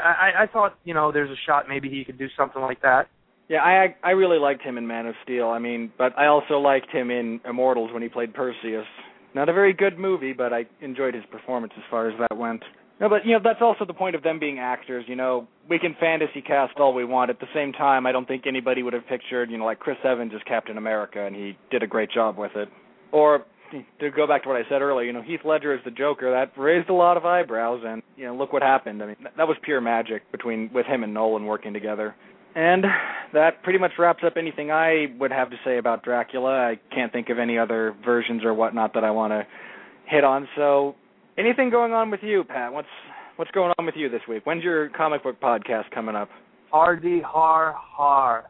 I, 0.00 0.30
I- 0.38 0.42
I 0.42 0.46
thought, 0.46 0.78
you 0.84 0.94
know, 0.94 1.10
there's 1.12 1.30
a 1.30 1.40
shot 1.46 1.64
maybe 1.68 1.88
he 1.88 2.04
could 2.04 2.18
do 2.18 2.28
something 2.36 2.62
like 2.62 2.82
that. 2.82 3.08
Yeah, 3.48 3.62
I 3.62 3.94
I 4.02 4.10
really 4.12 4.38
liked 4.38 4.62
him 4.62 4.78
in 4.78 4.86
Man 4.86 5.06
of 5.06 5.14
Steel. 5.24 5.48
I 5.48 5.58
mean, 5.58 5.92
but 5.98 6.16
I 6.18 6.26
also 6.26 6.58
liked 6.58 6.90
him 6.90 7.10
in 7.10 7.40
Immortals 7.48 7.92
when 7.92 8.02
he 8.02 8.08
played 8.08 8.32
Perseus. 8.34 8.86
Not 9.34 9.48
a 9.48 9.52
very 9.52 9.72
good 9.72 9.98
movie, 9.98 10.32
but 10.32 10.52
I 10.52 10.66
enjoyed 10.80 11.14
his 11.14 11.24
performance 11.30 11.72
as 11.76 11.82
far 11.90 12.08
as 12.08 12.14
that 12.20 12.36
went. 12.36 12.62
No, 13.00 13.08
but 13.08 13.26
you 13.26 13.32
know 13.32 13.40
that's 13.42 13.60
also 13.60 13.84
the 13.84 13.92
point 13.92 14.14
of 14.14 14.22
them 14.22 14.38
being 14.38 14.58
actors. 14.58 15.04
You 15.08 15.16
know, 15.16 15.48
we 15.68 15.78
can 15.78 15.96
fantasy 15.98 16.40
cast 16.40 16.78
all 16.78 16.94
we 16.94 17.04
want. 17.04 17.30
At 17.30 17.40
the 17.40 17.48
same 17.52 17.72
time, 17.72 18.06
I 18.06 18.12
don't 18.12 18.26
think 18.26 18.46
anybody 18.46 18.82
would 18.82 18.92
have 18.92 19.06
pictured, 19.08 19.50
you 19.50 19.58
know, 19.58 19.64
like 19.64 19.80
Chris 19.80 19.96
Evans 20.04 20.32
as 20.34 20.40
Captain 20.46 20.78
America, 20.78 21.24
and 21.24 21.34
he 21.34 21.58
did 21.70 21.82
a 21.82 21.86
great 21.86 22.10
job 22.10 22.38
with 22.38 22.52
it. 22.54 22.68
Or 23.10 23.44
to 23.98 24.10
go 24.10 24.26
back 24.26 24.44
to 24.44 24.48
what 24.48 24.56
I 24.56 24.68
said 24.68 24.80
earlier, 24.82 25.06
you 25.06 25.12
know, 25.12 25.22
Heath 25.22 25.40
Ledger 25.44 25.72
as 25.72 25.80
the 25.84 25.90
Joker, 25.90 26.30
that 26.30 26.52
raised 26.56 26.88
a 26.88 26.94
lot 26.94 27.16
of 27.16 27.24
eyebrows, 27.24 27.82
and 27.84 28.02
you 28.16 28.26
know, 28.26 28.36
look 28.36 28.52
what 28.52 28.62
happened. 28.62 29.02
I 29.02 29.06
mean, 29.06 29.16
that- 29.36 29.48
was 29.48 29.56
pure 29.62 29.80
magic 29.80 30.30
between 30.30 30.70
with 30.72 30.86
him 30.86 31.02
and 31.02 31.12
Nolan 31.12 31.46
working 31.46 31.72
together. 31.72 32.14
And 32.54 32.84
that 33.32 33.64
pretty 33.64 33.80
much 33.80 33.98
wraps 33.98 34.22
up 34.24 34.36
anything 34.36 34.70
I 34.70 35.06
would 35.18 35.32
have 35.32 35.50
to 35.50 35.56
say 35.64 35.78
about 35.78 36.04
Dracula. 36.04 36.68
I 36.68 36.78
can't 36.94 37.12
think 37.12 37.28
of 37.28 37.40
any 37.40 37.58
other 37.58 37.94
versions 38.04 38.44
or 38.44 38.54
whatnot 38.54 38.94
that 38.94 39.02
I 39.02 39.10
want 39.10 39.32
to 39.32 39.44
hit 40.06 40.22
on. 40.22 40.48
So, 40.54 40.94
anything 41.38 41.70
going 41.70 41.92
on 41.92 42.10
with 42.10 42.20
you, 42.22 42.44
Pat? 42.44 42.72
What's 42.72 42.88
what's 43.36 43.50
going 43.50 43.72
on 43.78 43.86
with 43.86 43.94
you 43.96 44.08
this 44.08 44.22
week? 44.28 44.46
When's 44.46 44.62
your 44.62 44.88
comic 44.90 45.22
book 45.22 45.40
podcast 45.40 45.90
coming 45.92 46.14
up? 46.16 46.28
Hardy 46.70 47.20
har 47.20 47.74
har. 47.76 48.44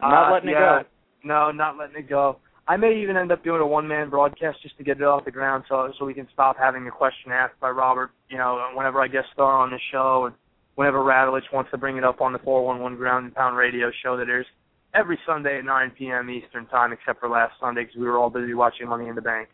I'm 0.00 0.10
not 0.10 0.28
Uh, 0.30 0.34
letting 0.34 0.50
yeah, 0.50 0.80
it 0.80 0.82
go. 0.82 0.88
No, 1.28 1.50
not 1.52 1.76
letting 1.78 1.96
it 1.96 2.08
go. 2.08 2.38
I 2.66 2.76
may 2.76 2.94
even 3.02 3.16
end 3.16 3.30
up 3.30 3.44
doing 3.44 3.60
a 3.60 3.66
one 3.66 3.86
man 3.86 4.08
broadcast 4.10 4.62
just 4.62 4.76
to 4.78 4.84
get 4.84 4.96
it 4.96 5.02
off 5.04 5.24
the 5.24 5.30
ground 5.30 5.64
so 5.68 5.92
so 5.98 6.04
we 6.04 6.14
can 6.14 6.26
stop 6.32 6.56
having 6.58 6.86
a 6.86 6.90
question 6.90 7.30
asked 7.30 7.58
by 7.60 7.70
Robert, 7.70 8.10
you 8.30 8.38
know, 8.38 8.60
whenever 8.74 9.00
I 9.02 9.08
guest 9.08 9.26
star 9.32 9.58
on 9.58 9.70
the 9.70 9.78
show 9.92 10.24
and 10.26 10.34
whenever 10.76 10.98
Radulich 10.98 11.52
wants 11.52 11.70
to 11.72 11.78
bring 11.78 11.96
it 11.98 12.04
up 12.04 12.20
on 12.20 12.32
the 12.32 12.38
four 12.38 12.64
one 12.64 12.80
one 12.80 12.96
ground 12.96 13.26
and 13.26 13.34
pound 13.34 13.56
radio 13.56 13.90
show 14.02 14.16
that 14.16 14.28
airs 14.28 14.46
every 14.94 15.18
Sunday 15.26 15.58
at 15.58 15.64
nine 15.64 15.90
PM 15.96 16.30
Eastern 16.30 16.66
time 16.66 16.92
except 16.92 17.20
for 17.20 17.28
last 17.28 17.52
Sunday 17.60 17.82
because 17.82 17.96
we 17.96 18.06
were 18.06 18.16
all 18.18 18.30
busy 18.30 18.54
watching 18.54 18.88
Money 18.88 19.08
in 19.08 19.14
the 19.14 19.22
Bank. 19.22 19.48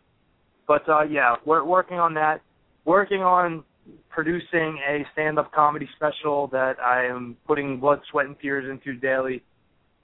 But 0.69 0.89
uh 0.89 1.03
yeah, 1.03 1.35
we're 1.45 1.65
working 1.65 1.99
on 1.99 2.15
that. 2.15 2.41
Working 2.85 3.23
on 3.23 3.65
producing 4.09 4.79
a 4.89 5.05
stand 5.13 5.39
up 5.39 5.53
comedy 5.53 5.89
special 5.97 6.49
that 6.49 6.79
I 6.81 7.07
am 7.07 7.37
putting 7.47 7.81
blood, 7.81 8.01
sweat 8.11 8.27
and 8.27 8.37
tears 8.41 8.69
into 8.71 8.99
daily. 8.99 9.43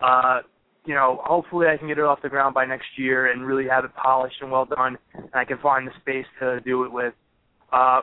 Uh 0.01 0.41
you 0.87 0.95
know, 0.95 1.21
hopefully 1.25 1.67
I 1.67 1.77
can 1.77 1.89
get 1.89 1.99
it 1.99 2.05
off 2.05 2.23
the 2.23 2.29
ground 2.29 2.55
by 2.55 2.65
next 2.65 2.87
year 2.97 3.31
and 3.31 3.45
really 3.45 3.69
have 3.69 3.85
it 3.85 3.91
polished 3.95 4.37
and 4.41 4.51
well 4.51 4.65
done, 4.65 4.97
and 5.15 5.29
I 5.35 5.45
can 5.45 5.59
find 5.59 5.87
the 5.87 5.91
space 6.01 6.27
to 6.41 6.61
do 6.61 6.85
it 6.85 6.93
with. 6.93 7.13
Uh, 7.73 8.03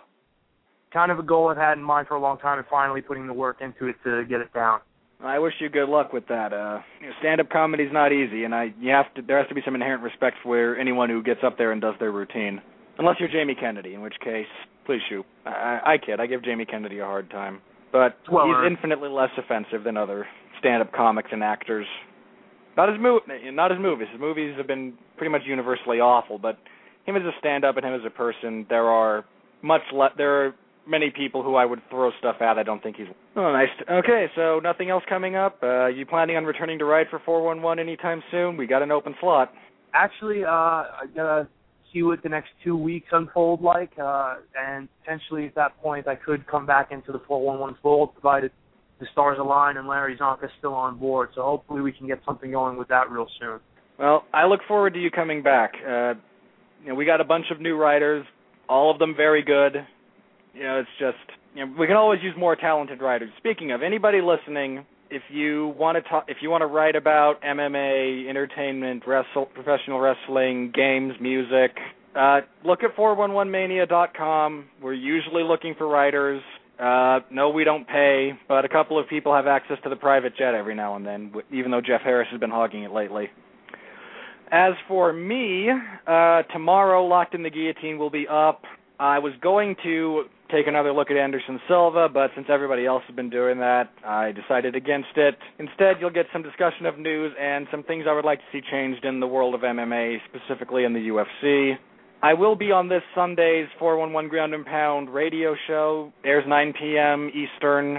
kind 0.91 1.11
of 1.11 1.17
a 1.17 1.23
goal 1.23 1.49
I've 1.49 1.57
had 1.57 1.77
in 1.77 1.83
mind 1.83 2.07
for 2.07 2.15
a 2.15 2.19
long 2.19 2.37
time, 2.37 2.59
and 2.59 2.67
finally 2.69 3.01
putting 3.01 3.25
the 3.25 3.33
work 3.33 3.61
into 3.61 3.87
it 3.87 3.95
to 4.03 4.25
get 4.25 4.41
it 4.41 4.53
down. 4.53 4.81
I 5.23 5.39
wish 5.39 5.53
you 5.59 5.69
good 5.69 5.87
luck 5.87 6.11
with 6.11 6.27
that. 6.27 6.51
Uh, 6.51 6.81
you 6.99 7.07
know, 7.07 7.13
stand-up 7.19 7.49
comedy's 7.49 7.93
not 7.93 8.11
easy, 8.11 8.43
and 8.43 8.53
I 8.53 8.73
you 8.79 8.91
have 8.91 9.11
to 9.15 9.21
there 9.21 9.39
has 9.39 9.47
to 9.47 9.55
be 9.55 9.61
some 9.63 9.75
inherent 9.75 10.03
respect 10.03 10.35
for 10.43 10.75
anyone 10.75 11.09
who 11.09 11.23
gets 11.23 11.39
up 11.43 11.57
there 11.57 11.71
and 11.71 11.81
does 11.81 11.95
their 11.99 12.11
routine. 12.11 12.61
Unless 12.97 13.15
you're 13.19 13.29
Jamie 13.29 13.55
Kennedy, 13.55 13.93
in 13.95 14.01
which 14.01 14.15
case, 14.23 14.45
please 14.85 15.01
shoot. 15.09 15.25
I, 15.45 15.49
I, 15.85 15.93
I 15.93 15.97
kid. 15.97 16.19
I 16.19 16.27
give 16.27 16.43
Jamie 16.43 16.65
Kennedy 16.65 16.99
a 16.99 17.05
hard 17.05 17.29
time, 17.29 17.61
but 17.91 18.17
Well 18.31 18.45
he's 18.45 18.55
earned. 18.55 18.75
infinitely 18.75 19.09
less 19.09 19.31
offensive 19.37 19.83
than 19.83 19.97
other 19.97 20.27
stand-up 20.59 20.91
comics 20.93 21.29
and 21.31 21.43
actors. 21.43 21.85
Not 22.77 22.89
his 22.89 22.97
mov- 22.97 23.53
not 23.53 23.71
his 23.71 23.79
movies. 23.79 24.07
His 24.11 24.19
movies 24.21 24.55
have 24.57 24.67
been 24.67 24.93
pretty 25.17 25.31
much 25.31 25.41
universally 25.45 25.99
awful, 25.99 26.37
but 26.39 26.57
him 27.05 27.15
as 27.15 27.23
a 27.23 27.31
stand-up 27.39 27.77
and 27.77 27.85
him 27.85 27.93
as 27.93 28.01
a 28.05 28.09
person, 28.09 28.65
there 28.69 28.85
are 28.85 29.25
much 29.61 29.81
le- 29.93 30.13
there 30.17 30.45
are 30.47 30.55
many 30.87 31.09
people 31.15 31.43
who 31.43 31.55
I 31.55 31.65
would 31.65 31.81
throw 31.89 32.11
stuff 32.19 32.37
at. 32.41 32.57
I 32.57 32.63
don't 32.63 32.81
think 32.83 32.97
he's. 32.97 33.07
Oh, 33.35 33.51
nice. 33.53 33.69
Okay, 33.89 34.27
so 34.35 34.59
nothing 34.63 34.89
else 34.89 35.03
coming 35.07 35.35
up. 35.35 35.57
Uh, 35.63 35.87
you 35.87 36.05
planning 36.05 36.35
on 36.35 36.45
returning 36.45 36.77
to 36.79 36.85
write 36.85 37.07
for 37.09 37.19
411 37.25 37.79
anytime 37.79 38.21
soon? 38.31 38.57
We 38.57 38.67
got 38.67 38.81
an 38.81 38.91
open 38.91 39.15
slot. 39.21 39.53
Actually, 39.93 40.43
uh, 40.43 40.49
I 40.49 41.05
gotta 41.15 41.47
see 41.93 42.03
what 42.03 42.23
the 42.23 42.29
next 42.29 42.49
two 42.63 42.75
weeks 42.75 43.07
unfold 43.11 43.61
like, 43.61 43.91
uh, 44.01 44.35
and 44.57 44.89
potentially 45.01 45.45
at 45.45 45.55
that 45.55 45.79
point 45.81 46.07
I 46.07 46.15
could 46.15 46.47
come 46.47 46.65
back 46.65 46.91
into 46.91 47.11
the 47.11 47.21
411 47.27 47.77
fold, 47.81 48.13
provided 48.13 48.51
the 48.99 49.05
stars 49.11 49.37
align 49.39 49.77
and 49.77 49.87
Larry 49.87 50.17
Csonka's 50.17 50.51
still 50.59 50.73
on 50.73 50.97
board. 50.97 51.29
So 51.35 51.43
hopefully 51.43 51.81
we 51.81 51.91
can 51.91 52.07
get 52.07 52.19
something 52.25 52.51
going 52.51 52.77
with 52.77 52.87
that 52.89 53.09
real 53.11 53.27
soon. 53.39 53.59
Well, 53.99 54.25
I 54.33 54.45
look 54.45 54.61
forward 54.67 54.93
to 54.93 54.99
you 54.99 55.11
coming 55.11 55.43
back. 55.43 55.73
Uh, 55.75 56.13
you 56.81 56.89
know, 56.89 56.95
we 56.95 57.05
got 57.05 57.21
a 57.21 57.25
bunch 57.25 57.45
of 57.51 57.61
new 57.61 57.75
writers, 57.75 58.25
all 58.67 58.91
of 58.91 58.99
them 58.99 59.13
very 59.15 59.43
good. 59.43 59.75
You 60.53 60.63
know, 60.63 60.79
it's 60.79 60.89
just 60.99 61.39
you 61.55 61.65
know, 61.65 61.73
we 61.79 61.87
can 61.87 61.95
always 61.95 62.19
use 62.23 62.33
more 62.37 62.55
talented 62.55 63.01
writers. 63.01 63.29
Speaking 63.37 63.71
of 63.71 63.81
anybody 63.83 64.19
listening, 64.21 64.85
if 65.13 65.21
you 65.29 65.73
want 65.77 65.95
to 65.95 66.09
talk, 66.09 66.25
if 66.27 66.37
you 66.41 66.49
want 66.49 66.61
to 66.61 66.65
write 66.65 66.95
about 66.95 67.41
MMA, 67.43 68.27
entertainment, 68.27 69.03
wrestle, 69.05 69.45
professional 69.45 69.99
wrestling, 69.99 70.71
games, 70.75 71.13
music, 71.21 71.77
uh, 72.15 72.41
look 72.65 72.83
at 72.83 72.95
411mania.com. 72.95 74.65
We're 74.81 74.93
usually 74.93 75.43
looking 75.43 75.75
for 75.77 75.87
writers. 75.87 76.41
Uh, 76.79 77.19
no, 77.31 77.49
we 77.49 77.63
don't 77.63 77.87
pay, 77.87 78.31
but 78.47 78.65
a 78.65 78.69
couple 78.69 78.99
of 78.99 79.07
people 79.07 79.33
have 79.33 79.45
access 79.45 79.77
to 79.83 79.89
the 79.89 79.95
private 79.95 80.35
jet 80.35 80.55
every 80.55 80.75
now 80.75 80.95
and 80.95 81.05
then, 81.05 81.31
even 81.51 81.71
though 81.71 81.81
Jeff 81.81 82.01
Harris 82.01 82.27
has 82.31 82.39
been 82.39 82.49
hogging 82.49 82.83
it 82.83 82.91
lately. 82.91 83.29
As 84.51 84.73
for 84.87 85.13
me, 85.13 85.69
uh, 86.07 86.43
tomorrow 86.51 87.05
Locked 87.05 87.35
in 87.35 87.43
the 87.43 87.49
Guillotine 87.49 87.97
will 87.97 88.09
be 88.09 88.27
up. 88.27 88.63
I 88.99 89.19
was 89.19 89.33
going 89.41 89.75
to 89.83 90.25
take 90.53 90.67
another 90.67 90.93
look 90.93 91.09
at 91.09 91.17
Anderson 91.17 91.59
Silva, 91.67 92.07
but 92.13 92.29
since 92.35 92.47
everybody 92.49 92.85
else 92.85 93.03
has 93.07 93.15
been 93.15 93.29
doing 93.29 93.57
that, 93.59 93.89
I 94.05 94.31
decided 94.31 94.75
against 94.75 95.17
it. 95.17 95.35
Instead, 95.57 95.97
you'll 95.99 96.11
get 96.11 96.27
some 96.31 96.43
discussion 96.43 96.85
of 96.85 96.99
news 96.99 97.33
and 97.39 97.67
some 97.71 97.83
things 97.83 98.05
I 98.07 98.13
would 98.13 98.25
like 98.25 98.39
to 98.39 98.45
see 98.51 98.61
changed 98.71 99.03
in 99.03 99.19
the 99.19 99.27
world 99.27 99.55
of 99.55 99.61
MMA, 99.61 100.17
specifically 100.29 100.83
in 100.83 100.93
the 100.93 100.99
UFC. 100.99 101.73
I 102.21 102.33
will 102.35 102.55
be 102.55 102.71
on 102.71 102.87
this 102.87 103.01
Sunday's 103.15 103.67
411 103.79 104.29
Ground 104.29 104.53
and 104.53 104.65
Pound 104.65 105.13
radio 105.13 105.55
show. 105.67 106.13
Airs 106.23 106.45
9 106.47 106.73
p.m. 106.79 107.29
Eastern 107.33 107.97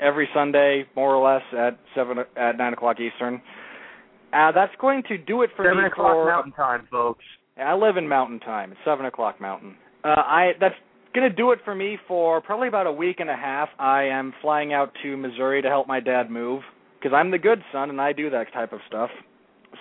every 0.00 0.28
Sunday, 0.34 0.84
more 0.94 1.14
or 1.14 1.24
less 1.24 1.42
at 1.56 1.78
seven 1.94 2.18
at 2.36 2.58
nine 2.58 2.72
o'clock 2.74 2.98
Eastern. 3.00 3.40
Uh, 4.32 4.52
that's 4.52 4.74
going 4.78 5.02
to 5.08 5.16
do 5.16 5.42
it 5.42 5.50
for 5.56 5.64
Seven 5.64 5.84
me 5.84 5.86
o'clock 5.86 6.12
for. 6.12 6.26
Mountain 6.26 6.52
Time, 6.52 6.86
folks. 6.90 7.24
I 7.56 7.74
live 7.74 7.96
in 7.96 8.06
Mountain 8.06 8.40
Time. 8.40 8.72
It's 8.72 8.80
seven 8.84 9.06
o'clock 9.06 9.40
Mountain. 9.40 9.76
Uh, 10.04 10.08
I 10.08 10.50
that's 10.60 10.74
gonna 11.16 11.30
do 11.30 11.50
it 11.50 11.58
for 11.64 11.74
me 11.74 11.98
for 12.06 12.40
probably 12.40 12.68
about 12.68 12.86
a 12.86 12.92
week 12.92 13.16
and 13.18 13.30
a 13.30 13.36
half. 13.36 13.70
I 13.78 14.04
am 14.04 14.32
flying 14.42 14.72
out 14.72 14.92
to 15.02 15.16
Missouri 15.16 15.62
to 15.62 15.68
help 15.68 15.88
my 15.88 15.98
dad 15.98 16.30
move 16.30 16.62
because 16.98 17.14
I'm 17.14 17.30
the 17.30 17.38
good 17.38 17.60
son 17.72 17.90
and 17.90 18.00
I 18.00 18.12
do 18.12 18.30
that 18.30 18.52
type 18.52 18.72
of 18.72 18.80
stuff. 18.86 19.10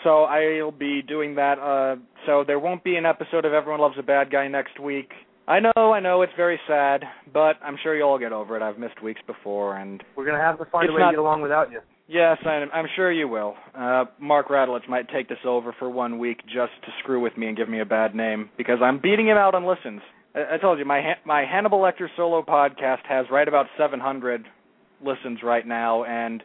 So 0.03 0.23
I'll 0.23 0.71
be 0.71 1.01
doing 1.01 1.35
that. 1.35 1.59
Uh, 1.59 1.95
so 2.25 2.43
there 2.45 2.59
won't 2.59 2.83
be 2.83 2.95
an 2.95 3.05
episode 3.05 3.45
of 3.45 3.53
Everyone 3.53 3.79
Loves 3.81 3.95
a 3.99 4.03
Bad 4.03 4.31
Guy 4.31 4.47
next 4.47 4.79
week. 4.79 5.11
I 5.47 5.59
know, 5.59 5.71
I 5.93 5.99
know, 5.99 6.23
it's 6.23 6.33
very 6.35 6.59
sad, 6.67 7.03
but 7.31 7.57
I'm 7.63 7.77
sure 7.83 7.95
you'll 7.95 8.09
all 8.09 8.17
get 8.19 8.31
over 8.31 8.57
it. 8.57 8.63
I've 8.63 8.79
missed 8.79 9.03
weeks 9.03 9.21
before, 9.27 9.77
and 9.77 10.03
We're 10.15 10.25
gonna 10.25 10.41
have 10.41 10.57
to 10.57 10.65
find 10.65 10.89
a 10.89 10.93
way 10.93 10.99
not- 10.99 11.11
to 11.11 11.17
get 11.17 11.19
along 11.19 11.41
without 11.43 11.71
you. 11.71 11.81
Yes, 12.07 12.37
I'm, 12.45 12.69
I'm 12.71 12.85
sure 12.95 13.11
you 13.11 13.27
will. 13.27 13.55
Uh, 13.73 14.05
Mark 14.19 14.49
Radulich 14.49 14.87
might 14.87 15.09
take 15.09 15.27
this 15.27 15.39
over 15.43 15.73
for 15.79 15.89
one 15.89 16.19
week 16.19 16.39
just 16.45 16.73
to 16.85 16.91
screw 16.99 17.19
with 17.19 17.35
me 17.35 17.47
and 17.47 17.57
give 17.57 17.67
me 17.67 17.79
a 17.79 17.85
bad 17.85 18.13
name 18.13 18.49
because 18.57 18.77
I'm 18.81 18.99
beating 18.99 19.27
him 19.27 19.37
out 19.37 19.55
on 19.55 19.65
listens. 19.65 20.01
I, 20.35 20.55
I 20.55 20.57
told 20.57 20.79
you 20.79 20.85
my 20.85 21.01
my 21.25 21.45
Hannibal 21.45 21.79
Lecter 21.79 22.07
solo 22.15 22.43
podcast 22.43 23.05
has 23.07 23.25
right 23.31 23.47
about 23.47 23.67
700 23.77 24.45
listens 25.03 25.39
right 25.43 25.65
now, 25.65 26.03
and 26.03 26.43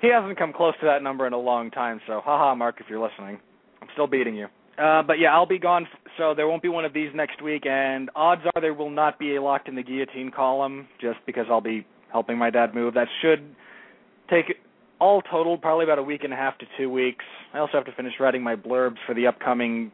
he 0.00 0.10
hasn't 0.12 0.38
come 0.38 0.52
close 0.52 0.74
to 0.80 0.86
that 0.86 1.02
number 1.02 1.26
in 1.26 1.32
a 1.32 1.38
long 1.38 1.70
time. 1.70 2.00
So, 2.06 2.20
haha, 2.24 2.54
Mark, 2.54 2.76
if 2.80 2.86
you're 2.88 3.02
listening, 3.02 3.38
I'm 3.80 3.88
still 3.92 4.06
beating 4.06 4.34
you. 4.34 4.46
Uh, 4.78 5.02
but 5.02 5.18
yeah, 5.18 5.32
I'll 5.32 5.46
be 5.46 5.58
gone, 5.58 5.86
so 6.16 6.34
there 6.34 6.48
won't 6.48 6.62
be 6.62 6.68
one 6.68 6.84
of 6.84 6.94
these 6.94 7.10
next 7.14 7.42
week, 7.42 7.66
and 7.66 8.10
odds 8.16 8.42
are 8.54 8.60
there 8.60 8.74
will 8.74 8.90
not 8.90 9.18
be 9.18 9.36
a 9.36 9.42
locked 9.42 9.68
in 9.68 9.74
the 9.74 9.82
guillotine 9.82 10.30
column, 10.34 10.88
just 11.00 11.18
because 11.26 11.44
I'll 11.50 11.60
be 11.60 11.86
helping 12.10 12.38
my 12.38 12.50
dad 12.50 12.74
move. 12.74 12.94
That 12.94 13.08
should 13.20 13.54
take 14.30 14.56
all 14.98 15.20
total, 15.20 15.58
probably 15.58 15.84
about 15.84 15.98
a 15.98 16.02
week 16.02 16.24
and 16.24 16.32
a 16.32 16.36
half 16.36 16.56
to 16.58 16.66
two 16.78 16.88
weeks. 16.88 17.24
I 17.52 17.58
also 17.58 17.72
have 17.74 17.84
to 17.84 17.92
finish 17.92 18.14
writing 18.18 18.42
my 18.42 18.56
blurbs 18.56 18.96
for 19.06 19.14
the 19.14 19.26
upcoming 19.26 19.92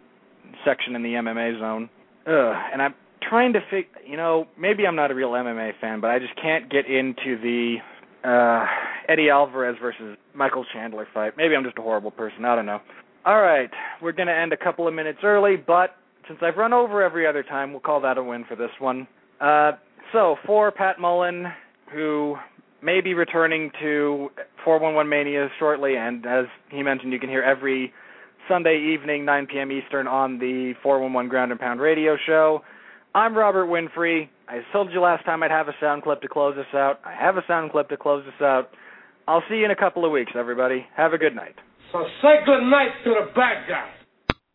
section 0.64 0.94
in 0.94 1.02
the 1.02 1.10
MMA 1.10 1.58
zone. 1.58 1.90
Ugh, 2.26 2.54
and 2.72 2.80
I'm 2.80 2.94
trying 3.22 3.52
to 3.54 3.60
fig. 3.70 3.86
You 4.06 4.16
know, 4.16 4.46
maybe 4.58 4.86
I'm 4.86 4.96
not 4.96 5.10
a 5.10 5.14
real 5.14 5.30
MMA 5.30 5.72
fan, 5.80 6.00
but 6.00 6.10
I 6.10 6.18
just 6.18 6.34
can't 6.40 6.70
get 6.70 6.86
into 6.86 7.40
the 7.40 7.76
uh 8.24 8.66
Eddie 9.08 9.30
Alvarez 9.30 9.76
versus 9.80 10.16
Michael 10.34 10.64
Chandler 10.72 11.06
fight. 11.14 11.34
Maybe 11.36 11.54
I'm 11.54 11.64
just 11.64 11.78
a 11.78 11.82
horrible 11.82 12.10
person. 12.10 12.44
I 12.44 12.54
don't 12.54 12.66
know. 12.66 12.80
All 13.24 13.40
right, 13.40 13.70
we're 14.00 14.12
going 14.12 14.28
to 14.28 14.34
end 14.34 14.52
a 14.52 14.56
couple 14.56 14.86
of 14.88 14.94
minutes 14.94 15.18
early, 15.22 15.56
but 15.56 15.96
since 16.28 16.38
I've 16.42 16.56
run 16.56 16.72
over 16.72 17.02
every 17.02 17.26
other 17.26 17.42
time, 17.42 17.72
we'll 17.72 17.80
call 17.80 18.00
that 18.02 18.16
a 18.16 18.22
win 18.22 18.44
for 18.48 18.54
this 18.54 18.70
one. 18.78 19.08
Uh, 19.40 19.72
so 20.12 20.36
for 20.46 20.70
Pat 20.70 21.00
Mullin, 21.00 21.46
who 21.92 22.36
may 22.82 23.00
be 23.00 23.14
returning 23.14 23.70
to 23.82 24.28
411 24.64 25.08
Mania 25.08 25.48
shortly, 25.58 25.96
and 25.96 26.24
as 26.26 26.46
he 26.70 26.82
mentioned, 26.82 27.12
you 27.12 27.18
can 27.18 27.28
hear 27.28 27.42
every 27.42 27.92
Sunday 28.48 28.94
evening, 28.94 29.24
9 29.24 29.46
p.m. 29.46 29.72
Eastern, 29.72 30.06
on 30.06 30.38
the 30.38 30.74
411 30.82 31.28
Ground 31.28 31.50
and 31.50 31.60
Pound 31.60 31.80
radio 31.80 32.16
show. 32.26 32.62
I'm 33.18 33.36
Robert 33.36 33.66
Winfree. 33.66 34.28
I 34.48 34.60
told 34.72 34.92
you 34.92 35.00
last 35.00 35.24
time 35.24 35.42
I'd 35.42 35.50
have 35.50 35.66
a 35.66 35.74
sound 35.80 36.04
clip 36.04 36.22
to 36.22 36.28
close 36.28 36.56
us 36.56 36.72
out. 36.72 37.00
I 37.04 37.12
have 37.20 37.36
a 37.36 37.42
sound 37.48 37.72
clip 37.72 37.88
to 37.88 37.96
close 37.96 38.24
us 38.24 38.40
out. 38.40 38.70
I'll 39.26 39.42
see 39.50 39.56
you 39.56 39.64
in 39.64 39.72
a 39.72 39.76
couple 39.76 40.04
of 40.04 40.12
weeks, 40.12 40.30
everybody. 40.38 40.86
Have 40.96 41.14
a 41.14 41.18
good 41.18 41.34
night. 41.34 41.56
So 41.90 42.06
say 42.22 42.46
good 42.46 42.62
night 42.70 42.94
to 43.02 43.10
the 43.10 43.32
bad 43.34 43.66
guy. 43.68 43.90